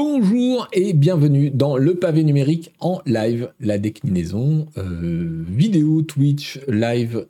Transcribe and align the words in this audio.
Bonjour 0.00 0.68
et 0.72 0.92
bienvenue 0.92 1.50
dans 1.50 1.76
le 1.76 1.96
pavé 1.96 2.22
numérique 2.22 2.72
en 2.78 3.02
live, 3.04 3.50
la 3.58 3.78
déclinaison 3.78 4.66
euh, 4.76 5.44
vidéo 5.48 6.02
Twitch 6.02 6.60
live 6.68 7.26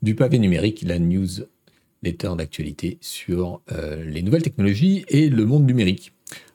du 0.00 0.14
pavé 0.14 0.38
numérique, 0.38 0.84
la 0.86 1.00
newsletter 1.00 2.36
d'actualité 2.38 2.98
sur 3.00 3.62
euh, 3.72 4.04
les 4.04 4.22
nouvelles 4.22 4.44
technologies 4.44 5.04
et 5.08 5.28
le 5.28 5.44
monde 5.44 5.66
numérique. 5.66 6.12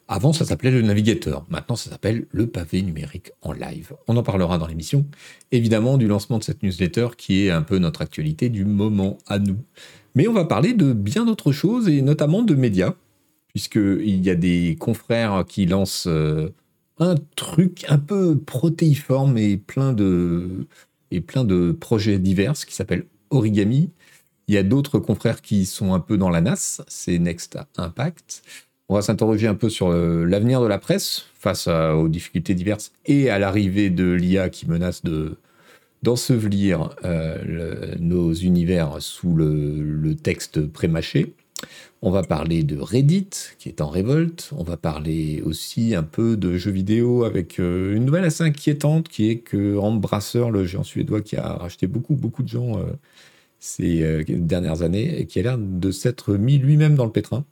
Avant, 0.07 0.31
ça 0.31 0.45
s'appelait 0.45 0.71
le 0.71 0.81
navigateur. 0.81 1.45
Maintenant, 1.49 1.75
ça 1.75 1.89
s'appelle 1.89 2.25
le 2.31 2.47
pavé 2.47 2.81
numérique 2.81 3.31
en 3.41 3.51
live. 3.51 3.91
On 4.07 4.15
en 4.15 4.23
parlera 4.23 4.59
dans 4.59 4.67
l'émission. 4.67 5.05
Évidemment, 5.51 5.97
du 5.97 6.07
lancement 6.07 6.37
de 6.37 6.43
cette 6.45 6.63
newsletter 6.63 7.09
qui 7.17 7.43
est 7.43 7.49
un 7.49 7.63
peu 7.63 7.79
notre 7.79 8.01
actualité 8.01 8.47
du 8.47 8.63
moment 8.63 9.17
à 9.27 9.39
nous. 9.39 9.57
Mais 10.15 10.29
on 10.29 10.33
va 10.33 10.45
parler 10.45 10.71
de 10.71 10.93
bien 10.93 11.25
d'autres 11.25 11.51
choses 11.51 11.89
et 11.89 12.01
notamment 12.01 12.43
de 12.43 12.55
médias, 12.55 12.95
puisqu'il 13.49 14.23
y 14.23 14.29
a 14.29 14.35
des 14.35 14.77
confrères 14.79 15.43
qui 15.47 15.65
lancent 15.65 16.07
euh, 16.07 16.49
un 16.99 17.15
truc 17.35 17.85
un 17.89 17.97
peu 17.97 18.37
protéiforme 18.37 19.37
et 19.37 19.57
plein 19.57 19.93
de, 19.93 20.67
projets 21.79 22.19
divers 22.19 22.53
qui 22.53 22.73
s'appelle 22.73 23.05
Origami. 23.29 23.89
Il 24.47 24.55
y 24.55 24.57
a 24.57 24.63
d'autres 24.63 24.99
confrères 24.99 25.41
qui 25.41 25.65
sont 25.65 25.93
un 25.93 25.99
peu 25.99 26.17
dans 26.17 26.29
la 26.29 26.41
NAS, 26.41 26.81
c'est 26.87 27.19
Next 27.19 27.57
Impact. 27.77 28.41
On 28.89 28.95
va 28.95 29.01
s'interroger 29.03 29.47
un 29.47 29.53
peu 29.53 29.69
sur 29.69 29.89
euh, 29.89 30.25
l'avenir 30.25 30.61
de 30.61 30.67
la 30.67 30.79
presse 30.79 31.25
face 31.35 31.67
aux 31.67 32.09
difficultés 32.09 32.55
diverses 32.55 32.91
et 33.05 33.29
à 33.29 33.37
l'arrivée 33.37 33.89
de 33.89 34.11
l'IA 34.11 34.49
qui 34.49 34.67
menace 34.67 35.03
de 35.03 35.37
d'ensevelir 36.03 36.89
euh, 37.03 37.95
nos 37.99 38.33
univers 38.33 39.01
sous 39.01 39.35
le, 39.35 40.15
texte 40.15 40.65
prémâché. 40.65 41.33
On 42.01 42.11
va 42.11 42.23
parler 42.23 42.63
de 42.63 42.77
Reddit 42.77 43.29
qui 43.57 43.69
est 43.69 43.81
en 43.81 43.89
révolte. 43.89 44.51
On 44.55 44.63
va 44.63 44.77
parler 44.77 45.41
aussi 45.45 45.95
un 45.95 46.03
peu 46.03 46.37
de 46.37 46.57
jeux 46.57 46.71
vidéo 46.71 47.23
avec 47.25 47.59
euh, 47.59 47.95
une 47.95 48.05
nouvelle 48.05 48.23
assez 48.25 48.43
inquiétante 48.43 49.09
qui 49.09 49.29
est 49.29 49.39
que 49.39 49.77
Embracer, 49.77 50.49
le 50.49 50.65
géant 50.65 50.83
suédois 50.83 51.21
qui 51.21 51.35
a 51.35 51.53
racheté 51.53 51.87
beaucoup 51.87 52.15
beaucoup 52.15 52.43
de 52.43 52.47
gens 52.47 52.79
ces 53.59 54.23
dernières 54.25 54.81
années 54.81 55.19
et 55.19 55.25
qui 55.25 55.39
a 55.39 55.43
l'air 55.43 55.57
de 55.57 55.91
s'être 55.91 56.35
mis 56.35 56.57
lui-même 56.57 56.95
dans 56.95 57.05
le 57.05 57.11
pétrin. 57.11 57.45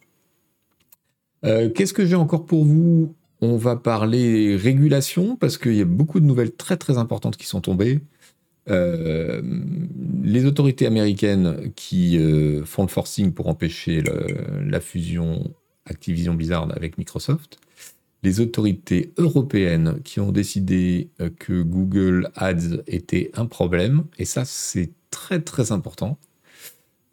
Euh, 1.46 1.70
qu'est-ce 1.70 1.94
que 1.94 2.06
j'ai 2.06 2.16
encore 2.16 2.46
pour 2.46 2.66
vous? 2.66 3.16
On 3.42 3.58
va 3.58 3.76
parler 3.76 4.56
régulation 4.56 5.36
parce 5.36 5.58
qu'il 5.58 5.76
y 5.76 5.82
a 5.82 5.86
beaucoup 5.86 6.20
de 6.20 6.26
nouvelles 6.26 6.54
très 6.54 6.78
très 6.78 6.98
importantes 6.98 7.38
qui 7.38 7.46
sont 7.46 7.62
tombées. 7.62 8.00
Euh, 8.70 9.42
les 10.24 10.46
autorités 10.46 10.86
américaines 10.86 11.72
qui 11.76 12.18
euh, 12.18 12.66
font 12.66 12.84
le 12.84 12.90
forcing 12.90 13.32
pour 13.32 13.48
empêcher 13.48 14.04
la 14.66 14.82
fusion 14.82 15.54
Activision 15.86 16.34
Blizzard 16.34 16.70
avec 16.76 16.98
Microsoft, 16.98 17.60
les 18.24 18.42
autorités 18.42 19.14
européennes 19.18 20.00
qui 20.04 20.20
ont 20.20 20.34
décidé 20.34 21.10
que 21.40 21.62
Google 21.62 22.30
Ads 22.36 22.82
était 22.88 23.32
un 23.36 23.46
problème, 23.46 24.04
et 24.18 24.26
ça 24.26 24.44
c'est 24.44 24.92
très 25.12 25.40
très 25.40 25.72
important. 25.72 26.18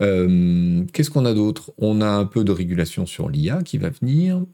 Euh, 0.03 0.85
qu'est-ce 0.93 1.11
qu'on 1.11 1.25
a 1.25 1.35
d'autre? 1.35 1.73
On 1.79 2.01
a 2.01 2.09
un 2.09 2.25
peu 2.25 2.45
de 2.45 2.53
régulation 2.53 3.07
sur 3.07 3.29
l'IA 3.29 3.63
qui 3.63 3.79
va 3.79 3.91
venir. 3.91 4.45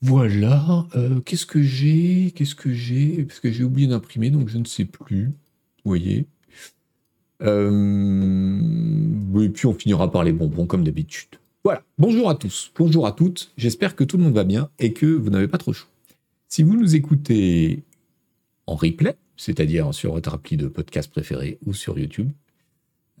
Voilà. 0.00 0.86
Euh, 0.96 1.20
qu'est-ce 1.20 1.46
que 1.46 1.62
j'ai? 1.62 2.32
Qu'est-ce 2.34 2.54
que 2.54 2.72
j'ai? 2.72 3.24
Parce 3.24 3.40
que 3.40 3.50
j'ai 3.50 3.64
oublié 3.64 3.88
d'imprimer, 3.88 4.30
donc 4.30 4.48
je 4.48 4.58
ne 4.58 4.64
sais 4.64 4.84
plus. 4.84 5.32
Vous 5.84 5.90
voyez 5.90 6.26
euh, 7.42 9.42
Et 9.42 9.48
puis 9.48 9.66
on 9.66 9.74
finira 9.74 10.10
par 10.10 10.24
les 10.24 10.32
bonbons 10.32 10.66
comme 10.66 10.84
d'habitude. 10.84 11.28
Voilà. 11.64 11.82
Bonjour 11.98 12.28
à 12.28 12.34
tous. 12.34 12.72
Bonjour 12.76 13.06
à 13.06 13.12
toutes. 13.12 13.52
J'espère 13.56 13.94
que 13.94 14.04
tout 14.04 14.16
le 14.16 14.24
monde 14.24 14.34
va 14.34 14.44
bien 14.44 14.68
et 14.78 14.92
que 14.92 15.06
vous 15.06 15.30
n'avez 15.30 15.48
pas 15.48 15.58
trop 15.58 15.72
chaud. 15.72 15.86
Si 16.48 16.62
vous 16.62 16.76
nous 16.76 16.96
écoutez 16.96 17.82
en 18.66 18.74
replay, 18.74 19.16
c'est-à-dire 19.36 19.94
sur 19.94 20.12
votre 20.12 20.34
appli 20.34 20.56
de 20.56 20.66
podcast 20.66 21.10
préféré 21.10 21.58
ou 21.64 21.72
sur 21.72 21.98
YouTube, 21.98 22.30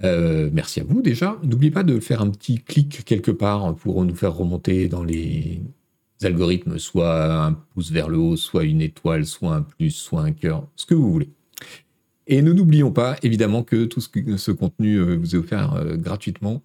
euh, 0.04 0.50
merci 0.52 0.80
à 0.80 0.84
vous 0.84 1.02
déjà. 1.02 1.38
N'oubliez 1.42 1.70
pas 1.70 1.84
de 1.84 2.00
faire 2.00 2.22
un 2.22 2.30
petit 2.30 2.58
clic 2.58 3.04
quelque 3.04 3.30
part 3.30 3.74
pour 3.76 4.04
nous 4.04 4.14
faire 4.14 4.34
remonter 4.34 4.88
dans 4.88 5.04
les 5.04 5.62
algorithmes, 6.22 6.78
soit 6.78 7.46
un 7.46 7.52
pouce 7.52 7.90
vers 7.90 8.08
le 8.08 8.18
haut, 8.18 8.36
soit 8.36 8.64
une 8.64 8.80
étoile, 8.80 9.26
soit 9.26 9.54
un 9.54 9.62
plus, 9.62 9.90
soit 9.90 10.22
un 10.22 10.32
cœur, 10.32 10.66
ce 10.76 10.86
que 10.86 10.94
vous 10.94 11.10
voulez. 11.10 11.30
Et 12.32 12.40
ne 12.40 12.50
n'oublions 12.50 12.92
pas, 12.92 13.16
évidemment, 13.22 13.62
que 13.62 13.84
tout 13.84 14.00
ce, 14.00 14.50
contenu 14.52 14.96
euh, 14.96 15.16
vous 15.16 15.36
est 15.36 15.38
offert 15.38 15.74
euh, 15.74 15.98
gratuitement 15.98 16.62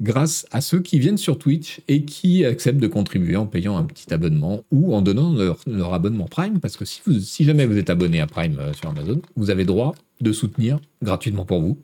grâce 0.00 0.46
à 0.52 0.60
ceux 0.60 0.78
qui 0.78 1.00
viennent 1.00 1.18
sur 1.18 1.36
Twitch 1.36 1.80
et 1.88 2.04
qui 2.04 2.44
acceptent 2.44 2.78
de 2.78 2.86
contribuer 2.86 3.34
en 3.34 3.46
payant 3.46 3.76
un 3.76 3.82
petit 3.82 4.14
abonnement 4.14 4.62
ou 4.70 4.94
en 4.94 5.02
donnant 5.02 5.34
leur, 5.66 5.92
abonnement 5.92 6.26
Prime, 6.26 6.60
parce 6.60 6.76
que 6.76 6.84
si, 6.84 7.02
si 7.22 7.42
jamais 7.42 7.66
vous 7.66 7.76
êtes 7.76 7.90
abonné 7.90 8.20
à 8.20 8.28
Prime 8.28 8.56
sur 8.72 8.88
Amazon, 8.88 9.20
vous 9.34 9.50
avez 9.50 9.64
droit 9.64 9.96
de 10.20 10.30
soutenir 10.30 10.78
gratuitement 11.02 11.44
pour 11.44 11.60
vous 11.60 11.76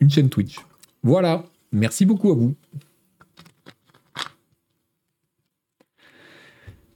une 0.00 0.08
chaîne 0.08 0.30
Twitch. 0.30 0.56
Voilà, 1.02 1.44
merci 1.70 2.06
beaucoup 2.06 2.32
à 2.32 2.34
vous. 2.34 2.54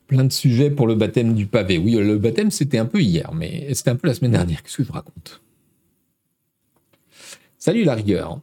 Plein 0.07 0.25
de 0.25 0.33
sujets 0.33 0.71
pour 0.71 0.87
le 0.87 0.95
baptême 0.95 1.35
du 1.35 1.45
pavé. 1.45 1.77
Oui, 1.77 1.93
le 1.93 2.17
baptême, 2.17 2.51
c'était 2.51 2.79
un 2.79 2.87
peu 2.87 3.03
hier, 3.03 3.35
mais 3.35 3.69
c'était 3.75 3.91
un 3.91 3.97
peu 3.97 4.09
la 4.09 4.15
semaine 4.15 4.33
dernière. 4.33 4.63
Qu'est-ce 4.63 4.79
que 4.79 4.85
je 4.85 4.93
raconte? 4.93 5.43
Salut 7.69 7.85
la 7.85 7.97
rigueur. 7.97 8.41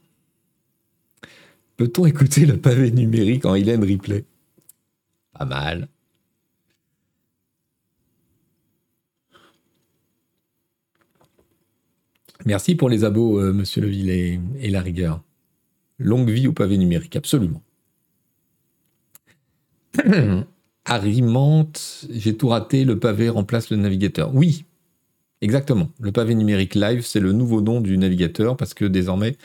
Peut-on 1.77 2.05
écouter 2.05 2.45
le 2.45 2.57
pavé 2.57 2.91
numérique 2.91 3.47
en 3.47 3.55
Hélène 3.55 3.83
Replay? 3.83 4.23
Pas 5.33 5.45
mal. 5.45 5.87
Merci 12.45 12.75
pour 12.75 12.87
les 12.87 13.03
abos, 13.03 13.39
euh, 13.39 13.51
monsieur 13.51 13.81
Leville 13.81 14.11
et, 14.11 14.39
et, 14.59 14.69
la 14.69 14.81
rigueur. 14.81 15.23
Longue 15.97 16.29
vie 16.29 16.47
au 16.47 16.53
pavé 16.53 16.77
numérique, 16.77 17.15
absolument. 17.15 17.63
Arrimente, 20.85 22.05
j'ai 22.11 22.37
tout 22.37 22.49
raté, 22.49 22.85
le 22.85 22.99
pavé 22.99 23.29
remplace 23.29 23.71
le 23.71 23.77
navigateur. 23.77 24.35
Oui, 24.35 24.65
exactement. 25.45 25.89
Le 26.01 26.11
pavé 26.11 26.35
numérique 26.35 26.75
live, 26.75 27.05
c'est 27.05 27.19
le 27.19 27.31
nouveau 27.31 27.61
nom 27.61 27.79
du 27.79 27.97
navigateur 27.97 28.57
parce 28.57 28.73
que 28.73 28.83
désormais, 28.83 29.37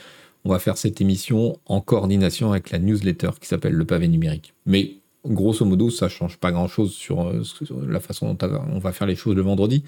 on 0.43 0.49
va 0.49 0.59
faire 0.59 0.77
cette 0.77 0.99
émission 0.99 1.57
en 1.67 1.79
coordination 1.79 2.51
avec 2.51 2.71
la 2.71 2.79
newsletter 2.79 3.29
qui 3.39 3.47
s'appelle 3.47 3.73
le 3.73 3.85
pavé 3.85 4.07
numérique. 4.07 4.53
Mais 4.65 4.95
grosso 5.25 5.63
modo, 5.63 5.91
ça 5.91 6.09
change 6.09 6.37
pas 6.37 6.51
grand-chose 6.51 6.91
sur, 6.91 7.21
euh, 7.21 7.43
la 7.87 7.99
façon 7.99 8.33
dont 8.33 8.49
on 8.73 8.79
va 8.79 8.91
faire 8.91 9.07
les 9.07 9.15
choses 9.15 9.35
le 9.35 9.43
vendredi. 9.43 9.83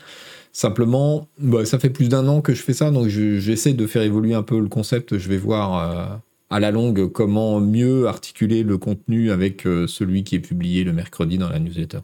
Simplement, 0.51 1.27
bah, 1.39 1.65
ça 1.65 1.79
fait 1.79 1.89
plus 1.89 2.07
d'un 2.07 2.27
an 2.27 2.41
que 2.41 2.53
je 2.53 2.61
fais 2.61 2.73
ça, 2.73 2.91
donc 2.91 3.07
j'essaie 3.07 3.73
de 3.73 3.87
faire 3.87 4.03
évoluer 4.03 4.35
un 4.35 4.43
peu 4.43 4.59
le 4.59 4.69
concept. 4.69 5.17
Je 5.17 5.27
vais 5.27 5.37
voir 5.37 5.77
euh, 5.77 6.15
à 6.51 6.59
la 6.59 6.69
longue 6.69 7.11
comment 7.11 7.59
mieux 7.59 8.07
articuler 8.07 8.61
le 8.61 8.77
contenu 8.77 9.31
avec 9.31 9.65
euh, 9.65 9.87
celui 9.87 10.23
qui 10.23 10.35
est 10.35 10.39
publié 10.39 10.83
le 10.83 10.93
mercredi 10.93 11.39
dans 11.39 11.49
la 11.49 11.57
newsletter. 11.57 11.99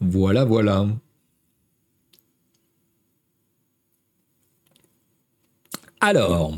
Voilà, 0.00 0.44
voilà. 0.44 0.86
Alors, 6.00 6.56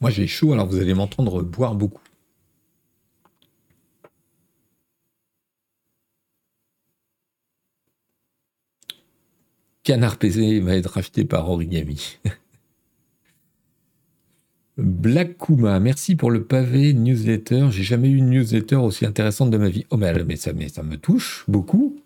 moi 0.00 0.10
j'ai 0.10 0.26
chaud, 0.26 0.52
alors 0.52 0.66
vous 0.66 0.78
allez 0.78 0.94
m'entendre 0.94 1.42
boire 1.42 1.74
beaucoup. 1.74 2.02
Canard 9.82 10.18
PC 10.18 10.60
va 10.60 10.76
être 10.76 10.90
racheté 10.90 11.24
par 11.24 11.50
Origami. 11.50 12.18
Black 14.76 15.36
Kuma, 15.38 15.78
merci 15.80 16.16
pour 16.16 16.30
le 16.30 16.44
pavé 16.44 16.94
newsletter. 16.94 17.68
J'ai 17.70 17.82
jamais 17.82 18.08
eu 18.08 18.16
une 18.16 18.30
newsletter 18.30 18.76
aussi 18.76 19.04
intéressante 19.04 19.50
de 19.50 19.58
ma 19.58 19.68
vie. 19.68 19.86
Oh, 19.90 19.96
mais 19.96 20.36
ça 20.36 20.52
me 20.52 20.96
touche 20.96 21.44
beaucoup. 21.48 22.00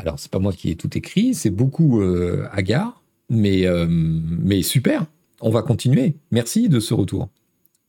Alors, 0.00 0.18
c'est 0.18 0.30
pas 0.30 0.38
moi 0.38 0.52
qui 0.52 0.70
ai 0.70 0.76
tout 0.76 0.96
écrit, 0.96 1.34
c'est 1.34 1.50
beaucoup 1.50 2.00
euh, 2.00 2.46
Agar, 2.52 3.02
mais, 3.28 3.66
euh, 3.66 3.86
mais 3.88 4.62
super 4.62 5.06
on 5.40 5.50
va 5.50 5.62
continuer. 5.62 6.14
Merci 6.30 6.68
de 6.68 6.80
ce 6.80 6.94
retour. 6.94 7.28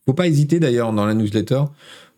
Faut 0.06 0.14
pas 0.14 0.28
hésiter 0.28 0.60
d'ailleurs 0.60 0.94
dans 0.94 1.06
la 1.06 1.14
newsletter. 1.14 1.64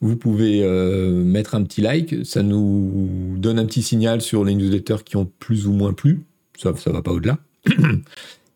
Vous 0.02 0.16
pouvez 0.16 0.64
euh, 0.64 1.24
mettre 1.24 1.56
un 1.56 1.64
petit 1.64 1.82
like, 1.82 2.26
ça 2.26 2.44
nous 2.44 3.36
donne 3.38 3.60
un 3.60 3.66
petit 3.66 3.82
signal 3.82 4.22
sur 4.22 4.44
les 4.44 4.56
newsletters 4.56 5.04
qui 5.04 5.18
ont 5.18 5.30
plus 5.40 5.68
ou 5.68 5.74
moins 5.74 5.94
plu. 5.94 6.24
Ça, 6.58 6.74
ça 6.76 6.92
va 6.92 7.02
pas 7.02 7.12
au-delà. 7.12 7.38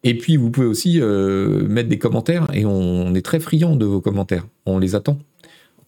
Et 0.04 0.18
puis 0.18 0.38
vous 0.38 0.52
pouvez 0.52 0.68
aussi 0.68 1.02
euh, 1.02 1.68
mettre 1.68 1.90
des 1.90 1.98
commentaires 1.98 2.48
et 2.54 2.66
on, 2.66 3.14
est 3.16 3.22
très 3.22 3.40
friand 3.40 3.76
de 3.76 3.86
vos 3.86 4.00
commentaires. 4.00 4.46
On 4.66 4.78
les 4.78 4.96
attend. 4.96 5.18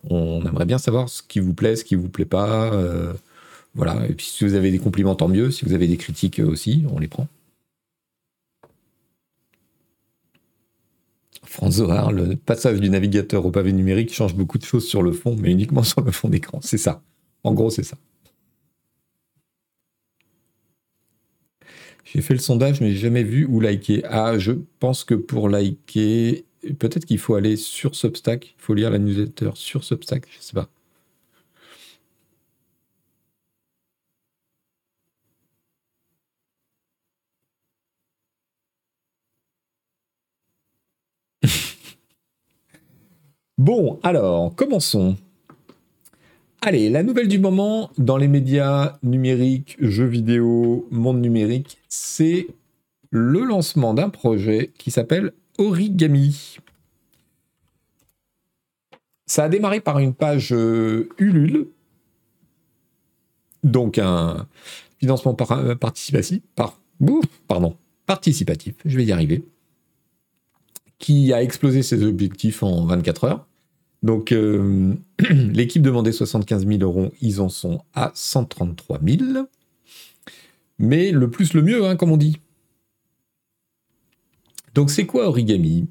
On 0.09 0.43
aimerait 0.45 0.65
bien 0.65 0.77
savoir 0.77 1.09
ce 1.09 1.21
qui 1.21 1.39
vous 1.39 1.53
plaît, 1.53 1.75
ce 1.75 1.83
qui 1.83 1.95
vous 1.95 2.09
plaît 2.09 2.25
pas. 2.25 2.71
Euh, 3.69 3.75
voilà. 3.75 4.07
Et 4.07 4.13
puis 4.13 4.25
si 4.25 4.43
vous 4.43 4.53
avez 4.53 4.71
des 4.71 4.79
compliments, 4.79 5.15
tant 5.15 5.27
mieux. 5.27 5.51
Si 5.51 5.65
vous 5.65 5.73
avez 5.73 5.87
des 5.87 5.97
critiques 5.97 6.39
aussi, 6.39 6.85
on 6.91 6.99
les 6.99 7.07
prend. 7.07 7.27
Franz 11.43 11.77
Zohar, 11.77 12.11
le 12.11 12.35
passage 12.35 12.79
du 12.79 12.89
navigateur 12.89 13.45
au 13.45 13.51
pavé 13.51 13.73
numérique 13.73 14.13
change 14.13 14.35
beaucoup 14.35 14.57
de 14.59 14.65
choses 14.65 14.87
sur 14.87 15.01
le 15.01 15.11
fond, 15.11 15.35
mais 15.39 15.51
uniquement 15.51 15.83
sur 15.83 16.01
le 16.01 16.11
fond 16.11 16.29
d'écran. 16.29 16.59
C'est 16.61 16.77
ça. 16.77 17.01
En 17.43 17.53
gros, 17.53 17.69
c'est 17.69 17.83
ça. 17.83 17.97
J'ai 22.05 22.21
fait 22.21 22.33
le 22.33 22.39
sondage, 22.39 22.81
mais 22.81 22.91
j'ai 22.91 22.97
jamais 22.97 23.23
vu 23.23 23.45
où 23.45 23.59
liker. 23.59 24.03
Ah, 24.05 24.37
je 24.39 24.53
pense 24.79 25.03
que 25.03 25.13
pour 25.15 25.47
liker, 25.49 26.45
peut-être 26.79 27.05
qu'il 27.05 27.19
faut 27.19 27.35
aller 27.35 27.55
sur 27.55 27.95
Substack. 27.95 28.47
Il 28.57 28.61
faut 28.61 28.73
lire 28.73 28.89
la 28.89 28.99
newsletter 28.99 29.51
sur 29.55 29.83
Substack. 29.83 30.27
Je 30.31 30.41
sais 30.41 30.53
pas. 30.53 30.69
Bon, 43.59 43.99
alors, 44.01 44.55
commençons. 44.55 45.15
Allez, 46.61 46.89
la 46.89 47.03
nouvelle 47.03 47.27
du 47.27 47.39
moment 47.39 47.91
dans 47.97 48.17
les 48.17 48.27
médias 48.27 48.97
numériques, 49.03 49.77
jeux 49.79 50.07
vidéo, 50.07 50.87
monde 50.91 51.21
numérique, 51.21 51.77
c'est 51.87 52.47
le 53.11 53.43
lancement 53.43 53.93
d'un 53.93 54.09
projet 54.09 54.71
qui 54.77 54.91
s'appelle 54.91 55.33
Origami. 55.57 56.57
Ça 59.25 59.43
a 59.43 59.49
démarré 59.49 59.79
par 59.79 59.99
une 59.99 60.13
page 60.13 60.51
euh, 60.53 61.07
Ulule, 61.17 61.67
donc 63.63 63.97
un 63.97 64.47
financement 64.99 65.37
euh, 65.51 65.75
participatif, 65.75 66.41
par, 66.55 66.79
pardon, 67.47 67.75
participatif, 68.05 68.75
je 68.85 68.97
vais 68.97 69.05
y 69.05 69.11
arriver, 69.11 69.43
qui 70.97 71.31
a 71.31 71.41
explosé 71.41 71.83
ses 71.83 72.03
objectifs 72.03 72.63
en 72.63 72.85
24 72.85 73.23
heures. 73.25 73.48
Donc, 74.01 74.31
euh, 74.31 74.93
l'équipe 75.29 75.81
demandait 75.81 76.11
75 76.11 76.65
000 76.65 76.81
euros, 76.81 77.11
ils 77.21 77.41
en 77.41 77.49
sont 77.49 77.81
à 77.93 78.11
133 78.13 78.99
000. 79.05 79.47
Mais 80.77 81.11
le 81.11 81.29
plus 81.29 81.53
le 81.53 81.61
mieux, 81.61 81.85
hein, 81.85 81.95
comme 81.95 82.11
on 82.11 82.17
dit. 82.17 82.37
Donc, 84.73 84.89
c'est 84.89 85.05
quoi 85.05 85.27
Origami? 85.27 85.87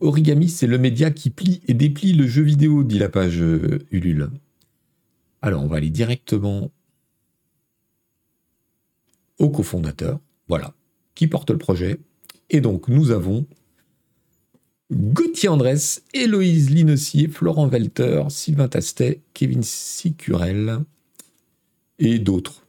Origami, 0.00 0.48
c'est 0.48 0.66
le 0.66 0.78
média 0.78 1.12
qui 1.12 1.30
plie 1.30 1.60
et 1.68 1.74
déplie 1.74 2.12
le 2.12 2.26
jeu 2.26 2.42
vidéo, 2.42 2.82
dit 2.82 2.98
la 2.98 3.08
page 3.08 3.40
euh, 3.40 3.86
Ulule. 3.92 4.30
Alors, 5.42 5.62
on 5.62 5.68
va 5.68 5.76
aller 5.76 5.90
directement 5.90 6.72
au 9.38 9.48
cofondateur, 9.48 10.18
voilà, 10.48 10.74
qui 11.14 11.28
porte 11.28 11.50
le 11.50 11.58
projet. 11.58 12.00
Et 12.50 12.60
donc, 12.60 12.88
nous 12.88 13.12
avons 13.12 13.46
Gauthier 14.92 15.48
Andrès, 15.48 16.02
Héloïse 16.12 16.68
Linossier, 16.68 17.26
Florent 17.26 17.66
Welter, 17.66 18.24
Sylvain 18.28 18.68
Tastet, 18.68 19.20
Kevin 19.32 19.62
Sicurel 19.62 20.80
et 21.98 22.18
d'autres. 22.18 22.66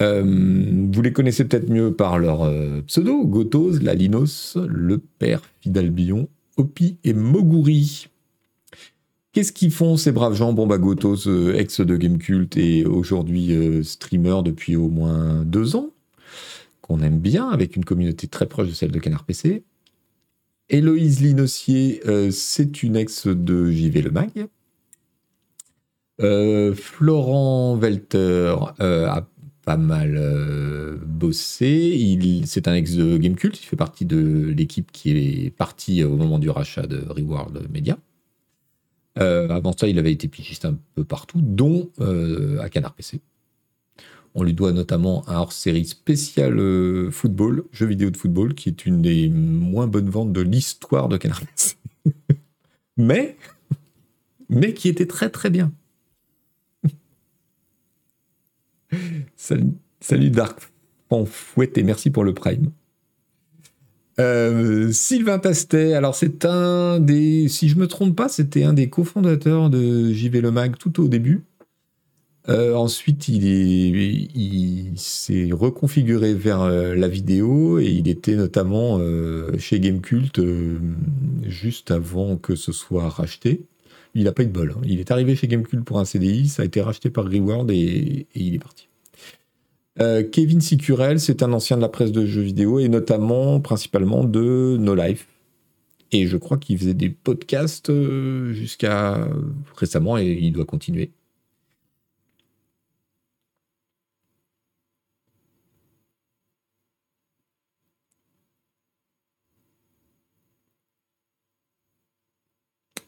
Euh, 0.00 0.22
vous 0.22 1.02
les 1.02 1.12
connaissez 1.12 1.44
peut-être 1.44 1.68
mieux 1.68 1.92
par 1.92 2.18
leur 2.18 2.42
euh, 2.42 2.80
pseudo, 2.86 3.26
Gotos, 3.26 3.78
Lalinos, 3.80 4.56
Le 4.66 4.98
Père 4.98 5.42
Fidalbion, 5.60 6.28
Opi 6.56 6.96
et 7.04 7.12
Moguri. 7.12 8.08
Qu'est-ce 9.32 9.52
qu'ils 9.52 9.70
font 9.70 9.98
ces 9.98 10.12
braves 10.12 10.34
gens? 10.34 10.54
Bon 10.54 10.66
bah 10.66 10.78
euh, 10.80 11.54
ex 11.58 11.82
de 11.82 11.96
Gamecult 11.96 12.56
et 12.56 12.86
aujourd'hui 12.86 13.84
streamer 13.84 14.40
depuis 14.42 14.76
au 14.76 14.88
moins 14.88 15.44
deux 15.44 15.76
ans, 15.76 15.90
qu'on 16.80 17.02
aime 17.02 17.18
bien, 17.18 17.50
avec 17.50 17.76
une 17.76 17.84
communauté 17.84 18.28
très 18.28 18.46
proche 18.46 18.68
de 18.68 18.72
celle 18.72 18.92
de 18.92 18.98
Canard 18.98 19.24
PC. 19.24 19.62
Héloïse 20.68 21.20
Linossier, 21.20 22.00
euh, 22.06 22.30
c'est 22.32 22.82
une 22.82 22.96
ex 22.96 23.28
de 23.28 23.70
JV 23.70 24.02
Le 24.02 24.10
Mag. 24.10 24.48
Euh, 26.20 26.74
Florent 26.74 27.76
Welter 27.76 28.56
euh, 28.80 29.06
a 29.06 29.28
pas 29.64 29.76
mal 29.76 30.20
bossé. 31.06 32.42
c'est 32.46 32.68
un 32.68 32.74
ex 32.74 32.94
de 32.94 33.16
Gamecult. 33.16 33.60
Il 33.60 33.64
fait 33.64 33.76
partie 33.76 34.06
de 34.06 34.52
l'équipe 34.56 34.90
qui 34.90 35.10
est 35.10 35.50
partie 35.50 36.02
au 36.02 36.16
moment 36.16 36.38
du 36.38 36.50
rachat 36.50 36.86
de 36.86 37.04
Reward 37.08 37.68
Media. 37.70 37.98
avant 39.16 39.72
ça, 39.76 39.88
il 39.88 39.98
avait 39.98 40.12
été 40.12 40.28
pigiste 40.28 40.64
un 40.64 40.78
peu 40.94 41.04
partout, 41.04 41.40
dont 41.42 41.90
à 42.60 42.68
Canard 42.68 42.94
PC. 42.94 43.20
On 44.38 44.42
lui 44.42 44.52
doit 44.52 44.72
notamment 44.72 45.26
un 45.28 45.36
hors-série 45.36 45.86
spécial 45.86 46.60
euh, 46.60 47.10
football, 47.10 47.64
jeu 47.72 47.86
vidéo 47.86 48.10
de 48.10 48.16
football, 48.18 48.54
qui 48.54 48.68
est 48.68 48.84
une 48.84 49.00
des 49.00 49.30
moins 49.30 49.86
bonnes 49.86 50.10
ventes 50.10 50.32
de 50.32 50.42
l'histoire 50.42 51.08
de 51.08 51.16
Canard 51.16 51.42
mais, 52.98 53.36
mais 54.50 54.74
qui 54.74 54.88
était 54.88 55.06
très 55.06 55.30
très 55.30 55.48
bien. 55.50 55.72
salut, 59.36 59.72
salut 60.00 60.30
Dark 60.30 60.60
fouette 61.24 61.78
et 61.78 61.82
merci 61.82 62.10
pour 62.10 62.24
le 62.24 62.34
prime. 62.34 62.70
Euh, 64.18 64.92
Sylvain 64.92 65.38
Tastet, 65.38 65.94
alors 65.94 66.14
c'est 66.14 66.44
un 66.44 67.00
des, 67.00 67.48
si 67.48 67.68
je 67.68 67.76
me 67.76 67.86
trompe 67.86 68.16
pas, 68.16 68.28
c'était 68.28 68.64
un 68.64 68.72
des 68.72 68.88
cofondateurs 68.88 69.70
de 69.70 70.12
JV 70.12 70.40
Le 70.40 70.50
Mag 70.50 70.76
tout 70.76 71.02
au 71.02 71.08
début. 71.08 71.44
Euh, 72.48 72.74
ensuite, 72.74 73.28
il, 73.28 74.92
s'est 74.96 75.50
reconfiguré 75.52 76.34
vers 76.34 76.60
euh, 76.62 76.94
la 76.94 77.08
vidéo 77.08 77.78
et 77.80 77.86
il 77.86 78.08
était 78.08 78.36
notamment 78.36 78.98
euh, 79.00 79.58
chez 79.58 79.80
Gamecult 79.80 80.40
juste 81.42 81.90
avant 81.90 82.36
que 82.36 82.54
ce 82.54 82.72
soit 82.72 83.08
racheté. 83.08 83.62
Il 84.14 84.24
n'a 84.24 84.32
pas 84.32 84.44
eu 84.44 84.46
de 84.46 84.52
bol. 84.52 84.74
Hein. 84.76 84.80
Il 84.84 85.00
est 85.00 85.10
arrivé 85.10 85.34
chez 85.34 85.48
Gamecult 85.48 85.84
pour 85.84 85.98
un 85.98 86.04
CDI, 86.04 86.48
ça 86.48 86.62
a 86.62 86.64
été 86.64 86.80
racheté 86.80 87.10
par 87.10 87.24
Reward 87.24 87.70
et, 87.70 88.26
il 88.34 88.54
est 88.54 88.58
parti. 88.58 88.88
Kevin 90.30 90.60
Sicurel, 90.60 91.18
c'est 91.20 91.42
un 91.42 91.54
ancien 91.54 91.78
de 91.78 91.82
la 91.82 91.88
presse 91.88 92.12
de 92.12 92.26
jeux 92.26 92.42
vidéo 92.42 92.78
et 92.78 92.88
notamment, 92.88 93.60
principalement 93.60 94.24
de 94.24 94.76
No 94.78 94.94
Life. 94.94 95.26
Et 96.12 96.26
je 96.26 96.36
crois 96.36 96.58
qu'il 96.58 96.78
faisait 96.78 96.92
des 96.92 97.08
podcasts 97.08 97.90
jusqu'à 98.52 99.26
récemment 99.74 100.18
et 100.18 100.38
il 100.38 100.52
doit 100.52 100.66
continuer. 100.66 101.12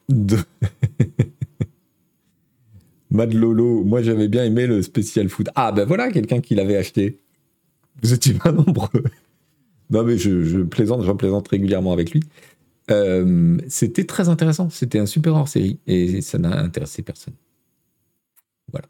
Mad 3.11 3.33
Lolo, 3.35 3.85
moi 3.85 4.03
j'avais 4.03 4.29
bien 4.29 4.45
aimé 4.45 4.67
le 4.67 4.83
spécial 4.83 5.29
foot. 5.29 5.49
Ah 5.55 5.73
ben 5.73 5.85
voilà 5.87 6.11
quelqu'un 6.11 6.41
qui 6.41 6.55
l'avait 6.55 6.77
acheté. 6.77 7.19
Vous 8.03 8.13
étiez 8.13 8.35
pas 8.35 8.53
nombreux. 8.53 9.05
non 9.91 10.05
mais 10.05 10.19
je, 10.19 10.63
plaisante, 10.63 11.03
j'en 11.05 11.17
plaisante 11.17 11.49
régulièrement 11.49 11.93
avec 11.93 12.13
lui. 12.13 12.23
Euh, 12.91 13.59
c'était 13.69 14.07
très 14.07 14.29
intéressant, 14.31 14.71
c'était 14.71 14.99
un 14.99 15.07
super 15.07 15.35
hors 15.35 15.49
série 15.49 15.79
et 15.87 16.23
ça 16.23 16.39
n'a 16.39 16.59
intéressé 16.59 17.03
personne. 17.03 17.35
Voilà. 18.73 18.89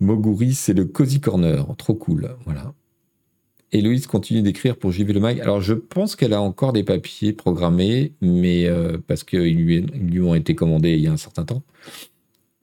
Moguri, 0.00 0.54
c'est 0.54 0.74
le 0.74 0.84
Cozy 0.84 1.20
Corner, 1.20 1.66
trop 1.76 1.94
cool, 1.94 2.36
voilà. 2.44 2.74
Héloïse 3.74 4.06
continue 4.06 4.40
d'écrire 4.40 4.76
pour 4.76 4.92
JV 4.92 5.12
Le. 5.12 5.24
Alors, 5.24 5.60
je 5.60 5.74
pense 5.74 6.14
qu'elle 6.14 6.32
a 6.32 6.40
encore 6.40 6.72
des 6.72 6.84
papiers 6.84 7.32
programmés, 7.32 8.12
mais 8.20 8.66
euh, 8.66 8.98
parce 9.04 9.24
qu'ils 9.24 9.56
lui, 9.56 10.20
ont 10.20 10.34
été 10.36 10.54
commandés 10.54 10.92
il 10.92 11.00
y 11.00 11.08
a 11.08 11.12
un 11.12 11.16
certain 11.16 11.44
temps. 11.44 11.62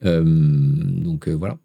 Euh, 0.04 0.22
donc, 0.24 1.28
euh, 1.28 1.32
voilà. 1.32 1.58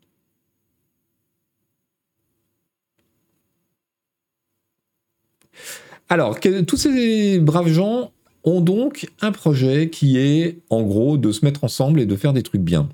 Alors, 6.10 6.38
tous 6.68 6.78
ces 6.78 7.40
braves 7.40 7.70
gens 7.70 8.12
ont 8.44 8.60
donc 8.60 9.08
un 9.22 9.32
projet 9.32 9.90
qui 9.90 10.18
est, 10.18 10.60
en 10.70 10.84
gros, 10.84 11.18
de 11.18 11.32
se 11.32 11.46
mettre 11.46 11.64
ensemble 11.64 12.02
et 12.02 12.06
de 12.06 12.16
faire 12.18 12.34
des 12.34 12.44
trucs 12.44 12.62
bien. 12.62 12.90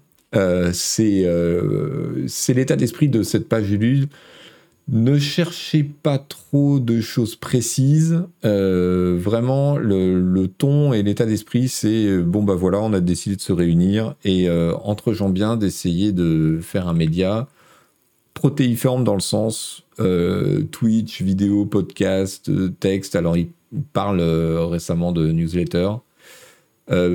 c'est 0.72 1.26
l'état 2.50 2.76
d'esprit 2.76 3.10
de 3.10 3.24
cette 3.24 3.50
page 3.50 3.72
Ulule 3.72 4.08
ne 4.90 5.18
cherchez 5.18 5.84
pas 5.84 6.18
trop 6.18 6.80
de 6.80 7.00
choses 7.00 7.36
précises. 7.36 8.24
Euh, 8.44 9.18
vraiment, 9.18 9.78
le, 9.78 10.48
ton 10.48 10.94
et 10.94 11.04
l'état 11.04 11.26
d'esprit, 11.26 11.70
c'est 11.70 12.06
euh, 12.06 12.22
bon, 12.22 12.44
bah 12.44 12.56
voilà, 12.56 12.80
on 12.82 12.94
a 12.94 13.00
décidé 13.00 13.36
de 13.36 13.42
se 13.42 13.54
réunir 13.54 14.16
et 14.26 14.50
euh, 14.50 14.76
entre 14.84 15.14
gens 15.14 15.30
bien 15.30 15.56
d'essayer 15.56 16.12
de 16.12 16.60
faire 16.62 16.88
un 16.88 16.94
média 16.94 17.48
protéiforme 18.34 19.04
dans 19.04 19.14
le 19.14 19.22
sens 19.22 19.86
Twitch, 20.72 21.22
vidéo, 21.22 21.66
podcast, 21.66 22.52
texte. 22.80 23.16
Alors, 23.16 23.38
il 23.38 23.50
parle 23.94 24.22
récemment 24.22 25.12
de 25.12 25.32
newsletter. 25.32 25.92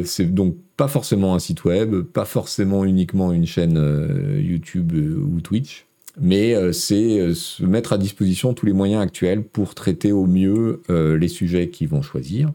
c'est 0.05 0.33
donc 0.33 0.57
pas 0.77 0.87
forcément 0.87 1.35
un 1.35 1.41
site 1.41 1.65
web, 1.65 2.03
pas 2.03 2.25
forcément 2.25 2.85
uniquement 2.85 3.33
une 3.33 3.47
chaîne 3.47 4.39
YouTube 4.41 4.93
ou 4.93 5.41
Twitch 5.41 5.88
mais 6.21 6.73
c'est 6.73 7.35
se 7.35 7.65
mettre 7.65 7.93
à 7.93 7.99
disposition 7.99 8.55
tous 8.55 8.67
les 8.67 8.73
moyens 8.73 9.03
actuels 9.03 9.43
pour 9.43 9.75
traiter 9.75 10.13
au 10.13 10.27
mieux 10.27 10.83
les 10.89 11.29
sujets 11.29 11.69
qu'ils 11.69 11.89
vont 11.89 12.03
choisir. 12.03 12.53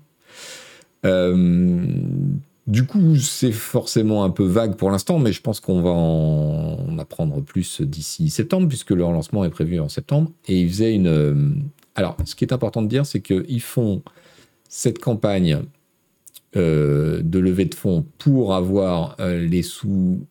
Du 2.66 2.86
coup, 2.86 3.18
c'est 3.18 3.52
forcément 3.52 4.24
un 4.24 4.30
peu 4.30 4.46
vague 4.46 4.76
pour 4.76 4.90
l'instant, 4.90 5.20
mais 5.20 5.34
je 5.34 5.42
pense 5.42 5.60
qu'on 5.60 5.82
va 5.82 5.90
en 5.90 6.98
apprendre 6.98 7.42
plus 7.42 7.82
d'ici 7.82 8.30
septembre, 8.30 8.70
puisque 8.70 8.92
leur 8.92 9.12
lancement 9.12 9.44
est 9.44 9.50
prévu 9.50 9.82
en 9.82 9.90
septembre. 9.90 10.32
Et 10.48 10.62
ils 10.62 10.70
faisaient 10.70 10.96
une. 10.96 11.08
Euh, 11.08 11.50
alors, 11.96 12.16
ce 12.24 12.36
qui 12.36 12.46
est 12.46 12.54
important 12.54 12.82
de 12.82 12.88
dire, 12.88 13.06
c'est 13.06 13.20
qu'ils 13.20 13.62
font 13.62 14.02
cette 14.70 15.00
campagne 15.00 15.60
euh, 16.56 17.22
de 17.22 17.40
levée 17.40 17.66
de 17.66 17.76
fonds 17.76 18.06
pour 18.18 18.56
avoir 18.56 19.18
euh, 19.20 19.46
les 19.46 19.62
sous 19.62 20.26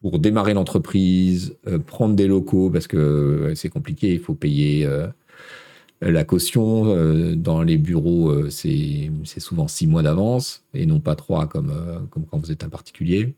pour 0.00 0.18
démarrer 0.18 0.54
l'entreprise, 0.54 1.56
prendre 1.86 2.14
des 2.14 2.26
locaux, 2.26 2.70
parce 2.70 2.86
que 2.86 3.52
c'est 3.54 3.68
compliqué, 3.68 4.12
il 4.14 4.20
faut 4.20 4.34
payer 4.34 4.86
la 6.02 6.24
caution 6.24 6.86
euh, 6.86 7.34
dans 7.34 7.62
les 7.62 7.76
bureaux, 7.76 8.30
euh, 8.30 8.48
c'est 8.50 9.10
souvent 9.38 9.68
six 9.68 9.86
mois 9.86 10.02
d'avance 10.02 10.64
et 10.72 10.86
non 10.86 10.98
pas 10.98 11.14
trois 11.14 11.46
comme, 11.46 11.70
euh, 11.70 11.98
comme 12.10 12.24
quand 12.24 12.38
vous 12.38 12.50
êtes 12.50 12.64
un 12.64 12.70
particulier. 12.70 13.34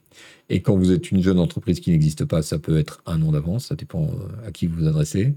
Et 0.48 0.62
quand 0.62 0.76
vous 0.76 0.92
êtes 0.92 1.10
une 1.10 1.22
jeune 1.22 1.40
entreprise 1.40 1.80
qui 1.80 1.90
n'existe 1.90 2.24
pas, 2.24 2.42
ça 2.42 2.58
peut 2.58 2.78
être 2.78 3.02
un 3.06 3.20
an 3.22 3.32
d'avance, 3.32 3.66
ça 3.66 3.74
dépend 3.74 4.10
à 4.46 4.52
qui 4.52 4.66
vous 4.66 4.80
vous 4.80 4.86
adressez. 4.86 5.34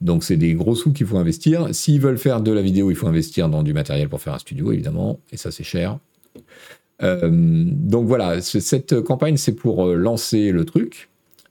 Donc 0.00 0.24
c'est 0.24 0.36
des 0.36 0.54
gros 0.54 0.74
sous 0.74 0.92
qu'il 0.92 1.06
faut 1.06 1.18
investir. 1.18 1.74
S'ils 1.74 2.00
veulent 2.00 2.18
faire 2.18 2.40
de 2.40 2.52
la 2.52 2.62
vidéo, 2.62 2.90
il 2.90 2.96
faut 2.96 3.08
investir 3.08 3.48
dans 3.48 3.62
du 3.62 3.74
matériel 3.74 4.08
pour 4.08 4.22
faire 4.22 4.34
un 4.34 4.38
studio, 4.38 4.72
évidemment, 4.72 5.20
et 5.32 5.36
ça 5.36 5.50
c'est 5.50 5.64
cher. 5.64 5.98
Donc 7.00 8.06
voilà, 8.06 8.40
cette 8.40 9.00
campagne, 9.00 9.36
c'est 9.36 9.54
pour 9.54 9.86
lancer 9.86 10.52
le 10.52 10.64
truc. 10.64 11.10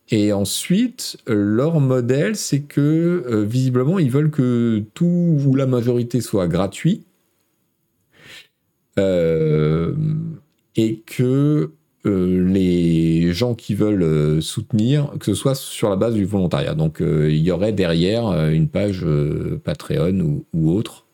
Et 0.09 0.33
ensuite, 0.33 1.17
leur 1.27 1.79
modèle, 1.79 2.35
c'est 2.35 2.61
que 2.61 3.23
euh, 3.25 3.43
visiblement, 3.43 3.99
ils 3.99 4.11
veulent 4.11 4.31
que 4.31 4.83
tout 4.93 5.39
ou 5.45 5.55
la 5.55 5.65
majorité 5.65 6.21
soit 6.21 6.47
gratuit. 6.47 7.03
Euh, 8.99 9.95
et 10.75 10.99
que 10.99 11.71
euh, 12.05 12.47
les 12.47 13.33
gens 13.33 13.55
qui 13.55 13.73
veulent 13.73 14.41
soutenir, 14.41 15.13
que 15.19 15.25
ce 15.25 15.33
soit 15.33 15.55
sur 15.55 15.89
la 15.89 15.95
base 15.95 16.13
du 16.13 16.25
volontariat. 16.25 16.75
Donc 16.75 16.97
il 17.01 17.37
y 17.37 17.49
aurait 17.49 17.73
derrière 17.73 18.27
une 18.49 18.67
page 18.67 19.05
Patreon 19.63 20.19
ou, 20.19 20.45
ou 20.53 20.71
autre 20.71 21.07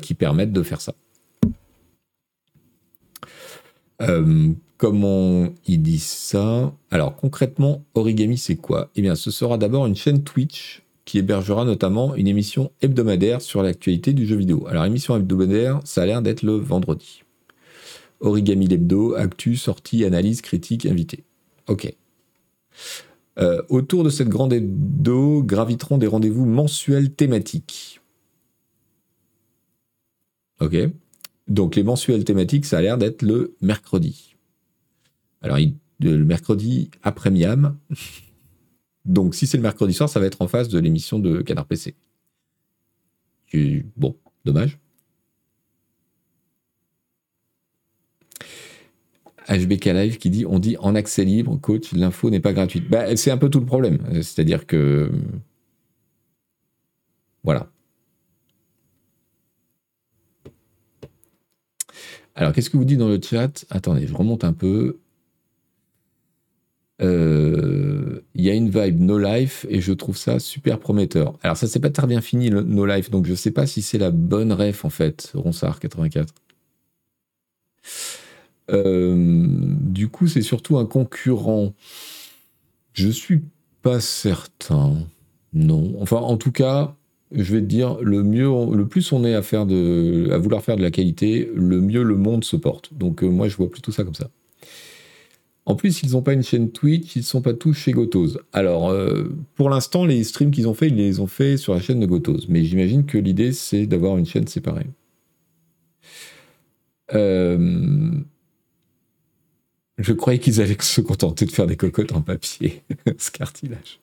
qui 0.00 0.14
permettent 0.14 0.52
de 0.52 0.62
faire 0.62 0.80
ça. 0.80 0.94
Comment 4.76 5.48
ils 5.66 5.80
disent 5.80 6.02
ça? 6.02 6.74
Alors 6.90 7.14
concrètement, 7.14 7.84
Origami, 7.94 8.36
c'est 8.36 8.56
quoi? 8.56 8.90
Eh 8.96 9.02
bien, 9.02 9.14
ce 9.14 9.30
sera 9.30 9.56
d'abord 9.56 9.86
une 9.86 9.94
chaîne 9.94 10.24
Twitch 10.24 10.82
qui 11.04 11.18
hébergera 11.18 11.64
notamment 11.64 12.14
une 12.14 12.26
émission 12.26 12.72
hebdomadaire 12.80 13.40
sur 13.42 13.62
l'actualité 13.62 14.12
du 14.12 14.26
jeu 14.26 14.36
vidéo. 14.36 14.66
Alors, 14.68 14.84
émission 14.84 15.16
hebdomadaire, 15.16 15.80
ça 15.84 16.02
a 16.02 16.06
l'air 16.06 16.22
d'être 16.22 16.42
le 16.42 16.54
vendredi. 16.54 17.22
Origami 18.20 18.66
l'hebdo, 18.66 19.14
actu, 19.14 19.56
sortie, 19.56 20.04
analyse, 20.04 20.42
critique, 20.42 20.86
invité. 20.86 21.24
Ok. 21.68 21.94
Euh, 23.38 23.62
autour 23.68 24.04
de 24.04 24.10
cette 24.10 24.28
grande 24.28 24.52
hebdo 24.52 25.42
graviteront 25.42 25.98
des 25.98 26.06
rendez-vous 26.06 26.44
mensuels 26.44 27.12
thématiques. 27.12 28.00
Ok. 30.60 30.76
Donc 31.52 31.76
les 31.76 31.82
mensuels 31.82 32.24
thématiques, 32.24 32.64
ça 32.64 32.78
a 32.78 32.80
l'air 32.80 32.96
d'être 32.96 33.20
le 33.20 33.54
mercredi. 33.60 34.36
Alors, 35.42 35.58
le 36.00 36.24
mercredi 36.24 36.90
après 37.02 37.30
Miam. 37.30 37.76
Donc, 39.04 39.34
si 39.34 39.46
c'est 39.46 39.56
le 39.58 39.62
mercredi 39.62 39.92
soir, 39.92 40.08
ça 40.08 40.18
va 40.20 40.26
être 40.26 40.40
en 40.40 40.48
face 40.48 40.68
de 40.68 40.78
l'émission 40.78 41.18
de 41.18 41.42
Canard 41.42 41.66
PC. 41.66 41.94
Bon, 43.96 44.16
dommage. 44.46 44.78
HBK 49.48 49.86
Live 49.86 50.18
qui 50.18 50.30
dit 50.30 50.46
on 50.46 50.58
dit 50.58 50.76
en 50.78 50.94
accès 50.94 51.24
libre, 51.24 51.58
coach, 51.60 51.92
l'info 51.92 52.30
n'est 52.30 52.40
pas 52.40 52.54
gratuite. 52.54 52.88
Bah, 52.88 53.14
c'est 53.16 53.30
un 53.30 53.36
peu 53.36 53.50
tout 53.50 53.60
le 53.60 53.66
problème. 53.66 53.98
C'est-à-dire 54.22 54.66
que. 54.66 55.10
Voilà. 57.44 57.70
Alors, 62.34 62.52
qu'est-ce 62.52 62.70
que 62.70 62.76
vous 62.76 62.84
dites 62.84 62.98
dans 62.98 63.08
le 63.08 63.20
chat? 63.20 63.64
Attendez, 63.70 64.06
je 64.06 64.14
remonte 64.14 64.44
un 64.44 64.52
peu. 64.52 64.98
Euh, 67.00 68.20
il 68.34 68.44
y 68.44 68.50
a 68.50 68.54
une 68.54 68.70
vibe 68.70 69.00
No 69.00 69.18
Life 69.18 69.66
et 69.68 69.80
je 69.80 69.92
trouve 69.92 70.16
ça 70.16 70.38
super 70.38 70.78
prometteur. 70.78 71.36
Alors 71.42 71.56
ça 71.56 71.66
s'est 71.66 71.80
pas 71.80 71.90
très 71.90 72.06
bien 72.06 72.20
fini 72.20 72.50
No 72.50 72.86
Life, 72.86 73.10
donc 73.10 73.26
je 73.26 73.34
sais 73.34 73.50
pas 73.50 73.66
si 73.66 73.82
c'est 73.82 73.98
la 73.98 74.10
bonne 74.12 74.52
ref 74.52 74.84
en 74.84 74.90
fait, 74.90 75.32
Ronsard 75.34 75.80
84. 75.80 76.32
Euh, 78.70 79.14
du 79.16 80.08
coup, 80.08 80.28
c'est 80.28 80.42
surtout 80.42 80.78
un 80.78 80.86
concurrent. 80.86 81.74
Je 82.92 83.08
suis 83.08 83.42
pas 83.82 84.00
certain. 84.00 84.96
Non. 85.52 85.94
Enfin, 86.00 86.18
en 86.18 86.36
tout 86.36 86.52
cas, 86.52 86.96
je 87.34 87.54
vais 87.54 87.60
te 87.60 87.66
dire, 87.66 87.96
le 88.00 88.22
mieux, 88.22 88.48
le 88.74 88.86
plus 88.86 89.12
on 89.12 89.24
est 89.24 89.34
à 89.34 89.42
faire 89.42 89.66
de, 89.66 90.36
vouloir 90.36 90.62
faire 90.62 90.76
de 90.76 90.82
la 90.82 90.90
qualité, 90.90 91.50
le 91.54 91.80
mieux 91.80 92.02
le 92.02 92.16
monde 92.16 92.44
se 92.44 92.56
porte. 92.56 92.92
Donc 92.94 93.22
euh, 93.22 93.28
moi, 93.28 93.48
je 93.48 93.56
vois 93.56 93.70
plutôt 93.70 93.92
ça 93.92 94.04
comme 94.04 94.14
ça. 94.14 94.30
En 95.64 95.76
plus, 95.76 96.02
ils 96.02 96.12
n'ont 96.12 96.22
pas 96.22 96.32
une 96.32 96.42
chaîne 96.42 96.70
Twitch, 96.70 97.14
ils 97.14 97.20
ne 97.20 97.24
sont 97.24 97.40
pas 97.40 97.54
tous 97.54 97.72
chez 97.72 97.92
Gotos. 97.92 98.38
Alors, 98.52 98.90
euh, 98.90 99.32
pour 99.54 99.70
l'instant, 99.70 100.04
les 100.04 100.24
streams 100.24 100.50
qu'ils 100.50 100.68
ont 100.68 100.74
fait, 100.74 100.88
ils 100.88 100.96
les 100.96 101.20
ont 101.20 101.28
fait 101.28 101.56
sur 101.56 101.72
la 101.72 101.80
chaîne 101.80 102.00
de 102.00 102.06
Gotos. 102.06 102.46
Mais 102.48 102.64
j'imagine 102.64 103.06
que 103.06 103.16
l'idée, 103.16 103.52
c'est 103.52 103.86
d'avoir 103.86 104.18
une 104.18 104.26
chaîne 104.26 104.48
séparée. 104.48 104.88
Euh, 107.14 108.10
je 109.98 110.12
croyais 110.12 110.40
qu'ils 110.40 110.60
allaient 110.60 110.76
se 110.80 111.00
contenter 111.00 111.46
de 111.46 111.52
faire 111.52 111.66
des 111.66 111.76
cocottes 111.76 112.12
en 112.12 112.22
papier, 112.22 112.82
ce 113.18 113.30
cartilage. 113.30 114.01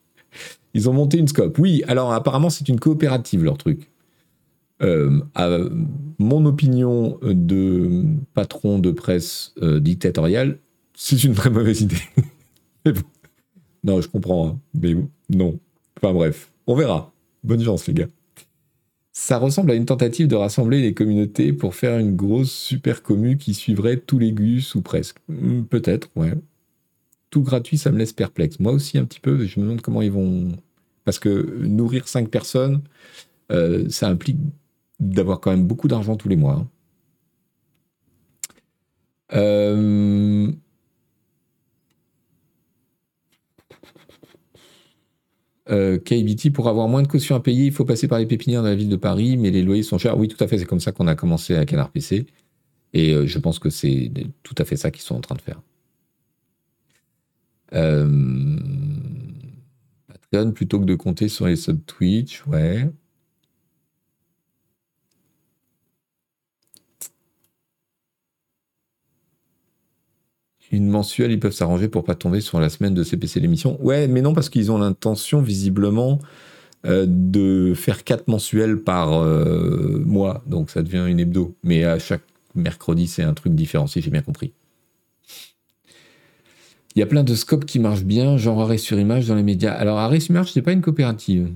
Ils 0.74 0.89
ont 0.89 0.93
monté 0.93 1.17
une 1.17 1.27
scope. 1.27 1.57
Oui, 1.57 1.83
alors 1.88 2.12
apparemment, 2.13 2.50
c'est 2.50 2.69
une 2.69 2.79
coopérative, 2.79 3.43
leur 3.43 3.57
truc. 3.57 3.89
Euh, 4.81 5.19
à 5.36 5.57
mon 6.19 6.45
opinion 6.45 7.19
de 7.24 8.05
patron 8.33 8.79
de 8.79 8.91
presse 8.91 9.53
dictatorial, 9.62 10.57
c'est 10.95 11.24
une 11.24 11.33
très 11.33 11.50
mauvaise 11.50 11.81
idée. 11.81 11.98
Non, 13.83 14.01
je 14.01 14.07
comprends, 14.07 14.48
hein. 14.48 14.59
mais 14.74 14.95
non. 15.29 15.59
Enfin 15.98 16.13
bref, 16.13 16.51
on 16.67 16.75
verra. 16.75 17.12
Bonne 17.43 17.63
chance, 17.63 17.88
les 17.88 17.93
gars. 17.93 18.07
Ça 19.12 19.38
ressemble 19.38 19.71
à 19.71 19.75
une 19.75 19.86
tentative 19.86 20.27
de 20.27 20.36
rassembler 20.36 20.81
les 20.81 20.93
communautés 20.93 21.51
pour 21.53 21.75
faire 21.75 22.00
une 22.00 22.15
grosse 22.15 22.51
super 22.51 23.03
commu 23.03 23.38
qui 23.38 23.53
suivrait 23.53 23.98
tous 23.98 24.19
les 24.19 24.31
gus 24.31 24.75
ou 24.75 24.81
presque. 24.81 25.17
Hmm, 25.27 25.63
peut-être, 25.63 26.09
ouais. 26.15 26.33
Tout 27.29 27.43
gratuit, 27.43 27.77
ça 27.77 27.91
me 27.91 27.98
laisse 27.98 28.13
perplexe. 28.13 28.59
Moi 28.59 28.71
aussi, 28.71 28.98
un 28.98 29.05
petit 29.05 29.19
peu, 29.19 29.45
je 29.45 29.59
me 29.59 29.65
demande 29.65 29.81
comment 29.81 30.01
ils 30.01 30.12
vont. 30.12 30.51
Parce 31.05 31.19
que 31.19 31.63
nourrir 31.65 32.07
cinq 32.07 32.29
personnes, 32.29 32.81
euh, 33.51 33.89
ça 33.89 34.07
implique 34.09 34.38
d'avoir 35.00 35.39
quand 35.39 35.51
même 35.51 35.65
beaucoup 35.67 35.88
d'argent 35.88 36.15
tous 36.15 36.29
les 36.29 36.36
mois. 36.36 36.53
Hein. 36.53 36.67
Euh, 39.33 40.51
Euh, 45.71 46.00
KBT, 46.00 46.51
pour 46.51 46.67
avoir 46.67 46.88
moins 46.88 47.03
de 47.03 47.07
caution 47.07 47.36
à 47.36 47.39
payer, 47.39 47.65
il 47.67 47.71
faut 47.71 47.86
passer 47.86 48.07
par 48.07 48.17
les 48.17 48.25
pépinières 48.25 48.63
de 48.63 48.69
la 48.69 48.75
ville 48.75 48.89
de 48.89 48.95
Paris, 48.95 49.38
mais 49.38 49.51
les 49.51 49.62
loyers 49.62 49.83
sont 49.83 50.00
chers. 50.00 50.17
Oui, 50.17 50.27
tout 50.27 50.43
à 50.43 50.48
fait, 50.48 50.57
c'est 50.57 50.65
comme 50.65 50.79
ça 50.79 50.91
qu'on 50.91 51.07
a 51.07 51.15
commencé 51.15 51.55
à 51.55 51.65
Canard. 51.65 51.91
Et 52.93 53.27
je 53.27 53.39
pense 53.39 53.59
que 53.59 53.69
c'est 53.69 54.12
tout 54.41 54.55
à 54.57 54.65
fait 54.65 54.77
ça 54.77 54.89
qu'ils 54.89 55.03
sont 55.03 55.15
en 55.15 55.21
train 55.21 55.36
de 55.36 55.41
faire. 55.41 55.62
Euh, 57.74 58.58
Patreon 60.08 60.52
plutôt 60.52 60.80
que 60.80 60.86
de 60.86 60.96
compter 60.96 61.28
sur 61.30 61.48
les 61.48 61.56
subs 61.56 61.86
Twitch, 61.86 62.46
ouais. 62.48 62.90
une 70.72 70.88
mensuelle, 70.88 71.32
ils 71.32 71.40
peuvent 71.40 71.54
s'arranger 71.54 71.88
pour 71.88 72.04
pas 72.04 72.16
tomber 72.16 72.42
sur 72.42 72.60
la 72.60 72.70
semaine 72.70 72.94
de 72.94 73.04
CPC 73.04 73.40
l'émission. 73.40 73.78
Ouais, 73.84 74.08
mais 74.08 74.22
non, 74.22 74.34
parce 74.34 74.50
qu'ils 74.50 74.72
ont 74.72 74.78
l'intention, 74.78 75.42
visiblement, 75.42 76.20
euh, 76.86 77.06
de 77.08 77.74
faire 77.76 78.04
quatre 78.04 78.28
mensuels 78.28 78.78
par 78.78 79.14
euh, 79.14 80.02
mois. 80.06 80.44
Donc 80.48 80.70
ça 80.70 80.82
devient 80.84 81.06
une 81.08 81.20
hebdo. 81.20 81.56
Mais 81.64 81.84
à 81.84 82.00
chaque 82.00 82.24
mercredi, 82.56 83.08
c'est 83.08 83.24
un 83.24 83.34
truc 83.34 83.56
différent, 83.56 83.88
si 83.88 84.02
j'ai 84.02 84.12
bien 84.12 84.22
compris. 84.22 84.54
Il 87.00 87.01
y 87.01 87.03
a 87.03 87.08
plein 87.08 87.24
de 87.24 87.34
scopes 87.34 87.63
qui 87.63 87.79
marchent 87.79 88.03
bien, 88.03 88.36
genre 88.36 88.60
arrêt 88.60 88.77
sur 88.77 89.00
image 89.00 89.25
dans 89.25 89.36
les 89.36 89.44
médias. 89.44 89.72
Alors 89.72 90.00
arrêt 90.00 90.20
sur 90.20 90.32
image, 90.32 90.51
c'est 90.51 90.62
pas 90.62 90.74
une 90.74 90.82
coopérative. 90.82 91.48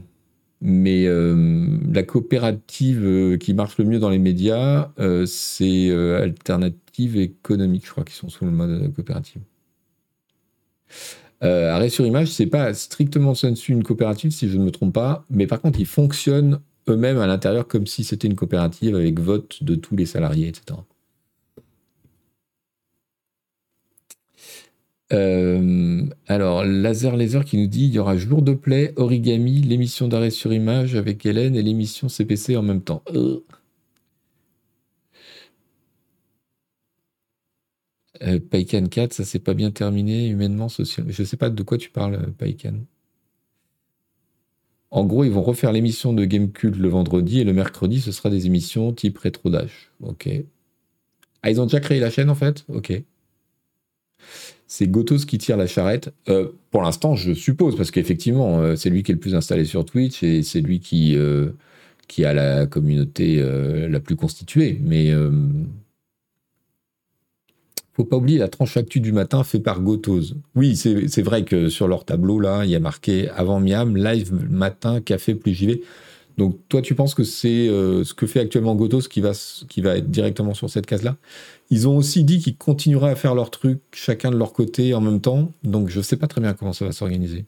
Mais 0.61 1.05
euh, 1.05 1.67
la 1.91 2.03
coopérative 2.03 3.37
qui 3.41 3.53
marche 3.53 3.77
le 3.77 3.83
mieux 3.83 3.99
dans 3.99 4.09
les 4.09 4.19
médias, 4.19 4.93
c'est 5.25 5.91
Alternative 5.91 7.17
économique, 7.17 7.85
je 7.85 7.91
crois, 7.91 8.05
qui 8.05 8.13
sont 8.13 8.29
sous 8.29 8.45
le 8.45 8.51
mode 8.51 8.93
coopérative. 8.95 9.41
Euh, 11.43 11.71
arrêt 11.71 11.89
sur 11.89 12.05
image, 12.05 12.29
c'est 12.29 12.47
pas 12.47 12.73
strictement 12.73 13.35
sensu 13.35 13.73
une 13.73 13.83
coopérative, 13.83 14.31
si 14.31 14.47
je 14.47 14.57
ne 14.57 14.63
me 14.63 14.71
trompe 14.71 14.93
pas, 14.93 15.25
mais 15.29 15.45
par 15.45 15.59
contre, 15.59 15.77
ils 15.77 15.85
fonctionnent 15.85 16.61
eux-mêmes 16.87 17.17
à 17.17 17.27
l'intérieur 17.27 17.67
comme 17.67 17.85
si 17.85 18.05
c'était 18.05 18.29
une 18.29 18.35
coopérative 18.35 18.95
avec 18.95 19.19
vote 19.19 19.61
de 19.61 19.75
tous 19.75 19.97
les 19.97 20.05
salariés, 20.05 20.47
etc. 20.47 20.79
Euh, 25.13 26.05
alors, 26.27 26.65
Laser 26.65 27.15
Laser 27.17 27.45
qui 27.45 27.57
nous 27.57 27.67
dit 27.67 27.85
il 27.85 27.93
y 27.93 27.99
aura 27.99 28.17
jour 28.17 28.41
de 28.41 28.53
play, 28.53 28.93
origami, 28.95 29.61
l'émission 29.61 30.07
d'arrêt 30.07 30.31
sur 30.31 30.51
image 30.53 30.95
avec 30.95 31.25
Hélène 31.25 31.55
et 31.55 31.61
l'émission 31.61 32.09
CPC 32.09 32.57
en 32.57 32.63
même 32.63 32.81
temps. 32.81 33.03
Euh. 33.13 33.39
Euh, 38.21 38.39
4, 38.39 39.13
ça 39.13 39.23
s'est 39.25 39.39
pas 39.39 39.53
bien 39.53 39.71
terminé 39.71 40.27
humainement, 40.27 40.69
socialement. 40.69 41.11
Je 41.11 41.23
sais 41.23 41.37
pas 41.37 41.49
de 41.49 41.63
quoi 41.63 41.77
tu 41.77 41.89
parles, 41.89 42.31
Paikan. 42.37 42.85
En 44.91 45.05
gros, 45.05 45.23
ils 45.23 45.31
vont 45.31 45.41
refaire 45.43 45.71
l'émission 45.71 46.13
de 46.13 46.23
Gamecult 46.23 46.77
le 46.77 46.87
vendredi 46.87 47.39
et 47.39 47.43
le 47.43 47.53
mercredi, 47.53 47.99
ce 47.99 48.11
sera 48.11 48.29
des 48.29 48.45
émissions 48.45 48.93
type 48.93 49.17
rétro 49.17 49.49
dash. 49.49 49.91
Ok. 50.01 50.29
Ah, 51.41 51.51
ils 51.51 51.59
ont 51.59 51.65
déjà 51.65 51.79
créé 51.79 51.99
la 51.99 52.09
chaîne 52.09 52.29
en 52.29 52.35
fait? 52.35 52.63
Ok. 52.69 53.03
C'est 54.75 54.87
Gotos 54.87 55.27
qui 55.27 55.37
tire 55.37 55.55
la 55.55 55.67
charrette. 55.67 56.11
Euh, 56.29 56.47
pour 56.71 56.81
l'instant, 56.81 57.15
je 57.15 57.33
suppose, 57.33 57.75
parce 57.75 57.91
qu'effectivement, 57.91 58.59
euh, 58.59 58.75
c'est 58.75 58.89
lui 58.89 59.03
qui 59.03 59.11
est 59.11 59.13
le 59.13 59.19
plus 59.19 59.35
installé 59.35 59.65
sur 59.65 59.85
Twitch 59.85 60.23
et 60.23 60.41
c'est 60.41 60.61
lui 60.61 60.79
qui, 60.79 61.15
euh, 61.15 61.51
a 62.23 62.33
la 62.33 62.65
communauté 62.65 63.39
la 63.87 63.99
plus 63.99 64.15
constituée. 64.15 64.79
Mais 64.83 65.11
faut 67.93 68.03
pas 68.03 68.17
oublier 68.17 68.39
la 68.39 68.47
tranche 68.47 68.75
actu 68.77 68.99
du 68.99 69.11
matin 69.11 69.43
fait 69.43 69.59
par 69.59 69.79
Gotos. 69.79 70.33
Oui, 70.55 70.75
c'est 70.75 71.21
vrai 71.21 71.43
que 71.43 71.69
sur 71.69 71.87
leur 71.87 72.05
tableau, 72.05 72.39
là, 72.39 72.65
il 72.65 72.71
y 72.71 72.75
a 72.75 72.79
marqué 72.79 73.29
avant 73.29 73.59
Miam, 73.59 73.95
live 73.95 74.33
matin, 74.49 75.01
café 75.01 75.35
plus 75.35 75.53
JV. 75.53 75.81
Donc, 76.37 76.57
toi, 76.69 76.81
tu 76.81 76.95
penses 76.95 77.13
que 77.15 77.23
c'est 77.23 77.67
euh, 77.67 78.03
ce 78.03 78.13
que 78.13 78.25
fait 78.25 78.39
actuellement 78.39 78.75
Gotos 78.75 79.07
qui 79.07 79.21
va, 79.21 79.31
être 79.97 80.09
directement 80.11 80.53
sur 80.53 80.69
cette 80.69 80.85
case-là? 80.85 81.17
Ils 81.69 81.87
ont 81.87 81.97
aussi 81.97 82.23
dit 82.23 82.39
qu'ils 82.39 82.57
continueraient 82.57 83.11
à 83.11 83.15
faire 83.15 83.35
leur 83.35 83.51
truc, 83.51 83.79
chacun 83.93 84.31
de 84.31 84.37
leur 84.37 84.53
côté 84.53 84.93
en 84.93 85.01
même 85.01 85.21
temps. 85.21 85.51
Donc, 85.63 85.89
je 85.89 85.99
ne 85.99 86.03
sais 86.03 86.17
pas 86.17 86.27
très 86.27 86.41
bien 86.41 86.53
comment 86.53 86.73
ça 86.73 86.85
va 86.85 86.91
s'organiser. 86.91 87.45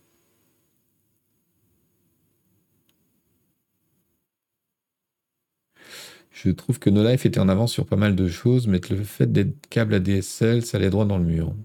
Je 6.31 6.51
trouve 6.51 6.79
que 6.79 6.89
No 6.89 7.03
Life 7.03 7.25
était 7.25 7.39
en 7.39 7.49
avance 7.49 7.71
sur 7.71 7.85
pas 7.85 7.95
mal 7.95 8.15
de 8.15 8.27
choses, 8.27 8.67
mais 8.67 8.79
le 8.89 9.03
fait 9.03 9.31
d'être 9.31 9.67
câble 9.69 9.95
ADSL, 9.95 10.63
ça 10.65 10.77
allait 10.77 10.89
droit 10.89 11.05
dans 11.05 11.17
le 11.17 11.23
mur. 11.23 11.55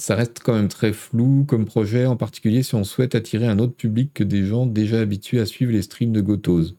Ça 0.00 0.14
reste 0.14 0.40
quand 0.42 0.54
même 0.54 0.68
très 0.68 0.94
flou 0.94 1.44
comme 1.46 1.66
projet, 1.66 2.06
en 2.06 2.16
particulier 2.16 2.62
si 2.62 2.74
on 2.74 2.84
souhaite 2.84 3.14
attirer 3.14 3.46
un 3.46 3.58
autre 3.58 3.74
public 3.74 4.12
que 4.14 4.24
des 4.24 4.46
gens 4.46 4.64
déjà 4.64 4.98
habitués 4.98 5.40
à 5.40 5.44
suivre 5.44 5.72
les 5.72 5.82
streams 5.82 6.10
de 6.10 6.22
Gotos. 6.22 6.74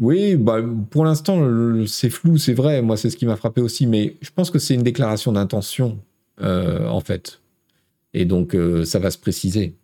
Oui, 0.00 0.34
bah, 0.34 0.58
pour 0.90 1.04
l'instant, 1.04 1.40
c'est 1.86 2.10
flou, 2.10 2.36
c'est 2.36 2.52
vrai. 2.52 2.82
Moi, 2.82 2.96
c'est 2.96 3.10
ce 3.10 3.16
qui 3.16 3.26
m'a 3.26 3.36
frappé 3.36 3.60
aussi. 3.60 3.86
Mais 3.86 4.16
je 4.22 4.30
pense 4.34 4.50
que 4.50 4.58
c'est 4.58 4.74
une 4.74 4.82
déclaration 4.82 5.30
d'intention, 5.30 6.00
euh, 6.40 6.88
en 6.88 6.98
fait. 6.98 7.40
Et 8.12 8.24
donc, 8.24 8.56
euh, 8.56 8.84
ça 8.84 8.98
va 8.98 9.12
se 9.12 9.18
préciser. 9.18 9.76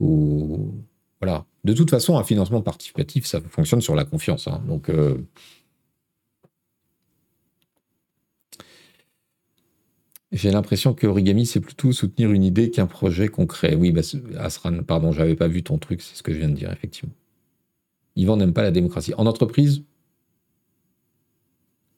Voilà. 0.00 1.46
De 1.62 1.72
toute 1.72 1.90
façon, 1.90 2.18
un 2.18 2.24
financement 2.24 2.62
participatif, 2.62 3.26
ça 3.26 3.40
fonctionne 3.48 3.80
sur 3.80 3.94
la 3.94 4.04
confiance. 4.04 4.48
Hein. 4.48 4.60
Donc, 4.66 4.88
euh, 4.88 5.18
j'ai 10.36 10.50
l'impression 10.50 10.92
que 10.92 11.06
Origami, 11.06 11.46
c'est 11.46 11.60
plutôt 11.60 11.92
soutenir 11.92 12.30
une 12.30 12.44
idée 12.44 12.70
qu'un 12.70 12.86
projet 12.86 13.28
concret. 13.28 13.74
Oui, 13.74 13.90
bah, 13.90 14.02
Asran, 14.38 14.82
pardon, 14.82 15.10
j'avais 15.10 15.34
pas 15.34 15.48
vu 15.48 15.62
ton 15.62 15.78
truc, 15.78 16.02
c'est 16.02 16.14
ce 16.14 16.22
que 16.22 16.32
je 16.32 16.38
viens 16.38 16.48
de 16.48 16.54
dire, 16.54 16.70
effectivement. 16.70 17.14
Yvan 18.16 18.36
n'aime 18.36 18.52
pas 18.52 18.62
la 18.62 18.70
démocratie. 18.70 19.14
En 19.16 19.26
entreprise, 19.26 19.82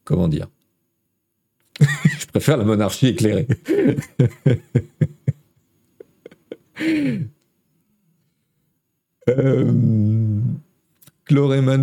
comment 0.03 0.27
dire? 0.27 0.49
Je 2.19 2.25
préfère 2.27 2.57
la 2.57 2.65
monarchie 2.65 3.07
éclairée. 3.07 3.47
Euh, 9.27 9.71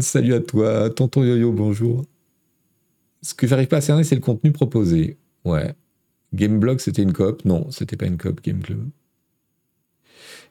salut 0.00 0.34
à 0.34 0.40
toi. 0.40 0.90
Tonton 0.90 1.22
Yo-Yo, 1.22 1.52
bonjour. 1.52 2.04
Ce 3.22 3.34
que 3.34 3.46
j'arrive 3.46 3.68
pas 3.68 3.76
à 3.76 3.80
cerner, 3.80 4.02
c'est 4.02 4.16
le 4.16 4.20
contenu 4.20 4.50
proposé. 4.50 5.16
Ouais. 5.44 5.74
Gameblog, 6.34 6.80
c'était 6.80 7.02
une 7.02 7.12
coop? 7.12 7.44
Non, 7.44 7.70
c'était 7.70 7.96
pas 7.96 8.06
une 8.06 8.18
coop 8.18 8.42
Game 8.42 8.60
Club. 8.60 8.88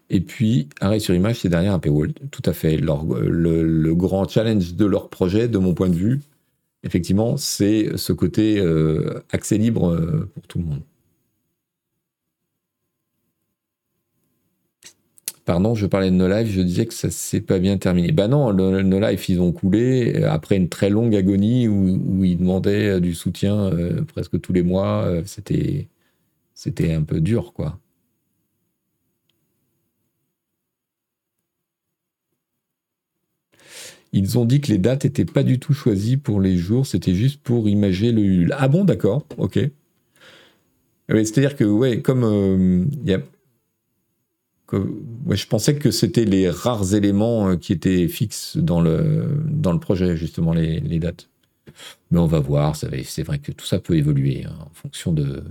Et 0.09 0.21
puis, 0.21 0.69
arrêt 0.81 0.99
sur 0.99 1.15
image, 1.15 1.39
c'est 1.39 1.49
derrière 1.49 1.73
un 1.73 1.79
paywall. 1.79 2.13
Tout 2.31 2.43
à 2.45 2.53
fait. 2.53 2.77
le, 2.77 3.93
grand 3.93 4.27
challenge 4.29 4.75
de 4.75 4.85
leur 4.85 5.09
projet, 5.09 5.47
de 5.47 5.57
mon 5.57 5.73
point 5.73 5.89
de 5.89 5.95
vue, 5.95 6.21
effectivement, 6.83 7.37
c'est 7.37 7.97
ce 7.97 8.13
côté 8.13 8.59
euh, 8.59 9.19
accès 9.31 9.57
libre 9.57 9.91
euh, 9.91 10.29
pour 10.33 10.47
tout 10.47 10.59
le 10.59 10.65
monde. 10.65 10.81
Pardon, 15.45 15.75
je 15.75 15.85
parlais 15.85 16.09
de 16.09 16.15
No 16.15 16.27
Life, 16.27 16.49
je 16.49 16.61
disais 16.61 16.87
que 16.87 16.93
ça 16.93 17.11
s'est 17.11 17.39
pas 17.41 17.59
bien 17.59 17.77
terminé. 17.77 18.11
Bah 18.11 18.27
non, 18.27 18.51
No 18.51 18.99
Life, 18.99 19.29
ils 19.29 19.39
ont 19.39 19.51
coulé 19.51 20.15
euh, 20.15 20.31
après 20.31 20.57
une 20.57 20.69
très 20.69 20.89
longue 20.89 21.15
agonie 21.15 21.67
où, 21.67 22.23
ils 22.23 22.37
demandaient 22.37 22.95
euh, 22.95 22.99
du 22.99 23.13
soutien 23.13 23.55
euh, 23.55 24.01
presque 24.03 24.41
tous 24.41 24.53
les 24.53 24.63
mois. 24.63 25.07
c'était, 25.25 25.87
c'était 26.55 26.93
un 26.93 27.03
peu 27.03 27.21
dur, 27.21 27.53
quoi. 27.53 27.79
Ils 34.13 34.37
ont 34.39 34.45
dit 34.45 34.61
que 34.61 34.71
les 34.71 34.77
dates 34.79 35.03
n'étaient 35.03 35.25
pas 35.25 35.43
du 35.43 35.59
tout 35.59 35.73
choisies 35.73 36.17
pour 36.17 36.39
les 36.41 36.57
jours, 36.57 36.87
c'était 36.87 37.13
juste 37.13 37.41
pour 37.43 37.69
imager 37.69 38.11
le. 38.11 38.47
Ah 38.57 38.67
bon, 38.67 38.83
d'accord, 38.83 39.25
ok. 39.37 39.59
C'est-à-dire 41.09 41.55
que, 41.55 41.63
ouais, 41.63 42.01
comme 42.01 42.89
je 44.71 45.47
pensais 45.47 45.75
que 45.75 45.91
c'était 45.91 46.25
les 46.25 46.49
rares 46.49 46.93
éléments 46.95 47.49
euh, 47.49 47.55
qui 47.57 47.73
étaient 47.73 48.07
fixes 48.07 48.57
dans 48.57 48.81
le, 48.81 49.43
dans 49.47 49.73
le 49.73 49.79
projet, 49.79 50.17
justement, 50.17 50.53
les, 50.53 50.99
dates. 50.99 51.29
Mais 52.11 52.19
on 52.19 52.25
va 52.27 52.39
voir, 52.39 52.75
c'est 52.75 53.23
vrai 53.23 53.39
que 53.39 53.51
tout 53.51 53.65
ça 53.65 53.79
peut 53.79 53.95
évoluer 53.95 54.45
hein, 54.45 54.55
en 54.61 54.73
fonction 54.73 55.11
de... 55.13 55.43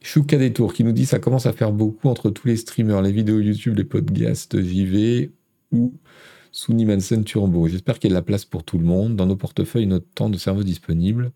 Chouka 0.00 0.36
Détour 0.36 0.74
qui 0.74 0.84
nous 0.84 0.92
dit 0.92 1.06
ça 1.06 1.18
commence 1.18 1.46
à 1.46 1.52
faire 1.52 1.72
beaucoup 1.72 2.08
entre 2.08 2.28
tous 2.30 2.46
les 2.48 2.56
streamers, 2.56 3.02
les 3.02 3.12
vidéos 3.12 3.38
YouTube, 3.40 3.76
les 3.76 3.84
podcasts 3.84 4.60
JV 4.60 5.30
ou 5.70 5.94
Souni 6.52 6.84
Mansen 6.84 7.24
Turbo. 7.24 7.66
J'espère 7.66 7.98
qu'il 7.98 8.10
y 8.10 8.12
a 8.12 8.14
de 8.14 8.20
la 8.20 8.22
place 8.22 8.44
pour 8.44 8.62
tout 8.64 8.78
le 8.78 8.84
monde. 8.84 9.16
Dans 9.16 9.26
nos 9.26 9.36
portefeuilles, 9.36 9.86
notre 9.86 10.06
temps 10.14 10.30
de 10.30 10.36
cerveau 10.38 10.62
disponible. 10.62 11.32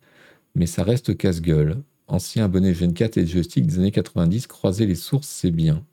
Mais 0.54 0.66
ça 0.66 0.84
reste 0.84 1.16
casse-gueule. 1.16 1.82
Ancien 2.08 2.44
abonné 2.44 2.74
Gen 2.74 2.94
4 2.94 3.18
et 3.18 3.26
joystick 3.26 3.66
des 3.66 3.78
années 3.78 3.92
90, 3.92 4.46
croiser 4.46 4.86
les 4.86 4.94
sources, 4.94 5.28
c'est 5.28 5.50
bien. 5.50 5.84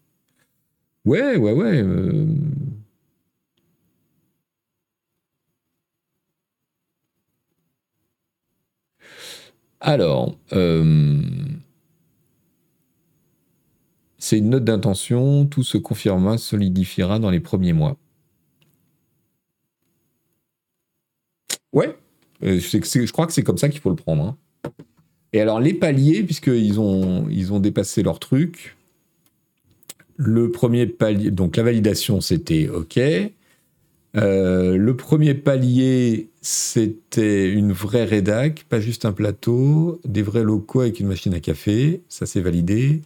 Ouais, 1.06 1.38
ouais, 1.38 1.52
ouais. 1.54 1.82
Euh. 1.82 2.26
Alors, 9.82 10.38
euh, 10.54 11.22
c'est 14.18 14.38
une 14.40 14.50
note 14.50 14.64
d'intention, 14.64 15.46
tout 15.46 15.64
se 15.64 15.78
confirmera, 15.78 16.38
solidifiera 16.38 17.20
dans 17.20 17.30
les 17.30 17.40
premiers 17.40 17.74
mois. 17.74 17.98
Ouais, 21.74 21.96
euh, 22.44 22.60
je 22.60 23.12
crois 23.12 23.28
que 23.28 23.34
c'est 23.34 23.44
comme 23.44 23.58
ça 23.58 23.70
qu'il 23.70 23.82
faut 23.82 23.90
le 23.90 23.96
prendre. 23.96 24.24
Hein. 24.24 24.38
Et 25.34 25.42
alors, 25.42 25.60
les 25.60 25.74
paliers, 25.74 26.24
puisqu'ils 26.24 26.80
ont, 26.80 27.28
ils 27.30 27.52
ont 27.52 27.60
dépassé 27.60 28.04
leur 28.04 28.20
truc, 28.20 28.78
le 30.16 30.52
premier 30.52 30.86
palier, 30.86 31.32
donc 31.32 31.58
la 31.58 31.64
validation, 31.64 32.22
c'était 32.22 32.70
OK. 32.70 33.00
Euh, 34.16 34.78
le 34.78 34.96
premier 34.96 35.34
palier, 35.34 36.30
c'était 36.42 37.50
une 37.50 37.72
vraie 37.72 38.04
rédac, 38.04 38.66
pas 38.70 38.80
juste 38.80 39.06
un 39.06 39.12
plateau, 39.12 40.00
des 40.06 40.22
vrais 40.22 40.44
locaux 40.44 40.82
avec 40.82 41.00
une 41.00 41.08
machine 41.08 41.34
à 41.34 41.40
café, 41.40 42.04
ça 42.10 42.28
c'est 42.28 42.42
validé. 42.42 43.02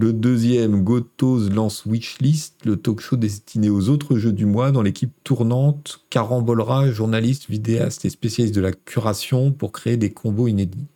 Le 0.00 0.14
deuxième, 0.14 0.82
Gotos 0.82 1.50
lance 1.50 1.84
Wishlist, 1.84 2.64
le 2.64 2.78
talk 2.78 3.00
show 3.00 3.16
destiné 3.16 3.68
aux 3.68 3.90
autres 3.90 4.16
jeux 4.16 4.32
du 4.32 4.46
mois 4.46 4.72
dans 4.72 4.80
l'équipe 4.80 5.12
tournante, 5.24 6.06
carambolera, 6.08 6.90
journaliste, 6.90 7.50
vidéaste 7.50 8.06
et 8.06 8.08
spécialiste 8.08 8.54
de 8.54 8.62
la 8.62 8.72
curation 8.72 9.52
pour 9.52 9.72
créer 9.72 9.98
des 9.98 10.10
combos 10.10 10.48
inédits. 10.48 10.86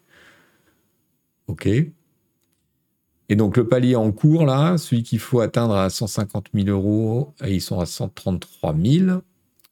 Ok. 1.48 1.66
Et 1.66 3.36
donc 3.36 3.58
le 3.58 3.68
palier 3.68 3.94
en 3.94 4.10
cours, 4.10 4.46
là, 4.46 4.78
celui 4.78 5.02
qu'il 5.02 5.18
faut 5.18 5.40
atteindre 5.40 5.74
à 5.74 5.90
150 5.90 6.46
000 6.54 6.68
euros, 6.68 7.34
et 7.44 7.52
ils 7.52 7.60
sont 7.60 7.80
à 7.80 7.84
133 7.84 8.74
000, 8.74 9.20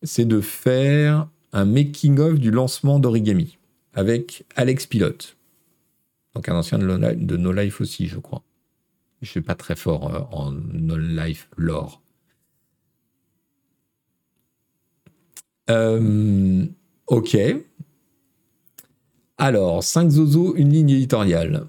c'est 0.03 0.27
de 0.27 0.43
faire 0.43 1.27
un 1.55 1.65
making-of 1.65 2.39
du 2.39 2.51
lancement 2.51 2.99
d'Origami 2.99 3.57
avec 3.95 4.45
Alex 4.57 4.87
Pilote. 4.87 5.39
Donc 6.35 6.51
un 6.51 6.55
ancien 6.55 6.79
de 6.79 7.37
No 7.39 7.53
Life 7.53 7.81
aussi, 7.81 8.09
je 8.09 8.19
crois. 8.19 8.43
Je 9.23 9.31
suis 9.31 9.41
pas 9.41 9.55
très 9.55 9.77
fort 9.77 10.13
euh, 10.15 10.21
en 10.33 10.51
No 10.51 10.99
Life 10.99 11.49
lore. 11.57 12.03
Euh, 15.71 16.67
ok. 17.07 17.39
Alors, 19.39 19.83
5 19.83 20.11
zozo, 20.11 20.55
une 20.57 20.71
ligne 20.71 20.91
éditoriale. 20.91 21.67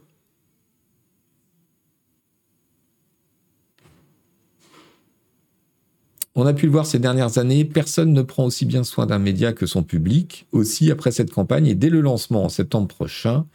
On 6.35 6.47
a 6.47 6.53
pu 6.53 6.65
le 6.65 6.71
voir 6.71 6.87
ces 6.87 6.97
dernières 6.97 7.37
années, 7.37 7.63
personne 7.63 8.11
ne 8.11 8.23
prend 8.23 8.45
aussi 8.45 8.65
bien 8.65 8.83
soin 8.83 9.05
d'un 9.05 9.19
média 9.19 9.53
que 9.53 9.67
son 9.67 9.83
public. 9.83 10.47
Aussi, 10.51 10.89
après 10.89 11.11
cette 11.11 11.29
campagne 11.29 11.67
et 11.67 11.75
dès 11.75 11.89
le 11.89 12.01
lancement 12.01 12.43
en 12.43 12.49
septembre 12.49 12.87
prochain, 12.87 13.45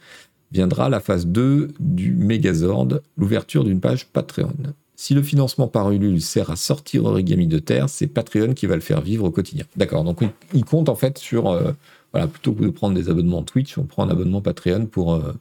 viendra 0.51 0.89
la 0.89 0.99
phase 0.99 1.27
2 1.27 1.69
du 1.79 2.13
Megazord, 2.13 2.99
l'ouverture 3.17 3.63
d'une 3.63 3.79
page 3.79 4.07
Patreon. 4.07 4.53
Si 4.95 5.13
le 5.13 5.23
financement 5.23 5.69
par 5.69 5.91
Ulule 5.91 6.21
sert 6.21 6.49
à 6.49 6.57
sortir 6.57 7.05
Origami 7.05 7.47
de 7.47 7.59
terre, 7.59 7.87
c'est 7.87 8.07
Patreon 8.07 8.53
qui 8.53 8.65
va 8.65 8.75
le 8.75 8.81
faire 8.81 8.99
vivre 8.99 9.23
au 9.25 9.31
quotidien. 9.31 9.63
D'accord, 9.77 10.03
donc 10.03 10.19
il 10.53 10.65
compte 10.65 10.89
en 10.89 10.95
fait 10.95 11.17
sur, 11.17 11.49
euh, 11.49 11.71
voilà, 12.11 12.27
plutôt 12.27 12.51
que 12.51 12.63
de 12.63 12.69
prendre 12.69 12.95
des 12.95 13.09
abonnements 13.09 13.43
Twitch, 13.43 13.77
on 13.77 13.85
prend 13.85 14.03
un 14.03 14.09
abonnement 14.09 14.41
Patreon 14.41 14.87
pour... 14.87 15.13
Euh, 15.13 15.31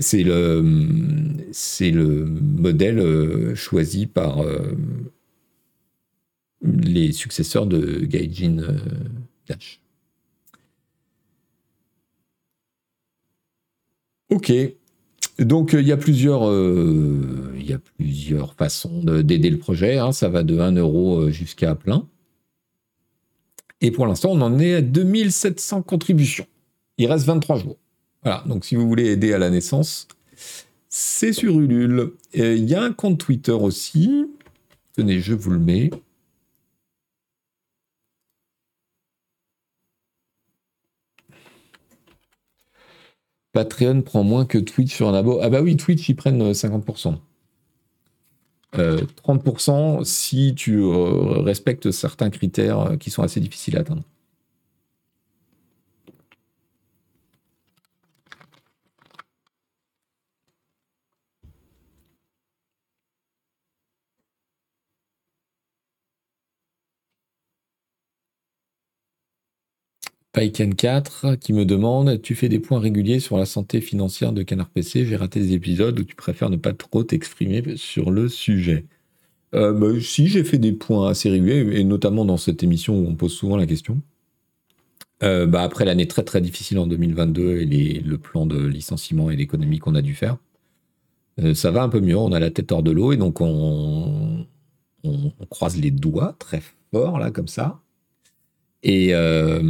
c'est 0.00 0.22
le, 0.22 0.62
modèle 0.62 2.98
euh, 2.98 3.54
choisi 3.54 4.06
par 4.06 4.42
les 6.62 7.12
successeurs 7.12 7.66
de 7.66 7.98
Gaijin 8.06 8.64
Dash. 9.46 9.81
Ok. 14.32 14.50
Donc 15.38 15.74
il 15.74 15.86
y 15.86 15.92
a 15.92 15.96
plusieurs, 15.98 16.48
euh, 16.48 17.52
il 17.56 17.68
y 17.68 17.74
a 17.74 17.78
plusieurs 17.78 18.54
façons 18.54 19.02
d'aider 19.04 19.50
le 19.50 19.58
projet. 19.58 19.98
Hein. 19.98 20.12
Ça 20.12 20.30
va 20.30 20.42
de 20.42 20.58
1 20.58 20.72
euro 20.76 21.20
euh, 21.20 21.30
jusqu'à 21.30 21.74
plein. 21.74 22.08
Et 23.82 23.90
pour 23.90 24.06
l'instant, 24.06 24.30
on 24.30 24.40
en 24.40 24.58
est 24.58 24.74
à 24.74 24.80
2700 24.80 25.82
contributions. 25.82 26.46
Il 26.96 27.06
reste 27.08 27.26
23 27.26 27.58
jours. 27.58 27.76
Voilà. 28.22 28.42
Donc 28.46 28.64
si 28.64 28.74
vous 28.74 28.88
voulez 28.88 29.10
aider 29.10 29.34
à 29.34 29.38
la 29.38 29.50
naissance, 29.50 30.08
c'est 30.88 31.34
sur 31.34 31.60
Ulule. 31.60 32.12
Il 32.32 32.64
y 32.64 32.74
a 32.74 32.82
un 32.82 32.92
compte 32.92 33.18
Twitter 33.18 33.52
aussi. 33.52 34.26
Tenez, 34.96 35.20
je 35.20 35.34
vous 35.34 35.50
le 35.50 35.58
mets. 35.58 35.90
Patreon 43.52 44.02
prend 44.02 44.24
moins 44.24 44.46
que 44.46 44.58
Twitch 44.58 44.94
sur 44.94 45.08
un 45.08 45.14
abo. 45.14 45.38
Ah 45.42 45.50
bah 45.50 45.60
oui, 45.60 45.76
Twitch, 45.76 46.08
ils 46.08 46.16
prennent 46.16 46.52
50%. 46.52 47.16
Euh, 48.78 49.02
30% 49.22 50.00
euh, 50.00 50.04
si 50.04 50.54
tu 50.54 50.78
euh, 50.78 51.42
respectes 51.42 51.90
certains 51.90 52.30
critères 52.30 52.96
qui 52.98 53.10
sont 53.10 53.22
assez 53.22 53.40
difficiles 53.40 53.76
à 53.76 53.80
atteindre. 53.80 54.02
Paiken 70.32 70.74
4 70.74 71.34
qui 71.36 71.52
me 71.52 71.66
demande 71.66 72.22
Tu 72.22 72.34
fais 72.34 72.48
des 72.48 72.58
points 72.58 72.80
réguliers 72.80 73.20
sur 73.20 73.36
la 73.36 73.44
santé 73.44 73.82
financière 73.82 74.32
de 74.32 74.42
Canard 74.42 74.70
PC. 74.70 75.04
J'ai 75.04 75.16
raté 75.16 75.40
des 75.40 75.52
épisodes 75.52 75.98
où 76.00 76.04
tu 76.04 76.14
préfères 76.14 76.48
ne 76.48 76.56
pas 76.56 76.72
trop 76.72 77.04
t'exprimer 77.04 77.76
sur 77.76 78.10
le 78.10 78.28
sujet. 78.28 78.86
Euh, 79.54 79.72
bah, 79.74 80.00
si, 80.00 80.28
j'ai 80.28 80.44
fait 80.44 80.56
des 80.56 80.72
points 80.72 81.10
assez 81.10 81.28
réguliers, 81.28 81.78
et 81.78 81.84
notamment 81.84 82.24
dans 82.24 82.38
cette 82.38 82.62
émission 82.62 82.98
où 82.98 83.06
on 83.06 83.14
pose 83.14 83.34
souvent 83.34 83.58
la 83.58 83.66
question. 83.66 84.00
Euh, 85.22 85.46
bah, 85.46 85.62
après 85.62 85.84
l'année 85.84 86.08
très 86.08 86.24
très 86.24 86.40
difficile 86.40 86.78
en 86.78 86.86
2022 86.86 87.58
et 87.60 88.00
le 88.00 88.18
plan 88.18 88.46
de 88.46 88.58
licenciement 88.66 89.30
et 89.30 89.36
d'économie 89.36 89.78
qu'on 89.78 89.94
a 89.94 90.02
dû 90.02 90.14
faire, 90.14 90.38
euh, 91.40 91.54
ça 91.54 91.70
va 91.70 91.82
un 91.82 91.88
peu 91.90 92.00
mieux. 92.00 92.16
On 92.16 92.32
a 92.32 92.40
la 92.40 92.50
tête 92.50 92.72
hors 92.72 92.82
de 92.82 92.90
l'eau 92.90 93.12
et 93.12 93.18
donc 93.18 93.40
on, 93.42 94.46
on 95.04 95.32
croise 95.50 95.76
les 95.76 95.90
doigts 95.90 96.34
très 96.38 96.62
fort 96.90 97.18
là 97.18 97.30
comme 97.30 97.48
ça. 97.48 97.81
Euh, 98.86 99.62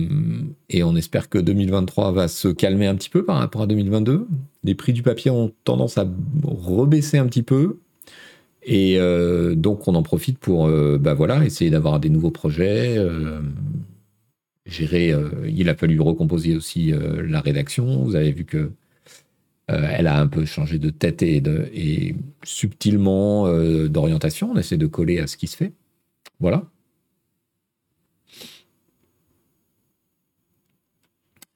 et, 0.70 0.82
on 0.82 0.96
espère 0.96 1.28
que 1.28 1.38
2023 1.38 2.12
va 2.12 2.28
se 2.28 2.48
calmer 2.48 2.86
un 2.86 2.94
petit 2.94 3.10
peu 3.10 3.24
par 3.24 3.38
rapport 3.38 3.62
à 3.62 3.66
2022. 3.66 4.26
Les 4.64 4.74
prix 4.74 4.92
du 4.92 5.02
papier 5.02 5.30
ont 5.30 5.52
tendance 5.64 5.98
à 5.98 6.06
rebaisser 6.44 7.18
un 7.18 7.26
petit 7.26 7.42
peu. 7.42 7.78
Et 8.64 8.96
euh, 8.98 9.54
donc 9.56 9.88
on 9.88 9.94
en 9.96 10.04
profite 10.04 10.38
pour 10.38 10.66
euh, 10.68 10.96
bah 10.96 11.14
voilà, 11.14 11.44
essayer 11.44 11.70
d'avoir 11.70 11.98
des 12.00 12.10
nouveaux 12.10 12.30
projets. 12.30 12.96
gérer, 14.64 15.14
il 15.48 15.68
a 15.68 15.74
fallu 15.74 16.00
recomposer 16.00 16.56
aussi 16.56 16.92
la 16.92 17.40
rédaction. 17.40 18.04
Vous 18.04 18.16
avez 18.16 18.32
vu 18.32 18.44
que 18.44 18.70
elle 19.68 20.06
a 20.06 20.20
un 20.20 20.26
peu 20.26 20.44
changé 20.44 20.78
de 20.78 20.90
tête 20.90 21.22
et, 21.22 21.40
de, 21.40 21.68
et 21.72 22.14
subtilement 22.44 23.48
d'orientation. 23.88 24.52
On 24.52 24.58
essaie 24.58 24.76
de 24.76 24.86
coller 24.86 25.18
à 25.18 25.26
ce 25.26 25.36
qui 25.36 25.46
se 25.46 25.56
fait. 25.56 25.72
Voilà. 26.40 26.64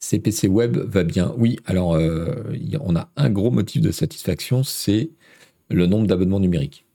CPC 0.07 0.47
Web 0.47 0.77
va 0.77 1.03
bien. 1.03 1.35
Oui, 1.37 1.59
alors 1.67 1.95
euh, 1.95 2.45
on 2.81 2.95
a 2.95 3.11
un 3.17 3.31
gros 3.31 3.51
motif 3.51 3.83
de 3.83 3.91
satisfaction, 3.91 4.63
c'est 4.63 5.11
le 5.69 5.87
nombre 5.87 6.07
d'abonnements 6.07 6.39
numériques. 6.39 6.86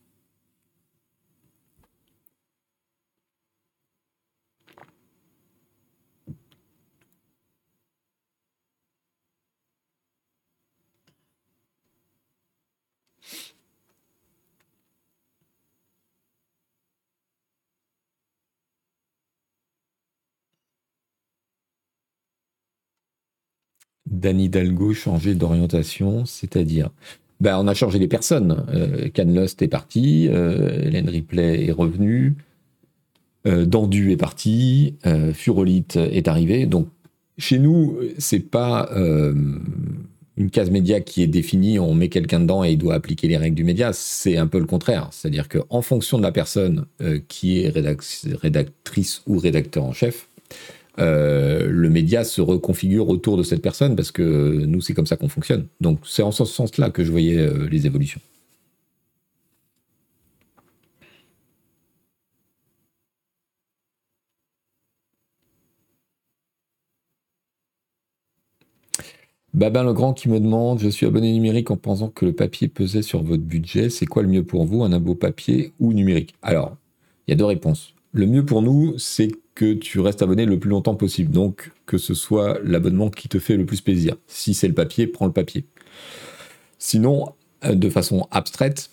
d'Anne 24.12 24.40
Hidalgo 24.40 24.94
changer 24.94 25.34
d'orientation, 25.34 26.26
c'est-à-dire 26.26 26.92
ben, 27.40 27.58
on 27.58 27.68
a 27.68 27.74
changé 27.74 27.98
les 27.98 28.08
personnes. 28.08 28.66
Euh, 28.72 29.10
est 29.16 29.68
parti, 29.68 30.28
euh, 30.30 30.84
Hélène 30.84 31.10
Ripley 31.10 31.66
est 31.66 31.72
revenue, 31.72 32.36
euh, 33.48 33.66
Dandu 33.66 34.12
est 34.12 34.18
parti, 34.18 34.96
euh, 35.08 35.34
Furolite 35.34 35.96
est 35.96 36.28
arrivé. 36.28 36.68
Donc 36.68 36.88
chez 37.38 37.58
nous, 37.58 37.98
c'est 38.20 38.52
pas 38.52 38.90
euh, 38.96 39.34
une 40.38 40.52
case 40.52 40.70
média 40.70 41.02
qui 41.02 41.24
est 41.24 41.28
définie, 41.28 41.80
on 41.80 41.96
met 41.96 42.10
quelqu'un 42.10 42.42
dedans 42.42 42.64
et 42.64 42.74
il 42.74 42.78
doit 42.78 42.94
appliquer 42.94 43.28
les 43.28 43.38
règles 43.38 43.56
du 43.56 43.64
média. 43.64 43.92
C'est 43.94 44.38
un 44.38 44.46
peu 44.46 44.60
le 44.60 44.68
contraire. 44.68 45.08
C'est-à-dire 45.12 45.50
qu'en 45.50 45.82
fonction 45.82 46.20
de 46.20 46.24
la 46.24 46.32
personne 46.32 46.86
qui 47.28 47.62
est 47.62 47.70
rédactrice 47.70 49.24
ou 49.26 49.40
rédacteur 49.40 49.84
en 49.84 49.94
chef, 49.94 50.28
euh, 51.00 51.68
le 51.70 51.90
média 51.90 52.24
se 52.24 52.42
reconfigure 52.42 53.10
autour 53.10 53.38
de 53.38 53.44
cette 53.44 53.62
personne 53.62 53.96
parce 53.96 54.12
que 54.12 54.66
nous, 54.66 54.82
c'est 54.82 54.94
comme 54.94 55.06
ça 55.06 55.18
qu'on 55.18 55.30
fonctionne. 55.30 55.68
Donc, 55.80 56.00
c'est 56.06 56.24
en 56.24 56.32
ce 56.32 56.46
sens-là 56.46 56.90
que 56.90 57.04
je 57.04 57.12
voyais 57.12 57.38
euh, 57.38 57.68
les 57.70 57.86
évolutions. 57.86 58.22
Babin 69.54 69.84
Legrand 69.84 70.14
qui 70.14 70.30
me 70.30 70.40
demande 70.40 70.80
Je 70.80 70.88
suis 70.88 71.06
abonné 71.06 71.32
numérique 71.34 71.72
en 71.72 71.78
pensant 71.78 72.10
que 72.10 72.26
le 72.26 72.34
papier 72.34 72.68
pesait 72.68 73.02
sur 73.02 73.22
votre 73.22 73.44
budget. 73.44 73.90
C'est 73.90 74.06
quoi 74.06 74.24
le 74.24 74.30
mieux 74.30 74.44
pour 74.44 74.66
vous, 74.66 74.84
un 74.84 74.92
abo 74.94 75.14
papier 75.14 75.74
ou 75.80 75.94
numérique? 75.94 76.36
Alors, 76.42 76.78
il 77.28 77.32
y 77.32 77.34
a 77.34 77.38
deux 77.38 77.46
réponses. 77.46 77.94
Le 78.14 78.28
mieux 78.28 78.46
pour 78.46 78.62
nous, 78.62 78.98
c'est 78.98 79.30
que 79.62 79.74
tu 79.74 80.00
restes 80.00 80.24
abonné 80.24 80.48
le 80.48 80.58
plus 80.58 80.72
longtemps 80.72 80.96
possible. 80.96 81.32
Donc, 81.32 81.72
que 81.86 82.00
ce 82.00 82.16
soit 82.16 82.58
l'abonnement 82.64 83.12
qui 83.12 83.30
te 83.30 83.38
fait 83.38 83.58
le 83.58 83.66
plus 83.68 83.80
plaisir. 83.80 84.16
Si 84.26 84.56
c'est 84.56 84.68
le 84.68 84.74
papier, 84.74 85.06
prends 85.06 85.28
le 85.28 85.32
papier. 85.32 85.66
Sinon, 86.80 87.34
euh, 87.64 87.76
de 87.76 87.90
façon 87.92 88.28
abstraite, 88.32 88.90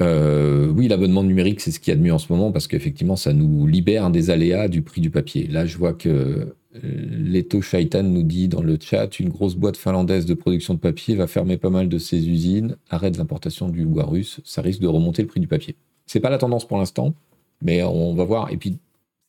euh, 0.00 0.68
oui, 0.68 0.88
l'abonnement 0.88 1.22
numérique, 1.22 1.60
c'est 1.60 1.72
ce 1.72 1.78
qu'il 1.78 1.90
y 1.90 1.94
a 1.94 1.96
de 1.98 2.02
mieux 2.02 2.14
en 2.14 2.18
ce 2.18 2.32
moment 2.32 2.52
parce 2.52 2.68
qu'effectivement, 2.68 3.16
ça 3.16 3.34
nous 3.34 3.66
libère 3.66 4.08
des 4.10 4.30
aléas 4.30 4.68
du 4.68 4.80
prix 4.80 5.02
du 5.02 5.10
papier. 5.10 5.46
Là, 5.46 5.66
je 5.66 5.76
vois 5.76 5.92
que 5.92 6.54
Leto 6.82 7.60
Shaitan 7.60 8.02
nous 8.02 8.22
dit 8.22 8.48
dans 8.48 8.62
le 8.62 8.78
chat 8.80 9.20
une 9.20 9.28
grosse 9.28 9.56
boîte 9.56 9.76
finlandaise 9.76 10.24
de 10.24 10.32
production 10.32 10.72
de 10.72 10.78
papier 10.78 11.16
va 11.16 11.26
fermer 11.26 11.58
pas 11.58 11.70
mal 11.70 11.90
de 11.90 11.98
ses 11.98 12.30
usines, 12.30 12.76
arrête 12.88 13.18
l'importation 13.18 13.68
du 13.68 13.84
bois 13.84 14.04
russe, 14.04 14.40
ça 14.44 14.62
risque 14.62 14.80
de 14.80 14.88
remonter 14.88 15.20
le 15.20 15.28
prix 15.28 15.40
du 15.40 15.48
papier. 15.48 15.76
C'est 16.06 16.20
pas 16.20 16.30
la 16.30 16.38
tendance 16.38 16.66
pour 16.66 16.78
l'instant, 16.78 17.14
mais 17.60 17.82
on 17.82 18.14
va 18.14 18.24
voir. 18.24 18.50
Et 18.52 18.56
puis, 18.56 18.78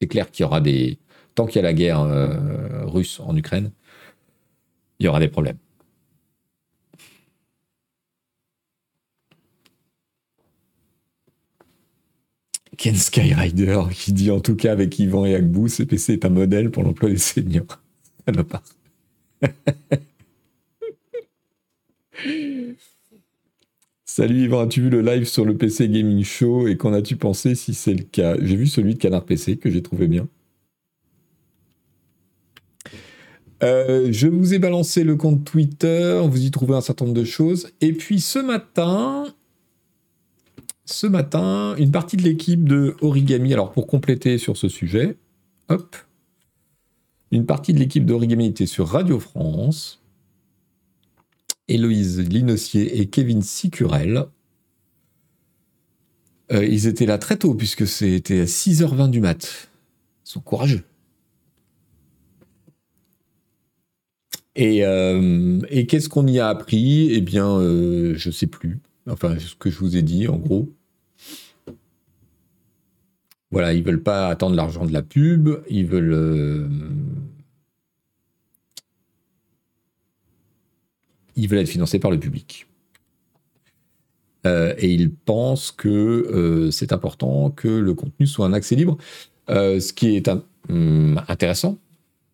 c'est 0.01 0.07
clair 0.07 0.31
qu'il 0.31 0.43
y 0.43 0.45
aura 0.45 0.61
des. 0.61 0.97
Tant 1.35 1.45
qu'il 1.45 1.57
y 1.57 1.59
a 1.59 1.63
la 1.63 1.73
guerre 1.73 2.01
euh, 2.01 2.85
russe 2.85 3.19
en 3.19 3.35
Ukraine, 3.35 3.71
il 4.99 5.05
y 5.05 5.09
aura 5.09 5.19
des 5.19 5.27
problèmes. 5.27 5.57
Ken 12.77 12.95
Skyrider 12.95 13.81
qui 13.91 14.13
dit 14.13 14.31
en 14.31 14.39
tout 14.39 14.55
cas 14.55 14.71
avec 14.71 14.97
Yvan 14.99 15.25
et 15.25 15.35
Agbou, 15.35 15.67
ce 15.67 15.83
PC 15.83 16.13
est 16.13 16.25
un 16.25 16.29
modèle 16.29 16.71
pour 16.71 16.83
l'emploi 16.83 17.09
des 17.09 17.17
seniors. 17.17 17.65
Ça 18.25 18.31
ne 18.31 18.41
pas. 18.43 18.61
Salut 24.17 24.45
Yvan, 24.45 24.61
as-tu 24.61 24.81
vu 24.81 24.89
le 24.89 25.01
live 25.01 25.25
sur 25.25 25.45
le 25.45 25.55
PC 25.55 25.89
Gaming 25.89 26.23
Show 26.23 26.67
et 26.67 26.75
qu'en 26.75 26.91
as-tu 26.91 27.17
pensé 27.17 27.53
si 27.53 27.75
c'est 27.75 27.93
le 27.93 28.01
cas? 28.01 28.35
J'ai 28.41 28.55
vu 28.55 28.65
celui 28.65 28.95
de 28.95 28.99
Canard 28.99 29.23
PC 29.23 29.57
que 29.57 29.69
j'ai 29.69 29.83
trouvé 29.83 30.07
bien. 30.07 30.27
Euh, 33.61 34.07
je 34.11 34.27
vous 34.27 34.55
ai 34.55 34.57
balancé 34.57 35.03
le 35.03 35.15
compte 35.17 35.45
Twitter, 35.45 36.19
vous 36.27 36.43
y 36.43 36.49
trouvez 36.49 36.73
un 36.73 36.81
certain 36.81 37.05
nombre 37.05 37.15
de 37.15 37.25
choses. 37.25 37.69
Et 37.79 37.93
puis 37.93 38.19
ce 38.19 38.39
matin, 38.39 39.25
ce 40.85 41.05
matin, 41.05 41.75
une 41.77 41.91
partie 41.91 42.17
de 42.17 42.23
l'équipe 42.23 42.67
de 42.67 42.95
Origami, 43.01 43.53
alors 43.53 43.71
pour 43.71 43.85
compléter 43.85 44.39
sur 44.39 44.57
ce 44.57 44.67
sujet, 44.67 45.15
hop, 45.69 45.95
une 47.29 47.45
partie 47.45 47.71
de 47.71 47.77
l'équipe 47.77 48.03
d'Origami 48.03 48.47
était 48.47 48.65
sur 48.65 48.87
Radio 48.87 49.19
France. 49.19 50.01
Héloïse 51.67 52.19
Linossier 52.19 52.99
et 52.99 53.07
Kevin 53.07 53.41
Sicurel. 53.41 54.25
Euh, 56.51 56.65
ils 56.65 56.87
étaient 56.87 57.05
là 57.05 57.17
très 57.17 57.37
tôt, 57.37 57.53
puisque 57.53 57.85
c'était 57.85 58.41
à 58.41 58.45
6h20 58.45 59.09
du 59.09 59.19
mat. 59.19 59.69
Ils 60.25 60.29
sont 60.29 60.39
courageux. 60.39 60.83
Et, 64.55 64.85
euh, 64.85 65.59
qu'est-ce 65.87 66.09
qu'on 66.09 66.25
y 66.25 66.39
a 66.39 66.47
appris? 66.47 67.11
Eh 67.11 67.21
bien, 67.21 67.47
euh, 67.59 68.15
je 68.15 68.29
ne 68.29 68.33
sais 68.33 68.47
plus. 68.47 68.79
Enfin, 69.07 69.37
ce 69.37 69.55
que 69.55 69.69
je 69.69 69.77
vous 69.77 69.97
ai 69.97 70.01
dit, 70.01 70.27
en 70.27 70.37
gros. 70.37 70.69
Voilà, 73.51 73.73
ils 73.73 73.83
veulent 73.83 74.03
pas 74.03 74.27
attendre 74.27 74.55
l'argent 74.55 74.85
de 74.85 74.91
la 74.91 75.01
pub, 75.01 75.49
ils 75.69 75.85
veulent. 75.85 76.69
Ils 81.37 81.47
veulent 81.47 81.59
être 81.59 81.69
financés 81.69 81.99
par 81.99 82.11
le 82.11 82.19
public. 82.19 82.67
Euh, 84.45 84.73
et 84.77 84.89
ils 84.91 85.09
pensent 85.11 85.71
que 85.71 85.87
euh, 85.87 86.71
c'est 86.71 86.91
important 86.91 87.49
que 87.49 87.67
le 87.67 87.93
contenu 87.93 88.27
soit 88.27 88.45
un 88.45 88.53
accès 88.53 88.75
libre. 88.75 88.97
ce 89.47 89.93
qui 89.93 90.15
est 90.15 90.29
hum, 90.69 91.21
intéressant, 91.29 91.77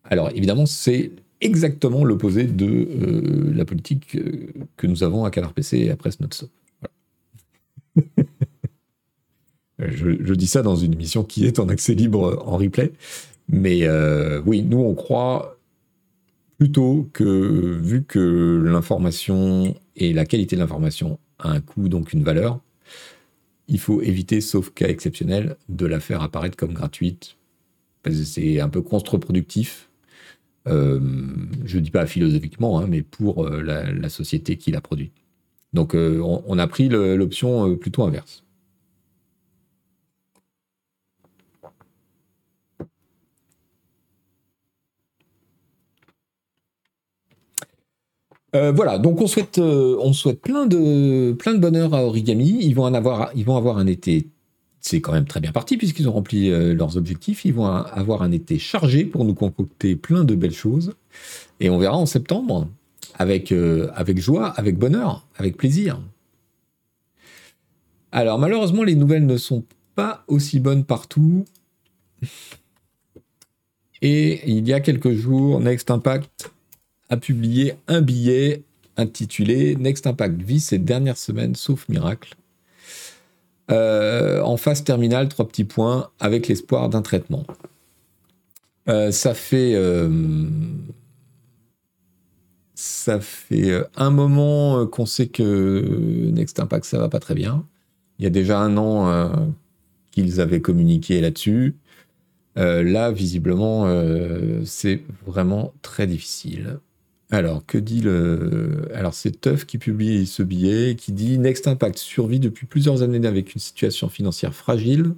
alors 0.04 0.30
évidemment, 0.34 0.66
c'est 0.66 1.12
exactement 1.40 2.04
l'opposé 2.04 2.44
de 2.44 3.52
la 3.54 3.64
politique 3.64 4.18
que 4.76 4.86
nous 4.86 5.02
avons 5.04 5.24
à 5.24 5.30
Canard 5.30 5.52
PC 5.52 5.78
et 5.78 5.90
à 5.90 5.96
Presse 5.96 6.20
Not 6.20 6.48
Voilà. 6.80 6.92
Je, 9.78 10.34
dis 10.34 10.46
ça 10.46 10.62
dans 10.62 10.76
une 10.76 10.92
émission 10.92 11.24
qui 11.24 11.46
est 11.46 11.58
en 11.58 11.68
accès 11.68 11.94
libre 11.94 12.42
en 12.46 12.56
replay. 12.56 12.92
Mais 13.48 13.80
euh, 13.82 14.40
oui, 14.46 14.62
nous, 14.62 14.78
on 14.78 14.94
croit 14.94 15.58
plutôt 16.64 17.10
que, 17.12 17.78
vu 17.82 18.04
que 18.04 18.62
l'information 18.64 19.74
et 19.96 20.14
la 20.14 20.24
qualité 20.24 20.56
de 20.56 20.62
l'information 20.62 21.18
a 21.38 21.50
un 21.50 21.60
coût, 21.60 21.90
donc 21.90 22.14
une 22.14 22.22
valeur, 22.22 22.58
il 23.68 23.78
faut 23.78 24.00
éviter, 24.00 24.40
sauf 24.40 24.70
cas 24.70 24.88
exceptionnel, 24.88 25.56
de 25.68 25.84
la 25.84 26.00
faire 26.00 26.22
apparaître 26.22 26.56
comme 26.56 26.72
gratuite. 26.72 27.36
C'est 28.10 28.60
un 28.60 28.70
peu 28.70 28.80
contre-productif. 28.80 29.90
Euh, 30.66 31.00
je 31.66 31.76
ne 31.76 31.82
dis 31.82 31.90
pas 31.90 32.06
philosophiquement, 32.06 32.78
hein, 32.78 32.86
mais 32.88 33.02
pour 33.02 33.44
euh, 33.44 33.60
la, 33.60 34.08
société 34.08 34.56
qui 34.56 34.70
l'a 34.70 34.80
produit. 34.80 35.10
Donc 35.74 35.94
on, 35.94 36.58
a 36.58 36.66
pris 36.66 36.88
l'option 36.88 37.76
plutôt 37.76 38.04
inverse. 38.04 38.43
Euh, 48.54 48.70
voilà, 48.70 48.98
donc 48.98 49.20
on 49.20 49.26
souhaite, 49.26 49.58
euh, 49.58 49.98
plein 50.40 50.66
de, 50.66 51.58
bonheur 51.58 51.92
à 51.92 52.04
Origami. 52.04 52.58
Ils 52.60 52.74
vont, 52.74 52.84
en 52.84 52.94
avoir, 52.94 53.30
ils 53.34 53.44
vont 53.44 53.56
avoir 53.56 53.78
un 53.78 53.86
été, 53.86 54.28
c'est 54.80 55.00
quand 55.00 55.12
même 55.12 55.24
très 55.24 55.40
bien 55.40 55.50
parti 55.50 55.76
puisqu'ils 55.76 56.08
ont 56.08 56.12
rempli 56.12 56.50
euh, 56.50 56.72
leurs 56.72 56.96
objectifs. 56.96 57.44
Ils 57.44 57.54
vont 57.54 57.66
avoir 57.66 58.22
un 58.22 58.30
été 58.30 58.58
chargé 58.58 59.04
pour 59.04 59.24
nous 59.24 59.34
concocter 59.34 59.96
plein 59.96 60.22
de 60.22 60.36
belles 60.36 60.54
choses. 60.54 60.94
Et 61.58 61.68
on 61.68 61.78
verra 61.78 61.96
en 61.96 62.06
septembre 62.06 62.68
avec, 63.16 63.52
avec 63.94 64.18
joie, 64.20 64.48
avec 64.48 64.78
bonheur, 64.78 65.26
avec 65.36 65.56
plaisir. 65.56 66.00
Alors 68.12 68.38
malheureusement, 68.38 68.84
les 68.84 68.94
nouvelles 68.94 69.26
ne 69.26 69.36
sont 69.36 69.64
pas 69.94 70.24
aussi 70.28 70.60
bonnes 70.60 70.84
partout. 70.84 71.44
Et 74.02 74.50
il 74.50 74.68
y 74.68 74.72
a 74.72 74.80
quelques 74.80 75.12
jours, 75.12 75.60
Next 75.60 75.90
Impact 75.90 76.53
a 77.14 77.16
publié 77.16 77.74
un 77.88 78.02
billet 78.02 78.62
intitulé 78.96 79.76
Next 79.76 80.06
Impact 80.06 80.42
vit 80.42 80.60
ces 80.60 80.78
dernières 80.78 81.16
semaines, 81.16 81.54
sauf 81.54 81.88
miracle. 81.88 82.34
Euh, 83.70 84.42
en 84.42 84.56
phase 84.56 84.84
terminale, 84.84 85.28
trois 85.28 85.48
petits 85.48 85.64
points, 85.64 86.10
avec 86.20 86.48
l'espoir 86.48 86.88
d'un 86.90 87.02
traitement. 87.02 87.44
Euh, 88.88 89.10
ça 89.10 89.32
fait, 89.32 89.74
euh, 89.74 90.10
ça 92.74 93.20
fait 93.20 93.82
un 93.96 94.10
moment 94.10 94.86
qu'on 94.86 95.06
sait 95.06 95.28
que 95.28 96.30
Next 96.32 96.60
Impact, 96.60 96.84
ça 96.84 96.98
va 96.98 97.08
pas 97.08 97.20
très 97.20 97.34
bien. 97.34 97.64
Il 98.18 98.24
y 98.24 98.26
a 98.26 98.30
déjà 98.30 98.58
un 98.58 98.76
an 98.76 99.54
qu'ils 100.10 100.40
avaient 100.40 100.60
communiqué 100.60 101.20
là-dessus. 101.20 101.76
là, 102.56 103.10
visiblement, 103.10 103.86
c'est 104.64 105.02
vraiment 105.26 105.72
très 105.82 106.06
difficile. 106.06 106.78
Alors, 107.30 107.64
que 107.66 107.78
dit 107.78 108.00
le. 108.00 108.88
Alors, 108.94 109.14
c'est 109.14 109.40
Teuf 109.40 109.64
qui 109.64 109.78
publie 109.78 110.26
ce 110.26 110.42
billet 110.42 110.94
qui 110.94 111.12
dit 111.12 111.38
Next 111.38 111.66
Impact 111.66 111.98
survit 111.98 112.38
depuis 112.38 112.66
plusieurs 112.66 113.02
années 113.02 113.26
avec 113.26 113.54
une 113.54 113.60
situation 113.60 114.08
financière 114.08 114.54
fragile, 114.54 115.14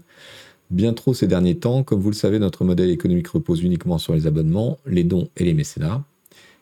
bien 0.71 0.92
trop 0.92 1.14
ces 1.14 1.27
derniers 1.27 1.57
temps. 1.57 1.83
Comme 1.83 2.01
vous 2.01 2.11
le 2.11 2.16
savez, 2.16 2.38
notre 2.38 2.64
modèle 2.64 2.90
économique 2.90 3.29
repose 3.29 3.62
uniquement 3.62 3.99
sur 3.99 4.14
les 4.14 4.27
abonnements, 4.27 4.79
les 4.87 5.05
dons 5.05 5.29
et 5.37 5.45
les 5.45 5.55
mécénats, 5.55 6.05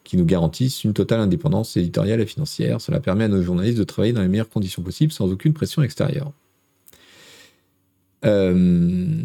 qui 0.03 0.17
nous 0.17 0.25
garantissent 0.25 0.83
une 0.83 0.95
totale 0.95 1.21
indépendance 1.21 1.77
éditoriale 1.77 2.21
et 2.21 2.27
financière. 2.27 2.81
Cela 2.81 3.01
permet 3.01 3.25
à 3.25 3.29
nos 3.29 3.43
journalistes 3.43 3.79
de 3.79 3.85
travailler 3.85 4.15
dans 4.15 4.23
les 4.23 4.29
meilleures 4.29 4.51
conditions 4.51 4.83
possibles 4.83 5.13
sans 5.13 5.31
aucune 5.31 5.53
pression 5.53 5.83
extérieure. 5.83 6.33
Euh, 8.25 9.23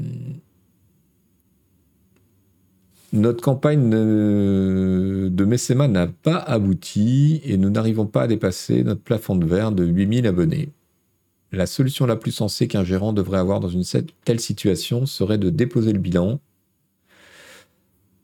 notre 3.14 3.42
campagne 3.42 3.90
de 3.90 5.46
mécénat 5.46 5.88
n'a 5.88 6.08
pas 6.08 6.38
abouti 6.38 7.42
et 7.44 7.58
nous 7.58 7.70
n'arrivons 7.70 8.06
pas 8.06 8.24
à 8.24 8.28
dépasser 8.28 8.84
notre 8.84 9.02
plafond 9.02 9.36
de 9.36 9.46
verre 9.46 9.72
de 9.72 9.84
8000 9.84 10.28
abonnés. 10.28 10.70
La 11.52 11.66
solution 11.66 12.06
la 12.06 12.16
plus 12.16 12.32
sensée 12.32 12.68
qu'un 12.68 12.84
gérant 12.84 13.14
devrait 13.14 13.40
avoir 13.40 13.60
dans 13.60 13.70
une 13.70 13.84
telle 14.24 14.40
situation 14.40 15.06
serait 15.06 15.40
de 15.40 15.50
déposer 15.50 15.94
le 15.94 16.00
bilan. 16.00 16.40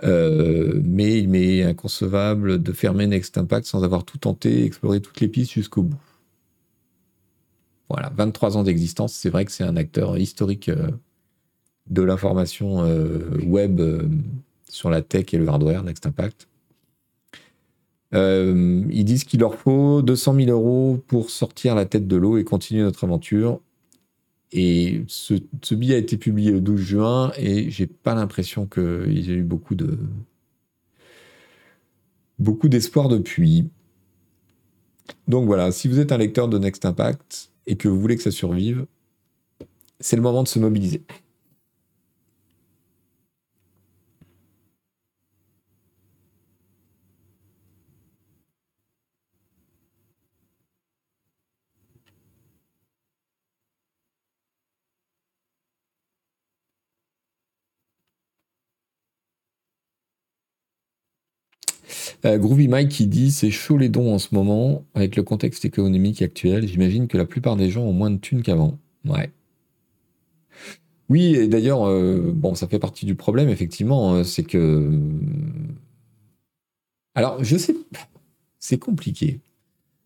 Euh, 0.03 0.81
mais 0.83 1.19
il 1.19 1.29
m'est 1.29 1.63
inconcevable 1.63 2.61
de 2.61 2.71
fermer 2.71 3.07
Next 3.07 3.37
Impact 3.37 3.65
sans 3.65 3.83
avoir 3.83 4.03
tout 4.03 4.17
tenté 4.17 4.59
et 4.59 4.65
exploré 4.65 4.99
toutes 4.99 5.19
les 5.21 5.27
pistes 5.27 5.53
jusqu'au 5.53 5.83
bout. 5.83 5.97
Voilà, 7.89 8.11
23 8.15 8.57
ans 8.57 8.63
d'existence, 8.63 9.13
c'est 9.13 9.29
vrai 9.29 9.45
que 9.45 9.51
c'est 9.51 9.63
un 9.63 9.77
acteur 9.77 10.17
historique 10.17 10.69
euh, 10.69 10.91
de 11.89 12.01
l'information 12.01 12.83
euh, 12.83 13.37
web 13.45 13.79
sur 14.69 14.89
la 14.89 15.01
tech 15.01 15.33
et 15.33 15.37
le 15.37 15.47
hardware, 15.47 15.83
Next 15.83 16.05
Impact. 16.05 16.47
Euh, 18.13 18.83
ils 18.91 19.03
disent 19.03 19.23
qu'il 19.23 19.41
leur 19.41 19.55
faut 19.55 20.01
200 20.01 20.35
000 20.35 20.49
euros 20.49 21.03
pour 21.07 21.29
sortir 21.29 21.75
la 21.75 21.85
tête 21.85 22.07
de 22.07 22.15
l'eau 22.15 22.37
et 22.37 22.43
continuer 22.43 22.81
notre 22.81 23.03
aventure. 23.03 23.61
Et 24.51 25.03
ce, 25.07 25.33
billet 25.73 25.95
a 25.95 25.97
été 25.97 26.17
publié 26.17 26.51
le 26.51 26.61
12 26.61 26.79
juin 26.79 27.31
et 27.37 27.69
j'ai 27.69 27.87
pas 27.87 28.15
l'impression 28.15 28.67
qu'ils 28.67 29.29
aient 29.29 29.35
eu 29.35 29.43
beaucoup 29.43 29.75
de 29.75 29.97
beaucoup 32.39 32.69
d'espoir 32.69 33.09
depuis. 33.09 33.69
Donc 35.27 35.45
voilà, 35.45 35.71
si 35.71 35.87
vous 35.87 35.99
êtes 35.99 36.11
un 36.11 36.17
lecteur 36.17 36.47
de 36.47 36.57
Next 36.57 36.85
Impact 36.85 37.51
et 37.67 37.75
que 37.75 37.87
vous 37.87 37.99
voulez 37.99 38.15
que 38.15 38.23
ça 38.23 38.31
survive, 38.31 38.85
c'est 39.99 40.15
le 40.15 40.21
moment 40.21 40.43
de 40.43 40.47
se 40.47 40.59
mobiliser. 40.59 41.03
Euh, 62.25 62.37
Groovy 62.37 62.67
Mike 62.67 62.89
qui 62.89 63.07
dit 63.07 63.31
c'est 63.31 63.51
chaud 63.51 63.77
les 63.77 63.89
dons 63.89 64.13
en 64.13 64.19
ce 64.19 64.33
moment 64.33 64.83
avec 64.95 65.15
le 65.15 65.23
contexte 65.23 65.63
économique 65.65 66.21
actuel. 66.21 66.67
J'imagine 66.67 67.07
que 67.07 67.17
la 67.17 67.25
plupart 67.25 67.55
des 67.55 67.69
gens 67.69 67.83
ont 67.83 67.93
moins 67.93 68.09
de 68.09 68.17
thunes 68.17 68.41
qu'avant. 68.41 68.79
Oui, 71.09 71.35
et 71.35 71.47
d'ailleurs, 71.47 71.87
euh, 71.87 72.33
ça 72.55 72.67
fait 72.67 72.79
partie 72.79 73.05
du 73.05 73.13
problème, 73.15 73.49
effectivement, 73.49 74.15
hein, 74.15 74.23
c'est 74.23 74.43
que. 74.43 74.99
Alors, 77.13 77.43
je 77.43 77.57
sais, 77.57 77.75
c'est 78.59 78.79
compliqué. 78.79 79.39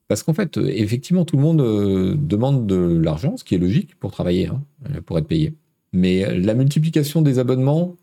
Parce 0.09 0.23
qu'en 0.23 0.33
fait, 0.33 0.57
effectivement, 0.57 1.23
tout 1.23 1.37
le 1.37 1.43
monde 1.43 1.61
euh, 1.61 2.15
demande 2.17 2.67
de 2.67 2.75
l'argent, 2.75 3.37
ce 3.37 3.43
qui 3.43 3.55
est 3.55 3.59
logique 3.59 3.95
pour 3.95 4.11
travailler, 4.11 4.47
hein, 4.47 4.61
pour 5.05 5.17
être 5.17 5.27
payé. 5.27 5.53
Mais 5.93 6.37
la 6.37 6.53
multiplication 6.53 7.21
des 7.21 7.39
abonnements, 7.39 7.95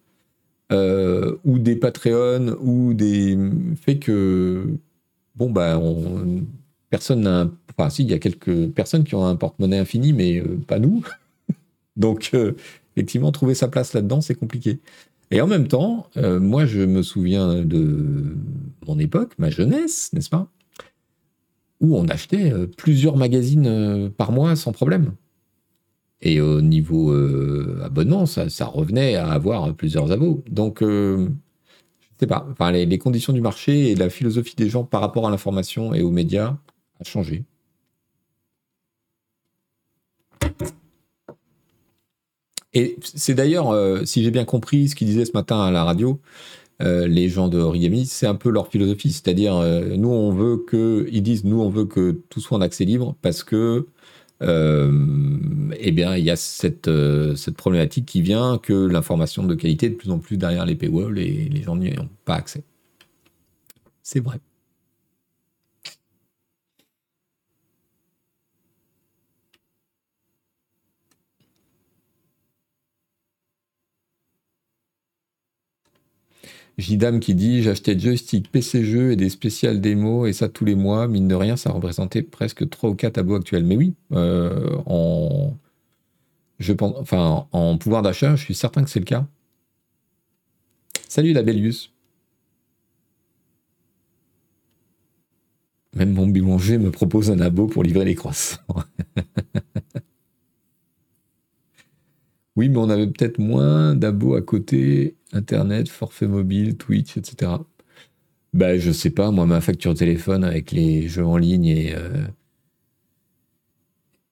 euh, 0.72 1.37
ou 1.44 1.59
des 1.59 1.76
Patreon, 1.76 2.57
ou 2.61 2.94
des. 2.94 3.38
fait 3.81 3.98
que. 3.98 4.66
Bon, 5.35 5.50
bah, 5.50 5.81
personne 6.90 7.22
n'a. 7.22 7.50
Enfin, 7.76 7.90
si, 7.90 8.05
il 8.05 8.11
y 8.11 8.14
a 8.14 8.18
quelques 8.18 8.68
personnes 8.68 9.05
qui 9.05 9.14
ont 9.14 9.26
un 9.26 9.37
porte-monnaie 9.37 9.79
infini, 9.79 10.12
mais 10.12 10.42
pas 10.66 10.79
nous. 10.79 11.05
Donc, 11.96 12.33
effectivement, 12.96 13.33
trouver 13.33 13.55
sa 13.55 13.68
place 13.68 13.92
là-dedans, 13.92 14.20
c'est 14.20 14.35
compliqué. 14.35 14.81
Et 15.31 15.40
en 15.40 15.46
même 15.46 15.66
temps, 15.66 16.09
euh, 16.16 16.38
moi, 16.38 16.66
je 16.66 16.81
me 16.81 17.02
souviens 17.02 17.64
de 17.64 18.37
mon 18.87 18.98
époque, 18.98 19.33
ma 19.38 19.50
jeunesse, 19.50 20.12
n'est-ce 20.12 20.31
pas 20.31 20.48
Où 21.81 21.96
on 21.96 22.07
achetait 22.09 22.52
euh, 22.52 22.66
plusieurs 22.66 23.16
magazines 23.16 23.66
euh, 23.66 24.09
par 24.09 24.31
mois 24.31 24.55
sans 24.55 24.72
problème. 24.72 25.12
Et 26.29 26.41
au 26.41 26.61
niveau 26.61 27.12
abonnement, 27.85 28.27
ça, 28.27 28.67
revenait 28.67 29.15
à 29.15 29.29
avoir 29.31 29.73
plusieurs 29.75 30.11
abos. 30.11 30.43
Donc, 30.51 30.79
je 30.81 30.87
ne 30.87 31.29
sais 32.19 32.27
pas. 32.27 32.47
Enfin, 32.51 32.73
les, 32.73 32.99
conditions 32.99 33.33
du 33.33 33.41
marché 33.41 33.91
et 33.91 33.95
la 33.95 34.11
philosophie 34.11 34.57
des 34.57 34.69
gens 34.69 34.83
par 34.83 35.01
rapport 35.01 35.27
à 35.27 35.31
l'information 35.31 35.95
et 35.95 36.03
aux 36.03 36.11
médias 36.11 36.57
a 36.99 37.05
changé. 37.05 37.45
Et 42.77 42.97
c'est 43.01 43.35
d'ailleurs, 43.35 43.71
euh, 43.71 44.05
si 44.05 44.23
j'ai 44.23 44.31
bien 44.31 44.45
compris 44.45 44.89
ce 44.89 44.95
qu'ils 44.95 45.07
disaient 45.09 45.25
ce 45.25 45.33
matin 45.33 45.62
à 45.62 45.71
la 45.71 45.83
radio, 45.85 46.21
euh, 46.83 47.07
les 47.07 47.31
gens 47.31 47.49
de 47.49 47.59
Origami, 47.59 48.05
c'est 48.05 48.27
un 48.27 48.35
peu 48.35 48.51
leur 48.51 48.69
philosophie. 48.69 49.12
C'est-à-dire, 49.12 49.57
euh, 49.57 49.97
nous, 49.97 50.11
on 50.11 50.31
veut 50.31 50.59
que, 50.59 51.09
ils 51.11 51.23
disent, 51.23 51.45
nous, 51.45 51.61
on 51.61 51.71
veut 51.71 51.87
que 51.87 52.21
tout 52.29 52.41
soit 52.41 52.59
en 52.59 52.61
accès 52.61 52.85
libre 52.85 53.17
parce 53.23 53.43
que, 53.45 53.87
eh 54.42 55.92
bien, 55.92 56.16
il 56.16 56.25
y 56.25 56.31
a 56.31 56.37
cette, 56.37 56.90
cette 57.37 57.57
problématique 57.57 58.07
qui 58.07 58.22
vient 58.22 58.59
que 58.59 58.87
l'information 58.87 59.44
de 59.44 59.55
qualité 59.55 59.87
est 59.87 59.90
de 59.90 59.94
plus 59.94 60.11
en 60.11 60.18
plus 60.18 60.37
derrière 60.37 60.66
les 60.66 60.75
paywalls 60.75 61.18
et 61.18 61.49
les 61.49 61.62
gens 61.62 61.77
n'y 61.77 61.99
ont 61.99 62.09
pas 62.25 62.35
accès. 62.35 62.62
C'est 64.03 64.20
vrai. 64.20 64.40
Jidam 76.79 77.21
qui 77.21 77.35
dit 77.35 77.62
J'achetais 77.62 77.99
joystick, 77.99 78.51
PC 78.51 78.85
jeux 78.85 79.12
et 79.12 79.17
des 79.17 79.31
spéciales 79.31 79.81
démos, 79.81 80.29
et 80.29 80.33
ça 80.33 80.49
tous 80.49 80.65
les 80.65 80.75
mois. 80.75 81.09
Mine 81.09 81.29
de 81.29 81.35
rien, 81.35 81.57
ça 81.57 81.71
représentait 81.71 82.23
presque 82.23 82.69
3 82.69 82.91
ou 82.91 82.95
4 82.95 83.19
abos 83.19 83.37
actuels. 83.37 83.65
Mais 83.65 83.77
oui, 83.77 83.95
euh, 84.12 84.77
en, 84.87 85.57
je 86.59 86.73
pense, 86.73 86.95
enfin, 86.99 87.47
en 87.53 87.79
pouvoir 87.79 88.03
d'achat, 88.03 88.37
je 88.37 88.43
suis 88.45 88.55
certain 88.55 88.85
que 88.85 88.91
c'est 88.91 89.01
le 89.01 89.05
cas. 89.05 89.27
Salut 91.09 91.33
la 91.33 91.43
Bellius. 91.43 91.93
Même 95.95 96.12
mon 96.12 96.27
boulanger 96.27 96.77
me 96.79 96.91
propose 96.91 97.31
un 97.31 97.41
abo 97.41 97.67
pour 97.69 97.83
livrer 97.83 98.05
les 98.05 98.15
croissants. 98.15 98.61
Oui, 102.57 102.69
mais 102.69 102.79
on 102.79 102.88
avait 102.90 103.07
peut-être 103.07 103.38
moins 103.38 103.95
d'abos 103.95 104.35
à 104.35 104.42
côté, 104.42 105.16
Internet, 105.33 105.88
forfait 105.88 106.27
mobile, 106.27 106.77
Twitch, 106.77 107.16
etc. 107.16 107.53
Ben, 108.55 108.79
je 108.81 108.90
sais 108.90 109.11
pas, 109.11 109.31
moi, 109.31 109.47
ma 109.47 109.61
facture 109.61 109.95
téléphone 109.95 110.42
avec 110.45 110.73
les 110.73 111.09
jeux 111.09 111.27
en 111.27 111.37
ligne 111.37 111.66
et, 111.66 111.95
euh, 111.95 112.27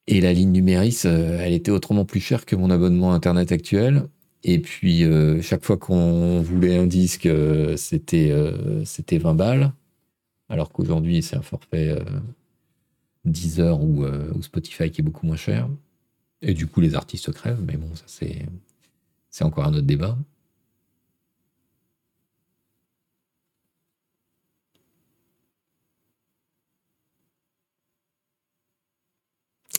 et 0.06 0.20
la 0.20 0.32
ligne 0.32 0.52
numérique, 0.52 1.04
euh, 1.06 1.38
elle 1.40 1.52
était 1.52 1.70
autrement 1.70 2.04
plus 2.04 2.20
chère 2.20 2.44
que 2.46 2.56
mon 2.56 2.70
abonnement 2.70 3.12
Internet 3.12 3.52
actuel. 3.52 4.04
Et 4.42 4.58
puis, 4.60 5.04
euh, 5.04 5.40
chaque 5.42 5.64
fois 5.64 5.76
qu'on 5.78 6.40
voulait 6.42 6.76
un 6.76 6.86
disque, 6.86 7.28
c'était 7.76 8.32
c'était 8.84 9.18
20 9.18 9.34
balles. 9.34 9.72
Alors 10.48 10.70
qu'aujourd'hui, 10.72 11.22
c'est 11.22 11.36
un 11.36 11.42
forfait 11.42 11.96
Deezer 13.24 13.82
ou, 13.82 14.04
ou 14.04 14.42
Spotify 14.42 14.90
qui 14.90 15.00
est 15.00 15.04
beaucoup 15.04 15.26
moins 15.26 15.36
cher. 15.36 15.68
Et 16.44 16.54
du 16.54 16.66
coup, 16.66 16.80
les 16.80 16.94
artistes 16.94 17.32
crèvent, 17.32 17.62
mais 17.66 17.76
bon, 17.76 17.94
ça 17.96 18.04
c'est, 18.06 18.46
c'est 19.30 19.44
encore 19.44 19.64
un 19.64 19.72
autre 19.72 19.86
débat. 19.86 20.16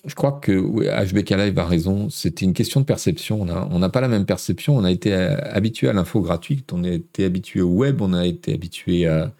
Je 0.05 0.13
crois 0.13 0.33
que 0.33 0.51
HBK 0.51 1.31
Live 1.31 1.57
a 1.59 1.65
raison. 1.65 2.09
C'était 2.09 2.45
une 2.45 2.53
question 2.53 2.79
de 2.79 2.85
perception. 2.85 3.41
On 3.41 3.79
n'a 3.79 3.89
pas 3.89 4.01
la 4.01 4.07
même 4.07 4.25
perception. 4.25 4.75
On 4.75 4.83
a 4.83 4.91
été 4.91 5.13
habitué 5.13 5.89
à 5.89 5.93
l'info 5.93 6.21
gratuite, 6.21 6.73
on 6.73 6.83
a 6.83 6.89
été 6.89 7.25
habitué 7.25 7.61
au 7.61 7.69
web, 7.69 8.01
on 8.01 8.13
a 8.13 8.25
été 8.25 8.53
habitué 8.53 9.07
à, 9.07 9.31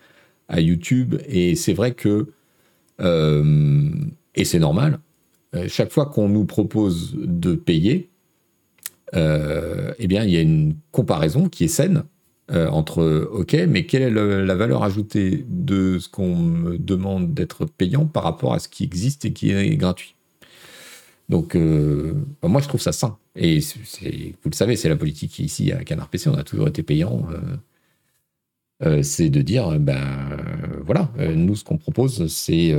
YouTube. 0.59 1.15
Et 1.27 1.55
c'est 1.55 1.73
vrai 1.73 1.93
que, 1.93 2.33
euh, 3.01 3.91
et 4.35 4.45
c'est 4.45 4.59
normal, 4.59 4.93
euh, 4.93 5.04
chaque 5.67 5.91
fois 5.91 6.07
qu'on 6.07 6.29
nous 6.29 6.45
propose 6.45 7.15
de 7.15 7.55
payer, 7.55 8.09
euh, 9.15 9.93
eh 9.99 10.07
bien, 10.07 10.23
il 10.23 10.31
y 10.31 10.37
a 10.37 10.41
une 10.41 10.75
comparaison 10.91 11.49
qui 11.49 11.63
est 11.65 11.69
saine 11.69 12.03
euh, 12.51 12.67
entre 12.69 13.27
OK, 13.31 13.53
mais 13.67 13.85
quelle 13.85 14.01
est 14.01 14.45
la 14.45 14.55
valeur 14.55 14.83
ajoutée 14.83 15.45
de 15.49 15.99
ce 15.99 16.09
qu'on 16.09 16.35
me 16.35 16.77
demande 16.77 17.33
d'être 17.33 17.65
payant 17.65 18.05
par 18.05 18.23
rapport 18.23 18.53
à 18.53 18.59
ce 18.59 18.67
qui 18.67 18.83
existe 18.83 19.25
et 19.25 19.33
qui 19.33 19.51
est 19.51 19.77
gratuit? 19.77 20.15
Donc, 21.29 21.57
bah, 21.57 22.47
moi, 22.47 22.61
je 22.61 22.67
trouve 22.67 22.81
ça 22.81 22.91
sain. 22.91 23.17
Et 23.35 23.59
vous 23.59 24.49
le 24.49 24.55
savez, 24.55 24.75
c'est 24.75 24.89
la 24.89 24.95
politique 24.95 25.39
ici 25.39 25.71
à 25.71 25.83
Canard 25.83 26.09
PC, 26.09 26.29
on 26.29 26.35
a 26.35 26.43
toujours 26.43 26.67
été 26.67 26.83
payant. 26.83 27.27
c'est 29.01 29.29
de 29.29 29.41
dire, 29.41 29.79
ben 29.79 30.03
voilà, 30.85 31.11
nous, 31.35 31.55
ce 31.55 31.63
qu'on 31.63 31.77
propose, 31.77 32.27
c'est 32.27 32.75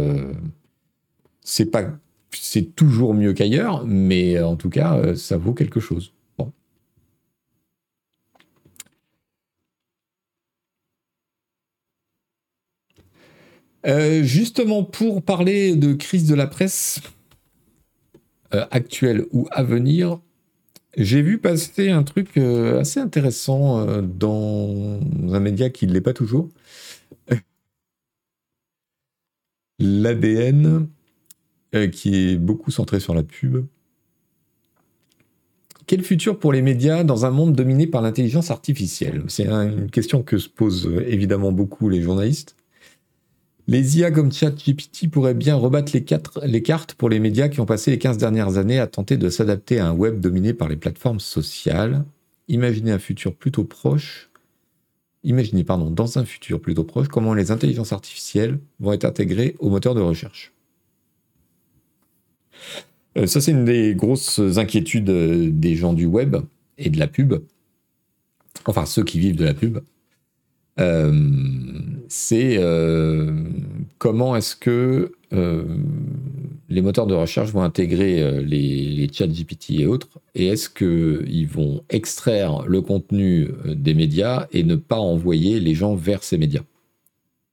c'est 1.42 1.70
pas 1.70 1.98
c'est 2.40 2.74
toujours 2.74 3.14
mieux 3.14 3.32
qu'ailleurs, 3.32 3.84
mais 3.86 4.36
euh, 4.36 4.46
en 4.46 4.56
tout 4.56 4.70
cas, 4.70 4.96
euh, 4.98 5.14
ça 5.14 5.36
vaut 5.36 5.54
quelque 5.54 5.80
chose. 5.80 6.12
Euh, 13.86 14.24
justement, 14.24 14.82
pour 14.82 15.22
parler 15.22 15.76
de 15.76 15.92
crise 15.94 16.26
de 16.26 16.34
la 16.34 16.46
presse 16.48 17.00
actuelle 18.50 19.26
ou 19.32 19.48
à 19.52 19.62
venir, 19.62 20.20
j'ai 20.96 21.22
vu 21.22 21.38
passer 21.38 21.90
un 21.90 22.02
truc 22.02 22.36
assez 22.38 23.00
intéressant 23.00 24.02
dans 24.02 24.98
un 25.32 25.40
média 25.40 25.70
qui 25.70 25.86
ne 25.86 25.92
l'est 25.92 26.00
pas 26.00 26.14
toujours. 26.14 26.48
L'ADN 29.78 30.88
euh, 31.76 31.86
qui 31.86 32.30
est 32.30 32.36
beaucoup 32.36 32.70
centré 32.70 33.00
sur 33.00 33.14
la 33.14 33.22
pub. 33.22 33.64
Quel 35.86 36.02
futur 36.02 36.38
pour 36.38 36.52
les 36.52 36.62
médias 36.62 37.04
dans 37.04 37.26
un 37.26 37.30
monde 37.30 37.54
dominé 37.54 37.86
par 37.86 38.02
l'intelligence 38.02 38.50
artificielle? 38.50 39.22
C'est 39.28 39.46
une 39.46 39.88
question 39.88 40.22
que 40.22 40.36
se 40.36 40.48
posent 40.48 40.88
euh, 40.88 41.04
évidemment 41.08 41.52
beaucoup 41.52 41.88
les 41.88 42.02
journalistes. 42.02 42.56
Les 43.68 43.98
IA 43.98 44.10
comme 44.10 44.32
ChatGPT 44.32 45.08
pourraient 45.10 45.34
bien 45.34 45.56
rebattre 45.56 45.92
les, 45.94 46.04
les, 46.44 46.62
cartes 46.62 46.94
pour 46.94 47.08
les 47.08 47.18
médias 47.18 47.48
qui 47.48 47.60
ont 47.60 47.66
passé 47.66 47.90
les 47.90 47.98
15 47.98 48.16
dernières 48.16 48.58
années 48.58 48.78
à 48.78 48.86
tenter 48.86 49.16
de 49.16 49.28
s'adapter 49.28 49.78
à 49.78 49.88
un 49.88 49.92
web 49.92 50.20
dominé 50.20 50.54
par 50.54 50.68
les 50.68 50.76
plateformes 50.76 51.20
sociales. 51.20 52.04
Imaginez 52.48 52.92
un 52.92 53.00
futur 53.00 53.34
plutôt 53.34 53.64
proche. 53.64 54.30
Imaginez, 55.24 55.64
pardon, 55.64 55.90
dans 55.90 56.18
un 56.18 56.24
futur 56.24 56.60
plutôt 56.60 56.84
proche, 56.84 57.08
comment 57.08 57.34
les 57.34 57.50
intelligences 57.50 57.92
artificielles 57.92 58.60
vont 58.78 58.92
être 58.92 59.04
intégrées 59.04 59.56
aux 59.58 59.70
moteurs 59.70 59.96
de 59.96 60.00
recherche. 60.00 60.52
Euh, 63.16 63.26
ça, 63.26 63.40
c'est 63.40 63.52
une 63.52 63.64
des 63.64 63.94
grosses 63.94 64.40
inquiétudes 64.56 65.10
euh, 65.10 65.50
des 65.50 65.74
gens 65.74 65.92
du 65.92 66.06
web 66.06 66.36
et 66.78 66.90
de 66.90 66.98
la 66.98 67.06
pub. 67.06 67.34
Enfin, 68.66 68.84
ceux 68.86 69.04
qui 69.04 69.18
vivent 69.18 69.36
de 69.36 69.44
la 69.44 69.54
pub. 69.54 69.78
Euh, 70.78 71.30
c'est 72.08 72.60
comment 73.98 74.36
est-ce 74.36 74.54
que 74.54 75.12
les 76.68 76.82
moteurs 76.82 77.06
de 77.06 77.14
recherche 77.14 77.50
vont 77.50 77.62
intégrer 77.62 78.42
les, 78.42 78.84
les 78.84 79.12
chats 79.12 79.26
GPT 79.26 79.70
et 79.80 79.86
autres, 79.86 80.08
et 80.34 80.48
est-ce 80.48 80.68
qu'ils 80.68 81.48
vont 81.48 81.82
extraire 81.88 82.64
le 82.66 82.82
contenu 82.82 83.48
des 83.64 83.94
médias 83.94 84.48
et 84.52 84.64
ne 84.64 84.76
pas 84.76 84.98
envoyer 84.98 85.60
les 85.60 85.74
gens 85.74 85.94
vers 85.94 86.22
ces 86.22 86.36
médias? 86.36 86.64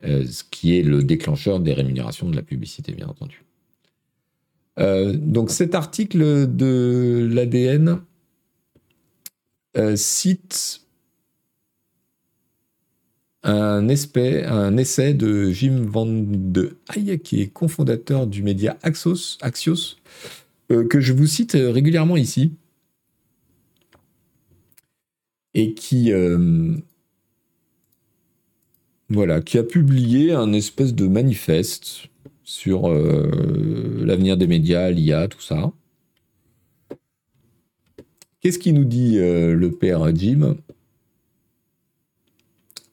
Ce 0.04 0.44
qui 0.50 0.78
est 0.78 0.84
le 0.84 1.04
déclencheur 1.04 1.60
des 1.60 1.74
rémunérations 1.74 2.30
de 2.30 2.36
la 2.36 2.44
publicité, 2.44 2.92
bien 2.92 3.08
entendu. 3.08 3.44
Donc 4.78 5.52
cet 5.52 5.76
article 5.76 6.48
de 6.48 7.28
l'ADN 7.32 8.02
cite 9.96 10.84
un, 13.44 13.88
essai 13.90 15.14
de 15.14 15.52
Jim 15.52 15.86
Van 15.88 16.06
de 16.08 16.78
Haye, 16.96 17.20
qui 17.20 17.42
est 17.42 17.48
cofondateur 17.48 18.28
du 18.28 18.42
média 18.42 18.78
Axios, 18.82 19.38
Axios 19.42 19.98
euh, 20.72 20.88
que 20.88 21.02
je 21.02 21.14
vous 21.14 21.28
cite 21.28 21.54
régulièrement 21.54 22.18
ici, 22.18 22.54
et 25.54 25.74
qui, 25.74 26.12
euh, 26.12 26.76
voilà, 29.10 29.42
qui 29.42 29.58
a 29.58 29.64
publié 29.64 30.34
un 30.34 30.54
espèce 30.54 30.96
de 30.96 31.08
manifeste 31.08 32.08
sur 32.54 32.88
euh, 32.88 34.04
l'avenir 34.06 34.38
des 34.38 34.46
médias, 34.46 34.92
l'IA, 34.92 35.28
tout 35.28 35.42
ça. 35.42 35.72
Qu'est-ce 38.42 38.60
qu'il 38.60 38.76
nous 38.76 38.86
dit 38.86 39.16
le 39.16 39.72
père 39.72 40.16
Jim? 40.16 40.56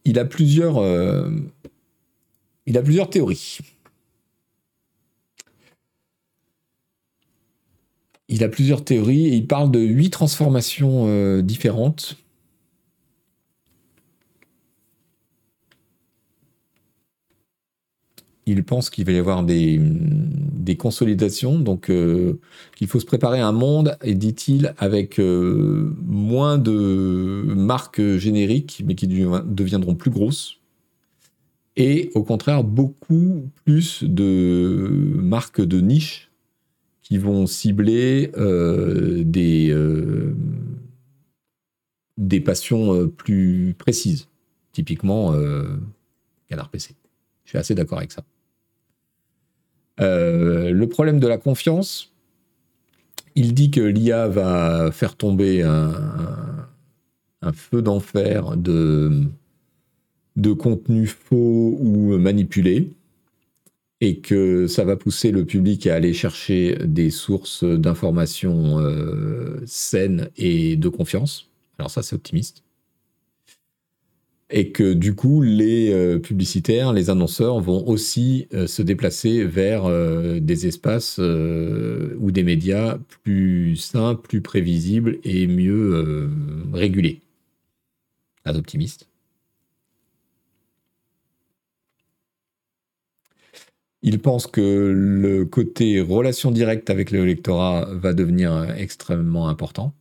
Il 0.05 0.19
a 0.19 0.25
plusieurs, 0.25 0.79
euh, 0.79 1.31
il 2.67 2.79
a 2.79 2.83
plusieurs 2.83 3.11
théories. 3.11 3.59
Il 8.29 8.43
a 8.45 8.49
plusieurs 8.49 8.85
théories 8.85 9.27
et 9.27 9.35
il 9.35 9.47
parle 9.47 9.71
de 9.71 9.81
huit 9.81 10.11
transformations 10.11 11.05
euh, 11.07 11.43
différentes 11.43 12.17
il 18.51 18.65
pense 18.65 18.91
qu'il 18.91 19.05
va 19.05 19.13
y 19.13 19.19
avoir 19.19 19.45
des, 19.45 19.81
consolidations, 20.79 21.59
donc 21.59 21.91
euh, 21.91 22.39
qu'il 22.77 22.87
faut 22.87 23.01
se 23.01 23.07
préparer 23.07 23.41
à 23.41 23.47
un 23.49 23.53
monde, 23.53 23.97
et 24.03 24.15
dit-il, 24.15 24.75
avec 24.79 25.19
euh, 25.19 25.93
moins 26.07 26.59
de 26.59 27.43
marques 27.57 28.17
génériques, 28.19 28.83
mais 28.87 28.95
qui 28.95 29.09
deviendront 29.09 29.97
plus 29.97 30.11
grosses, 30.11 30.59
et 31.77 32.11
au 32.15 32.23
contraire 32.23 32.63
beaucoup 32.63 33.49
plus 33.65 34.05
de 34.05 34.91
marques 35.17 35.61
de 35.61 35.81
niche 35.81 36.31
qui 37.03 37.19
vont 37.19 37.47
cibler 37.47 38.31
euh, 38.37 39.25
des, 39.25 39.75
des 42.17 42.41
passions 42.41 43.09
plus 43.09 43.75
précises, 43.77 44.29
typiquement 44.73 45.35
Canard 46.49 46.69
PC. 46.69 46.95
Je 47.45 47.51
suis 47.51 47.59
assez 47.59 47.75
d'accord 47.75 47.99
avec 47.99 48.13
ça. 48.13 48.23
Euh, 50.01 50.71
le 50.71 50.89
problème 50.89 51.21
de 51.21 51.27
la 51.27 51.39
confiance, 51.39 52.13
il 53.35 53.55
dit 53.55 53.71
que 53.71 53.81
l'IA 53.81 54.29
va 54.29 54.91
faire 54.93 55.17
tomber 55.17 55.63
un, 55.63 55.97
feu 57.53 57.83
d'enfer 57.83 58.57
de, 58.57 59.25
de 60.37 60.53
contenu 60.53 61.07
faux 61.07 61.77
ou 61.81 62.19
manipulé 62.19 62.91
et 64.01 64.19
que 64.19 64.67
ça 64.67 64.85
va 64.85 64.97
pousser 64.97 65.31
le 65.31 65.45
public 65.45 65.87
à 65.87 65.95
aller 65.95 66.15
chercher 66.15 66.77
des 66.85 67.11
sources 67.11 67.65
d'informations 67.65 68.81
euh, 68.81 69.61
saines 69.67 70.31
et 70.37 70.77
de 70.77 70.89
confiance. 70.89 71.51
Alors 71.79 71.91
ça, 71.91 72.03
c'est 72.03 72.15
optimiste 72.15 72.63
et 74.51 74.73
que 74.73 74.93
du 74.93 75.15
coup 75.15 75.43
les 75.43 75.93
euh, 75.93 76.19
publicitaires, 76.19 76.93
les 76.93 77.11
annonceurs 77.11 77.61
vont 77.61 77.87
aussi 77.87 78.49
euh, 78.53 78.67
se 78.67 78.83
déplacer 78.83 79.45
vers 79.45 79.87
euh, 79.87 80.41
des 80.41 80.67
espaces 80.67 81.19
ou 81.19 82.31
des 82.31 82.43
médias 82.43 82.99
plus 83.23 83.77
simples, 83.77 84.27
plus 84.29 84.41
prévisibles 84.41 85.19
et 85.25 85.47
mieux 85.47 86.31
régulés. 86.73 87.21
Un 88.45 88.57
optimiste. 88.57 89.07
Il 94.03 94.19
pense 94.21 94.47
que 94.47 94.61
le 94.95 95.45
côté 95.47 96.01
relation 96.01 96.51
directe 96.51 96.91
avec 96.91 97.11
le 97.11 97.25
lectorat 97.25 97.87
va 97.93 98.13
devenir 98.15 98.75
extrêmement 98.77 99.49
important. 99.49 99.95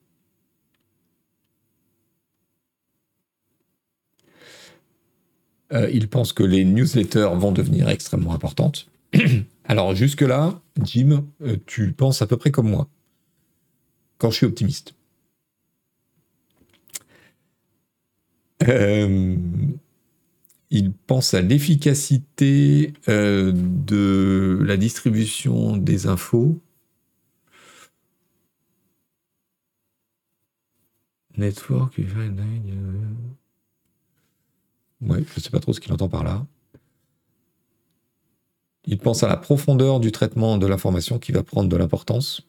Euh, 5.72 5.89
il 5.91 6.07
pense 6.07 6.34
que 6.34 6.43
les 6.43 6.65
newsletters 6.65 7.30
vont 7.36 7.51
devenir 7.51 7.89
extrêmement 7.89 8.34
importantes. 8.34 8.89
Alors 9.65 9.93
jusque-là, 9.95 10.61
Jim, 10.84 11.26
euh, 11.41 11.57
tu 11.65 11.91
penses 11.91 12.22
à 12.22 12.28
peu 12.28 12.38
près 12.38 12.51
comme 12.51 12.70
moi, 12.70 12.89
quand 14.17 14.32
je 14.32 14.38
suis 14.38 14.45
optimiste. 14.45 14.95
Euh, 18.67 19.38
il 20.72 20.91
pense 20.91 21.34
à 21.34 21.41
l'efficacité 21.41 22.93
de 23.07 24.59
la 24.61 24.78
distribution 24.78 25.78
des 25.78 26.07
infos. 26.07 26.59
Network, 31.38 31.99
Ouais, 35.01 35.23
je 35.27 35.39
ne 35.39 35.41
sais 35.41 35.49
pas 35.49 35.59
trop 35.59 35.73
ce 35.73 35.79
qu'il 35.79 35.93
entend 35.93 36.09
par 36.09 36.23
là. 36.23 36.45
Il 38.85 38.97
pense 38.97 39.23
à 39.23 39.27
la 39.27 39.37
profondeur 39.37 39.99
du 39.99 40.11
traitement 40.11 40.57
de 40.57 40.65
l'information 40.65 41.19
qui 41.19 41.31
va 41.31 41.43
prendre 41.43 41.69
de 41.69 41.77
l'importance. 41.77 42.41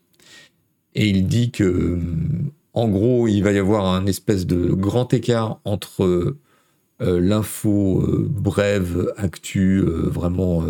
Et 0.95 1.09
il 1.09 1.27
dit 1.27 1.51
que, 1.51 2.01
en 2.73 2.89
gros, 2.89 3.29
il 3.29 3.43
va 3.43 3.53
y 3.53 3.59
avoir 3.59 3.87
un 3.87 4.07
espèce 4.07 4.47
de 4.47 4.73
grand 4.73 5.13
écart 5.13 5.61
entre 5.65 6.37
euh, 7.01 7.21
l'info 7.21 8.03
euh, 8.03 8.27
brève, 8.29 9.13
actu, 9.17 9.79
euh, 9.79 10.09
vraiment 10.09 10.65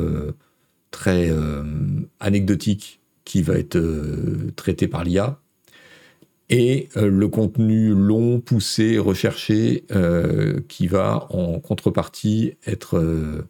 très 0.91 1.33
anecdotique, 2.19 3.01
qui 3.25 3.43
va 3.43 3.55
être 3.55 3.81
traitée 4.57 4.89
par 4.89 5.05
l'IA, 5.05 5.41
et 6.51 6.89
euh, 6.97 7.09
le 7.09 7.29
contenu 7.29 7.95
long, 7.95 8.41
poussé, 8.41 8.99
recherché, 8.99 9.85
euh, 9.93 10.61
qui 10.69 10.89
va 10.89 11.29
en 11.31 11.61
contrepartie 11.61 12.55
être 12.67 12.99
euh, 12.99 13.47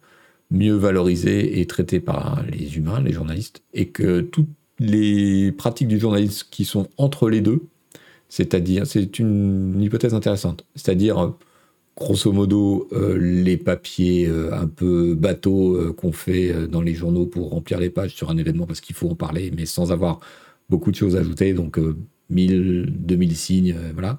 mieux 0.51 0.74
valorisé 0.74 1.61
et 1.61 1.66
traité 1.66 1.98
par 1.98 2.42
les 2.44 2.76
humains, 2.76 3.01
les 3.01 3.12
journalistes, 3.12 3.62
et 3.72 3.88
que 3.88 4.20
toutes 4.20 4.51
les 4.78 5.51
pratiques 5.53 5.88
du 5.88 5.98
journalisme 5.98 6.46
qui 6.51 6.64
sont 6.66 6.88
entre 6.98 7.30
les 7.30 7.40
deux, 7.40 7.62
c'est-à-dire, 8.28 8.86
c'est 8.86 9.18
une 9.18 9.80
hypothèse 9.80 10.14
intéressante, 10.14 10.64
c'est-à-dire, 10.74 11.34
grosso 11.96 12.32
modo, 12.32 12.88
les 12.92 13.57
papiers 13.57 14.26
un 14.53 14.66
peu 14.68 15.14
bateaux 15.14 15.92
qu'on 15.94 16.12
fait 16.12 16.68
dans 16.68 16.80
les 16.80 16.94
journaux 16.94 17.26
pour 17.26 17.51
remplir 17.51 17.80
les 17.80 17.90
pages 17.90 18.14
sur 18.14 18.30
un 18.30 18.38
événement 18.38 18.66
parce 18.66 18.80
qu'il 18.80 18.96
faut 18.96 19.11
en 19.11 19.16
parler, 19.16 19.53
mais 19.55 19.66
sans 19.66 19.92
avoir 19.92 20.20
beaucoup 20.70 20.90
de 20.92 20.96
choses 20.96 21.16
à 21.16 21.20
ajouter, 21.20 21.53
donc 21.53 21.78
1000, 22.30 22.86
2000 22.98 23.36
signes, 23.36 23.74
euh, 23.76 23.92
voilà. 23.92 24.18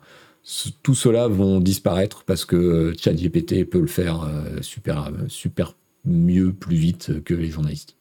Tout 0.84 0.95
cela 0.95 1.28
vont 1.28 1.59
disparaître 1.59 2.24
parce 2.26 2.45
que 2.45 2.55
euh, 2.55 2.93
ChatGPT 2.97 3.64
peut 3.66 3.80
le 3.80 3.88
faire 3.88 4.24
euh, 4.24 4.62
super, 4.62 5.12
super 5.28 5.76
mieux, 6.05 6.53
plus 6.53 6.76
vite 6.76 7.24
que 7.24 7.34
les 7.34 7.49
journalistes. 7.49 7.95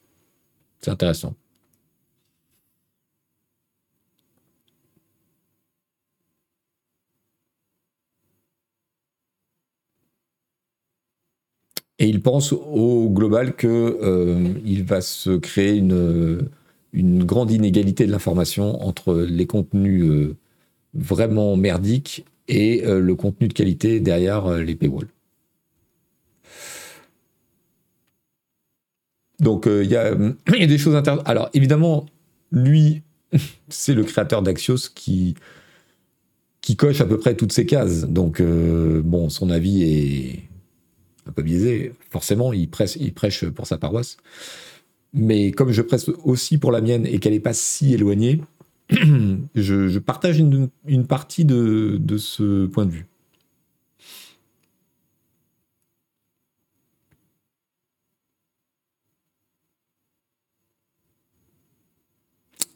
C'est 0.81 0.91
intéressant. 0.91 1.35
Et 11.99 12.09
il 12.09 12.23
pense 12.23 12.53
au 12.53 13.11
global 13.11 13.55
qu'il 13.57 14.85
va 14.85 15.01
se 15.03 15.37
créer 15.37 15.77
une, 15.77 16.49
une 16.93 17.25
grande 17.25 17.51
inégalité 17.51 18.07
de 18.07 18.13
l'information 18.13 18.83
entre 18.83 19.15
les 19.15 19.47
contenus 19.47 20.05
euh, 20.05 20.37
vraiment 20.95 21.57
merdiques 21.57 22.25
et 22.49 22.85
euh, 22.85 23.01
le 23.01 23.15
contenu 23.15 23.49
de 23.49 23.53
qualité 23.53 24.01
derrière 24.01 24.47
euh, 24.47 24.63
les 24.63 24.75
paywalls. 24.75 25.09
Donc 29.39 29.67
il 29.67 29.91
y, 29.91 29.97
a 29.97 30.15
des 30.15 30.79
choses 30.79 30.97
intéressantes. 30.97 31.27
Alors 31.29 31.49
évidemment, 31.55 32.07
lui, 32.51 33.03
c'est 33.69 33.95
le 33.95 34.05
créateur 34.05 34.43
d'Axios 34.43 34.91
qui, 34.95 35.37
coche 36.77 37.01
à 37.01 37.07
peu 37.07 37.19
près 37.19 37.35
toutes 37.35 37.53
ces 37.53 37.67
cases. 37.67 38.05
Donc 38.05 38.41
bon, 38.41 39.29
son 39.29 39.51
avis 39.51 39.83
est 39.83 40.43
un 41.27 41.33
peu 41.33 41.43
biaisé. 41.43 41.93
Forcément, 42.11 42.53
il 42.53 42.71
prêche 42.71 43.45
pour 43.47 43.67
sa 43.67 43.77
paroisse. 43.77 44.19
Mais 45.13 45.51
comme 45.53 45.73
je 45.73 45.83
presse 45.83 46.09
aussi 46.25 46.59
pour 46.59 46.73
la 46.73 46.81
mienne 46.81 47.07
et 47.07 47.19
qu'elle 47.19 47.33
n'est 47.33 47.41
pas 47.41 47.53
si 47.53 47.95
éloignée, 47.95 48.41
je, 49.55 49.99
partage 49.99 50.39
une, 50.39 50.71
partie 51.07 51.45
de, 51.45 52.17
ce 52.19 52.67
point 52.67 52.87
de 52.87 52.91
vue. 52.91 53.07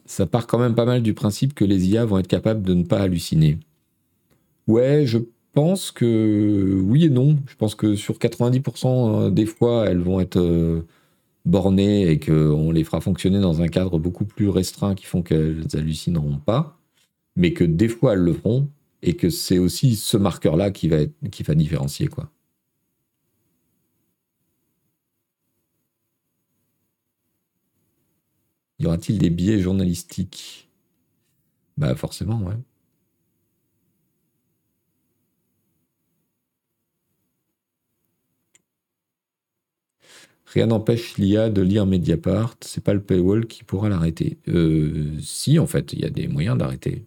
Ça 0.05 0.25
part 0.25 0.47
quand 0.47 0.59
même 0.59 0.75
pas 0.75 0.85
mal 0.85 1.01
du 1.01 1.13
principe 1.13 1.53
que 1.53 1.65
les 1.65 1.89
IA 1.89 2.05
vont 2.05 2.19
être 2.19 2.27
capables 2.27 2.61
de 2.61 2.73
ne 2.73 2.83
pas 2.83 2.99
halluciner. 2.99 3.57
Ouais, 4.67 5.05
je 5.05 5.17
pense 5.53 5.91
que 5.91 6.79
oui 6.83 7.05
et 7.05 7.09
non. 7.09 7.37
Je 7.47 7.55
pense 7.55 7.75
que 7.75 7.95
sur 7.95 8.15
90% 8.15 9.25
euh, 9.27 9.29
des 9.31 9.45
fois, 9.45 9.87
elles 9.87 9.99
vont 9.99 10.19
être... 10.19 10.39
Euh, 10.39 10.85
bornées 11.45 12.09
et 12.09 12.19
qu'on 12.19 12.71
les 12.71 12.83
fera 12.83 13.01
fonctionner 13.01 13.39
dans 13.39 13.61
un 13.61 13.67
cadre 13.67 13.99
beaucoup 13.99 14.25
plus 14.25 14.49
restreint 14.49 14.95
qui 14.95 15.05
font 15.05 15.21
qu'elles 15.23 15.65
hallucineront 15.73 16.39
pas. 16.39 16.79
Mais 17.37 17.53
que 17.53 17.63
des 17.65 17.89
fois, 17.89 18.13
elles 18.13 18.19
le 18.19 18.33
feront 18.33 18.69
et 19.03 19.15
que 19.15 19.29
c'est 19.29 19.59
aussi 19.59 19.95
ce 19.95 20.17
marqueur-là 20.17 20.71
qui 20.71 20.87
va, 20.89 21.05
qui 21.31 21.43
va 21.43 21.55
différencier, 21.55 22.07
quoi. 22.07 22.31
Y 28.79 28.85
aura-t-il 28.85 29.17
des 29.19 29.29
biais 29.29 29.59
journalistiques? 29.59 30.69
Bah 31.77 31.95
forcément, 31.95 32.41
ouais. 32.43 32.55
Rien 40.55 40.67
n'empêche 40.67 41.17
l'IA 41.17 41.49
de 41.49 41.61
lire 41.61 41.85
Mediapart. 41.85 42.55
C'est 42.61 42.81
pas 42.81 42.93
le 42.93 43.01
paywall 43.01 43.45
qui 43.45 43.65
pourra 43.65 43.89
l'arrêter. 43.89 44.37
Euh, 44.47 45.11
si, 45.21 45.59
en 45.59 45.67
fait, 45.67 45.91
il 45.91 45.99
y 45.99 46.05
a 46.05 46.09
des 46.09 46.29
moyens 46.29 46.57
d'arrêter. 46.57 47.05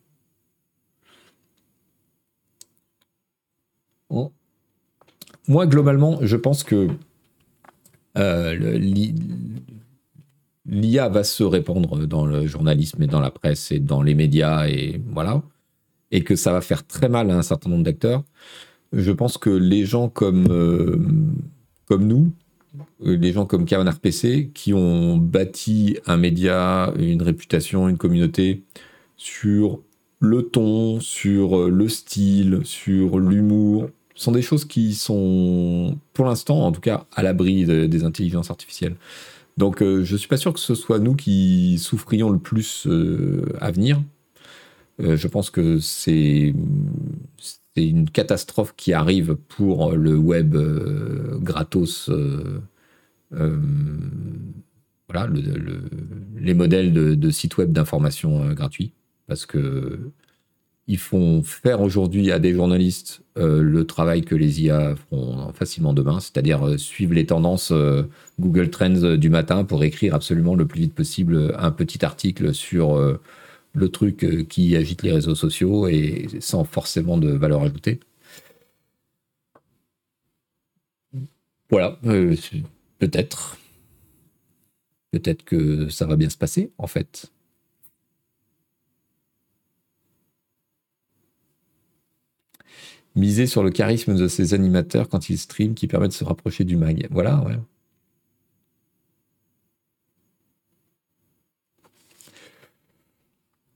Moi, 5.49 5.67
globalement, 5.67 6.19
je 6.21 6.37
pense 6.37 6.63
que 6.63 6.89
euh, 8.19 8.79
l'IA 10.67 11.09
va 11.09 11.25
se 11.25 11.43
répandre 11.43 12.07
dans 12.07 12.27
le 12.27 12.47
journalisme 12.47 13.03
et 13.03 13.07
dans 13.07 13.21
la 13.21 13.31
presse 13.31 13.73
et 13.73 13.79
dans 13.79 14.03
les 14.03 14.15
médias 14.15 14.69
et 14.69 15.01
voilà, 15.07 15.43
et 16.11 16.23
que 16.23 16.37
ça 16.37 16.53
va 16.53 16.61
faire 16.61 16.87
très 16.87 17.09
mal 17.09 17.31
à 17.31 17.39
un 17.39 17.43
certain 17.43 17.71
nombre 17.71 17.85
d'acteurs. 17.85 18.25
Je 18.93 19.11
pense 19.11 19.39
que 19.39 19.49
les 19.49 19.87
gens 19.87 20.11
comme, 20.11 20.49
euh, 20.51 20.99
comme 21.87 22.07
nous, 22.07 22.31
euh, 23.05 23.17
les 23.17 23.33
gens 23.33 23.47
comme 23.47 23.65
Kavan 23.65 23.91
RPC, 23.91 24.51
qui 24.55 24.75
ont 24.75 25.17
bâti 25.17 25.99
un 26.07 26.17
média, 26.17 26.93
une 26.99 27.23
réputation, 27.23 27.89
une 27.89 27.99
communauté 27.99 28.63
sur 29.17 29.81
le 30.21 30.43
ton, 30.43 31.01
sur 31.01 31.69
le 31.69 31.89
style, 31.89 32.61
sur 32.65 33.19
l'humour, 33.19 33.89
sont 34.15 34.33
des 34.33 34.43
choses 34.43 34.65
qui 34.65 34.95
sont, 34.95 35.97
pour 36.13 36.27
l'instant, 36.27 36.67
en 36.67 36.73
tout 36.73 36.81
cas, 36.81 37.07
à 37.15 37.23
l'abri 37.23 37.65
des 37.65 38.05
intelligences 38.05 38.51
artificielles. 38.51 38.97
Donc, 39.59 39.83
euh, 39.83 40.05
je 40.05 40.13
ne 40.13 40.19
suis 40.19 40.29
pas 40.29 40.37
sûr 40.37 40.53
que 40.53 40.61
ce 40.61 40.77
soit 40.77 41.01
nous 41.01 41.17
qui 41.17 41.79
souffrions 41.79 42.31
le 42.31 42.39
plus 42.39 42.87
euh, 42.87 43.45
à 43.61 43.73
venir. 43.73 44.01
Euh, 45.01 45.17
je 45.17 45.27
pense 45.27 45.51
que 45.51 45.81
c'est 45.81 46.55
une 47.87 48.11
catastrophe 48.11 48.75
qui 48.77 48.93
arrive 48.93 49.35
pour 49.35 49.93
le 49.93 50.17
web 50.17 50.57
gratos. 51.41 52.11
voilà, 53.31 55.29
les 56.37 56.55
modèles 56.55 56.93
de, 56.93 57.31
sites 57.31 57.57
web 57.57 57.73
d'information 57.73 58.53
gratuits. 58.53 58.93
Parce 59.27 59.45
que 59.45 60.11
ils 60.89 60.99
font 60.99 61.43
faire 61.43 61.83
aujourd'hui 61.83 62.33
à 62.33 62.39
des 62.39 62.55
journalistes 62.55 63.21
euh, 63.37 63.63
le 63.63 63.85
travail 63.85 64.23
que 64.23 64.35
les 64.35 64.63
IA 64.63 64.95
feront 64.97 65.53
facilement 65.53 65.93
demain, 65.93 66.19
c'est-à-dire 66.19 66.67
euh, 66.67 66.79
suivre 66.79 67.13
les 67.13 67.27
tendances 67.27 67.71
euh, 67.73 68.05
Google 68.41 68.71
Trends 68.71 69.17
du 69.17 69.29
matin 69.29 69.65
pour 69.65 69.85
écrire 69.85 70.15
absolument 70.15 70.55
le 70.55 70.67
plus 70.67 70.81
vite 70.81 70.95
possible 70.95 71.55
un 71.59 71.71
petit 71.71 72.05
article 72.07 72.55
sur 72.55 73.19
le 73.79 73.89
truc 73.91 74.47
qui 74.49 74.77
agite 74.77 75.03
les 75.03 75.13
réseaux 75.13 75.35
sociaux 75.35 75.89
et 75.89 76.29
sans 76.41 76.65
forcément 76.65 77.19
de 77.19 77.31
valeur 77.31 77.63
ajoutée. 77.63 78.01
Voilà, 81.71 81.99
peut-être. 82.99 83.59
Peut-être 85.11 85.45
que 85.45 85.89
ça 85.89 86.07
va 86.07 86.17
bien 86.17 86.29
se 86.31 86.37
passer, 86.37 86.71
en 86.79 86.87
fait. 86.87 87.31
miser 93.19 93.47
sur 93.47 93.63
le 93.63 93.71
charisme 93.71 94.17
de 94.17 94.29
ces 94.29 94.55
animateurs 94.55 95.09
quand 95.09 95.29
ils 95.29 95.39
streament 95.39 95.75
qui 95.75 95.87
permettent 95.89 96.13
de 96.13 96.17
se 96.17 96.25
rapprocher 96.25 96.65
du 96.65 96.77
mag. 96.77 97.07
Voilà, 97.11 97.43
ouais. 97.45 97.59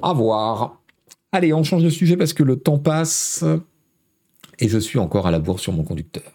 À 0.03 0.13
voir. 0.13 0.83
Allez, 1.33 1.53
on 1.53 1.63
change 1.63 1.85
de 1.85 1.91
sujet 1.91 2.17
parce 2.17 2.33
que 2.33 2.43
le 2.43 2.57
temps 2.57 2.79
passe 2.79 3.45
et 4.59 4.69
je 4.69 4.79
suis 4.79 4.99
encore 4.99 5.27
à 5.27 5.31
la 5.31 5.39
bourre 5.39 5.61
sur 5.61 5.73
mon 5.73 5.83
conducteur. 5.83 6.31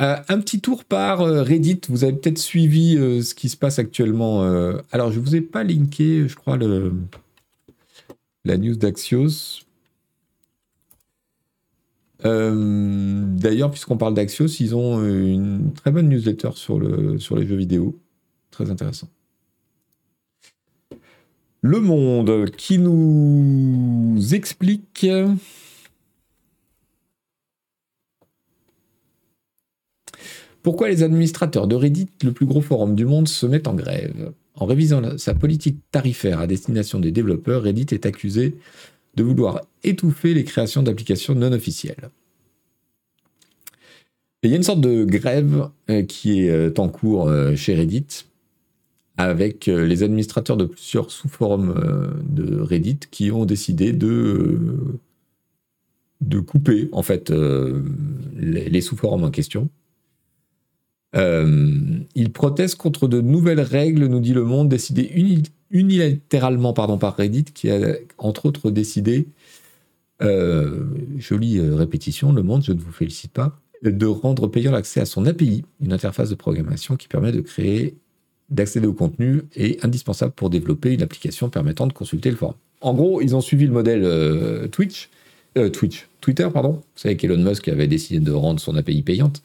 Euh, 0.00 0.16
un 0.28 0.40
petit 0.40 0.60
tour 0.60 0.84
par 0.84 1.22
euh, 1.22 1.42
Reddit. 1.42 1.80
Vous 1.88 2.04
avez 2.04 2.12
peut-être 2.12 2.38
suivi 2.38 2.96
euh, 2.96 3.22
ce 3.22 3.34
qui 3.34 3.48
se 3.48 3.56
passe 3.56 3.78
actuellement. 3.78 4.42
alors, 4.92 5.10
je 5.10 5.18
ne 5.18 5.24
vous 5.24 5.36
ai 5.36 5.40
pas 5.40 5.64
linké, 5.64 6.28
je 6.28 6.36
crois, 6.36 6.56
le, 6.56 6.92
la 8.44 8.56
news 8.56 8.76
d'Axios. 8.76 9.62
D'ailleurs, 12.24 13.70
puisqu'on 13.70 13.96
parle 13.96 14.14
d'Axios, 14.14 14.48
ils 14.58 14.74
ont 14.74 15.04
une 15.04 15.72
très 15.74 15.92
bonne 15.92 16.08
newsletter 16.08 16.50
sur, 16.54 16.80
le, 16.80 17.18
sur 17.18 17.36
les 17.36 17.46
jeux 17.46 17.56
vidéo. 17.56 17.96
Très 18.50 18.68
intéressant. 18.70 19.08
Le 21.62 21.80
Monde 21.80 22.50
qui 22.56 22.78
nous 22.78 24.18
explique 24.34 25.06
pourquoi 30.62 30.88
les 30.88 31.02
administrateurs 31.02 31.66
de 31.66 31.74
Reddit, 31.74 32.08
le 32.22 32.32
plus 32.32 32.46
gros 32.46 32.60
forum 32.60 32.94
du 32.94 33.04
monde, 33.04 33.28
se 33.28 33.46
mettent 33.46 33.68
en 33.68 33.74
grève? 33.74 34.32
En 34.54 34.66
révisant 34.66 35.18
sa 35.18 35.34
politique 35.34 35.78
tarifaire 35.90 36.40
à 36.40 36.46
destination 36.46 36.98
des 36.98 37.12
développeurs, 37.12 37.62
Reddit 37.62 37.86
est 37.90 38.06
accusé 38.06 38.56
de 39.16 39.22
vouloir 39.22 39.62
étouffer 39.82 40.34
les 40.34 40.44
créations 40.44 40.82
d'applications 40.82 41.34
non 41.34 41.52
officielles. 41.52 42.10
il 44.42 44.50
y 44.50 44.52
a 44.52 44.56
une 44.56 44.62
sorte 44.62 44.80
de 44.80 45.04
grève 45.04 45.68
euh, 45.90 46.02
qui 46.02 46.42
est 46.42 46.50
euh, 46.50 46.72
en 46.78 46.88
cours 46.88 47.28
euh, 47.28 47.56
chez 47.56 47.74
Reddit, 47.74 48.26
avec 49.16 49.66
les 49.66 50.02
administrateurs 50.02 50.56
de 50.56 50.66
plusieurs 50.66 51.10
sous-forums 51.10 51.74
de 52.28 52.60
Reddit 52.60 53.00
qui 53.10 53.30
ont 53.30 53.46
décidé 53.46 53.92
de, 53.92 54.98
de 56.20 56.38
couper 56.40 56.88
en 56.92 57.02
fait 57.02 57.32
les 58.34 58.80
sous-forums 58.80 59.24
en 59.24 59.30
question. 59.30 59.70
ils 61.14 62.32
protestent 62.32 62.76
contre 62.76 63.08
de 63.08 63.22
nouvelles 63.22 63.60
règles, 63.60 64.06
nous 64.06 64.20
dit 64.20 64.34
Le 64.34 64.44
Monde, 64.44 64.68
décidées 64.68 65.10
unilatéralement 65.70 66.74
pardon, 66.74 66.98
par 66.98 67.16
Reddit, 67.16 67.44
qui 67.44 67.70
a 67.70 67.96
entre 68.18 68.46
autres 68.46 68.70
décidé, 68.70 69.28
euh, 70.22 70.84
jolie 71.18 71.58
euh, 71.58 71.74
répétition, 71.74 72.32
le 72.32 72.42
monde, 72.42 72.62
je 72.64 72.72
ne 72.72 72.80
vous 72.80 72.92
félicite 72.92 73.32
pas, 73.32 73.60
de 73.82 74.06
rendre 74.06 74.46
payant 74.46 74.72
l'accès 74.72 75.00
à 75.00 75.06
son 75.06 75.26
API, 75.26 75.64
une 75.80 75.92
interface 75.92 76.30
de 76.30 76.34
programmation 76.34 76.96
qui 76.96 77.08
permet 77.08 77.32
de 77.32 77.40
créer, 77.40 77.96
d'accéder 78.50 78.86
au 78.86 78.92
contenu 78.92 79.42
et 79.54 79.78
indispensable 79.82 80.32
pour 80.32 80.50
développer 80.50 80.92
une 80.92 81.02
application 81.02 81.48
permettant 81.48 81.86
de 81.86 81.92
consulter 81.92 82.30
le 82.30 82.36
forum. 82.36 82.54
En 82.80 82.94
gros, 82.94 83.20
ils 83.20 83.34
ont 83.34 83.40
suivi 83.40 83.66
le 83.66 83.72
modèle 83.72 84.02
euh, 84.04 84.68
Twitch, 84.68 85.08
Twitch, 85.72 86.06
Twitter, 86.20 86.46
pardon. 86.52 86.72
Vous 86.72 86.82
savez 86.96 87.16
qu'Elon 87.16 87.38
Musk 87.38 87.66
avait 87.68 87.86
décidé 87.86 88.20
de 88.20 88.30
rendre 88.30 88.60
son 88.60 88.76
API 88.76 89.00
payante. 89.00 89.42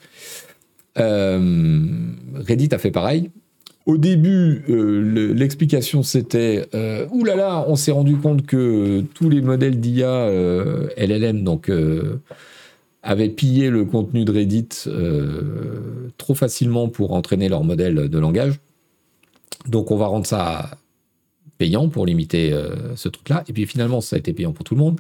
Reddit 0.98 2.70
a 2.74 2.78
fait 2.78 2.92
pareil. 2.92 3.30
Au 3.88 3.98
début, 3.98 4.64
euh, 4.70 5.34
l'explication 5.34 6.04
c'était 6.04 6.66
euh, 6.76 7.08
Ouh 7.12 7.24
là 7.24 7.36
là, 7.36 7.66
on 7.68 7.76
s'est 7.76 7.92
rendu 7.92 8.16
compte 8.16 8.46
que 8.46 9.02
tous 9.16 9.30
les 9.30 9.42
modèles 9.42 9.80
d'IA 9.80 10.08
euh, 10.08 10.88
LLM 10.98 11.44
donc 11.44 11.72
avaient 13.02 13.30
pillé 13.30 13.72
le 13.72 13.86
contenu 13.86 14.24
de 14.24 14.32
Reddit 14.32 14.70
trop 16.18 16.36
facilement 16.36 16.90
pour 16.90 17.14
entraîner 17.14 17.50
leur 17.50 17.64
modèle 17.64 18.08
de 18.08 18.20
langage. 18.20 18.60
Donc 19.68 19.92
on 19.92 19.98
va 19.98 20.08
rendre 20.08 20.26
ça 20.26 20.78
payant 21.58 21.90
pour 21.90 22.06
limiter 22.06 22.52
ce 22.96 23.08
truc-là. 23.08 23.44
Et 23.48 23.54
puis 23.54 23.68
finalement, 23.68 24.02
ça 24.02 24.16
a 24.16 24.20
été 24.20 24.34
payant 24.34 24.52
pour 24.52 24.64
tout 24.64 24.74
le 24.74 24.80
monde. 24.80 25.00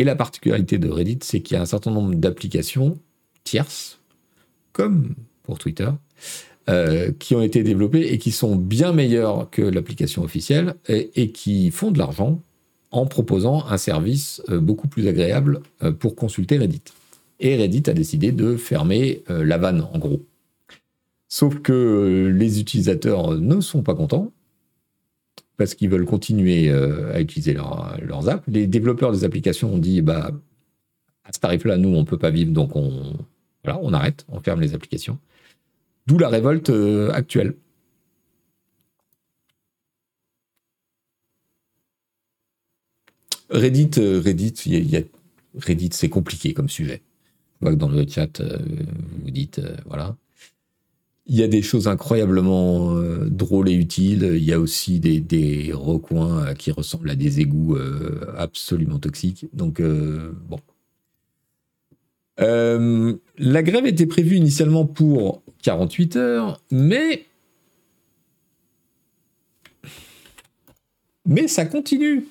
Et 0.00 0.04
la 0.04 0.16
particularité 0.16 0.78
de 0.78 0.88
Reddit, 0.88 1.18
c'est 1.20 1.42
qu'il 1.42 1.56
y 1.56 1.58
a 1.58 1.62
un 1.62 1.66
certain 1.66 1.90
nombre 1.90 2.14
d'applications 2.14 2.98
tierces, 3.44 4.00
comme 4.72 5.14
pour 5.42 5.58
Twitter, 5.58 5.90
euh, 6.70 7.12
qui 7.18 7.34
ont 7.34 7.42
été 7.42 7.62
développés 7.62 8.12
et 8.12 8.16
qui 8.16 8.30
sont 8.30 8.56
bien 8.56 8.92
meilleurs 8.92 9.50
que 9.50 9.60
l'application 9.60 10.22
officielle 10.22 10.74
et, 10.88 11.32
qui 11.32 11.70
font 11.70 11.90
de 11.90 11.98
l'argent 11.98 12.40
en 12.90 13.04
proposant 13.04 13.66
un 13.66 13.76
service 13.76 14.42
euh, 14.48 14.58
beaucoup 14.58 14.88
plus 14.88 15.06
agréable 15.06 15.60
euh, 15.82 15.92
pour 15.92 16.16
consulter 16.16 16.56
Reddit. 16.56 16.82
Et 17.40 17.56
Reddit 17.56 17.82
a 17.90 17.92
décidé 17.92 18.32
de 18.32 18.56
fermer 18.56 19.22
la 19.28 19.58
vanne, 19.58 19.86
en 19.92 19.98
gros. 19.98 20.20
Sauf 21.30 21.60
que 21.60 22.34
les 22.34 22.60
utilisateurs 22.60 23.38
ne 23.38 23.60
sont 23.60 23.84
pas 23.84 23.94
contents 23.94 24.32
parce 25.56 25.74
qu'ils 25.74 25.88
veulent 25.88 26.04
continuer 26.04 26.68
euh, 26.70 27.14
à 27.14 27.20
utiliser 27.20 27.54
leurs 27.54 28.28
apps. 28.28 28.42
Les 28.48 28.66
développeurs 28.66 29.12
des 29.12 29.22
applications 29.22 29.72
ont 29.74 29.78
dit 29.78 30.02
bah, 30.02 30.32
à 31.24 31.32
ce 31.32 31.38
tarif-là, 31.38 31.76
nous, 31.76 31.90
on 31.90 32.00
ne 32.00 32.04
peut 32.04 32.18
pas 32.18 32.30
vivre, 32.30 32.52
donc 32.52 32.74
on, 32.74 33.14
voilà, 33.64 33.78
on 33.80 33.92
arrête, 33.92 34.26
on 34.28 34.40
ferme 34.40 34.60
les 34.60 34.74
applications. 34.74 35.18
D'où 36.06 36.18
la 36.18 36.28
révolte 36.28 36.70
euh, 36.70 37.12
actuelle. 37.12 37.54
Reddit, 43.50 43.90
euh, 43.98 44.20
Reddit, 44.20 44.54
Reddit, 45.54 45.90
c'est 45.92 46.08
compliqué 46.08 46.54
comme 46.54 46.68
sujet. 46.68 47.02
Je 47.60 47.66
vois 47.66 47.70
que 47.72 47.78
dans 47.78 47.88
le 47.88 48.04
chat, 48.08 48.42
vous 49.22 49.30
dites, 49.30 49.60
voilà. 49.86 50.16
Il 51.32 51.36
y 51.36 51.44
a 51.44 51.46
des 51.46 51.62
choses 51.62 51.86
incroyablement 51.86 52.96
euh, 52.96 53.28
drôles 53.30 53.68
et 53.68 53.74
utiles. 53.74 54.32
Il 54.34 54.42
y 54.42 54.52
a 54.52 54.58
aussi 54.58 54.98
des, 54.98 55.70
recoins 55.72 56.48
euh, 56.48 56.54
qui 56.54 56.72
ressemblent 56.72 57.08
à 57.08 57.14
des 57.14 57.38
égouts 57.38 57.76
euh, 57.76 58.34
absolument 58.36 58.98
toxiques. 58.98 59.46
Donc, 59.52 59.80
bon. 59.80 60.58
la 62.36 63.62
grève 63.62 63.86
était 63.86 64.06
prévue 64.06 64.34
initialement 64.34 64.84
pour 64.86 65.44
48 65.62 66.16
heures, 66.16 66.60
mais. 66.72 67.26
Mais 71.24 71.46
ça 71.46 71.64
continue. 71.64 72.26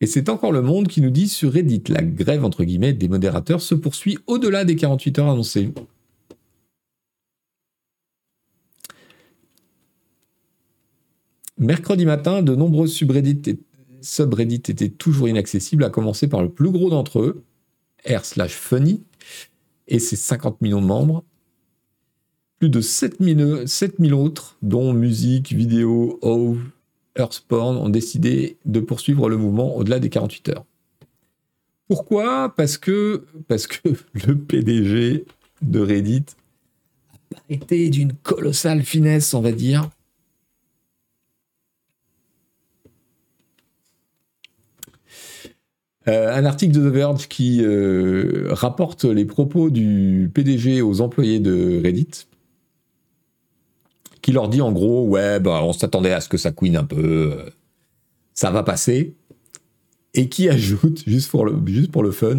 Et 0.00 0.06
c'est 0.06 0.30
encore 0.30 0.52
le 0.52 0.62
monde 0.62 0.88
qui 0.88 1.02
nous 1.02 1.10
dit 1.10 1.28
sur 1.28 1.52
Reddit, 1.52 1.82
la 1.88 2.00
grève 2.00 2.46
entre 2.46 2.64
guillemets 2.64 2.94
des 2.94 3.08
modérateurs 3.08 3.60
se 3.60 3.74
poursuit 3.74 4.16
au-delà 4.26 4.64
des 4.64 4.76
48 4.76 5.18
heures 5.18 5.28
annoncées. 5.28 5.70
Mercredi 11.58 12.06
matin, 12.06 12.42
de 12.42 12.54
nombreux 12.54 12.86
subreddits, 12.86 13.58
étaient 14.70 14.88
toujours 14.88 15.28
inaccessibles, 15.28 15.82
à 15.82 15.90
commencer 15.90 16.28
par 16.28 16.42
le 16.42 16.48
plus 16.48 16.70
gros 16.70 16.88
d'entre 16.88 17.20
eux, 17.20 17.42
r 18.08 18.24
slash 18.24 18.52
funny, 18.52 19.02
et 19.88 19.98
ses 19.98 20.16
50 20.16 20.60
millions 20.60 20.80
de 20.80 20.86
membres. 20.86 21.24
Plus 22.60 22.70
de 22.70 22.80
7000, 22.80 23.64
7000 23.66 24.14
autres, 24.14 24.56
dont 24.62 24.92
musique, 24.92 25.52
vidéo, 25.52 26.18
OV, 26.22 26.58
Earthporn, 27.16 27.76
ont 27.76 27.88
décidé 27.88 28.56
de 28.64 28.78
poursuivre 28.78 29.28
le 29.28 29.36
mouvement 29.36 29.76
au-delà 29.76 29.98
des 29.98 30.10
48 30.10 30.50
heures. 30.50 30.64
Pourquoi? 31.88 32.54
Parce 32.54 32.78
que, 32.78 33.24
parce 33.48 33.66
que 33.66 33.88
le 34.26 34.36
PDG 34.36 35.24
de 35.62 35.80
Reddit 35.80 36.26
a 37.34 37.40
été 37.48 37.88
d'une 37.88 38.12
colossale 38.12 38.82
finesse, 38.82 39.34
on 39.34 39.40
va 39.40 39.52
dire. 39.52 39.90
Euh, 46.08 46.34
un 46.34 46.44
article 46.46 46.72
de 46.72 46.88
The 46.88 46.92
Verge 46.92 47.28
qui 47.28 47.62
euh, 47.62 48.48
rapporte 48.50 49.04
les 49.04 49.26
propos 49.26 49.68
du 49.68 50.30
PDG 50.32 50.80
aux 50.80 51.02
employés 51.02 51.38
de 51.38 51.82
Reddit, 51.82 52.26
qui 54.22 54.32
leur 54.32 54.48
dit 54.48 54.62
en 54.62 54.72
gros, 54.72 55.06
ouais, 55.06 55.38
bah, 55.38 55.60
on 55.62 55.72
s'attendait 55.72 56.12
à 56.12 56.20
ce 56.20 56.28
que 56.28 56.38
ça 56.38 56.50
couine 56.50 56.76
un 56.76 56.84
peu, 56.84 57.32
euh, 57.36 57.50
ça 58.32 58.50
va 58.50 58.62
passer, 58.62 59.16
et 60.14 60.30
qui 60.30 60.48
ajoute, 60.48 61.02
juste 61.06 61.30
pour 61.30 61.44
le, 61.44 62.10
fun, 62.10 62.38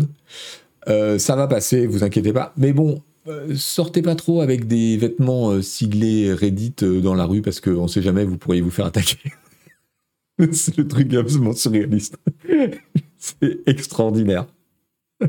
ça 0.87 1.35
va 1.35 1.47
passer, 1.47 1.85
vous 1.85 2.03
inquiétez 2.03 2.33
pas, 2.33 2.53
mais 2.57 2.73
bon, 2.73 3.03
sortez 3.55 4.01
pas 4.01 4.15
trop 4.15 4.41
avec 4.41 4.67
des 4.67 4.97
vêtements 4.97 5.61
siglés 5.61 6.33
Reddit 6.33 6.73
dans 7.03 7.13
la 7.13 7.25
rue 7.25 7.43
parce 7.43 7.59
qu'on 7.59 7.87
sait 7.87 8.01
jamais, 8.01 8.25
vous 8.25 8.37
pourriez 8.37 8.61
vous 8.61 8.71
faire 8.71 8.87
attaquer. 8.87 9.19
C'est 10.53 10.77
le 10.77 10.87
truc 10.87 11.13
absolument 11.13 11.53
surréaliste. 11.53 12.17
C'est 13.17 13.67
extraordinaire. 13.67 14.47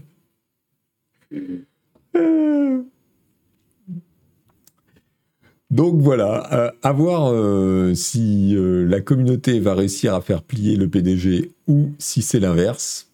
Donc 5.71 6.01
voilà, 6.01 6.53
euh, 6.53 6.71
à 6.83 6.93
voir 6.93 7.33
euh, 7.33 7.95
si 7.95 8.57
euh, 8.57 8.85
la 8.87 9.01
communauté 9.01 9.61
va 9.61 9.75
réussir 9.75 10.15
à 10.15 10.21
faire 10.21 10.43
plier 10.43 10.75
le 10.75 10.89
PDG 10.89 11.53
ou 11.69 11.93
si 11.99 12.23
c'est 12.23 12.41
l'inverse. 12.41 13.13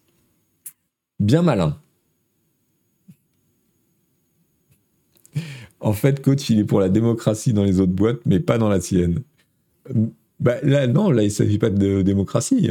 Bien 1.19 1.43
malin. 1.43 1.77
En 5.79 5.93
fait, 5.93 6.23
coach, 6.23 6.49
il 6.49 6.59
est 6.59 6.63
pour 6.65 6.79
la 6.79 6.89
démocratie 6.89 7.53
dans 7.53 7.63
les 7.63 7.79
autres 7.79 7.91
boîtes, 7.91 8.21
mais 8.25 8.39
pas 8.39 8.57
dans 8.57 8.69
la 8.69 8.81
sienne. 8.81 9.19
Bah, 10.39 10.55
là, 10.63 10.87
non, 10.87 11.11
là, 11.11 11.23
il 11.23 11.25
ne 11.27 11.31
s'agit 11.31 11.57
pas 11.57 11.69
de 11.69 12.01
démocratie. 12.01 12.69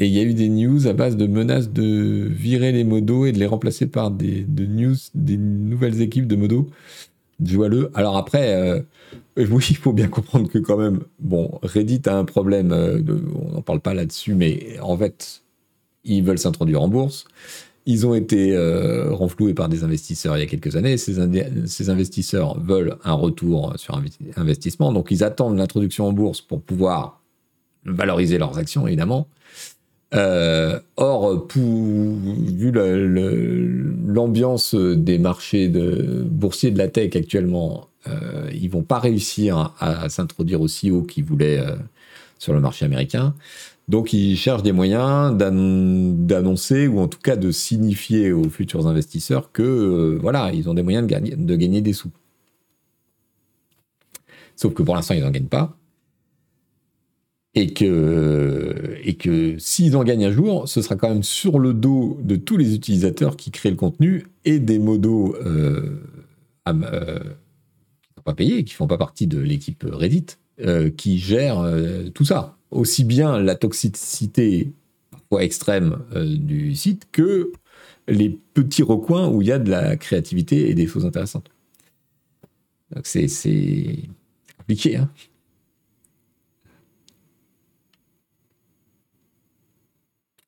Et 0.00 0.06
il 0.06 0.12
y 0.12 0.20
a 0.20 0.22
eu 0.22 0.32
des 0.34 0.48
news 0.48 0.86
à 0.86 0.92
base 0.92 1.16
de 1.16 1.26
menaces 1.26 1.70
de 1.72 2.28
virer 2.30 2.70
les 2.72 2.84
modos 2.84 3.26
et 3.26 3.32
de 3.32 3.38
les 3.38 3.46
remplacer 3.46 3.86
par 3.88 4.10
des, 4.12 4.46
news, 4.46 4.94
des 5.14 5.36
nouvelles 5.36 6.00
équipes 6.00 6.26
de 6.28 6.36
modos 6.36 6.68
jouez-le. 7.44 7.90
Alors 7.94 8.16
après, 8.16 8.54
euh, 8.54 8.82
oui, 9.50 9.66
il 9.70 9.76
faut 9.76 9.92
bien 9.92 10.08
comprendre 10.08 10.48
que 10.48 10.58
quand 10.58 10.76
même, 10.76 11.00
bon, 11.20 11.58
Reddit 11.62 12.02
a 12.06 12.16
un 12.16 12.24
problème, 12.24 12.72
euh, 12.72 13.00
on 13.34 13.52
n'en 13.52 13.62
parle 13.62 13.80
pas 13.80 13.94
là-dessus, 13.94 14.34
mais 14.34 14.78
en 14.80 14.96
fait, 14.96 15.42
ils 16.04 16.22
veulent 16.22 16.38
s'introduire 16.38 16.82
en 16.82 16.88
bourse. 16.88 17.24
Ils 17.86 18.06
ont 18.06 18.14
été 18.14 18.54
euh, 18.54 19.12
renfloués 19.12 19.54
par 19.54 19.68
des 19.68 19.84
investisseurs 19.84 20.36
il 20.36 20.40
y 20.40 20.42
a 20.42 20.46
quelques 20.46 20.76
années. 20.76 20.98
Ces, 20.98 21.20
investisseurs 21.90 22.60
veulent 22.60 22.96
un 23.04 23.14
retour 23.14 23.72
sur 23.76 24.00
investissement, 24.36 24.92
donc 24.92 25.10
ils 25.10 25.24
attendent 25.24 25.56
l'introduction 25.56 26.06
en 26.06 26.12
bourse 26.12 26.42
pour 26.42 26.60
pouvoir 26.60 27.22
valoriser 27.84 28.36
leurs 28.36 28.58
actions, 28.58 28.86
évidemment. 28.86 29.28
Euh, 30.14 30.80
or, 30.96 31.46
vu 31.54 32.72
l'ambiance 34.06 34.74
des 34.74 35.18
marchés 35.18 35.68
boursiers 35.68 36.70
de 36.70 36.78
la 36.78 36.88
tech 36.88 37.14
actuellement, 37.16 37.87
euh, 38.06 38.50
ils 38.52 38.70
vont 38.70 38.82
pas 38.82 38.98
réussir 38.98 39.74
à, 39.80 40.08
s'introduire 40.08 40.60
aussi 40.60 40.90
haut 40.90 41.02
qu'ils 41.02 41.24
voulaient 41.24 41.58
euh, 41.58 41.76
sur 42.38 42.52
le 42.52 42.60
marché 42.60 42.84
américain. 42.84 43.34
Donc, 43.88 44.12
ils 44.12 44.36
cherchent 44.36 44.62
des 44.62 44.72
moyens 44.72 45.34
d'annoncer 45.36 46.86
ou 46.86 47.00
en 47.00 47.08
tout 47.08 47.18
cas 47.18 47.36
de 47.36 47.50
signifier 47.50 48.32
aux 48.32 48.50
futurs 48.50 48.86
investisseurs 48.86 49.50
que 49.50 49.62
euh, 49.62 50.18
voilà, 50.20 50.52
ils 50.52 50.68
ont 50.68 50.74
des 50.74 50.82
moyens 50.82 51.06
de 51.06 51.10
gagner, 51.10 51.36
de 51.36 51.56
gagner 51.56 51.80
des 51.80 51.94
sous. 51.94 52.10
Sauf 54.56 54.74
que 54.74 54.82
pour 54.82 54.94
l'instant, 54.94 55.14
ils 55.14 55.22
n'en 55.22 55.30
gagnent 55.30 55.46
pas 55.46 55.78
et 57.54 57.72
que, 57.72 58.96
et 59.02 59.14
que 59.14 59.58
s'ils 59.58 59.96
en 59.96 60.04
gagnent 60.04 60.26
un 60.26 60.30
jour, 60.30 60.68
ce 60.68 60.82
sera 60.82 60.96
quand 60.96 61.08
même 61.08 61.22
sur 61.22 61.58
le 61.58 61.74
dos 61.74 62.18
de 62.22 62.36
tous 62.36 62.56
les 62.56 62.74
utilisateurs 62.74 63.36
qui 63.36 63.50
créent 63.50 63.70
le 63.70 63.76
contenu 63.76 64.26
et 64.44 64.58
des 64.58 64.78
modos 64.78 65.34
euh, 65.44 66.00
euh, 66.68 67.18
qui 67.18 68.10
ne 68.10 68.14
sont 68.16 68.17
pas 68.28 68.34
payés, 68.34 68.64
qui 68.64 68.74
font 68.74 68.86
pas 68.86 68.98
partie 68.98 69.26
de 69.26 69.38
l'équipe 69.38 69.84
Reddit, 69.90 70.26
euh, 70.60 70.90
qui 70.90 71.18
gèrent 71.18 71.64
tout 72.14 72.24
ça. 72.24 72.56
Aussi 72.70 73.04
bien 73.04 73.38
la 73.38 73.54
toxicité 73.54 74.72
parfois 75.10 75.42
extrême 75.42 75.98
du 76.14 76.74
site 76.74 77.08
que 77.10 77.52
les 78.06 78.30
petits 78.54 78.82
recoins 78.82 79.28
où 79.28 79.42
il 79.42 79.48
y 79.48 79.52
a 79.52 79.58
de 79.58 79.70
la 79.70 79.96
créativité 79.96 80.70
et 80.70 80.74
des 80.74 80.86
choses 80.86 81.06
intéressantes. 81.06 81.50
Donc 82.94 83.06
c'est 83.06 84.08
compliqué, 84.56 84.96
hein 84.96 85.10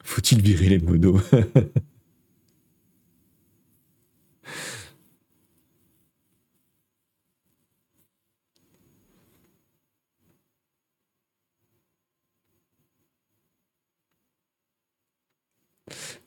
Faut-il 0.03 0.43
virer 0.43 0.69
les 0.69 0.79
modos? 0.81 1.21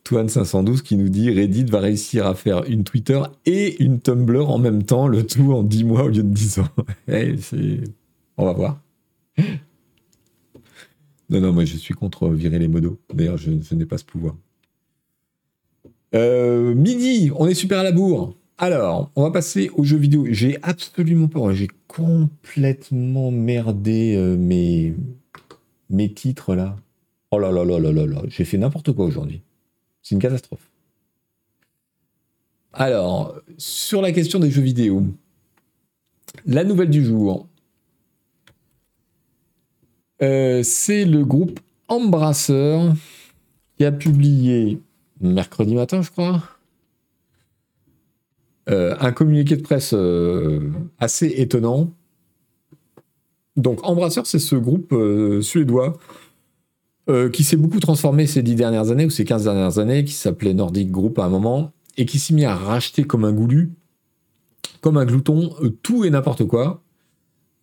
Toine 0.04 0.28
512 0.28 0.82
qui 0.82 0.98
nous 0.98 1.10
dit 1.10 1.32
Reddit 1.32 1.64
va 1.66 1.80
réussir 1.80 2.28
à 2.28 2.36
faire 2.36 2.66
une 2.66 2.84
Twitter 2.84 3.22
et 3.46 3.82
une 3.82 4.02
Tumblr 4.02 4.50
en 4.50 4.58
même 4.58 4.84
temps, 4.84 5.08
le 5.08 5.26
tout 5.26 5.54
en 5.54 5.64
10 5.64 5.84
mois 5.86 6.04
au 6.04 6.08
lieu 6.10 6.24
de 6.24 6.34
10 6.34 6.60
ans. 6.60 6.70
Eh, 7.08 7.36
On 8.38 8.46
va 8.46 8.54
voir. 8.54 8.82
Non, 11.30 11.40
non, 11.40 11.54
moi 11.54 11.66
je 11.66 11.78
suis 11.78 11.94
contre 11.94 12.30
virer 12.30 12.60
les 12.60 12.68
modos. 12.68 13.00
D'ailleurs, 13.14 13.38
je, 13.38 13.52
n'ai 13.74 13.86
pas 13.86 13.98
ce 13.98 14.04
pouvoir. 14.04 14.36
Euh, 16.14 16.76
midi, 16.76 17.32
on 17.36 17.48
est 17.48 17.54
super 17.54 17.80
à 17.80 17.84
la 17.84 17.92
bourre. 17.92 18.36
Alors, 18.58 19.12
on 19.16 19.24
va 19.24 19.32
passer 19.32 19.72
aux 19.76 19.84
jeux 19.84 19.98
vidéo. 19.98 20.26
J'ai 20.30 20.58
absolument 20.62 21.28
pas, 21.28 21.54
j'ai 21.54 21.70
complètement 21.88 23.32
merdé 23.32 24.16
euh, 24.16 24.38
mes, 24.38 24.94
mes 25.90 26.14
titres 26.14 26.56
là. 26.56 26.76
Oh 27.32 27.40
là 27.40 27.52
là 27.52 27.66
là 27.66 27.80
là 27.80 27.92
là 27.92 28.06
là, 28.06 28.22
j'ai 28.28 28.46
fait 28.46 28.60
n'importe 28.60 28.92
quoi 28.92 29.06
aujourd'hui. 29.06 29.42
C'est 30.04 30.16
une 30.16 30.22
catastrophe. 30.22 30.70
Alors, 32.74 33.40
sur 33.58 34.02
la 34.02 34.12
question 34.12 34.40
des 34.40 34.52
jeux 34.52 34.62
vidéo, 34.62 35.06
la 36.46 36.64
nouvelle 36.64 36.90
du 36.90 37.04
jour, 37.06 37.48
euh, 40.22 40.62
c'est 40.64 41.06
le 41.06 41.24
groupe 41.24 41.60
Embrasseur 41.88 42.94
qui 43.78 43.86
a 43.86 43.92
publié 43.92 44.82
mercredi 45.22 45.76
matin, 45.76 46.02
je 46.02 46.12
crois, 46.12 46.44
euh, 48.70 48.96
un 49.00 49.12
communiqué 49.12 49.56
de 49.56 49.62
presse 49.62 49.94
euh, 49.94 50.72
assez 51.00 51.28
étonnant. 51.28 51.92
Donc, 53.56 53.84
Embrasseur, 53.84 54.26
c'est 54.26 54.40
ce 54.40 54.56
groupe 54.56 54.96
suédois 55.42 55.98
qui 57.34 57.44
s'est 57.44 57.58
beaucoup 57.58 57.80
transformé 57.80 58.28
ces 58.28 58.42
dix 58.44 58.56
dernières 58.56 58.90
années 58.90 59.06
ou 59.06 59.10
ces 59.10 59.26
15 59.26 59.44
dernières 59.44 59.78
années, 59.78 60.06
qui 60.06 60.14
s'appelait 60.14 60.54
Nordic 60.54 60.90
Group 60.90 61.20
à 61.20 61.26
un 61.26 61.30
moment, 61.30 61.74
et 61.98 62.06
qui 62.06 62.18
s'est 62.18 62.34
mis 62.34 62.46
à 62.46 62.56
racheter 62.56 63.04
comme 63.04 63.26
un 63.26 63.34
goulu, 63.34 63.74
comme 64.82 64.98
un 64.98 65.06
glouton, 65.06 65.54
tout 65.82 66.06
et 66.06 66.10
n'importe 66.10 66.46
quoi. 66.46 66.84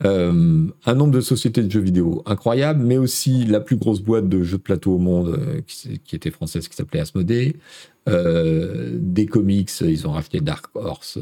Euh, 0.03 0.66
un 0.86 0.95
nombre 0.95 1.12
de 1.12 1.20
sociétés 1.20 1.62
de 1.62 1.70
jeux 1.70 1.80
vidéo 1.80 2.22
incroyable, 2.24 2.82
mais 2.82 2.97
aussi 2.97 3.45
la 3.45 3.61
plus 3.61 3.76
grosse 3.76 4.01
boîte 4.01 4.30
de 4.30 4.43
jeux 4.43 4.57
de 4.57 4.62
plateau 4.62 4.95
au 4.95 4.99
monde 4.99 5.38
euh, 5.38 5.61
qui, 5.66 6.16
était 6.16 6.30
française, 6.30 6.68
qui 6.68 6.76
s'appelait 6.76 7.01
Asmodee. 7.01 7.57
Euh, 8.09 8.97
des 8.99 9.26
comics, 9.26 9.70
ils 9.82 10.07
ont 10.07 10.12
racheté 10.12 10.41
Dark 10.41 10.66
Horse 10.74 11.18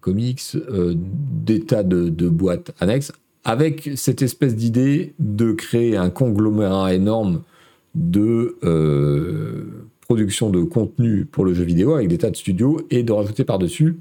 Comics, 0.00 0.56
des 0.90 1.60
tas 1.60 1.84
de, 1.84 2.28
boîtes 2.28 2.72
annexes, 2.80 3.12
avec 3.48 3.90
cette 3.96 4.22
espèce 4.22 4.54
d'idée 4.54 5.14
de 5.18 5.52
créer 5.52 5.96
un 5.96 6.10
conglomérat 6.10 6.94
énorme 6.94 7.42
de 7.94 8.56
production 10.08 10.50
de 10.50 10.62
contenu 10.62 11.26
pour 11.26 11.44
le 11.44 11.52
jeu 11.54 11.64
vidéo 11.64 11.94
avec 11.94 12.08
des 12.08 12.18
tas 12.18 12.30
de 12.30 12.36
studios 12.36 12.80
et 12.90 13.02
de 13.02 13.12
rajouter 13.12 13.44
par-dessus 13.44 13.96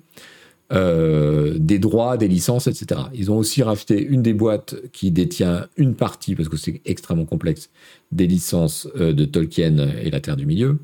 euh, 0.74 1.56
des 1.58 1.80
droits, 1.80 2.18
des 2.18 2.28
licences, 2.28 2.68
etc. 2.68 3.02
Ils 3.14 3.32
ont 3.32 3.38
aussi 3.38 3.64
racheté 3.64 4.02
une 4.02 4.22
des 4.22 4.34
boîtes 4.34 4.76
qui 4.92 5.12
détient 5.12 5.68
une 5.78 5.96
partie, 5.96 6.36
parce 6.36 6.50
que 6.50 6.58
c'est 6.58 6.82
extrêmement 6.84 7.24
complexe, 7.26 7.70
des 8.12 8.28
licences 8.28 8.88
euh, 8.98 9.14
de 9.14 9.24
Tolkien 9.24 9.78
et 10.02 10.10
la 10.10 10.20
Terre 10.20 10.36
du 10.36 10.46
Milieu. 10.46 10.78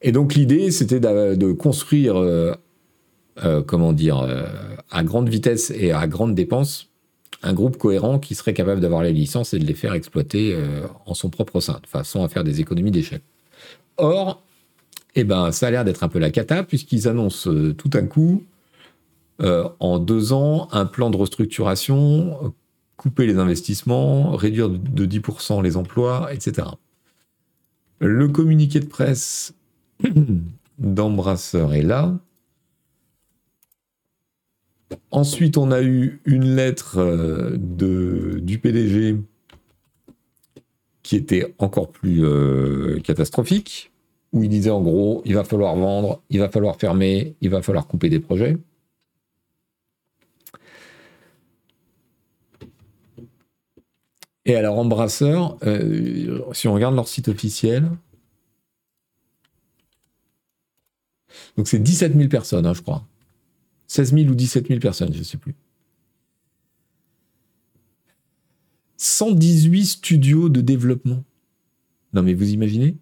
Et 0.00 0.10
donc 0.10 0.34
l'idée, 0.34 0.72
c'était 0.72 0.98
de, 0.98 1.52
construire, 1.52 2.16
euh, 2.16 2.54
comment 3.66 3.92
dire, 3.92 4.26
à 4.90 5.04
grande 5.04 5.28
vitesse 5.28 5.70
et 5.70 5.92
à 5.92 6.08
grande 6.08 6.34
dépense, 6.34 6.91
un 7.42 7.52
groupe 7.52 7.76
cohérent 7.76 8.18
qui 8.18 8.34
serait 8.34 8.54
capable 8.54 8.80
d'avoir 8.80 9.02
les 9.02 9.12
licences 9.12 9.54
et 9.54 9.58
de 9.58 9.64
les 9.64 9.74
faire 9.74 9.94
exploiter 9.94 10.56
en 11.06 11.14
son 11.14 11.28
propre 11.30 11.60
sein, 11.60 11.80
de 11.82 11.88
façon 11.88 12.22
à 12.22 12.28
faire 12.28 12.44
des 12.44 12.60
économies 12.60 12.90
d'échelle. 12.90 13.22
Or, 13.96 14.42
eh 15.14 15.24
ben, 15.24 15.50
ça 15.50 15.66
a 15.66 15.70
l'air 15.70 15.84
d'être 15.84 16.04
un 16.04 16.08
peu 16.08 16.18
la 16.18 16.30
cata, 16.30 16.62
puisqu'ils 16.62 17.08
annoncent 17.08 17.50
tout 17.76 17.90
un 17.94 18.06
coup 18.06 18.44
euh, 19.42 19.68
en 19.80 19.98
deux 19.98 20.32
ans 20.32 20.68
un 20.72 20.86
plan 20.86 21.10
de 21.10 21.16
restructuration, 21.16 22.54
couper 22.96 23.26
les 23.26 23.38
investissements, 23.38 24.36
réduire 24.36 24.68
de 24.68 25.06
10% 25.06 25.62
les 25.62 25.76
emplois, 25.76 26.32
etc. 26.32 26.68
Le 27.98 28.28
communiqué 28.28 28.78
de 28.78 28.86
presse 28.86 29.54
d'Embrasseur 30.78 31.74
est 31.74 31.82
là. 31.82 32.16
Ensuite, 35.10 35.56
on 35.56 35.70
a 35.70 35.82
eu 35.82 36.20
une 36.24 36.54
lettre 36.56 36.98
euh, 36.98 37.56
du 38.40 38.58
PDG 38.58 39.16
qui 41.02 41.16
était 41.16 41.54
encore 41.58 41.90
plus 41.90 42.24
euh, 42.24 43.00
catastrophique, 43.00 43.92
où 44.32 44.42
il 44.42 44.48
disait 44.48 44.70
en 44.70 44.80
gros, 44.80 45.22
il 45.24 45.34
va 45.34 45.44
falloir 45.44 45.76
vendre, 45.76 46.22
il 46.30 46.38
va 46.38 46.48
falloir 46.48 46.76
fermer, 46.76 47.34
il 47.40 47.50
va 47.50 47.62
falloir 47.62 47.86
couper 47.86 48.08
des 48.08 48.20
projets. 48.20 48.56
Et 54.44 54.56
alors, 54.56 54.78
Embrasseur, 54.78 55.56
euh, 55.64 56.40
si 56.52 56.66
on 56.66 56.74
regarde 56.74 56.94
leur 56.96 57.06
site 57.08 57.28
officiel, 57.28 57.90
donc 61.56 61.68
c'est 61.68 61.78
17 61.78 62.14
000 62.16 62.28
personnes, 62.28 62.66
hein, 62.66 62.74
je 62.74 62.82
crois. 62.82 63.04
16 63.92 64.14
000 64.14 64.30
ou 64.30 64.34
17 64.34 64.68
000 64.68 64.80
personnes, 64.80 65.12
je 65.12 65.18
ne 65.18 65.22
sais 65.22 65.36
plus. 65.36 65.54
118 68.96 69.84
studios 69.84 70.48
de 70.48 70.62
développement. 70.62 71.22
Non, 72.14 72.22
mais 72.22 72.32
vous 72.32 72.52
imaginez? 72.52 72.96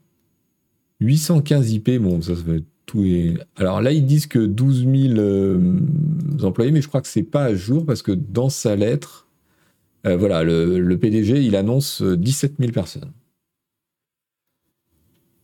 815 0.99 1.72
IP, 1.74 1.99
bon, 2.01 2.20
ça, 2.20 2.34
ça 2.34 2.43
fait 2.43 2.64
tout. 2.86 3.05
Alors 3.55 3.80
là, 3.80 3.93
ils 3.93 4.05
disent 4.05 4.26
que 4.26 4.41
12 4.41 4.80
000 4.80 5.18
euh, 5.18 5.78
employés, 6.43 6.72
mais 6.72 6.82
je 6.82 6.88
crois 6.88 7.01
que 7.01 7.09
c'est 7.09 7.22
pas 7.22 7.45
à 7.45 7.55
jour 7.55 7.86
parce 7.86 8.03
que 8.03 8.11
dans 8.11 8.49
sa 8.49 8.74
lettre, 8.74 9.28
euh, 10.09 10.16
voilà, 10.16 10.43
le, 10.43 10.97
PDG, 10.97 11.45
il 11.45 11.55
annonce 11.55 12.03
17 12.03 12.51
euh, 12.51 12.55
000 12.59 12.72
personnes. 12.72 13.12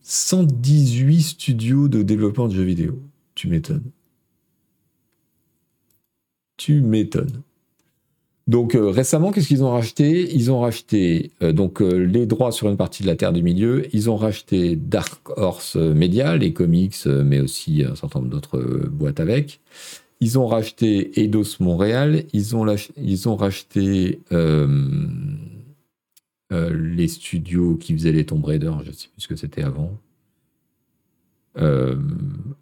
118 0.01 1.21
studios 1.21 1.87
de 1.87 2.01
développement 2.01 2.49
de 2.49 2.53
jeux 2.53 2.63
vidéo. 2.63 3.01
Tu 3.33 3.47
m'étonnes. 3.47 3.91
Tu 6.57 6.81
m'étonnes. 6.81 7.41
Donc 8.47 8.75
euh, 8.75 8.89
récemment, 8.89 9.31
qu'est-ce 9.31 9.47
qu'ils 9.47 9.63
ont 9.63 9.71
racheté? 9.71 10.33
Ils 10.33 10.51
ont 10.51 10.61
racheté 10.61 11.31
donc 11.41 11.81
les 11.81 12.25
droits 12.25 12.51
sur 12.51 12.69
une 12.69 12.77
partie 12.77 13.03
de 13.03 13.07
la 13.07 13.15
Terre 13.15 13.33
du 13.33 13.43
Milieu. 13.43 13.87
Ils 13.93 14.09
ont 14.09 14.15
racheté 14.15 14.75
Dark 14.75 15.29
Horse 15.37 15.75
Media, 15.75 16.37
les 16.37 16.53
comics, 16.53 17.05
mais 17.05 17.41
aussi 17.41 17.83
un 17.83 17.95
certain 17.95 18.19
nombre 18.19 18.31
d'autres 18.31 18.59
boîtes 18.89 19.19
avec. 19.19 19.59
Ils 20.19 20.39
ont 20.39 20.47
racheté 20.47 21.19
Eidos 21.19 21.57
Montréal, 21.59 22.23
ils 22.33 22.55
ont, 22.55 22.65
ils 22.97 23.29
ont 23.29 23.35
racheté 23.35 24.19
euh, 24.31 24.67
euh, 26.51 26.73
les 26.73 27.07
studios 27.07 27.75
qui 27.75 27.93
faisaient 27.93 28.11
les 28.11 28.25
Tomb 28.25 28.43
Raider, 28.43 28.71
je 28.83 28.89
ne 28.89 28.93
sais 28.93 29.09
plus 29.09 29.21
ce 29.21 29.27
que 29.27 29.35
c'était 29.35 29.61
avant. 29.61 29.91
Euh, 31.57 31.95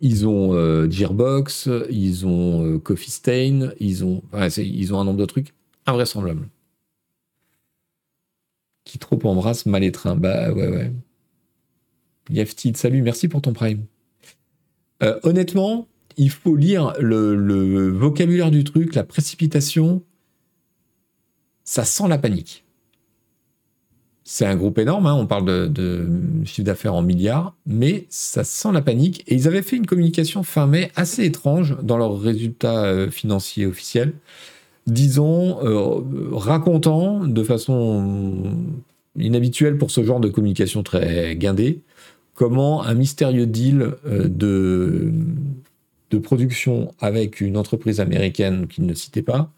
ils 0.02 0.28
ont 0.28 0.90
Gearbox, 0.90 1.70
ils 1.90 2.26
ont 2.26 2.80
Coffee 2.80 3.12
Stain, 3.12 3.72
ils 3.80 4.06
ont, 4.06 4.24
ils 4.58 4.94
ont 4.94 5.00
un 5.00 5.04
nombre 5.04 5.20
de 5.20 5.26
trucs 5.26 5.54
invraisemblables. 5.86 6.48
Qui 8.84 9.00
trop 9.00 9.20
embrasse 9.24 9.66
mal 9.66 9.84
étreint. 9.84 10.16
Bah 10.16 10.52
ouais, 10.52 10.68
ouais. 10.68 10.92
Yeftid, 12.30 12.78
salut, 12.78 13.02
merci 13.02 13.28
pour 13.28 13.42
ton 13.42 13.54
prime. 13.54 13.86
honnêtement, 15.24 15.88
il 16.18 16.30
faut 16.30 16.56
lire 16.56 16.94
le, 17.00 17.90
vocabulaire 17.90 18.52
du 18.52 18.64
truc, 18.64 18.96
la 18.96 19.04
précipitation. 19.04 20.04
Ça 21.64 21.84
sent 21.84 22.08
la 22.08 22.18
panique. 22.18 22.65
C'est 24.28 24.48
un 24.48 24.56
groupe 24.56 24.80
énorme, 24.80 25.06
hein, 25.06 25.14
on 25.14 25.28
parle 25.28 25.72
de, 25.72 26.08
chiffre 26.46 26.66
d'affaires 26.66 26.96
en 26.96 27.04
milliards, 27.04 27.56
mais 27.68 28.08
ça 28.10 28.44
sent 28.44 28.72
la 28.74 28.82
panique. 28.82 29.24
Et 29.28 29.36
ils 29.36 29.48
avaient 29.48 29.62
fait 29.62 29.76
une 29.76 29.86
communication 29.86 30.42
fin 30.42 30.66
mai 30.66 30.92
assez 30.96 31.26
étrange 31.26 31.78
dans 31.84 31.96
leurs 31.96 32.20
résultats 32.20 32.86
euh, 32.86 33.12
financiers 33.12 33.68
officiels, 33.68 34.14
disons, 34.88 35.64
euh, 35.64 36.02
racontant 36.32 37.28
de 37.28 37.44
façon 37.44 38.42
inhabituelle 39.16 39.78
pour 39.78 39.92
ce 39.92 40.04
genre 40.04 40.20
de 40.20 40.30
communication 40.30 40.82
très 40.82 41.36
guindée, 41.36 41.82
comment 42.34 42.82
un 42.84 42.96
mystérieux 42.96 43.46
deal 43.46 43.92
euh, 44.08 44.28
de 44.28 46.18
production 46.18 46.96
avec 47.00 47.42
une 47.42 47.58
entreprise 47.58 48.00
américaine 48.00 48.66
qu'il 48.66 48.88
ne 48.88 48.94
citait 48.96 49.22
pas, 49.22 49.52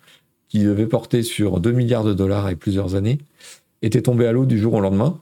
qui 0.50 0.60
devait 0.64 0.88
porter 0.88 1.24
sur 1.24 1.62
2 1.62 1.72
milliards 1.72 2.04
de 2.04 2.14
dollars 2.14 2.50
et 2.50 2.58
plusieurs 2.58 2.96
années, 2.96 3.20
était 3.82 4.02
tombé 4.02 4.28
à 4.28 4.32
l'eau 4.32 4.46
du 4.46 4.58
jour 4.58 4.74
au 4.74 4.82
lendemain. 4.82 5.22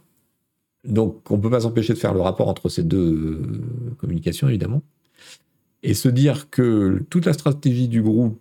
Donc 0.84 1.30
on 1.32 1.38
ne 1.38 1.41
peut 1.41 1.49
pas 1.49 1.62
s'empêcher 1.62 1.93
de 1.93 1.99
faire 1.99 2.14
le 2.14 2.22
rapport 2.22 2.47
entre 2.47 2.70
ces 2.70 2.84
deux 2.84 3.14
euh, 3.14 3.95
communications, 3.97 4.47
évidemment. 4.47 4.82
Et 5.84 5.93
se 5.93 6.10
dire 6.10 6.49
que 6.49 7.03
toute 7.10 7.26
la 7.26 7.34
stratégie 7.34 7.88
du 7.88 8.01
groupe 8.01 8.39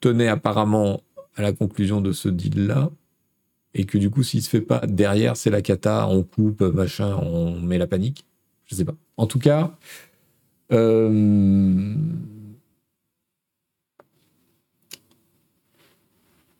tenait 0.00 0.28
apparemment 0.28 1.02
à 1.36 1.42
la 1.42 1.52
conclusion 1.52 2.00
de 2.00 2.12
ce 2.12 2.28
deal-là, 2.28 2.90
et 3.74 3.84
que 3.84 3.98
du 3.98 4.10
coup, 4.10 4.22
s'il 4.22 4.42
se 4.42 4.48
fait 4.48 4.60
pas 4.60 4.80
derrière, 4.86 5.36
c'est 5.36 5.50
la 5.50 5.62
cata, 5.62 6.08
on 6.08 6.22
coupe, 6.22 6.60
machin, 6.60 7.16
on 7.22 7.60
met 7.60 7.78
la 7.78 7.86
panique. 7.86 8.24
Je 8.66 8.74
sais 8.74 8.84
pas. 8.84 8.94
En 9.16 9.26
tout 9.26 9.38
cas, 9.38 9.76
euh, 10.72 11.94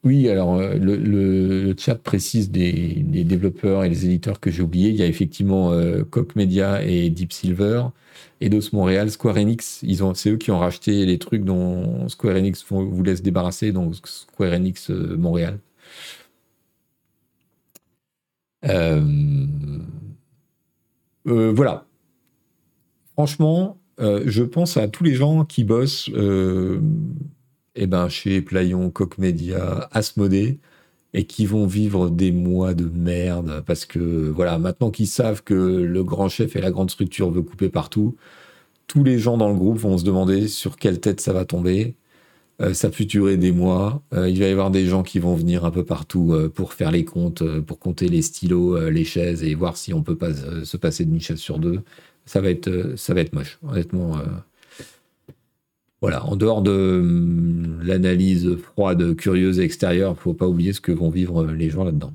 oui, 0.03 0.31
alors 0.31 0.55
euh, 0.55 0.77
le, 0.77 1.75
chat 1.77 1.95
précise 1.97 2.51
des, 2.51 3.03
développeurs 3.05 3.85
et 3.85 3.91
des 3.91 4.07
éditeurs 4.07 4.41
que 4.41 4.51
j'ai 4.51 4.63
oubliés. 4.63 4.89
Il 4.89 4.97
y 4.97 5.03
a 5.03 5.07
effectivement 5.07 5.73
euh, 5.73 6.05
Koch 6.05 6.35
Media 6.37 6.83
et 6.83 7.11
Deep 7.11 7.33
Silver, 7.33 7.85
Eidos 8.41 8.71
Montréal, 8.73 9.11
Square 9.11 9.37
Enix. 9.37 9.85
C'est 10.15 10.31
eux 10.31 10.37
qui 10.39 10.51
ont 10.51 10.59
racheté 10.59 11.05
les 11.05 11.19
trucs 11.19 11.45
dont 11.45 12.09
Square 12.09 12.37
Enix 12.37 12.65
vous 12.71 13.03
laisse 13.03 13.21
débarrasser, 13.23 13.73
donc 13.73 13.95
Square 14.07 14.55
Enix 14.55 14.89
Montréal. 14.91 15.59
voilà. 21.25 21.87
Franchement, 23.13 23.79
je 23.99 24.43
pense 24.43 24.77
à 24.79 24.89
tous 24.89 25.05
les 25.05 25.15
gens 25.15 25.45
qui 25.45 25.65
bossent 25.65 26.11
eh 27.75 27.87
ben, 27.87 28.09
chez 28.09 28.43
Playon, 28.43 28.91
Coq 28.91 29.19
Media, 29.19 29.89
Asmodée, 29.93 30.59
et 31.15 31.25
qui 31.25 31.47
vont 31.47 31.67
vivre 31.67 32.11
des 32.11 32.33
mois 32.33 32.75
de 32.75 32.85
merde 32.85 33.63
parce 33.67 33.85
que 33.85 33.99
voilà, 34.31 34.59
maintenant 34.59 34.91
qu'ils 34.91 35.09
savent 35.09 35.43
que 35.43 35.55
le 35.55 36.05
grand 36.05 36.29
chef 36.29 36.57
et 36.57 36.61
la 36.61 36.71
grande 36.71 36.91
structure 36.91 37.31
veut 37.31 37.43
couper 37.43 37.69
partout, 37.69 38.17
tous 38.87 39.05
les 39.05 39.19
gens 39.19 39.37
dans 39.39 39.49
le 39.49 39.57
groupe 39.57 39.79
vont 39.79 39.99
se 39.99 40.05
demander 40.05 40.49
sur 40.49 40.77
quelle 40.77 41.01
tête 41.01 41.21
ça 41.21 41.33
va 41.33 41.45
tomber. 41.45 41.97
Euh, 42.61 42.75
ça 42.75 42.91
peut 42.91 43.05
durer 43.05 43.37
des 43.37 43.53
mois. 43.53 44.03
Euh, 44.15 44.29
il 44.29 44.39
va 44.41 44.47
y 44.47 44.51
avoir 44.51 44.71
des 44.71 44.87
gens 44.87 45.03
qui 45.03 45.19
vont 45.19 45.35
venir 45.35 45.65
un 45.65 45.71
peu 45.71 45.85
partout 45.85 46.33
euh, 46.33 46.49
pour 46.49 46.75
faire 46.75 46.91
les 46.91 47.05
comptes, 47.05 47.43
pour 47.63 47.79
compter 47.79 48.09
les 48.09 48.23
stylos, 48.23 48.91
les 48.91 49.05
chaises 49.05 49.43
et 49.45 49.55
voir 49.55 49.77
si 49.77 49.95
on 49.95 50.03
peut 50.03 50.17
pas 50.17 50.33
se 50.65 50.77
passer 50.77 51.05
d'une 51.05 51.21
chaise 51.21 51.39
sur 51.39 51.59
deux. 51.59 51.83
Ça 52.27 52.41
va 52.41 52.51
être, 52.51 52.95
ça 52.97 53.15
va 53.15 53.21
être 53.23 53.33
moche, 53.33 53.59
honnêtement. 53.67 54.19
Voilà, 56.01 56.25
en 56.27 56.37
dehors 56.37 56.63
de 56.63 57.01
hum, 57.01 57.81
l'analyse 57.83 58.57
froide, 58.57 59.15
curieuse 59.17 59.59
et 59.61 59.65
extérieure, 59.65 60.13
il 60.13 60.15
ne 60.15 60.21
faut 60.21 60.35
pas 60.35 60.49
oublier 60.49 60.73
ce 60.73 60.81
que 60.81 60.93
vont 60.93 61.11
vivre 61.11 61.45
les 61.47 61.71
gens 61.71 61.85
là-dedans. 61.85 62.13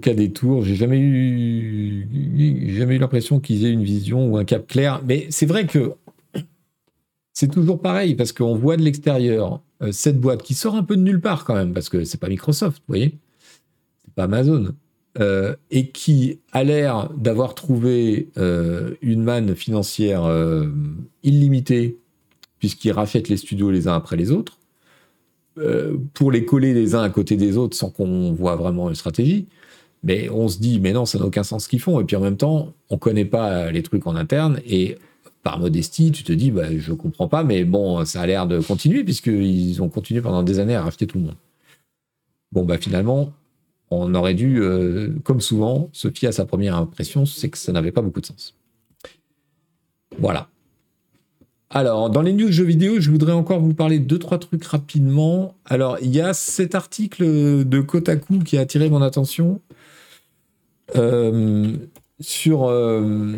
cas 0.00 0.14
des 0.14 0.32
tours, 0.32 0.62
j'ai 0.62 0.74
jamais 0.74 0.98
eu, 0.98 2.74
jamais 2.76 2.96
eu 2.96 2.98
l'impression 2.98 3.40
qu'ils 3.40 3.64
aient 3.64 3.72
une 3.72 3.84
vision 3.84 4.26
ou 4.26 4.36
un 4.36 4.44
cap 4.44 4.66
clair. 4.66 5.02
Mais 5.06 5.26
c'est 5.30 5.46
vrai 5.46 5.66
que 5.66 5.94
c'est 7.32 7.50
toujours 7.50 7.80
pareil 7.80 8.14
parce 8.14 8.32
qu'on 8.32 8.56
voit 8.56 8.76
de 8.76 8.82
l'extérieur 8.82 9.62
euh, 9.82 9.92
cette 9.92 10.20
boîte 10.20 10.42
qui 10.42 10.54
sort 10.54 10.74
un 10.74 10.82
peu 10.82 10.96
de 10.96 11.02
nulle 11.02 11.20
part 11.20 11.44
quand 11.44 11.54
même 11.54 11.72
parce 11.72 11.88
que 11.88 12.04
c'est 12.04 12.18
pas 12.18 12.28
Microsoft, 12.28 12.78
vous 12.78 12.92
voyez, 12.92 13.18
c'est 14.04 14.14
pas 14.14 14.24
Amazon. 14.24 14.74
Euh, 15.18 15.56
et 15.72 15.88
qui 15.88 16.38
a 16.52 16.62
l'air 16.62 17.10
d'avoir 17.16 17.56
trouvé 17.56 18.28
euh, 18.38 18.94
une 19.02 19.24
manne 19.24 19.56
financière 19.56 20.24
euh, 20.24 20.68
illimitée, 21.24 21.98
puisqu'ils 22.60 22.92
rachètent 22.92 23.28
les 23.28 23.36
studios 23.36 23.72
les 23.72 23.88
uns 23.88 23.94
après 23.94 24.16
les 24.16 24.30
autres, 24.30 24.58
pour 26.14 26.30
les 26.32 26.46
coller 26.46 26.72
les 26.72 26.94
uns 26.94 27.02
à 27.02 27.10
côté 27.10 27.36
des 27.36 27.58
autres 27.58 27.76
sans 27.76 27.90
qu'on 27.90 28.32
voit 28.32 28.56
vraiment 28.56 28.88
une 28.88 28.94
stratégie. 28.94 29.46
Mais 30.04 30.30
on 30.30 30.48
se 30.48 30.58
dit, 30.58 30.80
mais 30.80 30.92
non, 30.92 31.04
ça 31.04 31.18
n'a 31.18 31.26
aucun 31.26 31.42
sens 31.42 31.64
ce 31.64 31.68
qu'ils 31.68 31.80
font. 31.80 32.00
Et 32.00 32.04
puis 32.04 32.16
en 32.16 32.20
même 32.20 32.38
temps, 32.38 32.72
on 32.88 32.94
ne 32.94 32.98
connaît 33.00 33.26
pas 33.26 33.70
les 33.70 33.82
trucs 33.82 34.06
en 34.06 34.16
interne. 34.16 34.60
Et 34.64 34.96
par 35.42 35.58
modestie, 35.58 36.12
tu 36.12 36.22
te 36.22 36.32
dis, 36.32 36.50
bah, 36.50 36.74
je 36.74 36.92
comprends 36.92 37.28
pas, 37.28 37.44
mais 37.44 37.64
bon, 37.64 38.04
ça 38.06 38.22
a 38.22 38.26
l'air 38.26 38.46
de 38.46 38.60
continuer, 38.60 39.04
puisqu'ils 39.04 39.82
ont 39.82 39.90
continué 39.90 40.22
pendant 40.22 40.42
des 40.42 40.60
années 40.60 40.76
à 40.76 40.82
racheter 40.82 41.06
tout 41.06 41.18
le 41.18 41.24
monde. 41.24 41.36
Bon, 42.52 42.64
bah 42.64 42.78
finalement, 42.78 43.32
on 43.90 44.14
aurait 44.14 44.34
dû, 44.34 44.60
euh, 44.60 45.10
comme 45.24 45.40
souvent, 45.40 45.90
se 45.92 46.08
fier 46.10 46.28
à 46.28 46.32
sa 46.32 46.44
première 46.44 46.76
impression, 46.76 47.26
c'est 47.26 47.48
que 47.48 47.58
ça 47.58 47.72
n'avait 47.72 47.92
pas 47.92 48.02
beaucoup 48.02 48.20
de 48.20 48.26
sens. 48.26 48.54
Voilà. 50.18 50.48
Alors, 51.70 52.10
dans 52.10 52.22
les 52.22 52.32
news 52.32 52.50
jeux 52.50 52.64
vidéo, 52.64 53.00
je 53.00 53.10
voudrais 53.10 53.32
encore 53.32 53.60
vous 53.60 53.74
parler 53.74 54.00
de 54.00 54.04
deux, 54.04 54.18
trois 54.18 54.38
trucs 54.38 54.64
rapidement. 54.64 55.54
Alors, 55.64 55.98
il 56.02 56.14
y 56.14 56.20
a 56.20 56.34
cet 56.34 56.74
article 56.74 57.64
de 57.64 57.80
Kotaku 57.80 58.40
qui 58.40 58.58
a 58.58 58.62
attiré 58.62 58.90
mon 58.90 59.02
attention 59.02 59.60
euh, 60.96 61.72
sur 62.18 62.64
euh, 62.68 63.36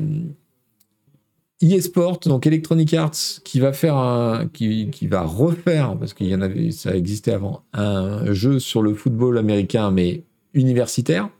eSport, 1.60 2.20
donc 2.20 2.46
Electronic 2.46 2.94
Arts, 2.94 3.40
qui 3.44 3.60
va 3.60 3.74
faire 3.74 3.96
un, 3.96 4.48
refaire, 5.24 5.96
parce 5.98 6.14
qu'il 6.14 6.26
y 6.28 6.34
en 6.34 6.40
avait, 6.40 6.70
ça 6.70 6.96
existait 6.96 7.32
avant, 7.32 7.62
un 7.74 8.32
jeu 8.32 8.58
sur 8.58 8.82
le 8.82 8.94
football 8.94 9.36
américain, 9.36 9.90
mais 9.90 10.24
universitaire. 10.54 11.30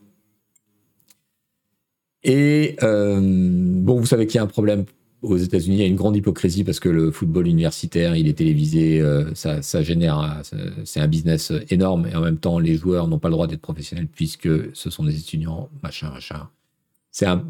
Et 2.24 2.76
euh, 2.82 3.20
bon, 3.20 3.98
vous 3.98 4.06
savez 4.06 4.26
qu'il 4.26 4.36
y 4.36 4.38
a 4.38 4.42
un 4.42 4.46
problème 4.46 4.84
aux 5.22 5.36
États-Unis, 5.36 5.76
il 5.76 5.80
y 5.80 5.84
a 5.84 5.86
une 5.86 5.96
grande 5.96 6.16
hypocrisie 6.16 6.64
parce 6.64 6.80
que 6.80 6.88
le 6.88 7.12
football 7.12 7.46
universitaire, 7.46 8.16
il 8.16 8.26
est 8.26 8.34
télévisé, 8.34 9.00
euh, 9.00 9.32
ça, 9.34 9.82
génère, 9.82 10.42
c'est 10.84 11.00
un 11.00 11.06
business 11.06 11.52
énorme 11.70 12.08
et 12.08 12.16
en 12.16 12.20
même 12.20 12.38
temps, 12.38 12.58
les 12.58 12.76
joueurs 12.76 13.06
n'ont 13.06 13.20
pas 13.20 13.28
le 13.28 13.34
droit 13.34 13.46
d'être 13.46 13.60
professionnels 13.60 14.08
puisque 14.08 14.48
ce 14.74 14.90
sont 14.90 15.04
des 15.04 15.16
étudiants, 15.16 15.68
machin, 15.82 16.10
machin. 16.10 16.48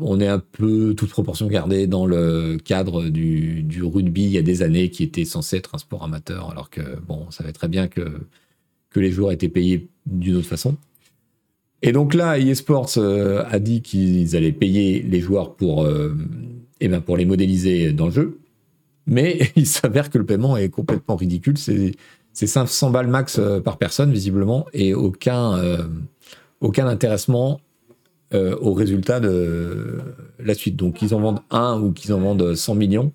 On 0.00 0.20
est 0.20 0.26
un 0.26 0.40
peu 0.40 0.94
toute 0.94 1.10
proportion 1.10 1.46
gardée 1.46 1.86
dans 1.86 2.04
le 2.04 2.58
cadre 2.62 3.08
du, 3.08 3.62
du, 3.62 3.82
rugby 3.82 4.24
il 4.24 4.30
y 4.30 4.38
a 4.38 4.42
des 4.42 4.62
années 4.62 4.90
qui 4.90 5.04
était 5.04 5.24
censé 5.24 5.56
être 5.56 5.76
un 5.76 5.78
sport 5.78 6.02
amateur 6.02 6.50
alors 6.50 6.68
que 6.68 6.98
bon, 7.06 7.26
on 7.28 7.30
savait 7.30 7.52
très 7.52 7.68
bien 7.68 7.86
que, 7.86 8.26
que 8.90 9.00
les 9.00 9.12
joueurs 9.12 9.30
étaient 9.30 9.48
payés 9.48 9.88
d'une 10.04 10.36
autre 10.36 10.48
façon. 10.48 10.76
Et 11.82 11.90
donc 11.90 12.14
là, 12.14 12.38
eSports 12.38 12.92
euh, 12.96 13.44
a 13.50 13.58
dit 13.58 13.82
qu'ils 13.82 14.36
allaient 14.36 14.52
payer 14.52 15.02
les 15.02 15.20
joueurs 15.20 15.54
pour, 15.54 15.84
euh, 15.84 16.16
eh 16.80 16.88
ben 16.88 17.00
pour 17.00 17.16
les 17.16 17.24
modéliser 17.24 17.92
dans 17.92 18.06
le 18.06 18.12
jeu. 18.12 18.38
Mais 19.06 19.50
il 19.56 19.66
s'avère 19.66 20.08
que 20.08 20.18
le 20.18 20.24
paiement 20.24 20.56
est 20.56 20.68
complètement 20.68 21.16
ridicule. 21.16 21.58
C'est 21.58 22.46
500 22.46 22.90
balles 22.90 23.08
max 23.08 23.38
euh, 23.38 23.60
par 23.60 23.78
personne, 23.78 24.12
visiblement, 24.12 24.66
et 24.72 24.94
aucun, 24.94 25.60
aucun 26.60 26.86
intéressement 26.86 27.60
au 28.32 28.72
résultat 28.72 29.20
de 29.20 29.98
la 30.38 30.54
suite. 30.54 30.76
Donc 30.76 30.94
qu'ils 30.94 31.14
en 31.14 31.20
vendent 31.20 31.42
un 31.50 31.78
ou 31.78 31.92
qu'ils 31.92 32.14
en 32.14 32.20
vendent 32.20 32.54
100 32.54 32.76
millions, 32.76 33.12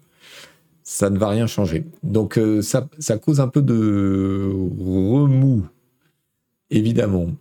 ça 0.84 1.10
ne 1.10 1.18
va 1.18 1.30
rien 1.30 1.48
changer. 1.48 1.86
Donc 2.04 2.40
ça, 2.62 2.88
ça 3.00 3.18
cause 3.18 3.40
un 3.40 3.48
peu 3.48 3.64
de 3.64 4.52
remous, 4.80 5.66
évidemment. 6.70 7.32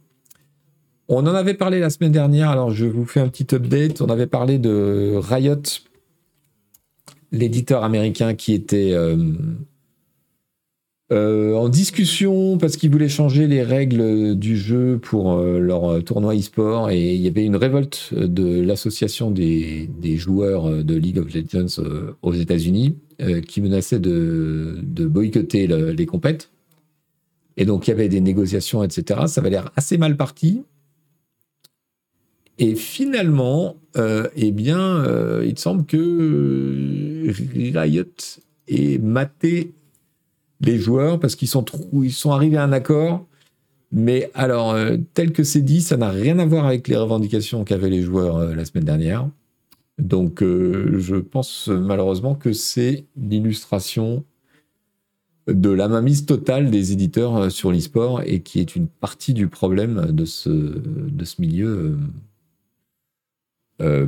On 1.09 1.27
en 1.27 1.35
avait 1.35 1.55
parlé 1.55 1.79
la 1.79 1.91
semaine 1.91 2.11
dernière, 2.11 2.51
alors 2.51 2.73
je 2.73 2.85
vous 2.85 3.07
fais 3.07 3.21
un 3.21 3.29
petit 3.29 3.55
update. 3.55 4.01
On 4.01 4.07
avait 4.07 4.27
parlé 4.27 4.59
de 4.59 5.15
Riot, 5.17 5.63
l'éditeur 7.31 7.85
américain 7.85 8.35
qui 8.35 8.53
était 8.55 8.91
euh, 8.93 9.17
euh, 11.13 11.55
en 11.55 11.69
discussion 11.69 12.59
parce 12.59 12.77
qu'il 12.77 12.91
voulait 12.91 13.09
changer 13.09 13.47
les 13.47 13.63
règles 13.63 14.37
du 14.37 14.57
jeu 14.57 14.99
pour 15.01 15.35
euh, 15.35 15.61
leur 15.61 16.03
tournoi 16.03 16.35
e-sport 16.35 16.91
et 16.91 17.15
il 17.15 17.21
y 17.21 17.29
avait 17.29 17.45
une 17.45 17.57
révolte 17.57 18.13
de 18.13 18.61
l'association 18.61 19.31
des, 19.31 19.89
joueurs 20.17 20.83
de 20.83 20.95
League 20.97 21.19
of 21.19 21.33
Legends 21.33 21.83
aux 22.23 22.33
États-Unis 22.33 22.97
qui 23.47 23.61
menaçait 23.61 24.01
de, 24.01 24.83
boycotter 24.83 25.69
les 25.69 26.07
compètes. 26.07 26.51
Et 27.57 27.65
donc 27.65 27.87
il 27.87 27.91
y 27.91 27.93
avait 27.93 28.09
des 28.09 28.21
négociations, 28.21 28.83
etc. 28.83 29.21
Ça 29.29 29.41
avait 29.41 29.51
l'air 29.51 29.71
assez 29.77 29.99
mal 29.99 30.17
parti. 30.17 30.63
Et 32.59 32.75
finalement, 32.75 33.77
euh, 33.97 34.29
eh 34.35 34.51
bien, 34.51 34.79
euh, 34.79 35.45
il 35.47 35.59
semble 35.59 35.85
que 35.85 35.97
euh, 35.97 37.33
Riot 37.79 38.05
ait 38.69 38.99
maté 38.99 39.75
les 40.61 40.79
joueurs 40.79 41.21
parce 41.21 41.35
qu'ils 41.35 41.49
sont, 41.49 41.65
sont 42.11 42.31
arrivés 42.31 42.57
à 42.57 42.65
un 42.65 42.73
accord. 42.73 43.27
Mais 43.93 44.31
alors, 44.35 44.77
tel 45.15 45.33
que 45.33 45.45
c'est 45.45 45.63
dit, 45.63 45.81
ça 45.81 45.97
n'a 45.97 46.11
rien 46.11 46.39
à 46.41 46.45
voir 46.45 46.67
avec 46.67 46.89
les 46.89 46.97
revendications 46.97 47.63
qu'avaient 47.63 47.89
les 47.89 48.03
joueurs 48.03 48.55
la 48.55 48.65
semaine 48.65 48.85
dernière. 48.85 49.29
Donc, 49.99 50.43
je 50.43 51.17
pense 51.17 51.69
malheureusement 51.69 52.35
que 52.35 52.53
c'est 52.53 53.05
l'illustration 53.17 54.25
de 55.47 55.71
la 55.71 55.87
mainmise 55.87 56.27
totale 56.27 56.71
des 56.71 56.93
éditeurs 56.93 57.53
sur 57.53 57.71
l'e-sport 57.71 58.23
et 58.27 58.41
qui 58.41 58.59
est 58.59 58.75
une 58.75 58.89
partie 58.89 59.35
du 59.35 59.47
problème 59.47 60.11
de 60.11 60.25
ce, 60.25 60.49
de 60.51 61.25
ce 61.25 61.41
milieu 61.41 61.97
euh, 63.81 64.07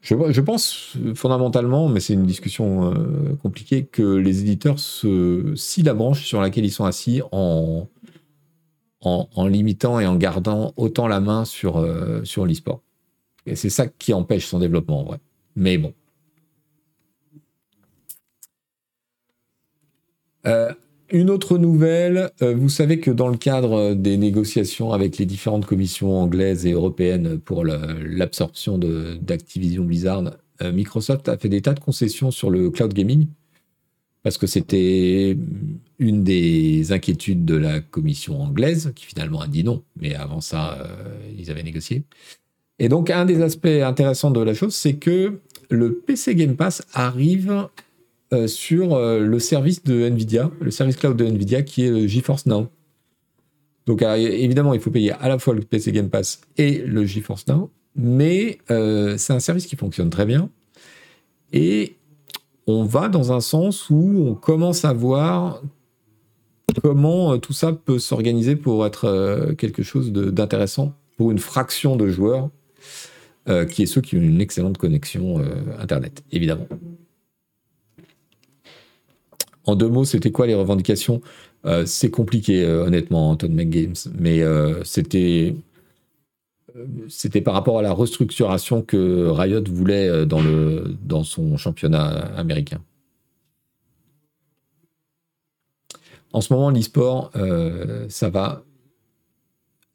je, 0.00 0.40
pense 0.40 0.96
fondamentalement, 1.14 1.88
mais 1.88 2.00
c'est 2.00 2.14
une 2.14 2.26
discussion 2.26 2.92
euh, 2.92 3.34
compliquée, 3.36 3.84
que 3.86 4.02
les 4.02 4.40
éditeurs 4.40 4.78
se 4.78 5.54
scient 5.54 5.84
la 5.84 5.94
branche 5.94 6.24
sur 6.24 6.40
laquelle 6.40 6.64
ils 6.64 6.72
sont 6.72 6.84
assis 6.84 7.22
en, 7.30 7.86
en, 9.00 9.46
limitant 9.46 10.00
et 10.00 10.06
en 10.06 10.16
gardant 10.16 10.72
autant 10.76 11.06
la 11.06 11.20
main 11.20 11.44
sur, 11.44 11.76
euh, 11.78 12.24
sur 12.24 12.46
l'e-sport. 12.46 12.82
Et 13.46 13.56
c'est 13.56 13.70
ça 13.70 13.86
qui 13.86 14.12
empêche 14.12 14.46
son 14.46 14.58
développement 14.58 15.00
en 15.00 15.04
vrai. 15.04 15.20
Mais 15.54 15.78
bon. 15.78 15.94
Une 21.12 21.28
autre 21.28 21.58
nouvelle, 21.58 22.30
euh, 22.40 22.54
vous 22.54 22.70
savez 22.70 22.98
que 22.98 23.10
dans 23.10 23.28
le 23.28 23.36
cadre 23.36 23.92
des 23.92 24.16
négociations 24.16 24.92
avec 24.92 25.18
les 25.18 25.26
différentes 25.26 25.66
commissions 25.66 26.18
anglaises 26.18 26.64
et 26.64 26.72
européennes 26.72 27.38
pour 27.38 27.66
l'absorption 27.66 28.78
d'Activision 28.78 29.84
Blizzard, 29.84 30.32
euh, 30.62 30.72
Microsoft 30.72 31.28
a 31.28 31.36
fait 31.36 31.50
des 31.50 31.60
tas 31.60 31.74
de 31.74 31.80
concessions 31.80 32.30
sur 32.30 32.48
le 32.48 32.70
cloud 32.70 32.94
gaming, 32.94 33.26
parce 34.22 34.38
que 34.38 34.46
c'était 34.46 35.36
une 35.98 36.24
des 36.24 36.92
inquiétudes 36.92 37.44
de 37.44 37.56
la 37.56 37.80
commission 37.80 38.40
anglaise, 38.40 38.92
qui 38.96 39.04
finalement 39.04 39.42
a 39.42 39.48
dit 39.48 39.64
non, 39.64 39.82
mais 40.00 40.14
avant 40.14 40.40
ça, 40.40 40.78
euh, 40.80 41.14
ils 41.38 41.50
avaient 41.50 41.62
négocié. 41.62 42.04
Et 42.78 42.88
donc, 42.88 43.10
un 43.10 43.26
des 43.26 43.42
aspects 43.42 43.66
intéressants 43.66 44.30
de 44.30 44.40
la 44.40 44.54
chose, 44.54 44.74
c'est 44.74 44.94
que 44.94 45.40
le 45.68 45.92
PC 45.92 46.34
Game 46.36 46.56
Pass 46.56 46.82
arrive 46.94 47.68
euh, 48.32 48.46
sur 48.46 48.94
euh, 48.94 49.20
le 49.20 49.38
service 49.38 49.84
de 49.84 50.02
Nvidia, 50.02 50.50
le 50.60 50.70
service 50.70 50.96
cloud 50.96 51.16
de 51.16 51.24
Nvidia 51.24 51.62
qui 51.62 51.84
est 51.84 52.08
GeForce 52.08 52.46
Now. 52.46 52.68
Donc 53.84 54.00
évidemment, 54.02 54.74
il 54.74 54.80
faut 54.80 54.92
payer 54.92 55.12
à 55.12 55.28
la 55.28 55.38
fois 55.38 55.54
le 55.54 55.60
PC 55.60 55.90
Game 55.90 56.08
Pass 56.08 56.40
et 56.56 56.78
le 56.78 57.04
GeForce 57.04 57.46
Now, 57.48 57.68
mais 57.96 58.58
c'est 58.68 59.32
un 59.32 59.40
service 59.40 59.66
qui 59.66 59.74
fonctionne 59.74 60.08
très 60.08 60.24
bien. 60.24 60.50
Et 61.52 61.96
on 62.68 62.84
va 62.84 63.08
dans 63.08 63.32
un 63.32 63.40
sens 63.40 63.90
où 63.90 64.24
on 64.24 64.34
commence 64.36 64.84
à 64.84 64.92
voir 64.92 65.62
comment 66.80 67.38
tout 67.38 67.52
ça 67.52 67.72
peut 67.72 67.98
s'organiser 67.98 68.54
pour 68.54 68.86
être 68.86 69.52
quelque 69.58 69.82
chose 69.82 70.12
d'intéressant 70.12 70.94
pour 71.16 71.32
une 71.32 71.40
fraction 71.40 71.96
de 71.96 72.08
joueurs, 72.08 72.50
qui 73.68 73.82
est 73.82 73.86
ceux 73.86 74.00
qui 74.00 74.16
ont 74.16 74.20
une 74.20 74.40
excellente 74.40 74.78
connexion 74.78 75.42
Internet, 75.80 76.22
évidemment. 76.30 76.68
En 79.64 79.76
deux 79.76 79.88
mots, 79.88 80.04
c'était 80.04 80.32
quoi 80.32 80.46
les 80.46 80.54
revendications? 80.54 81.20
Euh, 81.66 81.86
C'est 81.86 82.10
compliqué, 82.10 82.64
euh, 82.64 82.84
honnêtement, 82.84 83.30
Anton 83.30 83.50
McGames, 83.50 83.94
mais 84.18 84.42
euh, 84.42 84.82
c'était 84.84 85.54
c'était 87.08 87.42
par 87.42 87.52
rapport 87.52 87.78
à 87.78 87.82
la 87.82 87.92
restructuration 87.92 88.80
que 88.80 89.28
Riot 89.28 89.62
voulait 89.68 90.24
dans, 90.24 90.40
le, 90.40 90.96
dans 91.02 91.22
son 91.22 91.58
championnat 91.58 92.08
américain. 92.34 92.80
En 96.32 96.40
ce 96.40 96.50
moment, 96.50 96.70
l'e-sport, 96.70 97.30
ça 98.08 98.30
va 98.30 98.64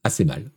assez 0.03 0.23
mal. 0.23 0.51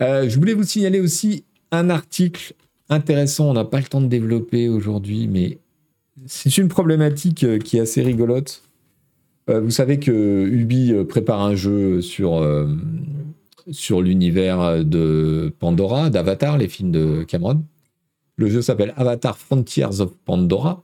je 0.00 0.38
voulais 0.38 0.52
vous 0.52 0.64
signaler 0.64 1.00
aussi 1.00 1.44
un 1.70 1.88
article 1.88 2.52
intéressant, 2.90 3.48
on 3.48 3.54
n'a 3.54 3.64
pas 3.64 3.78
le 3.78 3.86
temps 3.86 4.02
de 4.02 4.06
développer 4.06 4.68
aujourd'hui, 4.68 5.28
mais 5.28 5.58
c'est 6.26 6.58
une 6.58 6.68
problématique 6.68 7.44
euh, 7.44 7.58
qui 7.58 7.78
est 7.78 7.80
assez 7.80 8.02
rigolote. 8.02 8.62
Euh, 9.48 9.60
vous 9.60 9.70
savez 9.70 9.98
que 9.98 10.46
Ubi 10.46 10.92
euh, 10.92 11.04
prépare 11.04 11.40
un 11.40 11.54
jeu 11.54 12.02
sur, 12.02 12.44
sur 13.70 14.02
l'univers 14.02 14.84
de 14.84 15.52
Pandora, 15.58 16.10
d'Avatar, 16.10 16.58
les 16.58 16.68
films 16.68 16.90
de 16.90 17.22
Cameron. 17.24 17.62
Le 18.36 18.48
jeu 18.48 18.62
s'appelle 18.62 18.94
Avatar 18.96 19.36
Frontiers 19.36 20.00
of 20.00 20.12
Pandora. 20.24 20.82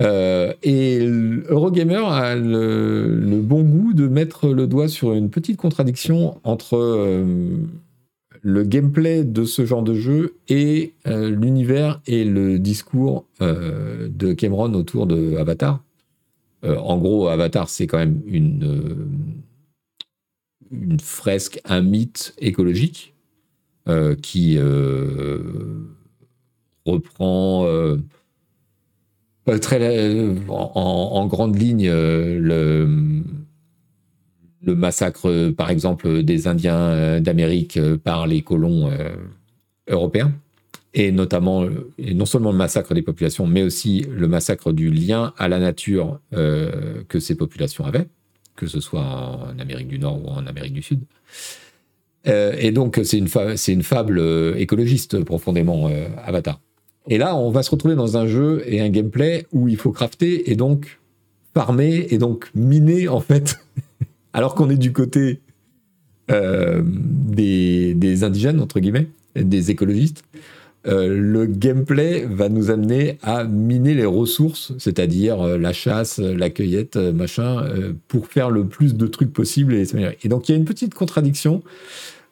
et 0.00 1.06
Eurogamer 1.48 2.04
a 2.06 2.36
le, 2.36 3.40
bon 3.42 3.62
goût 3.62 3.94
de 3.94 4.08
mettre 4.08 4.48
le 4.48 4.66
doigt 4.66 4.88
sur 4.88 5.14
une 5.14 5.30
petite 5.30 5.56
contradiction 5.56 6.38
entre 6.44 7.24
le 8.42 8.64
gameplay 8.64 9.24
de 9.24 9.44
ce 9.44 9.64
genre 9.64 9.82
de 9.82 9.94
jeu 9.94 10.36
et 10.48 10.94
euh, 11.06 11.30
l'univers 11.30 12.00
et 12.06 12.24
le 12.24 12.58
discours 12.58 13.26
euh, 13.40 14.08
de 14.10 14.32
Cameron 14.32 14.74
autour 14.74 15.06
de 15.06 15.36
Avatar. 15.36 15.82
Euh, 16.64 16.76
en 16.76 16.98
gros, 16.98 17.28
Avatar, 17.28 17.68
c'est 17.68 17.86
quand 17.86 17.98
même 17.98 18.20
une, 18.26 19.06
fresque, 21.00 21.60
un 21.64 21.82
mythe 21.82 22.34
écologique 22.38 23.14
qui 24.20 24.58
reprend 26.84 27.66
très, 29.62 30.28
en, 30.48 31.26
grande 31.26 31.56
ligne 31.56 31.90
le 31.90 33.22
le 34.62 34.74
massacre, 34.74 35.50
par 35.50 35.70
exemple, 35.70 36.22
des 36.22 36.48
Indiens 36.48 36.78
euh, 36.78 37.20
d'Amérique 37.20 37.76
euh, 37.76 37.96
par 37.96 38.26
les 38.26 38.42
colons 38.42 38.90
euh, 38.90 39.14
européens, 39.88 40.32
et 40.94 41.12
notamment, 41.12 41.66
et 41.98 42.14
non 42.14 42.26
seulement 42.26 42.50
le 42.50 42.56
massacre 42.56 42.94
des 42.94 43.02
populations, 43.02 43.46
mais 43.46 43.62
aussi 43.62 44.06
le 44.10 44.26
massacre 44.26 44.72
du 44.72 44.90
lien 44.90 45.32
à 45.36 45.46
la 45.46 45.58
nature 45.58 46.18
que 46.32 47.20
ces 47.20 47.34
populations 47.36 47.84
avaient, 47.84 48.06
que 48.56 48.66
ce 48.66 48.80
soit 48.80 49.04
en 49.04 49.58
Amérique 49.58 49.88
du 49.88 49.98
Nord 49.98 50.24
ou 50.24 50.28
en 50.28 50.46
Amérique 50.46 50.72
du 50.72 50.82
Sud. 50.82 51.00
et 52.24 52.72
donc, 52.72 53.00
c'est 53.04 53.18
une, 53.18 53.28
une, 53.68 53.82
fable 53.82 54.20
écologiste 54.56 55.22
profondément, 55.24 55.90
Avatar. 56.24 56.58
Et 57.06 57.18
là, 57.18 57.36
on 57.36 57.50
va 57.50 57.62
se 57.62 57.70
retrouver 57.70 57.94
dans 57.94 58.16
un 58.16 58.26
jeu 58.26 58.62
et 58.66 58.80
un 58.80 58.88
gameplay 58.88 59.46
où 59.52 59.68
il 59.68 59.76
faut 59.76 59.92
crafter 59.92 60.50
et 60.50 60.56
donc 60.56 60.98
farmer 61.54 62.06
et 62.10 62.18
donc 62.18 62.50
miner, 62.54 63.08
en 63.08 63.20
fait, 63.20 63.58
alors 64.32 64.54
qu'on 64.54 64.70
est 64.70 64.76
du 64.76 64.92
côté 64.92 65.40
euh, 66.30 66.82
des, 66.84 68.24
indigènes, 68.24 68.60
entre 68.60 68.80
guillemets, 68.80 69.08
des 69.34 69.70
écologistes, 69.70 70.24
euh, 70.86 71.08
le 71.08 71.46
gameplay 71.46 72.26
va 72.28 72.48
nous 72.48 72.70
amener 72.70 73.18
à 73.22 73.44
miner 73.44 73.94
les 73.94 74.04
ressources, 74.04 74.72
c'est-à-dire 74.78 75.40
euh, 75.40 75.58
la 75.58 75.72
chasse, 75.72 76.18
la 76.18 76.50
cueillette, 76.50 76.96
machin, 76.96 77.64
pour 78.08 78.26
faire 78.26 78.50
le 78.50 78.66
plus 78.66 78.94
de 78.94 79.06
trucs 79.06 79.32
possible. 79.32 79.74
Et, 79.74 79.86
et 80.22 80.28
donc 80.28 80.48
il 80.48 80.52
y 80.52 80.54
a 80.54 80.58
une 80.58 80.64
petite 80.66 80.94
contradiction 80.94 81.62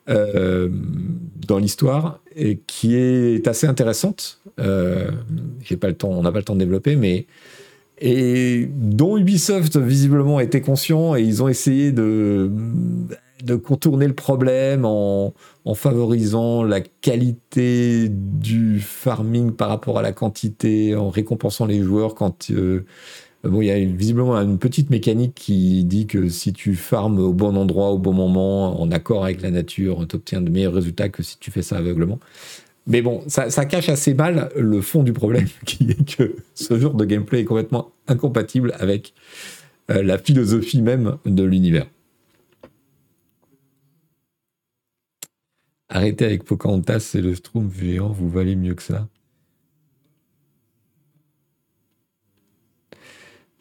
dans 0.06 1.58
l'histoire 1.58 2.20
qui 2.68 2.94
est 2.94 3.48
assez 3.48 3.66
intéressante. 3.66 4.40
J'ai 4.58 5.76
pas 5.76 5.88
le 5.88 5.94
temps, 5.94 6.10
on 6.10 6.22
n'a 6.22 6.30
pas 6.30 6.38
le 6.38 6.44
temps 6.44 6.54
de 6.54 6.60
développer, 6.60 6.94
mais 6.94 7.26
et 7.98 8.68
dont 8.72 9.16
Ubisoft 9.16 9.76
visiblement 9.78 10.40
était 10.40 10.60
conscient 10.60 11.16
et 11.16 11.22
ils 11.22 11.42
ont 11.42 11.48
essayé 11.48 11.92
de, 11.92 12.50
de 13.44 13.54
contourner 13.54 14.06
le 14.06 14.14
problème 14.14 14.84
en, 14.84 15.32
en, 15.64 15.74
favorisant 15.74 16.62
la 16.62 16.80
qualité 16.80 18.08
du 18.10 18.80
farming 18.80 19.52
par 19.52 19.68
rapport 19.68 19.98
à 19.98 20.02
la 20.02 20.12
quantité, 20.12 20.94
en 20.94 21.08
récompensant 21.08 21.66
les 21.66 21.82
joueurs 21.82 22.14
quand... 22.14 22.50
Euh, 22.50 22.84
bon, 23.44 23.62
il 23.62 23.66
y 23.66 23.70
a 23.70 23.78
visiblement 23.78 24.36
une 24.36 24.58
petite 24.58 24.90
mécanique 24.90 25.34
qui 25.34 25.84
dit 25.84 26.06
que 26.06 26.28
si 26.28 26.52
tu 26.52 26.74
farmes 26.74 27.18
au 27.18 27.32
bon 27.32 27.56
endroit, 27.56 27.90
au 27.90 27.98
bon 27.98 28.12
moment, 28.12 28.80
en 28.80 28.90
accord 28.90 29.24
avec 29.24 29.40
la 29.40 29.50
nature, 29.50 30.06
tu 30.06 30.16
obtiens 30.16 30.42
de 30.42 30.50
meilleurs 30.50 30.74
résultats 30.74 31.08
que 31.08 31.22
si 31.22 31.38
tu 31.38 31.50
fais 31.50 31.62
ça 31.62 31.76
aveuglement. 31.76 32.18
Mais 32.86 33.02
bon, 33.02 33.22
ça, 33.26 33.64
cache 33.64 33.88
assez 33.88 34.14
mal 34.14 34.50
le 34.56 34.80
fond 34.80 35.02
du 35.02 35.12
problème, 35.12 35.48
qui 35.66 35.90
est 35.90 36.16
que 36.16 36.36
ce 36.54 36.78
genre 36.78 36.94
de 36.94 37.04
gameplay 37.04 37.40
est 37.40 37.44
complètement 37.44 37.92
incompatible 38.06 38.74
avec 38.78 39.12
euh, 39.90 40.02
la 40.02 40.18
philosophie 40.18 40.82
même 40.82 41.18
de 41.24 41.42
l'univers. 41.42 41.86
Arrêtez 45.88 46.24
avec 46.24 46.44
Pocahontas, 46.44 47.00
c'est 47.00 47.20
le 47.20 47.34
Schtroumpf 47.34 47.78
géant, 47.78 48.08
vous 48.08 48.28
valez 48.28 48.56
mieux 48.56 48.74
que 48.74 48.82
ça. 48.82 49.08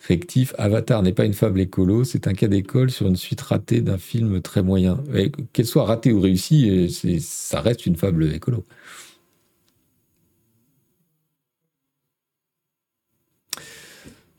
Rectif, 0.08 0.54
Avatar 0.60 1.02
n'est 1.02 1.14
pas 1.14 1.26
une 1.26 1.34
fable 1.34 1.60
écolo, 1.60 2.04
c'est 2.04 2.28
un 2.28 2.34
cas 2.34 2.48
d'école 2.48 2.92
sur 2.92 3.08
une 3.08 3.16
suite 3.16 3.42
ratée 3.42 3.82
d'un 3.82 3.98
film 3.98 4.40
très 4.42 4.62
moyen. 4.62 5.04
Qu'elle 5.52 5.66
soit 5.66 5.86
ratée 5.86 6.12
ou 6.12 6.20
réussie, 6.22 6.92
ça 7.22 7.62
reste 7.62 7.88
une 7.88 7.96
fable 7.96 8.32
écolo. 8.32 8.66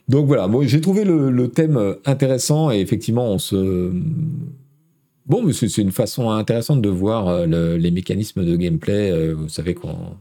Donc 0.09 0.27
voilà, 0.27 0.47
moi 0.47 0.65
j'ai 0.67 0.81
trouvé 0.81 1.05
le, 1.05 1.49
thème 1.49 1.77
euh, 1.77 1.95
intéressant 2.05 2.71
et 2.71 2.81
effectivement 2.81 3.29
on 3.33 3.39
se... 3.39 3.93
Bon, 5.27 5.43
mais 5.43 5.53
c'est 5.53 5.79
une 5.79 5.91
façon 5.91 6.31
intéressante 6.31 6.81
de 6.81 6.89
voir 6.89 7.27
euh, 7.27 7.77
les 7.77 7.91
mécanismes 7.91 8.45
de 8.45 8.55
gameplay. 8.55 9.11
Euh, 9.11 9.35
vous 9.35 9.49
savez 9.49 9.75
qu'on 9.75 10.17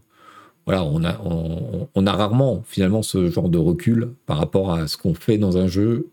voilà, 0.65 0.83
on 0.83 1.03
a, 1.03 1.21
on, 1.93 2.07
a 2.07 2.11
rarement 2.11 2.63
finalement 2.65 3.03
ce 3.03 3.29
genre 3.29 3.49
de 3.49 3.59
recul 3.59 4.13
par 4.25 4.39
rapport 4.39 4.73
à 4.73 4.87
ce 4.87 4.97
qu'on 4.97 5.13
fait 5.13 5.37
dans 5.37 5.57
un 5.57 5.67
jeu 5.67 6.09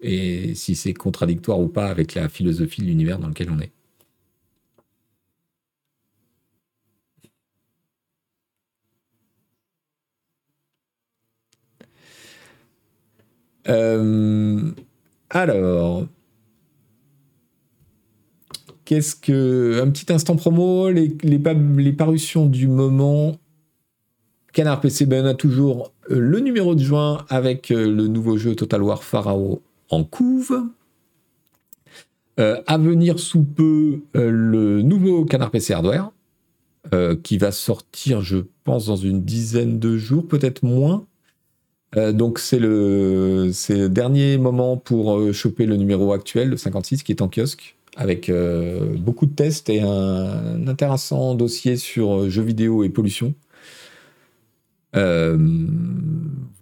et 0.00 0.54
si 0.54 0.76
c'est 0.76 0.94
contradictoire 0.94 1.58
ou 1.58 1.66
pas 1.66 1.88
avec 1.88 2.14
la 2.14 2.28
philosophie 2.28 2.82
de 2.82 2.86
l'univers 2.86 3.18
dans 3.18 3.26
lequel 3.26 3.50
on 3.50 3.58
est. 3.58 3.72
Euh, 13.68 14.70
alors, 15.30 16.06
qu'est-ce 18.84 19.16
que. 19.16 19.80
Un 19.82 19.90
petit 19.90 20.12
instant 20.12 20.36
promo, 20.36 20.90
les, 20.90 21.92
parutions 21.92 22.46
du 22.46 22.68
moment. 22.68 23.36
Canard 24.52 24.80
PC, 24.80 25.04
ben 25.04 25.26
a 25.26 25.34
toujours 25.34 25.92
euh, 26.10 26.18
le 26.18 26.40
numéro 26.40 26.74
de 26.74 26.82
juin 26.82 27.26
avec 27.28 27.70
euh, 27.70 27.90
le 27.90 28.08
nouveau 28.08 28.38
jeu 28.38 28.54
Total 28.54 28.82
War 28.82 29.04
Pharaoh 29.04 29.60
en 29.90 30.02
couve. 30.02 30.58
à 32.38 32.78
venir 32.78 33.18
sous 33.18 33.42
peu, 33.42 34.00
le 34.14 34.82
nouveau 34.82 35.24
Canard 35.24 35.50
PC 35.50 35.72
Hardware, 35.72 36.10
qui 37.22 37.38
va 37.38 37.50
sortir, 37.50 38.20
je 38.20 38.38
pense, 38.64 38.86
dans 38.86 38.96
une 38.96 39.22
dizaine 39.22 39.78
de 39.78 39.96
jours, 39.96 40.26
peut-être 40.26 40.62
moins. 40.62 41.06
Euh, 41.94 42.12
donc 42.12 42.38
c'est 42.38 42.58
le, 42.58 43.50
dernier 43.88 44.38
moment 44.38 44.76
pour 44.76 45.18
euh, 45.18 45.32
choper 45.32 45.66
le 45.66 45.76
numéro 45.76 46.12
actuel, 46.12 46.50
le 46.50 46.56
56, 46.56 47.02
qui 47.02 47.12
est 47.12 47.22
en 47.22 47.28
kiosque, 47.28 47.76
avec 47.96 48.28
euh, 48.28 48.94
beaucoup 48.96 49.26
de 49.26 49.34
tests 49.34 49.70
et 49.70 49.80
un, 49.80 50.66
intéressant 50.66 51.34
dossier 51.34 51.76
sur 51.76 52.28
jeux 52.28 52.42
vidéo 52.42 52.82
et 52.82 52.88
pollution. 52.88 53.34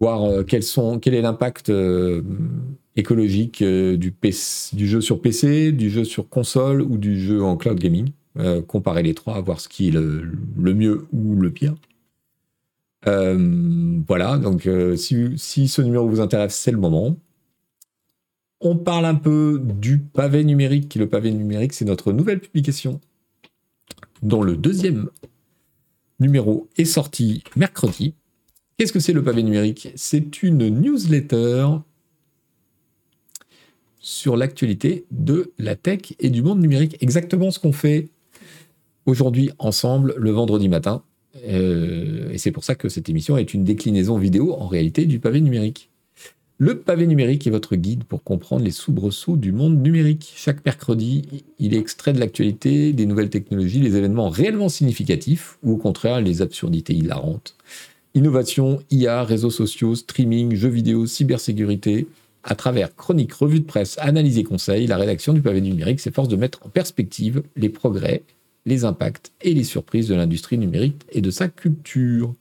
voir 0.00 0.44
quel 0.46 1.14
est 1.14 1.22
l'impact 1.22 1.72
écologique 2.96 3.62
du, 3.62 4.14
jeu 4.86 5.00
sur 5.00 5.20
PC, 5.22 5.72
du 5.72 5.90
jeu 5.90 6.04
sur 6.04 6.28
console 6.28 6.82
ou 6.82 6.98
du 6.98 7.18
jeu 7.20 7.42
en 7.42 7.56
cloud 7.56 7.78
gaming. 7.78 8.10
comparer 8.66 9.02
les 9.02 9.14
trois, 9.14 9.40
voir 9.40 9.60
ce 9.60 9.68
qui 9.68 9.88
est 9.88 9.92
le, 9.92 10.74
mieux 10.74 11.06
ou 11.12 11.36
le 11.36 11.50
pire. 11.50 11.74
Voilà, 13.06 14.38
donc 14.38 14.68
si, 14.96 15.34
si, 15.36 15.68
ce 15.68 15.82
numéro 15.82 16.08
vous 16.08 16.20
intéresse, 16.20 16.54
c'est 16.54 16.70
le 16.70 16.78
moment. 16.78 17.16
On 18.60 18.76
parle 18.76 19.04
un 19.04 19.14
peu 19.14 19.60
du 19.62 19.98
pavé 19.98 20.42
numérique. 20.42 20.94
Le 20.94 21.08
pavé 21.08 21.30
numérique, 21.30 21.74
c'est 21.74 21.84
notre 21.84 22.12
nouvelle 22.12 22.40
publication 22.40 23.00
dont 24.22 24.42
le 24.42 24.56
deuxième 24.56 25.10
numéro 26.18 26.68
est 26.76 26.86
sorti 26.86 27.44
mercredi. 27.56 28.14
Qu'est-ce 28.78 28.92
que 28.92 29.00
c'est 29.00 29.12
le 29.12 29.22
pavé 29.22 29.42
numérique? 29.42 29.90
C'est 29.96 30.42
une 30.42 30.68
newsletter 30.68 31.66
sur 33.98 34.36
l'actualité 34.36 35.06
de 35.10 35.52
la 35.58 35.76
tech 35.76 36.14
et 36.18 36.30
du 36.30 36.42
monde 36.42 36.60
numérique. 36.60 36.96
Exactement 37.00 37.50
ce 37.50 37.58
qu'on 37.58 37.72
fait 37.72 38.08
aujourd'hui 39.06 39.50
ensemble 39.58 40.14
le 40.16 40.30
vendredi 40.30 40.68
matin. 40.68 41.02
Euh, 41.48 42.30
et 42.30 42.38
c'est 42.38 42.52
pour 42.52 42.64
ça 42.64 42.74
que 42.74 42.88
cette 42.88 43.08
émission 43.08 43.36
est 43.36 43.54
une 43.54 43.64
déclinaison 43.64 44.18
vidéo 44.18 44.54
en 44.54 44.66
réalité 44.66 45.06
du 45.06 45.18
pavé 45.18 45.40
numérique. 45.40 45.90
Le 46.58 46.78
pavé 46.78 47.08
numérique 47.08 47.46
est 47.48 47.50
votre 47.50 47.74
guide 47.74 48.04
pour 48.04 48.22
comprendre 48.22 48.64
les 48.64 48.70
soubresauts 48.70 49.36
du 49.36 49.50
monde 49.50 49.82
numérique. 49.82 50.32
Chaque 50.36 50.64
mercredi, 50.64 51.44
il 51.58 51.74
est 51.74 51.78
extrait 51.78 52.12
de 52.12 52.20
l'actualité, 52.20 52.92
des 52.92 53.06
nouvelles 53.06 53.30
technologies, 53.30 53.80
les 53.80 53.96
événements 53.96 54.28
réellement 54.28 54.68
significatifs 54.68 55.58
ou 55.64 55.72
au 55.72 55.76
contraire 55.76 56.20
les 56.20 56.42
absurdités 56.42 56.94
hilarantes. 56.94 57.56
Innovation, 58.14 58.80
IA, 58.92 59.24
réseaux 59.24 59.50
sociaux, 59.50 59.96
streaming, 59.96 60.54
jeux 60.54 60.68
vidéo, 60.68 61.06
cybersécurité. 61.06 62.06
À 62.44 62.54
travers 62.54 62.94
chroniques, 62.94 63.32
revues 63.32 63.60
de 63.60 63.64
presse, 63.64 63.96
analyses 63.98 64.38
et 64.38 64.44
conseils, 64.44 64.86
la 64.86 64.96
rédaction 64.96 65.32
du 65.32 65.42
pavé 65.42 65.60
numérique 65.60 65.98
s'efforce 65.98 66.28
de 66.28 66.36
mettre 66.36 66.60
en 66.64 66.68
perspective 66.68 67.42
les 67.56 67.68
progrès, 67.68 68.22
les 68.66 68.84
impacts 68.84 69.32
et 69.42 69.54
les 69.54 69.64
surprises 69.64 70.08
de 70.08 70.14
l'industrie 70.14 70.58
numérique 70.58 71.02
et 71.10 71.20
de 71.20 71.30
sa 71.30 71.48
culture. 71.48 72.34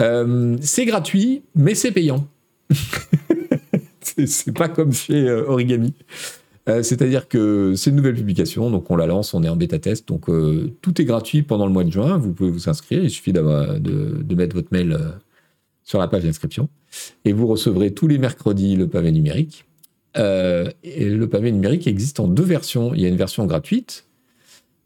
Euh, 0.00 0.56
c'est 0.60 0.84
gratuit, 0.84 1.42
mais 1.54 1.74
c'est 1.74 1.92
payant. 1.92 2.28
c'est 4.26 4.52
pas 4.52 4.68
comme 4.68 4.92
chez 4.92 5.28
euh, 5.28 5.48
Origami. 5.48 5.94
Euh, 6.68 6.82
c'est-à-dire 6.82 7.28
que 7.28 7.74
c'est 7.76 7.90
une 7.90 7.96
nouvelle 7.96 8.14
publication, 8.14 8.70
donc 8.70 8.90
on 8.90 8.96
la 8.96 9.06
lance, 9.06 9.34
on 9.34 9.42
est 9.42 9.48
en 9.48 9.56
bêta 9.56 9.78
test, 9.78 10.06
donc 10.06 10.26
tout 10.82 11.00
est 11.00 11.04
gratuit 11.04 11.42
pendant 11.42 11.66
le 11.66 11.72
mois 11.72 11.84
de 11.84 11.90
juin. 11.90 12.18
Vous 12.18 12.32
pouvez 12.32 12.50
vous 12.50 12.68
inscrire, 12.68 13.02
il 13.02 13.10
suffit 13.10 13.32
de, 13.32 13.78
de, 13.78 14.34
mettre 14.34 14.54
votre 14.54 14.68
mail 14.70 14.98
sur 15.82 15.98
la 15.98 16.08
page 16.08 16.24
d'inscription 16.24 16.68
et 17.24 17.32
vous 17.32 17.46
recevrez 17.46 17.94
tous 17.94 18.06
les 18.06 18.18
mercredis 18.18 18.76
le 18.76 18.86
pavé 18.86 19.12
numérique. 19.12 19.64
le 20.14 21.24
pavé 21.24 21.50
numérique 21.52 21.86
existe 21.86 22.20
en 22.20 22.28
deux 22.28 22.44
versions. 22.44 22.92
Il 22.94 23.00
y 23.00 23.06
a 23.06 23.08
une 23.08 23.16
version 23.16 23.46
gratuite 23.46 24.07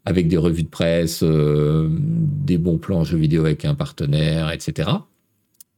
avec 0.05 0.27
des 0.27 0.37
revues 0.37 0.63
de 0.63 0.69
presse, 0.69 1.23
des 1.23 2.57
bons 2.57 2.77
plans 2.77 3.03
jeux 3.03 3.17
vidéo 3.17 3.45
avec 3.45 3.63
un 3.65 3.75
partenaire, 3.75 4.51
etc. 4.51 4.89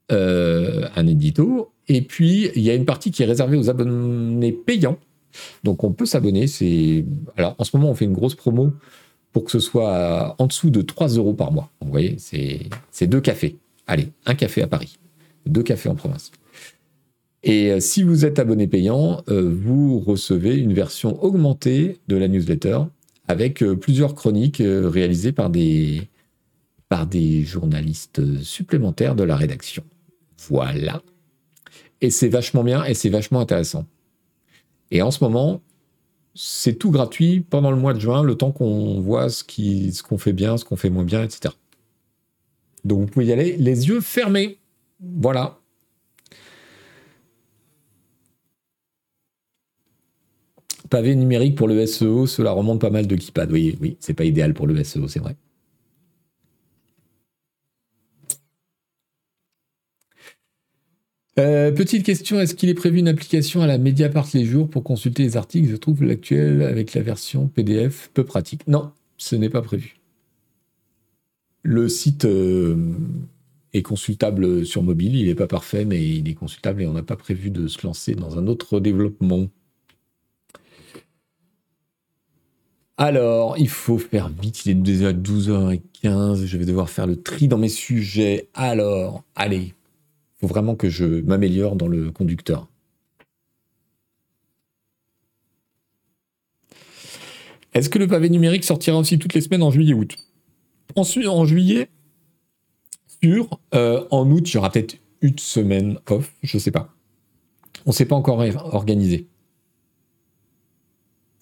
un 0.09 1.07
édito 1.07 1.71
et 1.88 2.01
puis, 2.01 2.49
il 2.55 2.61
y 2.61 2.69
a 2.69 2.73
une 2.73 2.86
partie 2.86 3.11
qui 3.11 3.23
est 3.23 3.26
réservée 3.26 3.57
aux 3.57 3.69
abonnés 3.69 4.51
payants. 4.51 4.97
Donc, 5.63 5.84
on 5.84 5.91
peut 5.91 6.05
s'abonner. 6.05 6.47
C'est 6.47 7.05
Alors, 7.38 7.55
en 7.57 7.63
ce 7.63 7.76
moment, 7.76 7.91
on 7.91 7.95
fait 7.95 8.05
une 8.05 8.13
grosse 8.13 8.36
promo 8.36 8.71
pour 9.32 9.43
que 9.43 9.51
ce 9.51 9.59
soit 9.59 10.36
en 10.39 10.47
dessous 10.47 10.69
de 10.69 10.82
3 10.82 11.09
euros 11.09 11.34
par 11.34 11.51
mois. 11.51 11.69
Vous 11.82 11.91
voyez, 11.91 12.15
c'est 12.19 13.07
deux 13.07 13.21
cafés. 13.21 13.57
Allez, 13.86 14.09
un 14.26 14.34
café 14.34 14.63
à 14.63 14.67
Paris, 14.67 14.97
deux 15.45 15.61
cafés 15.61 15.89
en 15.89 15.95
province. 15.95 16.32
Et 17.43 17.71
euh, 17.71 17.80
si 17.80 18.01
vous 18.01 18.26
êtes 18.26 18.39
abonné 18.39 18.65
payant, 18.65 19.21
euh, 19.30 19.53
vous 19.53 19.99
recevez 19.99 20.55
une 20.55 20.73
version 20.73 21.23
augmentée 21.23 21.99
de 22.07 22.15
la 22.15 22.28
newsletter 22.28 22.80
avec 23.28 23.63
euh, 23.63 23.76
plusieurs 23.76 24.15
chroniques 24.15 24.61
réalisées 24.63 25.32
par 25.32 25.49
des, 25.49 26.09
par 26.89 27.07
des 27.07 27.43
journalistes 27.43 28.41
supplémentaires 28.41 29.15
de 29.15 29.23
la 29.23 29.36
rédaction. 29.36 29.84
Voilà 30.49 31.01
et 32.01 32.09
c'est 32.09 32.30
vachement 32.30 32.63
bien 32.63 32.84
et 32.84 32.93
c'est 32.93 33.09
vachement 33.09 33.39
intéressant. 33.39 33.86
Et 34.91 35.01
en 35.01 35.11
ce 35.11 35.23
moment, 35.23 35.61
c'est 36.36 36.76
tout 36.76 36.91
gratuit 36.91 37.41
pendant 37.41 37.71
le 37.71 37.78
mois 37.78 37.93
de 37.93 37.99
juin, 37.99 38.23
le 38.23 38.36
temps 38.36 38.51
qu'on 38.51 38.99
voit 39.01 39.30
ce 39.30 39.43
qu'on 40.03 40.17
fait 40.17 40.34
bien, 40.34 40.57
ce 40.57 40.65
qu'on 40.65 40.76
fait 40.76 40.89
moins 40.89 41.03
bien, 41.03 41.23
etc. 41.23 41.53
Donc 42.84 43.01
vous 43.01 43.07
pouvez 43.07 43.26
y 43.26 43.34
aller 43.34 43.57
les 43.57 43.88
yeux 43.88 44.01
fermés. 44.01 44.59
Voilà. 44.99 45.59
Pavé 50.89 51.15
numérique 51.15 51.55
pour 51.55 51.67
le 51.67 51.86
SEO, 51.86 52.27
cela 52.27 52.51
remonte 52.51 52.81
pas 52.81 52.89
mal 52.89 53.07
de 53.07 53.15
keypad. 53.15 53.51
Oui, 53.51 53.77
oui, 53.81 53.97
c'est 53.99 54.13
pas 54.13 54.25
idéal 54.25 54.53
pour 54.53 54.67
le 54.67 54.83
SEO, 54.83 55.07
c'est 55.07 55.19
vrai. 55.19 55.36
Euh, 61.38 61.71
petite 61.71 62.05
question, 62.05 62.39
est-ce 62.39 62.55
qu'il 62.55 62.69
est 62.69 62.75
prévu 62.75 62.99
une 62.99 63.09
application 63.09 63.61
à 63.61 63.67
la 63.67 63.77
Mediapart 63.77 64.27
les 64.33 64.45
jours 64.45 64.69
pour 64.69 64.83
consulter 64.83 65.23
les 65.23 65.36
articles? 65.36 65.69
Je 65.69 65.75
trouve 65.75 66.01
l'actuel 66.03 66.61
avec 66.63 66.93
la 66.93 67.01
version 67.01 67.47
PDF 67.47 68.09
peu 68.13 68.23
pratique. 68.23 68.65
Non, 68.67 68.91
ce 69.17 69.36
n'est 69.36 69.49
pas 69.49 69.61
prévu. 69.61 69.97
Le 71.63 71.89
site 71.89 72.25
euh, 72.25 72.93
est 73.73 73.81
consultable 73.81 74.65
sur 74.65 74.83
mobile, 74.83 75.15
il 75.15 75.25
n'est 75.27 75.36
pas 75.36 75.47
parfait, 75.47 75.83
mais 75.83 76.01
il 76.07 76.29
est 76.29 76.36
consultable 76.36 76.83
et 76.83 76.88
on 76.88 76.93
n'a 76.93 77.03
pas 77.03 77.17
prévu 77.17 77.49
de 77.49 77.67
se 77.67 77.86
lancer 77.86 78.15
dans 78.15 78.38
un 78.38 78.47
autre 78.47 78.79
développement. 78.79 79.49
Alors, 82.97 83.57
il 83.57 83.67
faut 83.67 83.97
faire 83.97 84.29
vite, 84.29 84.65
il 84.65 84.71
est 84.71 84.75
déjà 84.75 85.11
12h15, 85.11 86.45
je 86.45 86.57
vais 86.57 86.65
devoir 86.65 86.89
faire 86.89 87.07
le 87.07 87.21
tri 87.21 87.49
dans 87.49 87.57
mes 87.57 87.67
sujets. 87.67 88.47
Alors, 88.53 89.23
allez, 89.35 89.73
faut 90.39 90.47
vraiment 90.47 90.75
que 90.75 90.89
je 90.89 91.05
m'améliore 91.05 91.75
dans 91.75 91.89
le 91.89 92.11
conducteur. 92.11 92.69
Est-ce 97.74 97.89
que 97.89 97.99
le 97.99 98.07
pavé 98.07 98.29
numérique 98.29 98.63
sortira 98.63 98.97
aussi 98.97 99.20
toutes 99.20 99.33
les 99.33 99.41
semaines 99.41 99.63
en 99.63 99.71
juillet-août 99.71 100.15
en 100.95 101.45
juillet, 101.45 101.89
sur, 103.21 103.59
euh, 103.74 104.05
en 104.11 104.32
août, 104.32 104.49
il 104.49 104.53
y 104.53 104.57
aura 104.57 104.70
peut-être 104.70 104.97
une 105.20 105.37
semaine 105.37 105.99
off, 106.09 106.33
je 106.41 106.55
ne 106.55 106.61
sais 106.61 106.71
pas. 106.71 106.95
On 107.86 107.89
ne 107.89 107.93
s'est 107.93 108.05
pas 108.05 108.15
encore 108.15 108.39
organisé. 108.74 109.28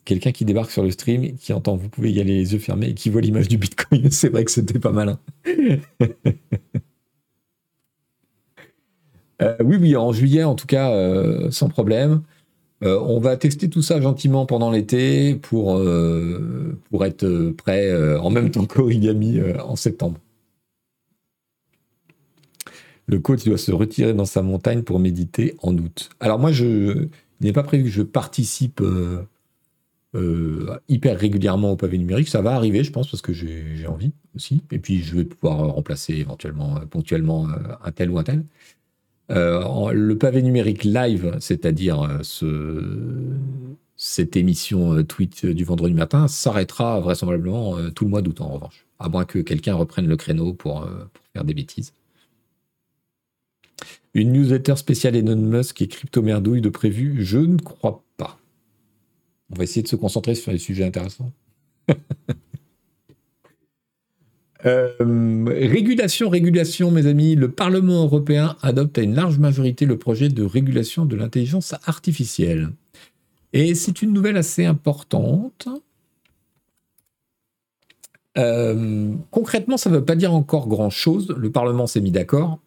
Quelqu'un 0.05 0.31
qui 0.31 0.43
débarque 0.43 0.71
sur 0.71 0.83
le 0.83 0.91
stream, 0.91 1.35
qui 1.37 1.53
entend 1.53 1.77
vous 1.77 1.87
pouvez 1.89 2.11
y 2.11 2.19
aller 2.19 2.35
les 2.35 2.53
yeux 2.53 2.59
fermés 2.59 2.89
et 2.89 2.93
qui 2.93 3.09
voit 3.09 3.21
l'image 3.21 3.47
du 3.47 3.57
Bitcoin, 3.57 4.11
c'est 4.11 4.29
vrai 4.29 4.43
que 4.43 4.51
c'était 4.51 4.79
pas 4.79 4.91
malin. 4.91 5.19
Euh, 9.41 9.55
oui, 9.63 9.77
oui, 9.79 9.95
en 9.95 10.13
juillet, 10.13 10.43
en 10.43 10.55
tout 10.55 10.67
cas, 10.67 10.91
euh, 10.91 11.51
sans 11.51 11.67
problème. 11.67 12.21
Euh, 12.83 12.99
on 12.99 13.19
va 13.19 13.35
tester 13.37 13.69
tout 13.69 13.81
ça 13.81 13.99
gentiment 13.99 14.45
pendant 14.45 14.69
l'été 14.71 15.35
pour, 15.35 15.81
être 17.03 17.49
prêt 17.57 18.17
en 18.17 18.29
même 18.29 18.51
temps 18.51 18.65
qu'Origami 18.65 19.39
en 19.59 19.75
septembre. 19.75 20.19
Le 23.07 23.19
coach 23.19 23.43
doit 23.43 23.57
se 23.57 23.71
retirer 23.71 24.13
dans 24.13 24.25
sa 24.25 24.41
montagne 24.41 24.83
pour 24.83 24.99
méditer 24.99 25.55
en 25.61 25.77
août. 25.77 26.09
Alors 26.19 26.39
moi, 26.39 26.51
je, 26.51 27.07
il 27.41 27.45
n'est 27.45 27.53
pas 27.53 27.63
prévu 27.63 27.85
que 27.85 27.89
je 27.89 28.01
participe 28.01 28.81
hyper 30.87 31.17
régulièrement 31.17 31.71
au 31.71 31.75
pavé 31.75 31.97
numérique. 31.97 32.27
Ça 32.27 32.41
va 32.41 32.53
arriver, 32.53 32.83
je 32.83 32.91
pense, 32.91 33.09
parce 33.09 33.21
que 33.21 33.33
j'ai 33.33 33.87
envie 33.87 34.11
aussi. 34.35 34.61
Et 34.71 34.79
puis, 34.79 35.01
je 35.01 35.15
vais 35.15 35.23
pouvoir 35.25 35.57
remplacer 35.73 36.13
éventuellement, 36.13 36.75
ponctuellement, 36.89 37.47
un 37.83 37.91
tel 37.91 38.09
ou 38.09 38.19
un 38.19 38.23
tel. 38.23 38.43
Euh, 39.31 39.91
le 39.93 40.17
pavé 40.17 40.41
numérique 40.41 40.83
live, 40.83 41.37
c'est-à-dire 41.39 42.01
euh, 42.01 43.37
cette 43.95 44.35
émission 44.35 44.93
euh, 44.93 45.03
tweet 45.03 45.45
du 45.45 45.63
vendredi 45.63 45.93
matin, 45.93 46.27
s'arrêtera 46.27 46.99
vraisemblablement 46.99 47.77
tout 47.91 48.03
le 48.03 48.09
mois 48.09 48.21
d'août 48.21 48.41
en 48.41 48.49
revanche, 48.49 48.85
à 48.99 49.09
moins 49.09 49.25
que 49.25 49.39
quelqu'un 49.39 49.75
reprenne 49.75 50.07
le 50.07 50.17
créneau 50.17 50.53
pour, 50.53 50.87
faire 51.33 51.45
des 51.45 51.53
bêtises. 51.53 51.93
Une 54.13 54.31
newsletter 54.31 54.75
spéciale 54.75 55.15
Elon 55.15 55.35
Musk 55.35 55.81
et 55.81 55.87
crypto 55.87 56.21
merdouille 56.21 56.61
de 56.61 56.69
prévu, 56.69 57.23
je 57.23 57.39
ne 57.39 57.57
crois 57.57 58.03
pas. 58.17 58.37
On 59.51 59.55
va 59.55 59.63
essayer 59.63 59.83
de 59.83 59.87
se 59.87 59.95
concentrer 59.95 60.35
sur 60.35 60.51
les 60.51 60.57
sujets 60.57 60.85
intéressants. 60.85 61.31
Euh, 64.65 65.45
régulation, 65.45 66.29
régulation, 66.29 66.89
mes 66.89 67.05
amis. 67.07 67.35
Le 67.35 67.51
Parlement 67.51 68.03
européen 68.03 68.55
adopte 68.61 68.97
à 68.97 69.01
une 69.01 69.13
large 69.13 69.37
majorité 69.37 69.85
le 69.85 69.97
projet 69.97 70.29
de 70.29 70.43
régulation 70.43 71.05
de 71.05 71.17
l'intelligence 71.17 71.75
artificielle. 71.85 72.69
Et 73.51 73.75
c'est 73.75 74.01
une 74.01 74.13
nouvelle 74.13 74.37
assez 74.37 74.63
importante. 74.63 75.67
Euh, 78.37 79.13
concrètement, 79.31 79.77
ça 79.77 79.89
ne 79.89 79.95
veut 79.95 80.05
pas 80.05 80.15
dire 80.15 80.33
encore 80.33 80.67
grand-chose. 80.67 81.33
Le 81.37 81.51
Parlement 81.51 81.85
s'est 81.85 82.01
mis 82.01 82.11
d'accord 82.11 82.59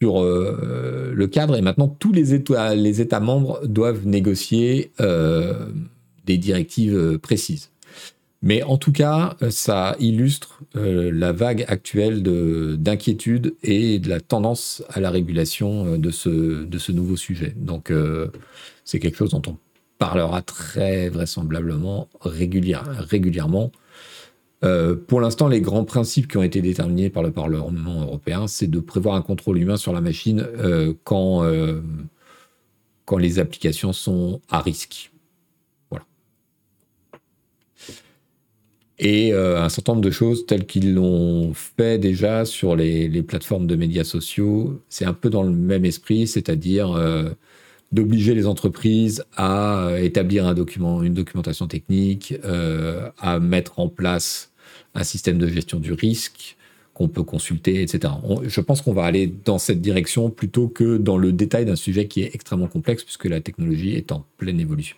sur 0.00 0.22
le 0.22 1.26
cadre 1.26 1.56
et 1.56 1.62
maintenant 1.62 1.88
tous 1.88 2.12
les 2.12 2.34
États, 2.34 2.74
les 2.74 3.00
États 3.00 3.20
membres 3.20 3.60
doivent 3.66 4.06
négocier 4.06 4.90
des 4.98 6.38
directives 6.38 7.18
précises. 7.18 7.70
Mais 8.42 8.62
en 8.62 8.76
tout 8.76 8.92
cas, 8.92 9.34
ça 9.50 9.96
illustre 9.98 10.60
la 10.74 11.32
vague 11.32 11.64
actuelle 11.68 12.22
d'inquiétude 12.22 13.54
et 13.62 13.98
de 13.98 14.08
la 14.10 14.20
tendance 14.20 14.84
à 14.90 15.00
la 15.00 15.10
régulation 15.10 15.96
de 15.96 16.10
ce 16.10 16.92
nouveau 16.92 17.16
sujet. 17.16 17.54
Donc, 17.56 17.90
c'est 18.84 18.98
quelque 18.98 19.16
chose 19.16 19.30
dont 19.30 19.42
on 19.46 19.56
parlera 19.98 20.42
très 20.42 21.08
vraisemblablement 21.08 22.08
régulièrement. 22.20 23.72
Euh, 24.64 24.96
pour 24.96 25.20
l'instant, 25.20 25.48
les 25.48 25.60
grands 25.60 25.84
principes 25.84 26.28
qui 26.28 26.36
ont 26.38 26.42
été 26.42 26.62
déterminés 26.62 27.10
par 27.10 27.22
le 27.22 27.30
Parlement 27.30 28.02
européen, 28.02 28.46
c'est 28.46 28.66
de 28.66 28.80
prévoir 28.80 29.14
un 29.14 29.22
contrôle 29.22 29.58
humain 29.58 29.76
sur 29.76 29.92
la 29.92 30.00
machine 30.00 30.40
euh, 30.40 30.94
quand, 31.04 31.44
euh, 31.44 31.82
quand 33.04 33.18
les 33.18 33.38
applications 33.38 33.92
sont 33.92 34.40
à 34.48 34.60
risque. 34.60 35.12
Voilà. 35.90 36.06
Et 38.98 39.34
un 39.34 39.68
certain 39.68 39.92
nombre 39.92 40.04
de 40.04 40.10
choses 40.10 40.46
telles 40.46 40.66
qu'ils 40.66 40.94
l'ont 40.94 41.52
fait 41.52 41.98
déjà 41.98 42.46
sur 42.46 42.76
les, 42.76 43.08
les, 43.08 43.22
plateformes 43.22 43.66
de 43.66 43.76
médias 43.76 44.04
sociaux, 44.04 44.80
c'est 44.88 45.04
un 45.04 45.12
peu 45.12 45.28
dans 45.28 45.42
le 45.42 45.50
même 45.50 45.84
esprit, 45.84 46.26
c'est-à-dire 46.26 46.98
d'obliger 47.92 48.34
les 48.34 48.46
entreprises 48.46 49.24
à 49.36 49.86
euh, 49.86 50.02
établir 50.02 50.46
une 50.46 51.14
documentation 51.14 51.66
technique, 51.66 52.34
euh, 52.44 53.10
à 53.18 53.38
mettre 53.38 53.78
en 53.78 53.88
place 53.88 54.52
un 54.94 55.04
système 55.04 55.38
de 55.38 55.46
gestion 55.46 55.78
du 55.78 55.92
risque 55.92 56.56
qu'on 56.94 57.08
peut 57.08 57.22
consulter, 57.22 57.82
etc. 57.82 58.14
je 58.46 58.60
pense 58.62 58.80
qu'on 58.80 58.94
va 58.94 59.04
aller 59.04 59.26
dans 59.26 59.58
cette 59.58 59.82
direction 59.82 60.30
plutôt 60.30 60.68
que 60.68 60.96
dans 60.96 61.18
le 61.18 61.30
détail 61.30 61.66
d'un 61.66 61.76
sujet 61.76 62.08
qui 62.08 62.22
est 62.22 62.34
extrêmement 62.34 62.68
complexe 62.68 63.04
puisque 63.04 63.26
la 63.26 63.42
technologie 63.42 63.94
est 63.94 64.12
en 64.12 64.24
pleine 64.38 64.58
évolution. 64.58 64.96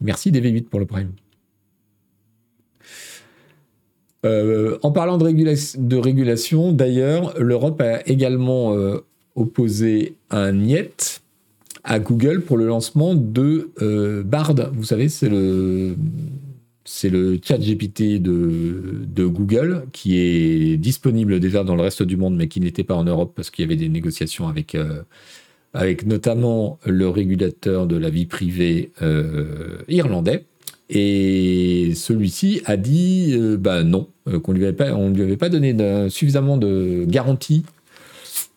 Merci 0.00 0.30
DV8 0.30 0.64
pour 0.64 0.78
le 0.78 0.86
prime. 0.86 1.12
Euh, 4.24 4.78
en 4.82 4.90
parlant 4.90 5.18
de, 5.18 5.96
régulation, 5.96 6.72
d'ailleurs, 6.72 7.34
l'Europe 7.38 7.80
a 7.80 8.06
également 8.08 8.74
euh, 8.74 8.98
opposé 9.34 10.14
un 10.30 10.52
niet 10.52 11.20
à 11.82 11.98
Google 11.98 12.40
pour 12.40 12.56
le 12.56 12.66
lancement 12.66 13.14
de 13.14 13.70
euh, 13.82 14.22
Bard. 14.22 14.54
Vous 14.72 14.84
savez, 14.84 15.08
c'est 15.10 15.28
le, 15.28 15.96
chat 17.42 17.58
GPT 17.58 18.22
de, 18.22 19.04
de, 19.06 19.26
Google 19.26 19.84
qui 19.92 20.16
est 20.18 20.78
disponible 20.78 21.38
déjà 21.40 21.62
dans 21.62 21.76
le 21.76 21.82
reste 21.82 22.02
du 22.02 22.16
monde, 22.16 22.36
mais 22.36 22.48
qui 22.48 22.60
n'était 22.60 22.84
pas 22.84 22.94
en 22.94 23.04
Europe 23.04 23.32
parce 23.36 23.50
qu'il 23.50 23.62
y 23.62 23.66
avait 23.66 23.76
des 23.76 23.90
négociations 23.90 24.48
avec, 24.48 24.74
avec 25.74 26.06
notamment 26.06 26.78
le 26.86 27.08
régulateur 27.10 27.86
de 27.86 27.96
la 27.96 28.08
vie 28.08 28.26
privée 28.26 28.90
irlandais. 29.88 30.46
Et 30.96 31.92
celui-ci 31.96 32.62
a 32.66 32.76
dit 32.76 33.34
euh, 33.34 33.56
bah 33.56 33.82
non, 33.82 34.08
euh, 34.28 34.38
qu'on 34.38 34.52
lui 34.52 34.60
lui 34.60 34.66
avait 35.22 35.36
pas 35.36 35.48
donné 35.48 36.08
suffisamment 36.08 36.56
de 36.56 37.04
garanties 37.06 37.64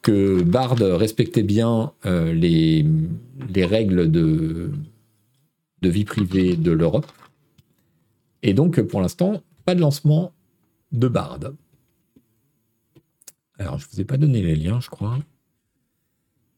que 0.04 0.44
Bard 0.44 0.78
respectait 0.78 1.44
bien 1.44 1.92
euh, 2.06 2.32
les, 2.32 2.86
les, 3.54 3.66
règles 3.66 4.10
de, 4.10 4.72
de 5.82 5.90
vie 5.90 6.06
privée 6.06 6.56
de 6.56 6.72
l'Europe. 6.72 7.08
Et 8.44 8.54
donc, 8.54 8.80
pour 8.82 9.02
l'instant, 9.02 9.42
pas 9.66 9.76
de 9.76 9.82
lancement 9.82 10.32
de 10.92 11.08
Bard. 11.08 11.40
Alors, 13.58 13.80
je 13.80 13.86
ne 13.86 13.92
vous 13.92 14.02
ai 14.02 14.06
pas 14.06 14.18
donné 14.18 14.42
les 14.42 14.56
liens, 14.56 14.80
je 14.80 14.90
crois. 14.90 15.18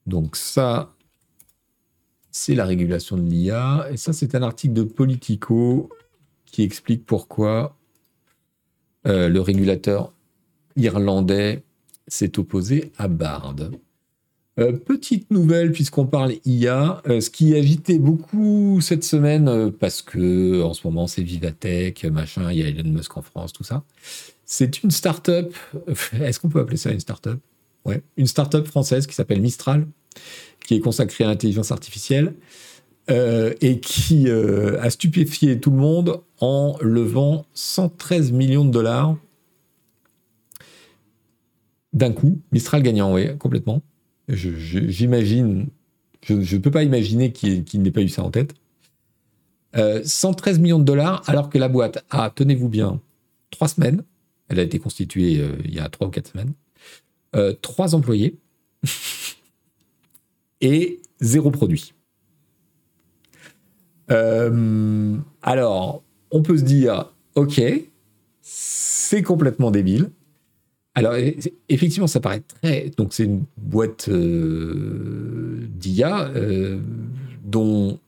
Donc 0.05 0.35
ça, 0.35 0.93
c'est 2.31 2.55
la 2.55 2.65
régulation 2.65 3.17
de 3.17 3.23
l'IA. 3.23 3.87
Et 3.91 3.97
ça, 3.97 4.13
c'est 4.13 4.35
un 4.35 4.43
article 4.43 4.73
de 4.73 4.83
Politico 4.83 5.89
qui 6.45 6.63
explique 6.63 7.05
pourquoi 7.05 7.75
euh, 9.07 9.29
le 9.29 9.41
régulateur 9.41 10.13
irlandais 10.75 11.63
s'est 12.07 12.37
opposé 12.39 12.91
à 12.97 13.07
Bard. 13.07 13.55
Euh, 14.59 14.73
petite 14.73 15.31
nouvelle, 15.31 15.71
puisqu'on 15.71 16.05
parle 16.05 16.33
IA, 16.43 17.01
euh, 17.07 17.21
ce 17.21 17.29
qui 17.29 17.55
agitait 17.55 17.97
beaucoup 17.97 18.79
cette 18.81 19.03
semaine, 19.03 19.71
parce 19.71 20.01
que 20.01 20.61
en 20.61 20.73
ce 20.73 20.85
moment 20.85 21.07
c'est 21.07 21.21
Vivatech, 21.21 22.03
machin, 22.05 22.51
il 22.51 22.57
y 22.57 22.63
a 22.63 22.67
Elon 22.67 22.89
Musk 22.89 23.15
en 23.15 23.21
France, 23.21 23.53
tout 23.53 23.63
ça. 23.63 23.83
C'est 24.45 24.83
une 24.83 24.91
start-up, 24.91 25.53
est-ce 26.19 26.39
qu'on 26.39 26.49
peut 26.49 26.59
appeler 26.59 26.77
ça 26.77 26.91
une 26.91 26.99
start-up? 26.99 27.39
Ouais, 27.85 28.03
une 28.17 28.27
start-up 28.27 28.67
française 28.67 29.07
qui 29.07 29.15
s'appelle 29.15 29.39
Mistral, 29.39 29.87
qui 30.69 30.75
est 30.75 30.81
consacré 30.81 31.23
à 31.23 31.27
l'intelligence 31.27 31.71
artificielle, 31.71 32.35
euh, 33.09 33.55
et 33.59 33.79
qui 33.79 34.29
euh, 34.29 34.79
a 34.79 34.91
stupéfié 34.91 35.59
tout 35.59 35.71
le 35.71 35.77
monde 35.77 36.21
en 36.39 36.77
levant 36.79 37.47
113 37.55 38.31
millions 38.31 38.65
de 38.65 38.69
dollars 38.69 39.17
d'un 41.91 42.11
coup. 42.11 42.39
Mistral 42.51 42.83
gagnant, 42.83 43.11
oui, 43.11 43.35
complètement. 43.39 43.81
J'imagine, 44.27 45.69
je 46.21 46.35
ne 46.35 46.61
peux 46.61 46.69
pas 46.69 46.83
imaginer 46.83 47.31
qu'il 47.31 47.81
n'ait 47.81 47.89
pas 47.89 48.01
eu 48.01 48.09
ça 48.09 48.21
en 48.21 48.29
tête. 48.29 48.53
113 49.73 50.59
euh, 50.59 50.61
millions 50.61 50.77
de 50.77 50.83
dollars, 50.83 51.23
alors 51.25 51.49
que 51.49 51.57
la 51.57 51.67
boîte 51.67 52.05
a, 52.11 52.29
tenez-vous 52.29 52.69
bien, 52.69 53.01
trois 53.49 53.69
semaines. 53.69 54.03
Elle 54.49 54.59
a 54.59 54.61
été 54.61 54.77
constituée 54.77 55.43
il 55.65 55.73
y 55.73 55.79
a 55.79 55.89
trois 55.89 56.09
ou 56.09 56.11
quatre 56.11 56.31
semaines. 56.31 56.53
trois 57.63 57.95
employés. 57.95 58.37
et 60.61 61.01
zéro 61.19 61.51
produit. 61.51 61.93
Euh, 64.11 65.15
alors, 65.41 66.03
on 66.31 66.41
peut 66.41 66.57
se 66.57 66.63
dire, 66.63 67.13
ok, 67.35 67.61
c'est 68.41 69.23
complètement 69.23 69.71
débile. 69.71 70.09
Alors, 70.95 71.13
effectivement, 71.69 72.07
ça 72.07 72.19
paraît 72.19 72.41
très. 72.61 72.91
Donc, 72.97 73.13
c'est 73.13 73.25
une 73.25 73.43
boîte 73.57 74.09
euh, 74.09 75.67
d'IA 75.69 76.29
euh, 76.29 76.79
dont, 77.43 77.99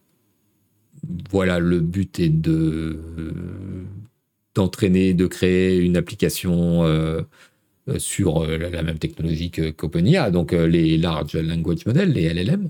voilà, 1.29 1.59
le 1.59 1.79
but 1.79 2.19
est 2.19 2.29
de 2.29 2.99
d'entraîner, 4.53 5.13
de 5.13 5.27
créer 5.27 5.77
une 5.77 5.95
application 5.95 6.83
sur 7.97 8.43
euh, 8.43 8.57
la 8.57 8.83
même 8.83 8.99
technologie 8.99 9.51
qu'OpenIA, 9.51 10.31
donc 10.31 10.53
euh, 10.53 10.67
les 10.67 10.97
Large 10.97 11.35
Language 11.35 11.85
Models, 11.85 12.11
les 12.11 12.33
LLM. 12.33 12.69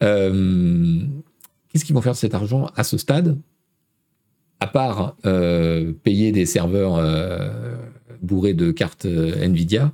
Qu'est-ce 0.00 1.84
qu'ils 1.84 1.94
vont 1.94 2.02
faire 2.02 2.12
de 2.12 2.18
cet 2.18 2.34
argent 2.34 2.70
à 2.76 2.84
ce 2.84 2.98
stade 2.98 3.38
À 4.60 4.66
part 4.66 5.16
payer 6.02 6.30
des 6.30 6.44
serveurs 6.44 7.00
bourrés 8.20 8.52
de 8.52 8.70
cartes 8.70 9.06
Nvidia, 9.06 9.92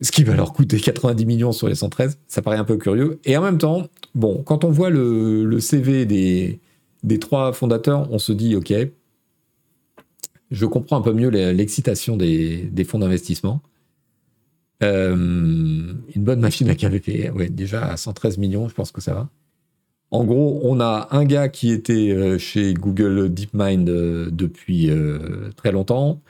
ce 0.00 0.10
qui 0.10 0.24
va 0.24 0.34
leur 0.34 0.52
coûter 0.52 0.80
90 0.80 1.26
millions 1.26 1.52
sur 1.52 1.68
les 1.68 1.74
113, 1.74 2.18
ça 2.26 2.42
paraît 2.42 2.56
un 2.56 2.64
peu 2.64 2.76
curieux. 2.76 3.20
Et 3.24 3.36
en 3.36 3.42
même 3.42 3.58
temps, 3.58 3.86
bon, 4.14 4.42
quand 4.42 4.64
on 4.64 4.70
voit 4.70 4.90
le, 4.90 5.60
CV 5.60 6.06
des, 6.06 6.58
des 7.04 7.18
trois 7.18 7.52
fondateurs, 7.52 8.10
on 8.10 8.18
se 8.18 8.32
dit, 8.32 8.56
OK, 8.56 8.72
je 10.52 10.66
comprends 10.66 10.98
un 10.98 11.00
peu 11.00 11.12
mieux 11.12 11.30
l'excitation 11.30 12.16
des, 12.16 12.70
fonds 12.86 13.00
d'investissement. 13.00 13.60
Euh, 14.82 15.14
une 15.14 16.24
bonne 16.24 16.40
machine 16.40 16.68
à 16.68 16.74
ouais, 16.74 17.48
déjà 17.48 17.86
à 17.86 17.96
113 17.96 18.36
millions, 18.38 18.68
je 18.68 18.74
pense 18.74 18.90
que 18.92 19.00
ça 19.00 19.14
va. 19.14 19.28
En 20.10 20.24
gros, 20.24 20.60
on 20.62 20.78
a 20.80 21.08
un 21.12 21.24
gars 21.24 21.48
qui 21.48 21.72
était 21.72 22.10
euh, 22.10 22.36
chez 22.36 22.74
Google 22.74 23.32
DeepMind 23.32 23.88
euh, 23.88 24.28
depuis 24.30 24.90
très 25.56 25.72
longtemps, 25.72 26.20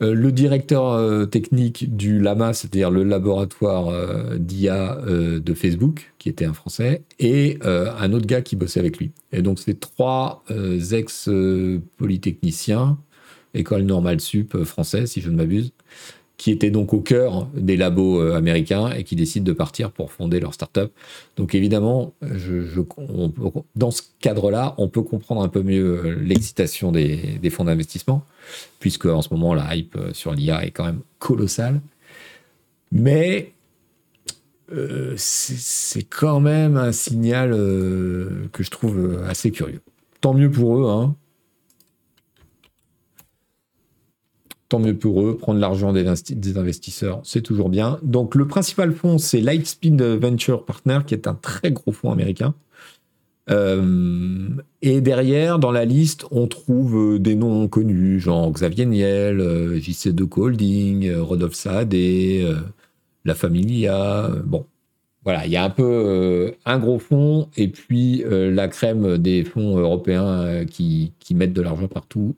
le 0.00 0.30
directeur 0.30 1.28
technique 1.28 1.96
du 1.96 2.20
LAMA, 2.20 2.52
c'est-à-dire 2.52 2.88
le 2.88 3.02
laboratoire 3.02 3.92
d'IA 4.38 4.96
de 5.04 5.54
Facebook, 5.54 6.12
qui 6.18 6.28
était 6.28 6.44
un 6.44 6.52
Français, 6.52 7.02
et 7.18 7.58
un 7.64 8.12
autre 8.12 8.26
gars 8.26 8.40
qui 8.40 8.54
bossait 8.54 8.78
avec 8.78 8.98
lui. 8.98 9.10
Et 9.32 9.42
donc, 9.42 9.58
c'est 9.58 9.80
trois 9.80 10.44
ex-polytechniciens 10.92 12.96
école 13.58 13.82
normale 13.82 14.20
sup 14.20 14.54
euh, 14.54 14.64
française, 14.64 15.10
si 15.10 15.20
je 15.20 15.30
ne 15.30 15.36
m'abuse, 15.36 15.72
qui 16.36 16.50
était 16.50 16.70
donc 16.70 16.94
au 16.94 17.00
cœur 17.00 17.48
des 17.54 17.76
labos 17.76 18.20
euh, 18.20 18.36
américains 18.36 18.90
et 18.90 19.04
qui 19.04 19.16
décident 19.16 19.44
de 19.44 19.52
partir 19.52 19.90
pour 19.90 20.12
fonder 20.12 20.38
leur 20.40 20.54
start-up. 20.54 20.92
Donc 21.36 21.54
évidemment, 21.54 22.14
dans 23.74 23.90
ce 23.90 24.02
cadre-là, 24.20 24.74
on 24.78 24.88
peut 24.88 25.02
comprendre 25.02 25.42
un 25.42 25.48
peu 25.48 25.62
mieux 25.62 26.04
euh, 26.04 26.14
l'excitation 26.22 26.92
des, 26.92 27.50
fonds 27.50 27.64
d'investissement, 27.64 28.24
puisque 28.78 29.06
en 29.06 29.22
ce 29.22 29.30
moment, 29.32 29.54
la 29.54 29.74
hype 29.74 29.98
sur 30.12 30.32
l'IA 30.32 30.64
est 30.64 30.70
quand 30.70 30.84
même 30.84 31.00
colossale. 31.18 31.80
Mais 32.92 33.52
c'est 35.16 36.02
quand 36.02 36.40
même 36.40 36.76
un 36.76 36.92
signal 36.92 37.50
que 37.50 38.62
je 38.62 38.70
trouve 38.70 39.22
assez 39.26 39.50
curieux. 39.50 39.80
Tant 40.20 40.34
mieux 40.34 40.50
pour 40.50 40.78
eux, 40.78 40.90
hein, 40.90 41.14
tant 44.68 44.78
mieux 44.78 44.96
pour 44.96 45.22
eux. 45.22 45.36
Prendre 45.36 45.60
l'argent 45.60 45.92
des, 45.92 46.06
investisseurs, 46.06 47.20
c'est 47.24 47.42
toujours 47.42 47.68
bien. 47.68 47.98
Donc, 48.02 48.34
le 48.34 48.46
principal 48.46 48.92
fonds, 48.92 49.18
c'est 49.18 49.40
Lightspeed 49.40 50.00
Venture 50.02 50.64
Partner, 50.64 51.00
qui 51.06 51.14
est 51.14 51.26
un 51.26 51.34
très 51.34 51.72
gros 51.72 51.92
fonds 51.92 52.12
américain. 52.12 52.54
Euh, 53.50 54.48
et 54.82 55.00
derrière, 55.00 55.58
dans 55.58 55.72
la 55.72 55.84
liste, 55.84 56.26
on 56.30 56.46
trouve 56.46 57.14
euh, 57.14 57.18
des 57.18 57.34
noms 57.34 57.66
connus, 57.68 58.20
genre 58.20 58.52
Xavier 58.52 58.86
Niel, 58.86 59.40
euh, 59.40 59.78
JC2 59.78 60.28
Holding, 60.38 61.14
Rodolphe 61.16 61.54
Saadé, 61.54 62.46
La 63.24 63.34
Familia. 63.34 64.30
Bon, 64.44 64.66
voilà, 65.24 65.46
il 65.46 65.52
y 65.52 65.56
a 65.56 65.64
un 65.64 65.70
peu 65.70 66.52
un 66.64 66.78
gros 66.78 66.98
fonds 66.98 67.48
et 67.56 67.68
puis 67.68 68.22
la 68.28 68.68
crème 68.68 69.18
des 69.18 69.44
fonds 69.44 69.78
européens 69.78 70.64
qui, 70.66 71.12
qui, 71.18 71.34
mettent 71.34 71.52
de 71.52 71.62
l'argent 71.62 71.88
partout, 71.88 72.34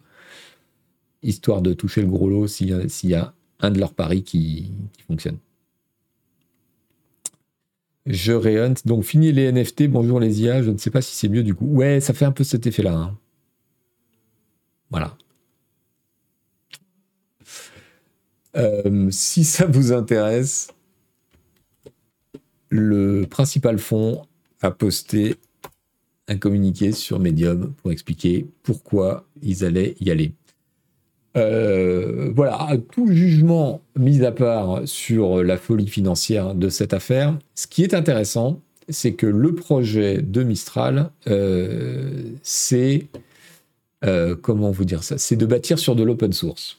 histoire 1.23 1.63
de 1.63 1.73
toucher 1.73 2.03
le 2.03 2.09
gros 2.09 2.29
lot 2.29 2.47
s'il 2.47 2.69
y, 2.69 3.15
a 3.15 3.35
un 3.61 3.71
de 3.71 3.79
leurs 3.79 3.95
paris 3.95 4.23
qui, 4.23 4.73
fonctionne. 5.07 5.39
Je 8.07 8.33
réhunt. 8.33 8.75
Donc, 8.87 9.05
fini 9.05 9.31
les 9.33 9.53
NFT. 9.53 9.89
Bonjour 9.89 10.21
les 10.21 10.43
IA. 10.43 10.63
Je 10.63 10.71
ne 10.71 10.79
sais 10.79 10.91
pas 10.91 11.03
si 11.03 11.15
c'est 11.15 11.29
mieux 11.29 11.43
du 11.43 11.55
coup. 11.55 11.67
Ouais, 11.67 12.01
ça 12.01 12.15
fait 12.15 12.25
un 12.25 12.33
peu 12.33 12.45
cet 12.45 12.67
effet-là. 12.67 12.95
Hein. 12.95 13.19
Voilà. 14.91 15.17
Euh, 18.57 19.09
si 19.11 19.45
ça 19.45 19.67
vous 19.67 19.93
intéresse, 19.93 20.69
le 22.69 23.27
principal 23.27 23.79
fonds 23.79 24.27
a 24.63 24.71
posté 24.71 25.37
un 26.29 26.39
communiqué 26.39 26.93
sur 26.93 27.19
Medium 27.19 27.75
pour 27.75 27.91
expliquer 27.93 28.47
pourquoi 28.63 29.29
ils 29.43 29.65
allaient 29.65 29.97
y 30.01 30.11
aller. 30.11 30.33
Euh, 31.36 32.32
voilà, 32.35 32.70
tout 32.93 33.12
jugement 33.12 33.82
mis 33.97 34.24
à 34.24 34.32
part 34.32 34.81
sur 34.85 35.44
la 35.44 35.57
folie 35.57 35.86
financière 35.86 36.55
de 36.55 36.69
cette 36.69 36.93
affaire, 36.93 37.39
ce 37.55 37.66
qui 37.66 37.85
est 37.85 37.94
intéressant, 37.94 38.61
c'est 38.89 39.12
que 39.12 39.27
le 39.27 39.55
projet 39.55 40.20
de 40.23 40.43
Mistral, 40.43 41.11
euh, 41.28 42.11
c'est 42.43 43.07
euh, 44.05 44.35
comment 44.35 44.73
vous 44.73 44.85
dire 44.85 45.05
ça 45.05 45.19
C'est 45.19 45.36
de 45.36 45.47
bâtir 45.47 45.78
sur 45.78 45.94
de 45.94 46.02
l'open 46.02 46.32
source. 46.32 46.78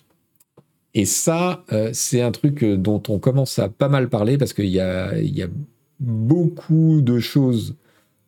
Et 0.94 1.06
ça, 1.06 1.64
c'est 1.94 2.22
un 2.22 2.32
truc 2.32 2.66
dont 2.66 3.02
on 3.08 3.18
commence 3.18 3.60
à 3.60 3.70
pas 3.70 3.88
mal 3.88 4.10
parler 4.10 4.38
parce 4.38 4.52
qu'il 4.52 4.66
y, 4.66 4.82
a, 4.82 5.14
beaucoup 6.02 7.00
de 7.02 7.18
choses 7.18 7.78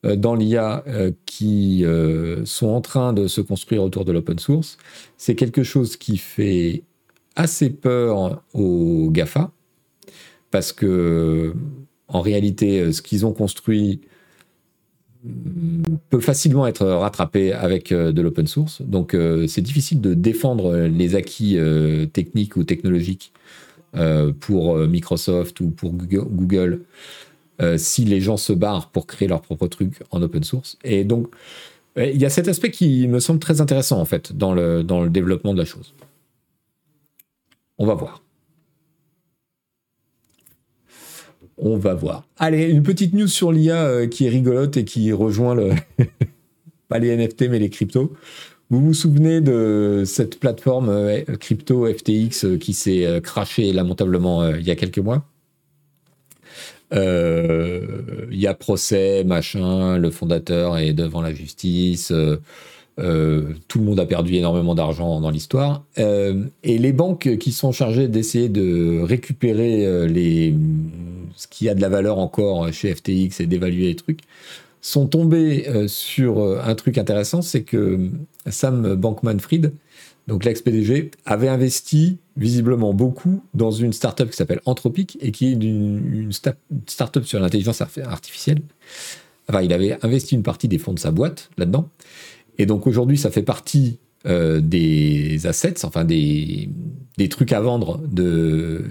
dans 0.03 0.35
l'IA 0.35 0.83
euh, 0.87 1.11
qui 1.25 1.85
euh, 1.85 2.43
sont 2.45 2.67
en 2.67 2.81
train 2.81 3.13
de 3.13 3.27
se 3.27 3.41
construire 3.41 3.83
autour 3.83 4.05
de 4.05 4.11
l'open 4.11 4.37
source. 4.37 4.77
C'est 5.17 5.35
quelque 5.35 5.63
chose 5.63 5.95
qui 5.95 6.17
fait 6.17 6.83
assez 7.35 7.69
peur 7.69 8.43
aux 8.53 9.09
GAFA, 9.11 9.51
parce 10.51 10.71
que 10.71 11.53
en 12.07 12.21
réalité, 12.21 12.91
ce 12.91 13.01
qu'ils 13.01 13.25
ont 13.25 13.33
construit 13.33 14.01
mm, 15.23 15.83
peut 16.09 16.19
facilement 16.19 16.67
être 16.67 16.85
rattrapé 16.85 17.53
avec 17.53 17.91
de 17.93 18.21
l'open 18.21 18.45
source. 18.45 18.81
Donc 18.81 19.17
c'est 19.47 19.61
difficile 19.61 20.01
de 20.01 20.13
défendre 20.13 20.75
les 20.75 21.15
acquis 21.15 21.57
techniques 22.11 22.55
ou 22.55 22.63
technologiques 22.63 23.33
pour 24.39 24.77
Microsoft 24.77 25.59
ou 25.61 25.69
pour 25.69 25.91
Google 25.93 26.81
euh, 27.63 27.77
si 27.77 28.03
les 28.05 28.21
gens 28.21 28.37
se 28.37 28.53
barrent 28.53 28.89
pour 28.89 29.07
créer 29.07 29.27
leur 29.27 29.41
propre 29.41 29.67
truc 29.67 30.03
en 30.11 30.21
open 30.21 30.43
source. 30.43 30.77
Et 30.83 31.03
donc, 31.03 31.27
il 31.95 32.17
y 32.17 32.25
a 32.25 32.29
cet 32.29 32.47
aspect 32.47 32.71
qui 32.71 33.07
me 33.07 33.19
semble 33.19 33.39
très 33.39 33.61
intéressant, 33.61 33.99
en 33.99 34.05
fait, 34.05 34.35
dans 34.35 34.53
le, 34.53 34.83
dans 34.83 35.03
le 35.03 35.09
développement 35.09 35.53
de 35.53 35.59
la 35.59 35.65
chose. 35.65 35.93
On 37.77 37.85
va 37.85 37.93
voir. 37.93 38.23
On 41.57 41.77
va 41.77 41.93
voir. 41.93 42.27
Allez, 42.37 42.65
une 42.65 42.81
petite 42.81 43.13
news 43.13 43.27
sur 43.27 43.51
l'IA 43.51 43.83
euh, 43.83 44.07
qui 44.07 44.25
est 44.25 44.29
rigolote 44.29 44.75
et 44.77 44.85
qui 44.85 45.11
rejoint 45.11 45.53
le. 45.53 45.71
pas 46.89 46.99
les 46.99 47.15
NFT, 47.15 47.43
mais 47.49 47.59
les 47.59 47.69
cryptos. 47.69 48.11
Vous 48.71 48.81
vous 48.81 48.93
souvenez 48.95 49.39
de 49.39 50.01
cette 50.05 50.39
plateforme 50.39 50.89
euh, 50.89 51.21
crypto 51.39 51.85
FTX 51.85 52.57
qui 52.59 52.73
s'est 52.73 53.21
crashée 53.23 53.71
lamentablement 53.71 54.49
il 54.49 54.65
y 54.65 54.71
a 54.71 54.75
quelques 54.75 54.99
mois? 54.99 55.27
Il 56.93 56.99
euh, 56.99 57.81
y 58.29 58.45
a 58.45 58.53
procès, 58.53 59.23
machin, 59.23 59.97
le 59.97 60.11
fondateur 60.11 60.77
est 60.77 60.93
devant 60.93 61.21
la 61.21 61.33
justice. 61.33 62.11
Euh, 62.11 62.37
euh, 62.99 63.53
tout 63.67 63.79
le 63.79 63.85
monde 63.85 63.99
a 63.99 64.05
perdu 64.05 64.35
énormément 64.35 64.75
d'argent 64.75 65.19
dans 65.19 65.31
l'histoire. 65.31 65.83
et 65.97 66.77
les 66.77 66.93
banques 66.93 67.37
qui 67.37 67.51
sont 67.51 67.71
chargées 67.71 68.07
d'essayer 68.07 68.49
de 68.49 69.01
récupérer 69.01 70.07
les, 70.07 70.53
ce 71.35 71.47
qui 71.47 71.67
a 71.67 71.73
de 71.73 71.81
la 71.81 71.89
valeur 71.89 72.19
encore 72.19 72.71
chez 72.71 72.93
FTX 72.93 73.39
et 73.39 73.47
d'évaluer 73.47 73.87
les 73.87 73.95
trucs, 73.95 74.19
sont 74.79 75.07
tombées 75.07 75.65
sur 75.87 76.61
un 76.63 76.75
truc 76.75 76.99
intéressant, 76.99 77.41
c'est 77.41 77.63
que 77.63 78.11
Sam 78.47 78.93
Bankman-Fried, 78.93 79.71
donc 80.27 80.45
l'ex-PDG, 80.45 81.11
avait 81.25 81.49
investi 81.49 82.17
visiblement 82.37 82.93
beaucoup 82.93 83.43
dans 83.53 83.71
une 83.71 83.93
startup 83.93 84.29
qui 84.29 84.37
s'appelle 84.37 84.61
Anthropic 84.65 85.17
et 85.21 85.31
qui 85.31 85.47
est 85.47 85.51
une, 85.51 86.31
startup 86.87 87.25
sur 87.25 87.39
l'intelligence 87.39 87.81
artificielle. 87.81 88.61
Enfin, 89.49 89.61
il 89.61 89.73
avait 89.73 89.97
investi 90.03 90.35
une 90.35 90.43
partie 90.43 90.67
des 90.67 90.77
fonds 90.77 90.93
de 90.93 90.99
sa 90.99 91.11
boîte 91.11 91.49
là-dedans. 91.57 91.89
Et 92.57 92.65
donc 92.65 92.87
aujourd'hui, 92.87 93.17
ça 93.17 93.31
fait 93.31 93.43
partie 93.43 93.99
euh, 94.25 94.61
des 94.61 95.47
assets, 95.47 95.83
enfin 95.85 96.05
des, 96.05 96.69
des, 97.17 97.27
trucs 97.27 97.51
à 97.51 97.59
vendre 97.59 97.99
de, 98.09 98.81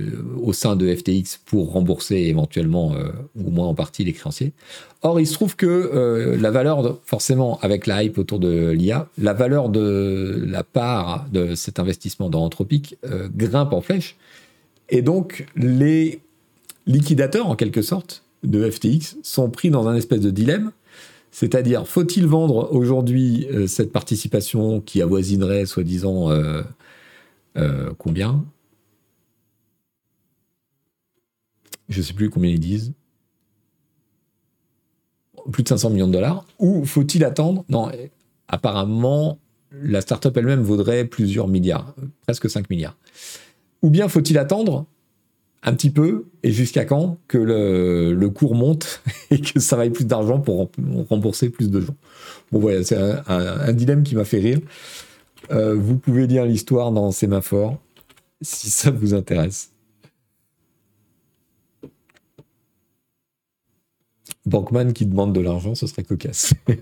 au 0.42 0.52
sein 0.52 0.76
de 0.76 0.94
FTX 0.94 1.40
pour 1.46 1.72
rembourser 1.72 2.16
éventuellement, 2.16 2.92
euh, 2.94 3.08
au 3.42 3.50
moins 3.50 3.66
en 3.66 3.74
partie, 3.74 4.04
les 4.04 4.12
créanciers. 4.12 4.52
Or, 5.00 5.20
il 5.20 5.26
se 5.26 5.32
trouve 5.32 5.56
que 5.56 5.66
euh, 5.66 6.36
la 6.36 6.50
valeur, 6.50 6.98
forcément, 7.06 7.58
avec 7.62 7.86
la 7.86 8.04
hype 8.04 8.18
autour 8.18 8.40
de 8.40 8.72
l'IA, 8.72 9.08
la 9.16 9.32
valeur 9.32 9.70
de 9.70 10.44
la 10.46 10.64
part 10.64 11.26
de 11.32 11.54
cet 11.54 11.78
investissement 11.78 12.28
dans 12.28 12.44
Anthropic 12.44 12.98
grimpe 13.34 13.72
en 13.72 13.80
flèche. 13.80 14.16
Et 14.90 15.00
donc, 15.00 15.46
les 15.56 16.20
liquidateurs, 16.86 17.46
en 17.46 17.56
quelque 17.56 17.80
sorte, 17.80 18.22
de 18.42 18.70
FTX 18.70 19.16
sont 19.22 19.48
pris 19.48 19.70
dans 19.70 19.88
un 19.88 19.94
espèce 19.94 20.20
de 20.20 20.30
dilemme 20.30 20.72
c'est-à-dire, 21.32 21.88
faut-il 21.88 22.26
vendre 22.26 22.70
aujourd'hui 22.72 23.46
euh, 23.50 23.66
cette 23.66 23.90
participation 23.90 24.82
qui 24.82 25.00
avoisinerait, 25.00 25.64
soi-disant, 25.64 26.30
euh, 26.30 26.62
euh, 27.56 27.90
combien? 27.96 28.44
Je 31.88 31.98
ne 31.98 32.02
sais 32.04 32.12
plus 32.12 32.28
combien 32.28 32.50
ils 32.50 32.60
disent. 32.60 32.92
Plus 35.50 35.62
de 35.62 35.68
500 35.68 35.88
millions 35.90 36.06
de 36.06 36.12
dollars. 36.12 36.44
Ou 36.58 36.84
faut-il 36.84 37.24
attendre? 37.24 37.64
Non, 37.70 37.90
apparemment, 38.48 39.38
la 39.72 40.02
startup 40.02 40.36
elle-même 40.36 40.60
vaudrait 40.60 41.06
plusieurs 41.06 41.48
milliards, 41.48 41.94
presque 42.26 42.50
5 42.50 42.68
milliards. 42.68 42.96
Ou 43.80 43.88
bien 43.88 44.06
faut-il 44.08 44.36
attendre 44.36 44.84
un 45.62 45.74
petit 45.74 45.90
peu 45.90 46.26
et 46.42 46.50
jusqu'à 46.50 46.84
quand 46.84 47.18
que 47.28 47.38
le, 47.38 48.28
cours 48.28 48.54
monte 48.54 49.02
et 49.30 49.40
que 49.40 49.60
ça 49.60 49.76
vaille 49.76 49.90
plus 49.90 50.06
d'argent 50.06 50.40
pour 50.40 50.70
rembourser 51.08 51.50
plus 51.50 51.70
de 51.70 51.80
gens. 51.80 51.96
Bon 52.50 52.58
voilà, 52.58 52.82
c'est 52.84 52.96
un, 52.96 53.72
dilemme 53.72 54.02
qui 54.02 54.14
m'a 54.14 54.24
fait 54.24 54.40
rire. 54.40 54.58
Euh, 55.50 55.74
vous 55.74 55.96
pouvez 55.96 56.26
lire 56.26 56.44
l'histoire 56.44 56.92
dans 56.92 57.10
Sémaphore 57.10 57.78
si 58.40 58.70
ça 58.70 58.90
vous 58.90 59.14
intéresse. 59.14 59.70
Bankman 64.44 64.92
qui 64.92 65.06
demande 65.06 65.32
de 65.32 65.40
l'argent, 65.40 65.74
ce 65.74 65.86
serait 65.86 66.04
cocasse. 66.04 66.54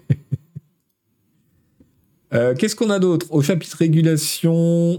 Euh, 2.33 2.55
qu'est-ce 2.55 2.77
qu'on 2.77 2.91
a 2.91 3.01
d'autre? 3.01 3.27
Au 3.31 3.43
chapitre 3.43 3.77
régulation, 3.79 4.97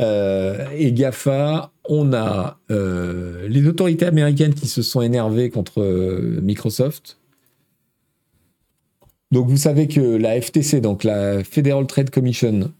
euh, 0.00 0.66
et 0.72 0.92
GAFA, 0.92 1.71
on 1.88 2.12
a 2.12 2.58
euh, 2.70 3.48
les 3.48 3.66
autorités 3.66 4.06
américaines 4.06 4.54
qui 4.54 4.66
se 4.66 4.82
sont 4.82 5.02
énervées 5.02 5.50
contre 5.50 5.80
euh, 5.82 6.40
Microsoft. 6.42 7.18
Donc 9.30 9.48
vous 9.48 9.56
savez 9.56 9.88
que 9.88 10.00
la 10.00 10.40
FTC, 10.40 10.80
donc 10.80 11.04
la 11.04 11.42
Federal 11.42 11.86
Trade 11.86 12.10
Commission, 12.10 12.72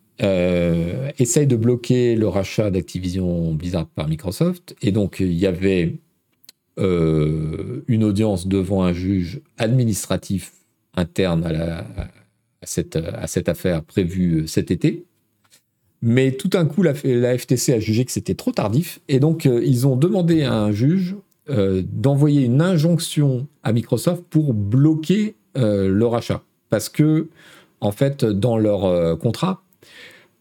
essaye 1.19 1.49
de 1.49 1.57
bloquer 1.57 2.15
le 2.15 2.29
rachat 2.29 2.71
d'Activision 2.71 3.55
Blizzard 3.55 3.89
par 3.89 4.07
Microsoft. 4.07 4.77
Et 4.81 4.93
donc 4.93 5.17
il 5.19 5.33
y 5.33 5.47
avait 5.47 5.97
une 6.77 8.05
audience 8.05 8.47
devant 8.47 8.85
un 8.85 8.93
juge 8.93 9.41
administratif 9.57 10.53
interne 10.95 11.45
à 11.45 12.67
cette 12.67 13.49
affaire 13.49 13.83
prévue 13.83 14.47
cet 14.47 14.71
été. 14.71 15.07
Mais 16.03 16.33
tout 16.33 16.49
d'un 16.49 16.67
coup, 16.67 16.83
la, 16.83 16.95
FTC 16.95 17.73
a 17.73 17.79
jugé 17.79 18.05
que 18.05 18.11
c'était 18.11 18.35
trop 18.35 18.51
tardif. 18.51 19.01
Et 19.09 19.21
donc, 19.21 19.47
euh, 19.47 19.63
ils 19.65 19.87
ont 19.87 19.95
demandé 19.97 20.43
à 20.43 20.53
un 20.53 20.73
juge 20.73 21.17
euh, 21.49 21.83
d'envoyer 21.87 22.43
une 22.43 22.61
injonction 22.61 23.47
à 23.63 23.73
Microsoft 23.73 24.25
pour 24.29 24.53
bloquer 24.53 25.37
euh, 25.57 25.89
le 25.89 26.07
rachat. 26.07 26.43
Parce 26.71 26.89
que, 26.89 27.29
en 27.81 27.93
fait, 27.93 28.25
dans 28.25 28.59
leur 28.59 29.19
contrat, 29.19 29.63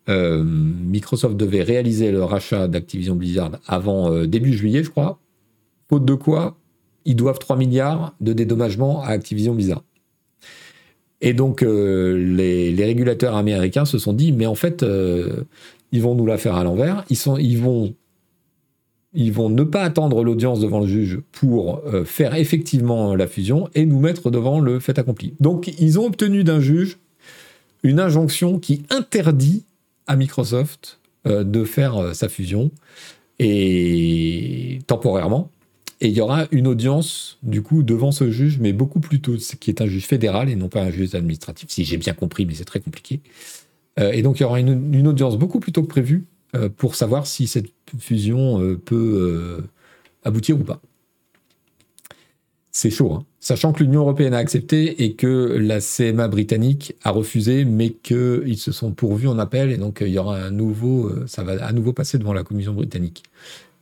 Microsoft 0.08 1.38
devait 1.38 1.64
réaliser 1.64 2.12
le 2.12 2.24
rachat 2.24 2.68
d'Activision 2.68 3.16
Blizzard 3.16 3.52
avant 3.66 4.26
début 4.26 4.54
juillet, 4.54 4.84
je 4.84 4.90
crois. 4.90 5.20
Faute 5.90 6.04
de 6.04 6.14
quoi, 6.14 6.58
ils 7.06 7.16
doivent 7.16 7.40
3 7.40 7.56
milliards 7.56 8.14
de 8.20 8.34
dédommagement 8.34 9.02
à 9.02 9.08
Activision 9.08 9.56
Blizzard. 9.56 9.84
Et 11.22 11.34
donc, 11.34 11.62
les, 11.62 12.76
régulateurs 12.78 13.36
américains 13.36 13.86
se 13.86 14.00
sont 14.00 14.14
dit, 14.14 14.32
mais 14.32 14.48
en 14.48 14.56
fait, 14.56 14.84
ils 15.92 16.02
vont 16.02 16.16
nous 16.16 16.26
la 16.26 16.38
faire 16.38 16.56
à 16.56 16.64
l'envers. 16.64 17.04
Ils, 17.10 17.60
vont 17.60 19.50
ne 19.50 19.64
pas 19.64 19.84
attendre 19.84 20.24
l'audience 20.24 20.60
devant 20.60 20.80
le 20.80 20.88
juge 20.88 21.20
pour 21.32 21.82
euh, 21.86 22.06
faire 22.06 22.36
effectivement 22.36 23.16
la 23.16 23.28
fusion 23.28 23.70
et 23.76 23.86
nous 23.86 24.00
mettre 24.00 24.32
devant 24.32 24.60
le 24.60 24.80
fait 24.80 24.98
accompli. 25.00 25.34
Donc 25.40 25.72
ils 25.80 26.00
ont 26.00 26.06
obtenu 26.06 26.44
d'un 26.44 26.60
juge 26.60 26.98
une 27.84 28.00
injonction 28.00 28.60
qui 28.60 28.84
interdit 28.90 29.64
à 30.08 30.16
Microsoft 30.16 31.00
euh, 31.28 31.44
de 31.44 31.64
faire 31.66 31.98
euh, 31.98 32.14
sa 32.14 32.30
fusion 32.30 32.72
et 33.40 34.80
temporairement. 34.88 35.50
Et 36.02 36.08
il 36.08 36.14
y 36.14 36.22
aura 36.22 36.48
une 36.52 36.66
audience 36.66 37.38
du 37.44 37.62
coup 37.62 37.84
devant 37.84 38.12
ce 38.12 38.32
juge, 38.32 38.58
mais 38.60 38.74
beaucoup 38.74 39.00
plus 39.00 39.22
tôt, 39.22 39.36
qui 39.60 39.70
est 39.70 39.82
un 39.82 39.86
juge 39.86 40.08
fédéral 40.08 40.50
et 40.50 40.56
non 40.56 40.68
pas 40.68 40.82
un 40.82 40.90
juge 40.90 41.14
administratif, 41.14 41.70
si 41.70 41.86
j'ai 41.86 41.98
bien 41.98 42.14
compris, 42.14 42.48
mais 42.48 42.56
c'est 42.56 42.66
très 42.66 42.80
compliqué. 42.80 43.22
et 43.98 44.24
donc 44.24 44.40
il 44.40 44.44
y 44.44 44.46
aura 44.46 44.60
une, 44.60 45.08
audience 45.08 45.38
beaucoup 45.38 45.60
plus 45.60 45.72
tôt 45.72 45.84
que 45.84 45.88
prévu 45.88 46.26
euh, 46.56 46.70
pour 46.70 46.96
savoir 46.96 47.28
si 47.28 47.46
cette 47.46 47.72
fusion 48.00 48.60
euh, 48.60 48.78
peut 48.78 48.96
euh, 48.96 49.62
aboutir 50.24 50.60
ou 50.60 50.64
pas. 50.64 50.82
C'est 52.72 52.90
chaud, 52.90 53.14
hein. 53.14 53.26
sachant 53.40 53.72
que 53.72 53.84
l'Union 53.84 54.02
européenne 54.02 54.34
a 54.34 54.38
accepté 54.38 55.04
et 55.04 55.14
que 55.14 55.58
la 55.60 55.80
CMA 55.82 56.28
britannique 56.30 56.96
a 57.04 57.12
refusé, 57.12 57.64
mais 57.64 57.92
qu'ils 57.92 58.58
se 58.58 58.72
sont 58.72 58.92
pourvus 58.92 59.28
en 59.28 59.38
appel 59.38 59.72
et 59.72 59.78
donc 59.78 60.00
il 60.02 60.08
y 60.08 60.18
aura 60.18 60.38
un 60.38 60.52
nouveau, 60.52 61.12
ça 61.28 61.44
va 61.44 61.64
à 61.64 61.74
nouveau 61.74 61.94
passer 61.94 62.18
devant 62.18 62.34
la 62.34 62.44
Commission 62.44 62.74
britannique. 62.74 63.24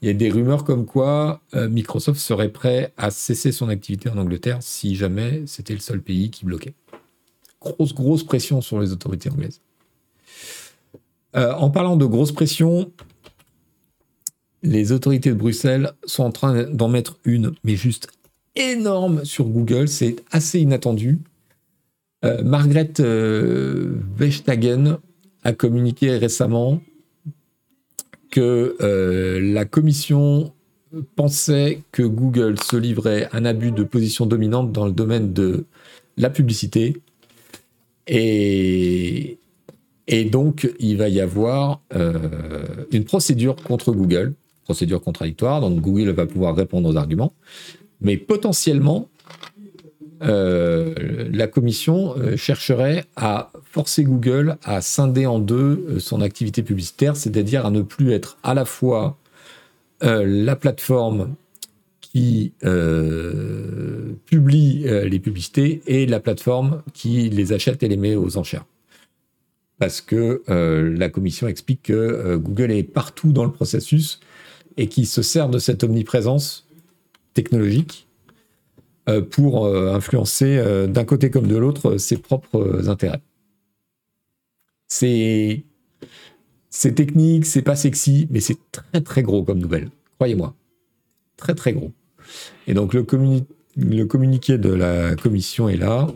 Il 0.02 0.08
y 0.08 0.12
a 0.12 0.14
des 0.14 0.30
rumeurs 0.30 0.64
comme 0.64 0.86
quoi 0.86 1.42
Microsoft 1.54 2.22
serait 2.22 2.50
prêt 2.50 2.94
à 2.96 3.12
cesser 3.12 3.52
son 3.52 3.68
activité 3.68 4.10
en 4.10 4.18
Angleterre 4.18 4.60
si 4.62 4.96
jamais 4.96 5.44
c'était 5.46 5.74
le 5.74 5.82
seul 5.82 6.02
pays 6.02 6.32
qui 6.32 6.46
bloquait. 6.46 6.74
Grosse, 7.60 7.94
grosse 7.94 8.24
pression 8.24 8.62
sur 8.62 8.80
les 8.80 8.94
autorités 8.94 9.30
anglaises. 9.30 9.60
Euh, 11.36 11.54
en 11.54 11.70
parlant 11.70 11.96
de 11.96 12.06
grosse 12.06 12.32
pression, 12.32 12.92
les 14.64 14.92
autorités 14.92 15.30
de 15.30 15.36
Bruxelles 15.36 15.92
sont 16.06 16.24
en 16.24 16.32
train 16.32 16.64
d'en 16.64 16.88
mettre 16.88 17.18
une, 17.24 17.54
mais 17.64 17.76
juste 17.76 18.08
énorme 18.56 19.24
sur 19.26 19.46
Google. 19.46 19.88
C'est 19.88 20.18
assez 20.32 20.60
inattendu. 20.60 21.20
Euh, 22.26 22.44
Margaret 22.44 22.94
euh, 23.00 23.96
Vestagen 24.18 24.98
a 25.44 25.54
communiqué 25.54 26.18
récemment 26.18 26.82
que 28.30 28.76
la 29.42 29.66
commission 29.66 30.54
pensait 31.16 31.82
que 31.92 32.04
Google 32.04 32.60
se 32.60 32.76
livrait 32.76 33.30
un 33.32 33.46
abus 33.46 33.72
de 33.72 33.84
position 33.84 34.26
dominante 34.26 34.72
dans 34.72 34.86
le 34.86 34.92
domaine 34.92 35.34
de 35.34 35.66
la 36.18 36.30
publicité. 36.30 36.98
Et, 38.08 39.38
et 40.08 40.26
donc, 40.26 40.72
il 40.80 40.98
va 40.98 41.10
y 41.10 41.22
avoir 41.22 41.82
euh, 41.96 42.86
une 42.92 43.04
procédure 43.04 43.56
contre 43.56 43.92
Google, 43.92 44.34
procédure 44.64 45.02
contradictoire. 45.02 45.62
Donc, 45.62 45.80
Google 45.80 46.10
va 46.10 46.26
pouvoir 46.26 46.56
répondre 46.56 46.90
aux 46.90 46.98
arguments. 46.98 47.34
Mais 48.02 48.18
potentiellement, 48.18 49.10
euh, 50.22 50.94
la 51.32 51.48
commission 51.48 52.16
euh, 52.18 52.36
chercherait 52.36 53.06
à 53.16 53.52
forcer 53.64 54.04
Google 54.04 54.58
à 54.64 54.82
scinder 54.82 55.26
en 55.26 55.40
deux 55.40 56.00
son 56.00 56.22
activité 56.22 56.64
publicitaire, 56.64 57.16
c'est-à-dire 57.16 57.66
à 57.66 57.72
ne 57.72 57.82
plus 57.82 58.12
être 58.12 58.38
à 58.44 58.54
la 58.54 58.66
fois 58.66 59.18
la 60.02 60.56
plateforme 60.56 61.36
qui 62.00 62.54
publie 64.26 64.86
les 64.86 65.20
publicités 65.20 65.82
et 65.88 66.06
la 66.06 66.22
plateforme 66.22 66.84
qui 66.94 67.30
les 67.30 67.52
achète 67.52 67.84
et 67.84 67.90
les 67.90 67.98
met 67.98 68.16
aux 68.16 68.38
enchères. 68.38 68.64
Parce 69.80 70.02
que 70.02 70.44
euh, 70.50 70.96
la 70.98 71.10
commission 71.10 71.48
explique 71.48 71.84
que 71.84 71.94
euh, 71.94 72.38
Google 72.38 72.72
est 72.72 72.84
partout 72.84 73.32
dans 73.32 73.46
le 73.46 73.52
processus 73.52 74.20
et 74.76 74.88
qu'il 74.88 75.08
se 75.08 75.22
sert 75.22 75.50
de 75.50 75.58
cette 75.58 75.84
omniprésence 75.86 76.68
technologique 77.34 78.06
euh, 78.06 78.09
pour 79.32 79.68
influencer 79.68 80.62
d'un 80.88 81.06
côté 81.06 81.30
comme 81.30 81.48
de 81.48 81.58
l'autre 81.58 81.98
ses 81.98 82.18
propres 82.18 82.90
intérêts. 82.90 83.22
C'est 84.88 85.64
technique, 86.96 87.46
c'est 87.46 87.62
pas 87.62 87.76
sexy, 87.76 88.28
mais 88.30 88.40
c'est 88.40 88.58
très 88.72 89.02
très 89.02 89.24
gros 89.24 89.44
comme 89.44 89.60
nouvelle, 89.60 89.90
croyez-moi. 90.18 90.56
Très 91.38 91.56
très 91.56 91.74
gros. 91.74 91.92
Et 92.68 92.74
donc 92.74 92.94
le, 92.94 93.04
communiqué 93.04 94.58
de 94.58 94.70
la 94.70 95.16
commission 95.16 95.70
est 95.70 95.78
là 95.78 96.08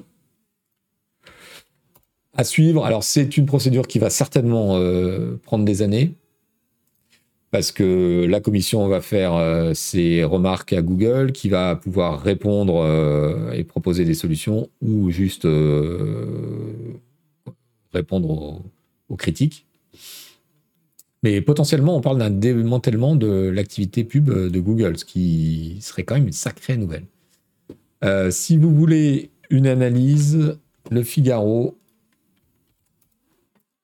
à 2.36 2.44
suivre. 2.44 2.86
Alors, 2.86 3.03
c'est 3.03 3.38
une 3.38 3.45
procédure 3.45 3.88
qui 3.88 3.99
va 3.99 4.10
certainement 4.10 4.78
euh, 4.78 5.40
prendre 5.44 5.65
des 5.65 5.82
années 5.82 6.15
parce 7.53 7.71
que 7.71 8.25
la 8.25 8.39
commission 8.39 8.88
va 8.88 8.99
faire 8.99 9.35
euh, 9.35 9.75
ses 9.75 10.23
remarques 10.23 10.73
à 10.73 10.81
Google, 10.81 11.31
qui 11.34 11.49
va 11.49 11.75
pouvoir 11.75 12.19
répondre 12.19 12.77
euh, 12.77 13.51
et 13.51 13.63
proposer 13.63 14.05
des 14.05 14.15
solutions 14.15 14.71
ou 14.81 15.11
juste 15.11 15.47
répondre 17.93 18.63
aux, 19.07 19.15
critiques. 19.17 19.67
Mais 21.21 21.41
potentiellement, 21.41 21.95
on 21.95 22.01
parle 22.01 22.17
d'un 22.17 22.31
démantèlement 22.31 23.15
de 23.15 23.49
l'activité 23.49 24.03
pub 24.03 24.31
de 24.31 24.59
Google, 24.59 24.97
ce 24.97 25.05
qui 25.05 25.77
serait 25.80 26.01
quand 26.01 26.15
même 26.15 26.25
une 26.25 26.31
sacrée 26.31 26.75
nouvelle. 26.75 27.05
si 28.31 28.57
vous 28.57 28.73
voulez 28.73 29.30
une 29.51 29.67
analyse, 29.67 30.57
Le 30.89 31.03
Figaro 31.03 31.77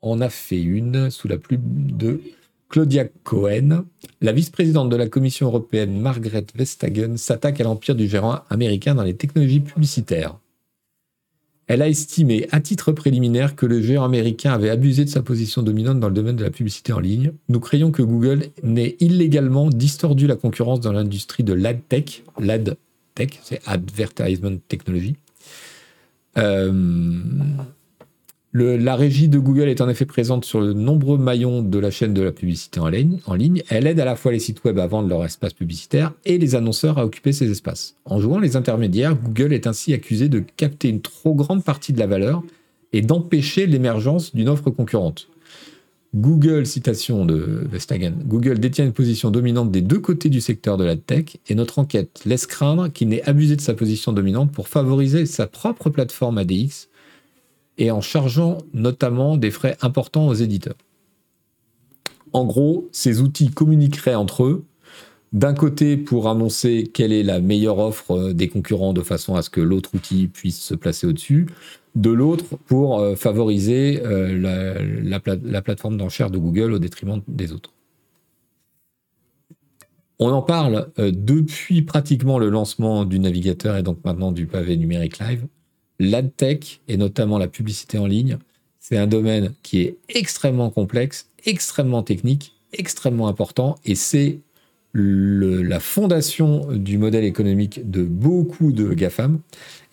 on 0.01 0.21
a 0.21 0.29
fait 0.29 0.61
une 0.61 1.09
sous 1.09 1.27
la 1.27 1.37
plume 1.37 1.91
de 1.91 2.21
Claudia 2.69 3.05
Cohen. 3.23 3.85
La 4.21 4.31
vice-présidente 4.31 4.89
de 4.89 4.95
la 4.95 5.07
Commission 5.07 5.47
européenne, 5.47 5.99
Margaret 5.99 6.45
Vestagen, 6.55 7.17
s'attaque 7.17 7.59
à 7.59 7.63
l'empire 7.63 7.95
du 7.95 8.07
gérant 8.07 8.41
américain 8.49 8.95
dans 8.95 9.03
les 9.03 9.15
technologies 9.15 9.59
publicitaires. 9.59 10.37
Elle 11.67 11.83
a 11.83 11.87
estimé 11.87 12.47
à 12.51 12.61
titre 12.61 12.91
préliminaire 12.91 13.55
que 13.55 13.67
le 13.67 13.79
géant 13.79 14.03
américain 14.03 14.53
avait 14.53 14.71
abusé 14.71 15.05
de 15.05 15.09
sa 15.09 15.21
position 15.21 15.61
dominante 15.61 15.99
dans 15.99 16.07
le 16.07 16.15
domaine 16.15 16.35
de 16.35 16.43
la 16.43 16.49
publicité 16.49 16.93
en 16.93 16.99
ligne. 16.99 17.31
Nous 17.47 17.59
croyons 17.59 17.91
que 17.91 18.01
Google 18.01 18.47
n'ait 18.63 18.97
illégalement 18.99 19.69
distordu 19.69 20.25
la 20.25 20.35
concurrence 20.35 20.79
dans 20.79 20.91
l'industrie 20.91 21.43
de 21.43 21.53
l'AdTech. 21.53 22.23
L'AdTech, 22.39 23.39
c'est 23.43 23.61
Advertisement 23.67 24.57
Technology. 24.67 25.15
Euh, 26.39 26.71
la 28.63 28.95
régie 28.95 29.27
de 29.27 29.39
Google 29.39 29.69
est 29.69 29.81
en 29.81 29.89
effet 29.89 30.05
présente 30.05 30.45
sur 30.45 30.61
de 30.63 30.73
nombreux 30.73 31.17
maillons 31.17 31.61
de 31.61 31.79
la 31.79 31.91
chaîne 31.91 32.13
de 32.13 32.21
la 32.21 32.31
publicité 32.31 32.79
en 32.79 32.87
ligne. 32.87 33.63
Elle 33.69 33.87
aide 33.87 33.99
à 33.99 34.05
la 34.05 34.15
fois 34.15 34.31
les 34.31 34.39
sites 34.39 34.63
web 34.63 34.79
à 34.79 34.87
vendre 34.87 35.07
leur 35.07 35.23
espace 35.25 35.53
publicitaire 35.53 36.13
et 36.25 36.37
les 36.37 36.55
annonceurs 36.55 36.97
à 36.97 37.05
occuper 37.05 37.31
ces 37.31 37.49
espaces. 37.49 37.95
En 38.05 38.19
jouant 38.19 38.39
les 38.39 38.55
intermédiaires, 38.55 39.15
Google 39.15 39.53
est 39.53 39.67
ainsi 39.67 39.93
accusé 39.93 40.29
de 40.29 40.43
capter 40.57 40.89
une 40.89 41.01
trop 41.01 41.33
grande 41.33 41.63
partie 41.63 41.93
de 41.93 41.99
la 41.99 42.07
valeur 42.07 42.43
et 42.93 43.01
d'empêcher 43.01 43.67
l'émergence 43.67 44.35
d'une 44.35 44.49
offre 44.49 44.69
concurrente. 44.71 45.29
Google, 46.15 46.65
citation 46.65 47.23
de 47.23 47.67
Vestagen, 47.71 48.13
Google 48.25 48.57
détient 48.57 48.85
une 48.85 48.93
position 48.93 49.29
dominante 49.29 49.71
des 49.71 49.81
deux 49.81 49.99
côtés 49.99 50.29
du 50.29 50.41
secteur 50.41 50.75
de 50.75 50.83
la 50.83 50.95
tech 50.95 51.37
et 51.47 51.53
notre 51.53 51.77
enquête 51.77 52.21
laisse 52.25 52.47
craindre 52.47 52.87
qu'il 52.91 53.09
n'ait 53.09 53.21
abusé 53.29 53.55
de 53.55 53.61
sa 53.61 53.75
position 53.75 54.11
dominante 54.11 54.51
pour 54.51 54.67
favoriser 54.67 55.27
sa 55.27 55.45
propre 55.45 55.91
plateforme 55.91 56.39
ADX 56.39 56.89
et 57.79 57.89
en 57.89 58.01
chargeant 58.01 58.59
notamment 58.73 59.37
des 59.37 59.49
frais 59.49 59.77
importants 59.81 60.27
aux 60.27 60.35
éditeurs. 60.35 60.75
En 62.33 62.45
gros, 62.45 62.87
ces 62.91 63.21
outils 63.21 63.49
communiqueraient 63.49 64.15
entre 64.15 64.43
eux, 64.43 64.65
d'un 65.33 65.53
côté 65.53 65.97
pour 65.97 66.27
annoncer 66.29 66.89
quelle 66.93 67.11
est 67.11 67.23
la 67.23 67.39
meilleure 67.39 67.79
offre 67.79 68.11
euh, 68.11 68.33
des 68.33 68.47
concurrents 68.47 68.93
de 68.93 69.01
façon 69.01 69.35
à 69.35 69.41
ce 69.41 69.49
que 69.49 69.61
l'autre 69.61 69.91
outil 69.93 70.27
puisse 70.27 70.59
se 70.59 70.75
placer 70.75 71.07
au-dessus, 71.07 71.47
de 71.95 72.09
l'autre 72.09 72.57
pour 72.65 72.99
euh, 72.99 73.15
favoriser 73.15 74.01
euh, 74.03 74.79
la, 75.03 75.61
plateforme 75.61 75.97
d'enchères 75.97 76.31
de 76.31 76.37
Google 76.37 76.73
au 76.73 76.79
détriment 76.79 77.21
des 77.27 77.51
autres. 77.51 77.73
On 80.21 80.31
en 80.31 80.41
parle 80.41 80.89
depuis 80.97 81.81
pratiquement 81.81 82.39
le 82.39 82.49
lancement 82.49 83.05
du 83.05 83.19
navigateur 83.19 83.77
et 83.77 83.83
donc 83.83 84.03
maintenant 84.03 84.33
du 84.33 84.47
pavé 84.47 84.75
numérique 84.75 85.17
live 85.19 85.47
l'adtech 85.99 86.81
et 86.87 86.97
notamment 86.97 87.37
la 87.37 87.47
publicité 87.47 87.97
en 87.97 88.05
ligne, 88.05 88.37
c'est 88.79 88.97
un 88.97 89.07
domaine 89.07 89.53
qui 89.63 89.81
est 89.81 89.97
extrêmement 90.09 90.69
complexe, 90.69 91.29
extrêmement 91.45 92.03
technique, 92.03 92.53
extrêmement 92.73 93.27
important 93.27 93.75
et 93.85 93.95
c'est 93.95 94.39
la 94.93 95.79
fondation 95.79 96.65
du 96.71 96.97
modèle 96.97 97.23
économique 97.23 97.89
de 97.89 98.03
beaucoup 98.03 98.71
de 98.71 98.93
GAFAM. 98.93 99.39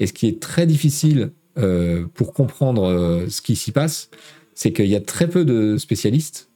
Et 0.01 0.07
ce 0.07 0.13
qui 0.13 0.27
est 0.27 0.41
très 0.41 0.67
difficile 0.67 1.33
euh, 1.59 2.07
pour 2.15 2.33
comprendre 2.33 2.85
euh, 2.85 3.29
ce 3.29 3.43
qui 3.43 3.57
s'y 3.57 3.73
passe, 3.73 4.11
c'est 4.55 4.73
qu'il 4.73 4.87
y 4.87 4.97
a 4.97 5.01
très 5.01 5.29
peu 5.29 5.45
de 5.45 5.77
spécialistes 5.77 6.49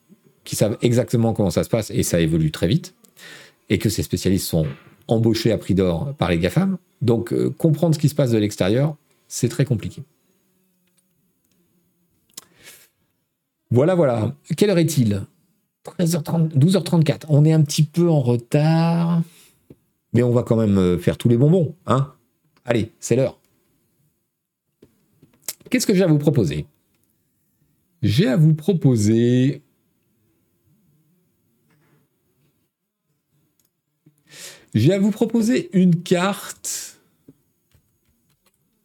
qui 0.45 0.57
savent 0.57 0.79
exactement 0.81 1.33
comment 1.33 1.51
ça 1.51 1.65
se 1.65 1.69
passe 1.69 1.91
et 1.91 2.03
ça 2.03 2.21
évolue 2.21 2.51
très 2.51 2.67
vite, 2.67 2.95
et 3.69 3.79
que 3.79 3.89
ces 3.89 4.03
spécialistes 4.03 4.47
sont 4.47 4.67
embauchés 5.07 5.53
à 5.53 5.59
prix 5.59 5.75
d'or 5.75 6.15
par 6.19 6.31
les 6.31 6.39
GAFAM. 6.39 6.79
Donc 7.03 7.33
euh, 7.33 7.51
comprendre 7.51 7.95
ce 7.95 8.01
qui 8.01 8.09
se 8.09 8.15
passe 8.15 8.31
de 8.31 8.39
l'extérieur, 8.39 8.97
c'est 9.31 9.49
très 9.49 9.65
compliqué. 9.65 10.03
Voilà, 13.71 13.95
voilà. 13.95 14.35
Quelle 14.57 14.71
heure 14.71 14.79
est-il? 14.79 15.23
13h30, 15.85 16.59
12h34. 16.59 17.27
On 17.29 17.45
est 17.45 17.53
un 17.53 17.63
petit 17.63 17.85
peu 17.85 18.11
en 18.11 18.21
retard, 18.21 19.23
mais 20.13 20.25
on 20.25 20.33
va 20.33 20.43
quand 20.43 20.57
même 20.57 20.77
euh, 20.77 20.99
faire 20.99 21.17
tous 21.17 21.29
les 21.29 21.39
bonbons, 21.39 21.77
hein? 21.87 22.13
Allez, 22.65 22.91
c'est 22.99 23.15
l'heure. 23.15 23.39
Qu'est-ce 25.71 25.87
que 25.87 25.95
j'ai 25.95 26.03
à 26.03 26.09
vous 26.09 26.19
proposer? 26.19 26.67
J'ai 28.03 28.27
à 28.27 28.37
vous 28.37 28.55
proposer 28.55 29.63
J'ai 34.75 34.93
à 34.93 34.99
vous 34.99 35.11
proposer 35.11 35.71
une 35.73 36.03
carte 36.03 36.90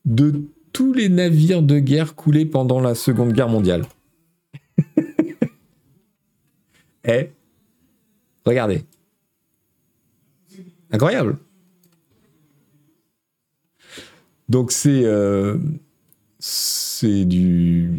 de 0.05 0.43
tous 0.71 0.93
les 0.93 1.09
navires 1.09 1.61
de 1.61 1.79
guerre 1.79 2.15
coulés 2.15 2.45
pendant 2.45 2.79
la 2.79 2.95
Seconde 2.95 3.33
Guerre 3.33 3.49
mondiale. 3.49 3.85
Eh, 7.07 7.29
regardez. 8.47 8.83
Incroyable. 10.91 11.37
Donc 14.49 14.71
c'est 14.71 15.03
euh, 15.05 15.57
c'est 16.39 17.25
du 17.25 17.91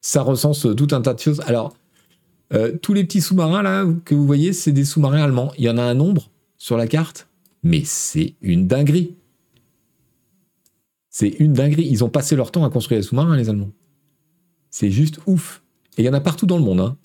ça 0.00 0.22
recense 0.22 0.66
tout 0.76 0.88
un 0.92 1.02
tas 1.02 1.14
de 1.14 1.20
choses. 1.20 1.40
Alors 1.46 1.76
euh, 2.52 2.76
tous 2.82 2.94
les 2.94 3.04
petits 3.04 3.20
sous-marins 3.20 3.62
là 3.62 3.86
que 4.04 4.14
vous 4.14 4.26
voyez, 4.26 4.52
c'est 4.52 4.72
des 4.72 4.84
sous-marins 4.84 5.22
allemands. 5.22 5.52
Il 5.58 5.64
y 5.64 5.70
en 5.70 5.78
a 5.78 5.82
un 5.82 5.94
nombre 5.94 6.30
sur 6.56 6.76
la 6.76 6.86
carte, 6.86 7.28
mais 7.62 7.82
c'est 7.84 8.34
une 8.42 8.66
dinguerie. 8.66 9.14
C'est 11.14 11.28
une 11.28 11.52
dinguerie. 11.52 11.86
Ils 11.88 12.02
ont 12.02 12.08
passé 12.08 12.34
leur 12.34 12.50
temps 12.50 12.64
à 12.64 12.70
construire 12.70 13.00
des 13.00 13.06
sous-marins, 13.06 13.36
les 13.36 13.48
Allemands. 13.48 13.70
C'est 14.70 14.90
juste 14.90 15.20
ouf. 15.26 15.62
Et 15.96 16.02
il 16.02 16.04
y 16.04 16.08
en 16.08 16.12
a 16.12 16.20
partout 16.20 16.44
dans 16.44 16.58
le 16.58 16.64
monde. 16.64 16.80
Hein. 16.80 16.96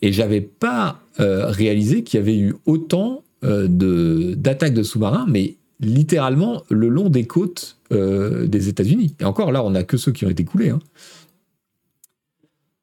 Et 0.00 0.12
j'avais 0.12 0.40
pas 0.40 1.00
euh, 1.18 1.48
réalisé 1.48 2.04
qu'il 2.04 2.20
y 2.20 2.22
avait 2.22 2.38
eu 2.38 2.54
autant 2.66 3.24
euh, 3.42 3.66
d'attaques 4.36 4.74
de, 4.74 4.84
sous-marins, 4.84 5.26
mais 5.28 5.56
littéralement 5.80 6.62
le 6.70 6.88
long 6.88 7.08
des 7.08 7.26
côtes 7.26 7.78
des 7.90 8.68
États-Unis. 8.68 9.14
Et 9.20 9.24
encore 9.24 9.52
là, 9.52 9.64
on 9.64 9.70
n'a 9.70 9.84
que 9.84 9.96
ceux 9.96 10.10
qui 10.10 10.24
ont 10.24 10.30
été 10.30 10.44
coulés. 10.44 10.70
Hein. 10.70 10.80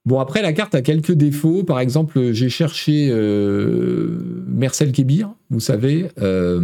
Bon, 0.05 0.19
après, 0.19 0.41
la 0.41 0.51
carte 0.51 0.73
a 0.73 0.81
quelques 0.81 1.11
défauts. 1.11 1.63
Par 1.63 1.79
exemple, 1.79 2.31
j'ai 2.31 2.49
cherché 2.49 3.09
euh, 3.11 4.43
Mercel 4.47 4.91
Kébir, 4.91 5.29
vous 5.51 5.59
savez, 5.59 6.09
euh, 6.19 6.59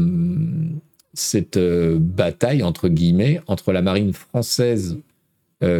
cette 1.18 1.58
euh, 1.58 1.98
bataille, 2.00 2.64
entre 2.64 2.90
guillemets, 2.90 3.42
entre 3.48 3.72
la 3.74 3.82
marine 3.82 4.14
française 4.14 4.98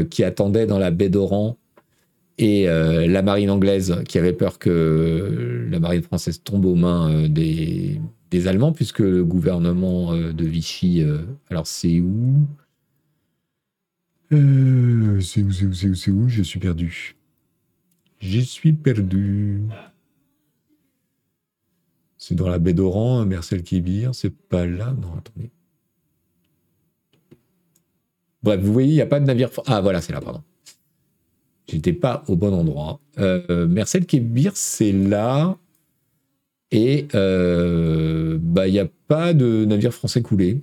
qui 0.10 0.24
attendait 0.24 0.66
dans 0.66 0.80
la 0.80 0.90
baie 0.90 1.08
d'Oran 1.08 1.56
et 2.40 2.66
la 2.66 3.22
marine 3.22 3.52
anglaise 3.52 4.02
qui 4.10 4.18
avait 4.18 4.34
peur 4.34 4.58
que 4.58 5.68
la 5.70 5.80
marine 5.80 6.02
française 6.02 6.42
tombe 6.44 6.66
aux 6.66 6.74
mains 6.74 7.28
des, 7.28 8.02
des, 8.32 8.48
Allemands, 8.48 8.72
puisque 8.72 9.02
le 9.02 9.24
gouvernement 9.24 10.16
de 10.16 10.46
Vichy, 10.46 11.06
alors 11.52 11.68
c'est 11.68 12.00
où? 12.00 12.48
C'est 14.32 14.36
où, 14.36 15.22
c'est 15.22 15.44
où, 15.44 15.52
c'est 15.52 15.88
où, 15.90 15.94
c'est 15.94 16.10
où? 16.10 16.28
Je 16.28 16.42
suis 16.42 16.60
perdu. 16.60 17.16
J'y 18.20 18.44
suis 18.46 18.74
perdu. 18.74 19.62
C'est 22.18 22.36
dans 22.36 22.50
la 22.50 22.60
baie 22.60 22.74
d'Oran, 22.74 23.26
Marcel 23.26 23.64
Kébir, 23.64 24.16
c'est 24.16 24.36
pas 24.36 24.66
là. 24.66 24.94
Non, 25.00 25.14
attendez. 25.18 25.52
Bref, 28.44 28.60
vous 28.62 28.74
voyez, 28.74 28.90
il 28.90 28.96
n'y 28.96 29.02
a 29.02 29.06
pas 29.06 29.20
de 29.20 29.26
navire. 29.26 29.50
Ah, 29.66 29.82
voilà, 29.82 30.02
c'est 30.02 30.14
là, 30.14 30.22
pardon. 30.22 30.42
J'étais 31.68 31.94
pas 31.94 32.24
au 32.28 32.36
bon 32.36 32.54
endroit. 32.54 33.00
Euh, 33.20 33.68
Marcel 33.68 34.06
Kébir, 34.06 34.54
c'est 34.56 34.92
là. 34.92 35.58
Et 36.72 37.08
euh, 37.14 38.38
bah, 38.42 38.68
il 38.68 38.74
n'y 38.74 38.80
a 38.80 38.88
pas 39.08 39.34
de 39.34 39.66
navire 39.66 39.94
français 39.94 40.22
coulé. 40.22 40.62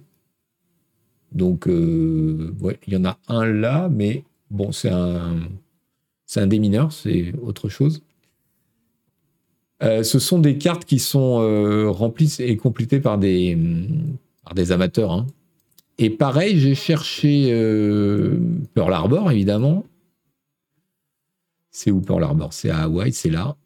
Donc, 1.33 1.69
euh, 1.69 2.55
il 2.87 2.93
y 2.93 2.97
en 2.97 3.05
a 3.05 3.19
un 3.29 3.47
là, 3.47 3.89
mais 3.91 4.25
bon, 4.51 4.73
c'est 4.73 4.91
un 4.91 5.37
c'est 6.27 6.41
un 6.41 6.47
démineur, 6.47 6.93
c'est 6.93 7.33
autre 7.43 7.69
chose. 7.69 8.03
Euh, 9.83 10.03
ce 10.03 10.19
sont 10.19 10.39
des 10.39 10.57
cartes 10.57 10.85
qui 10.85 10.99
sont 10.99 11.41
euh, 11.41 11.91
remplies 11.91 12.37
et 12.39 12.57
complétées 12.57 13.01
par 13.01 13.19
des, 13.19 13.59
amateurs. 14.71 15.13
Hein. 15.13 15.27
Et 15.99 16.11
pareil, 16.11 16.59
j'ai 16.59 16.75
cherché 16.75 17.49
euh, 17.51 18.39
Pearl 18.75 18.93
Harbor, 18.93 19.31
évidemment. 19.31 19.85
C'est 21.71 21.91
où 21.91 22.01
Pearl 22.01 22.23
Harbor? 22.23 22.53
C'est 22.53 22.71
à 22.71 22.83
Hawaï, 22.83 23.13
c'est 23.13 23.31
là. 23.31 23.57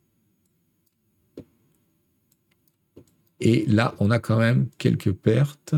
Et 3.40 3.66
là, 3.66 3.94
on 4.00 4.10
a 4.10 4.18
quand 4.18 4.38
même 4.38 4.68
quelques 4.78 5.12
pertes. 5.12 5.74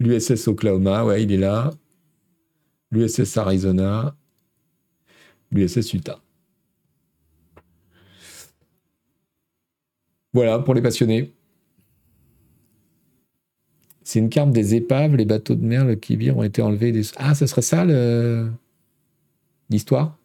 L'USS 0.00 0.48
Oklahoma, 0.48 1.04
ouais, 1.04 1.22
il 1.22 1.32
est 1.32 1.38
là. 1.38 1.70
L'USS 2.90 3.36
Arizona. 3.36 4.16
L'USS 5.52 5.92
Utah. 5.92 6.20
Voilà, 10.36 10.58
pour 10.58 10.74
les 10.74 10.82
passionnés. 10.82 11.32
C'est 14.02 14.18
une 14.18 14.28
carte 14.28 14.50
des 14.50 14.74
épaves, 14.74 15.16
les 15.16 15.24
bateaux 15.24 15.54
de 15.54 15.64
mer, 15.64 15.86
le 15.86 15.94
kibir 15.96 16.36
ont 16.36 16.42
été 16.42 16.60
enlevés. 16.60 16.92
Ah, 17.16 17.34
ce 17.34 17.46
serait 17.46 17.62
ça 17.62 17.86
l'histoire? 19.70 20.18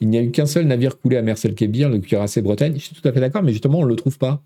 Il 0.00 0.10
n'y 0.10 0.18
a 0.18 0.22
eu 0.22 0.30
qu'un 0.30 0.44
seul 0.44 0.66
navire 0.66 0.98
coulé 1.00 1.16
à 1.16 1.22
Mercel 1.22 1.54
Kébir, 1.54 1.88
le 1.88 2.00
cuirassé 2.00 2.42
Bretagne. 2.42 2.74
Je 2.74 2.80
suis 2.80 2.94
tout 2.94 3.08
à 3.08 3.12
fait 3.12 3.20
d'accord, 3.20 3.42
mais 3.42 3.52
justement, 3.52 3.78
on 3.78 3.84
ne 3.84 3.88
le 3.88 3.96
trouve 3.96 4.18
pas. 4.18 4.42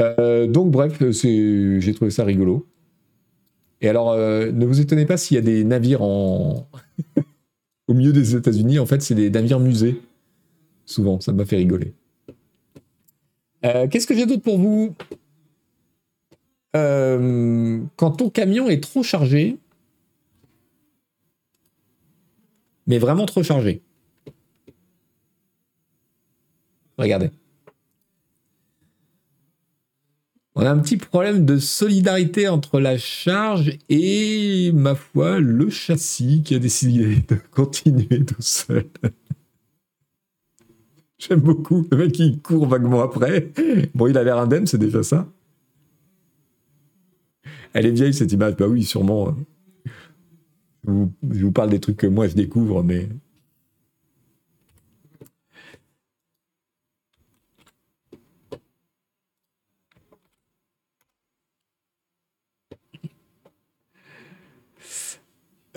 Euh, 0.00 0.46
donc, 0.46 0.70
bref, 0.70 1.02
j'ai 1.10 1.92
trouvé 1.94 2.10
ça 2.12 2.24
rigolo. 2.24 2.66
Et 3.80 3.88
alors, 3.88 4.10
euh, 4.10 4.50
ne 4.52 4.64
vous 4.66 4.80
étonnez 4.80 5.06
pas 5.06 5.16
s'il 5.16 5.34
y 5.34 5.38
a 5.38 5.42
des 5.42 5.64
navires 5.64 6.02
en... 6.02 6.68
au 7.88 7.94
milieu 7.94 8.12
des 8.12 8.34
États-Unis. 8.34 8.78
En 8.78 8.86
fait, 8.86 9.02
c'est 9.02 9.14
des 9.14 9.30
navires 9.30 9.60
musées. 9.60 10.00
Souvent, 10.86 11.20
ça 11.20 11.32
m'a 11.32 11.44
fait 11.44 11.56
rigoler. 11.56 11.94
Euh, 13.64 13.88
qu'est-ce 13.88 14.06
que 14.06 14.14
j'ai 14.14 14.26
d'autre 14.26 14.42
pour 14.42 14.58
vous? 14.58 14.94
Euh, 16.76 17.80
Quand 17.96 18.12
ton 18.12 18.30
camion 18.30 18.68
est 18.68 18.82
trop 18.82 19.02
chargé, 19.02 19.58
mais 22.86 22.98
vraiment 22.98 23.26
trop 23.26 23.42
chargé. 23.42 23.82
Regardez. 26.98 27.30
On 30.56 30.64
a 30.64 30.70
un 30.70 30.78
petit 30.78 30.96
problème 30.96 31.44
de 31.44 31.58
solidarité 31.58 32.48
entre 32.48 32.80
la 32.80 32.96
charge 32.96 33.76
et, 33.90 34.72
ma 34.72 34.94
foi, 34.94 35.38
le 35.38 35.68
châssis 35.68 36.42
qui 36.42 36.54
a 36.54 36.58
décidé 36.58 37.16
de 37.28 37.36
continuer 37.50 38.24
tout 38.24 38.40
seul. 38.40 38.86
J'aime 41.18 41.40
beaucoup. 41.40 41.86
Le 41.90 41.98
mec, 41.98 42.18
il 42.18 42.40
court 42.40 42.66
vaguement 42.66 43.02
après. 43.02 43.52
Bon, 43.94 44.06
il 44.06 44.16
a 44.16 44.24
l'air 44.24 44.38
indemne, 44.38 44.66
c'est 44.66 44.78
déjà 44.78 45.02
ça. 45.02 45.28
Elle 47.74 47.86
est 47.86 47.92
vieille, 47.92 48.14
cette 48.14 48.32
image. 48.32 48.56
Bah 48.56 48.66
oui, 48.66 48.82
sûrement. 48.82 49.36
je 50.86 51.44
vous 51.44 51.52
parle 51.52 51.68
des 51.68 51.80
trucs 51.80 51.98
que 51.98 52.06
moi, 52.06 52.28
je 52.28 52.34
découvre, 52.34 52.82
mais 52.82 53.08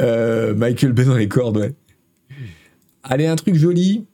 Euh, 0.02 0.56
Michael 0.56 0.94
Bay 0.94 1.06
dans 1.06 1.16
les 1.16 1.28
cordes, 1.28 1.58
ouais. 1.58 1.74
Allez, 3.04 3.28
un 3.28 3.36
truc 3.36 3.56
joli. 3.56 4.06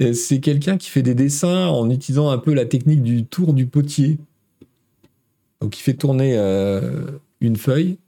Euh, 0.00 0.12
c'est 0.12 0.40
quelqu'un 0.40 0.78
qui 0.78 0.90
fait 0.90 1.02
des 1.02 1.14
dessins 1.14 1.66
en 1.66 1.88
utilisant 1.90 2.30
un 2.30 2.38
peu 2.38 2.54
la 2.54 2.64
technique 2.64 3.02
du 3.02 3.24
tour 3.24 3.54
du 3.54 3.66
potier. 3.66 4.18
Donc, 5.60 5.78
il 5.78 5.82
fait 5.82 5.94
tourner 5.94 6.36
euh, 6.36 7.06
une 7.40 7.56
feuille. 7.56 7.98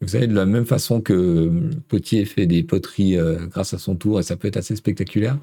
Vous 0.00 0.08
savez, 0.08 0.26
de 0.26 0.34
la 0.34 0.46
même 0.46 0.66
façon 0.66 1.00
que 1.00 1.50
Potier 1.88 2.26
fait 2.26 2.46
des 2.46 2.62
poteries 2.62 3.16
grâce 3.48 3.72
à 3.72 3.78
son 3.78 3.96
tour, 3.96 4.20
et 4.20 4.22
ça 4.22 4.36
peut 4.36 4.46
être 4.46 4.58
assez 4.58 4.76
spectaculaire. 4.76 5.38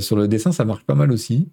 Sur 0.00 0.16
le 0.16 0.26
dessin, 0.26 0.52
ça 0.52 0.64
marche 0.64 0.84
pas 0.84 0.94
mal 0.94 1.12
aussi. 1.12 1.46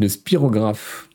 Le 0.00 0.08
spirographe. 0.08 1.10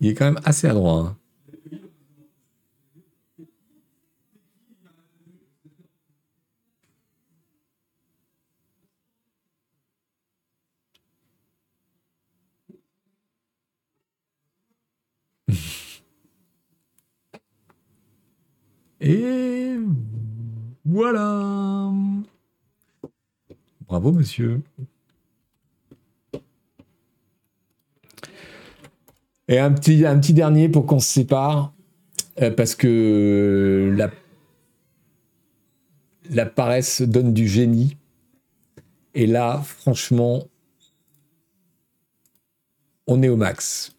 Il 0.00 0.08
est 0.08 0.14
quand 0.14 0.24
même 0.24 0.40
assez 0.44 0.66
adroit. 0.66 1.16
Hein. 15.48 15.54
Et 19.00 19.76
voilà. 20.84 21.51
Bravo, 23.92 24.10
monsieur. 24.10 24.62
Et 29.48 29.58
un 29.58 29.70
petit, 29.70 30.32
dernier 30.32 30.70
pour 30.70 30.86
qu'on 30.86 30.98
se 30.98 31.12
sépare, 31.12 31.74
euh, 32.40 32.50
parce 32.50 32.74
que 32.74 33.94
la 36.30 36.46
paresse 36.46 37.02
donne 37.02 37.34
du 37.34 37.46
génie. 37.46 37.98
Et 39.12 39.26
là, 39.26 39.60
franchement, 39.62 40.42
on 43.06 43.22
est 43.22 43.28
au 43.28 43.36
max. 43.36 43.94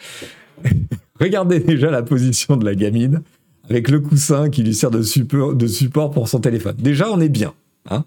Regardez 1.20 1.60
déjà 1.60 1.92
la 1.92 2.02
position 2.02 2.56
de 2.56 2.64
la 2.64 2.74
gamine 2.74 3.22
avec 3.68 3.90
le 3.90 4.00
coussin 4.00 4.50
qui 4.50 4.62
lui 4.62 4.74
sert 4.74 4.90
de 4.90 5.02
support, 5.02 6.10
pour 6.10 6.28
son 6.28 6.40
téléphone. 6.40 6.76
Déjà, 6.78 7.10
on 7.10 7.20
est 7.20 7.28
bien. 7.28 7.54
Hein 7.90 8.04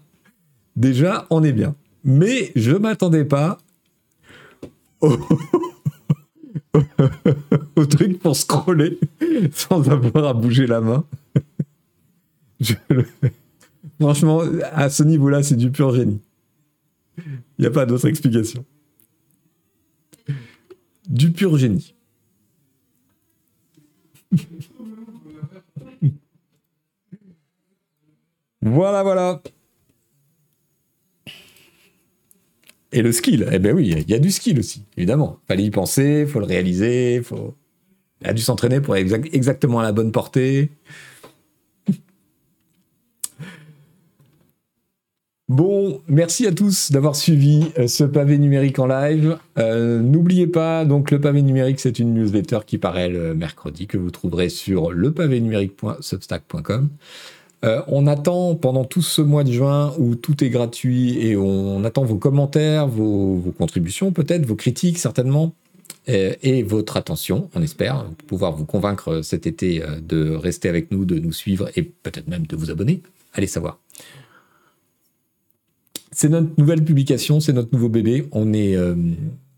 déjà, 0.76 1.26
on 1.30 1.42
est 1.42 1.52
bien. 1.52 1.74
Mais 2.04 2.52
je 2.56 2.72
m'attendais 2.72 3.24
pas 3.24 3.58
au... 5.00 5.16
truc 7.88 8.18
pour 8.18 8.36
scroller 8.36 8.98
sans 9.52 9.88
avoir 9.90 10.24
à 10.24 10.34
bouger 10.34 10.66
la 10.66 10.80
main. 10.80 11.04
Franchement, 14.00 14.42
à 14.72 14.88
ce 14.88 15.02
niveau-là, 15.02 15.42
c'est 15.42 15.56
du 15.56 15.70
pur 15.70 15.94
génie. 15.94 16.20
Il 17.18 17.60
n'y 17.60 17.66
a 17.66 17.70
pas 17.70 17.86
d'autre 17.86 18.08
explication. 18.08 18.64
Du 21.08 21.30
pur 21.30 21.56
génie. 21.58 21.94
Voilà, 28.62 29.02
voilà. 29.02 29.42
Et 32.92 33.02
le 33.02 33.10
skill, 33.10 33.48
eh 33.50 33.58
ben 33.58 33.74
oui, 33.74 33.94
il 33.96 34.10
y 34.10 34.14
a 34.14 34.18
du 34.18 34.30
skill 34.30 34.58
aussi, 34.58 34.84
évidemment. 34.96 35.38
Fallait 35.48 35.64
y 35.64 35.70
penser, 35.70 36.26
faut 36.26 36.40
le 36.40 36.46
réaliser, 36.46 37.22
faut. 37.22 37.54
Il 38.20 38.28
a 38.28 38.32
dû 38.34 38.42
s'entraîner 38.42 38.80
pour 38.80 38.94
être 38.96 39.12
exactement 39.32 39.80
à 39.80 39.82
la 39.82 39.92
bonne 39.92 40.12
portée. 40.12 40.70
Bon, 45.48 46.00
merci 46.08 46.46
à 46.46 46.52
tous 46.52 46.92
d'avoir 46.92 47.14
suivi 47.14 47.72
euh, 47.78 47.86
ce 47.86 48.04
pavé 48.04 48.38
numérique 48.38 48.78
en 48.78 48.86
live. 48.86 49.36
Euh, 49.58 50.00
n'oubliez 50.00 50.46
pas, 50.46 50.86
donc 50.86 51.10
le 51.10 51.20
pavé 51.20 51.42
numérique, 51.42 51.78
c'est 51.78 51.98
une 51.98 52.14
newsletter 52.14 52.60
qui 52.66 52.78
paraît 52.78 53.10
le 53.10 53.34
mercredi 53.34 53.86
que 53.86 53.98
vous 53.98 54.10
trouverez 54.10 54.48
sur 54.48 54.92
lepavénumérique.substack.com. 54.92 56.88
Euh, 57.64 57.82
on 57.86 58.06
attend 58.06 58.56
pendant 58.56 58.84
tout 58.84 59.02
ce 59.02 59.22
mois 59.22 59.44
de 59.44 59.52
juin 59.52 59.94
où 59.98 60.16
tout 60.16 60.42
est 60.42 60.50
gratuit 60.50 61.18
et 61.24 61.36
on, 61.36 61.84
attend 61.84 62.04
vos 62.04 62.16
commentaires, 62.16 62.88
vos, 62.88 63.54
contributions 63.56 64.12
peut-être, 64.12 64.44
vos 64.46 64.56
critiques 64.56 64.98
certainement, 64.98 65.52
et, 66.08 66.64
votre 66.64 66.96
attention, 66.96 67.48
on 67.54 67.62
espère, 67.62 68.06
pouvoir 68.26 68.52
vous 68.52 68.64
convaincre 68.64 69.22
cet 69.22 69.46
été 69.46 69.84
de 70.02 70.34
rester 70.34 70.68
avec 70.68 70.90
nous, 70.90 71.04
de 71.04 71.20
nous 71.20 71.32
suivre 71.32 71.70
et 71.76 71.82
peut-être 71.82 72.26
même 72.26 72.44
de 72.44 72.56
vous 72.56 72.72
abonner. 72.72 73.02
Allez 73.34 73.46
savoir. 73.46 73.78
C'est 76.12 76.28
notre 76.28 76.50
nouvelle 76.58 76.84
publication, 76.84 77.40
c'est 77.40 77.54
notre 77.54 77.72
nouveau 77.72 77.88
bébé. 77.88 78.28
On 78.32 78.52
est 78.52 78.76
euh, 78.76 78.94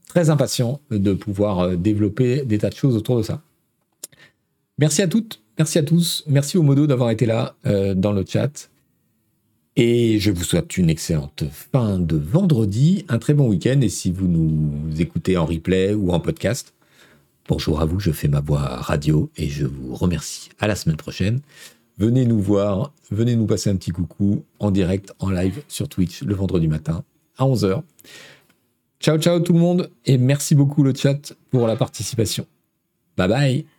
très 0.07 0.31
impatient 0.31 0.81
de 0.91 1.13
pouvoir 1.13 1.59
euh, 1.61 1.77
développer 1.77 2.45
des 2.45 2.59
tas 2.59 2.71
de 2.71 2.77
choses 2.77 2.97
autour 2.97 3.19
de 3.19 3.23
ça. 3.23 3.43
Merci 4.79 5.03
à 5.03 5.09
toutes, 5.09 5.43
merci 5.59 5.79
à 5.79 5.83
tous, 5.83 6.25
merci 6.27 6.57
au 6.59 6.63
modo 6.63 6.87
d'avoir 6.87 7.11
été 7.11 7.27
là 7.27 7.55
euh, 7.67 7.95
dans 7.95 8.13
le 8.13 8.25
chat. 8.27 8.71
Et 9.77 10.21
je 10.21 10.31
vous 10.31 10.45
souhaite 10.45 10.77
une 10.77 10.89
excellente 10.89 11.45
fin 11.51 11.99
de 11.99 12.17
vendredi, 12.17 13.05
un 13.09 13.19
très 13.19 13.35
bon 13.35 13.49
week-end. 13.49 13.81
Et 13.81 13.89
si 13.89 14.13
vous 14.13 14.29
nous 14.29 15.01
écoutez 15.01 15.37
en 15.37 15.47
replay 15.47 15.95
ou 15.95 16.13
en 16.13 16.21
podcast, 16.21 16.75
bonjour 17.49 17.81
à 17.81 17.85
vous, 17.85 17.99
je 17.99 18.13
fais 18.13 18.29
ma 18.29 18.41
voix 18.41 18.61
radio 18.61 19.31
et 19.37 19.49
je 19.49 19.67
vous 19.67 19.95
remercie. 19.95 20.51
À 20.61 20.69
la 20.69 20.77
semaine 20.77 20.97
prochaine 20.97 21.41
venez 21.99 22.25
nous 22.25 22.41
voir, 22.41 22.93
venez 23.11 23.37
nous 23.37 23.47
passer 23.47 23.71
un 23.71 23.77
petit 23.77 23.91
coucou 23.91 24.45
en 24.59 24.71
direct, 24.71 25.13
en 25.19 25.31
live 25.31 25.63
sur 25.69 25.89
Twitch 25.89 26.23
le 26.23 26.35
vendredi 26.35 26.69
matin 26.69 27.05
à 27.39 27.45
11h. 27.45 27.83
Ciao 29.01 29.19
ciao 29.19 29.41
tout 29.41 29.53
le 29.53 29.59
monde 29.59 29.91
et 30.07 30.19
merci 30.19 30.55
beaucoup 30.55 30.83
le 30.83 30.95
chat 30.95 31.35
pour 31.51 31.67
la 31.67 31.77
participation. 31.77 32.47
Bye 33.17 33.29
bye 33.29 33.74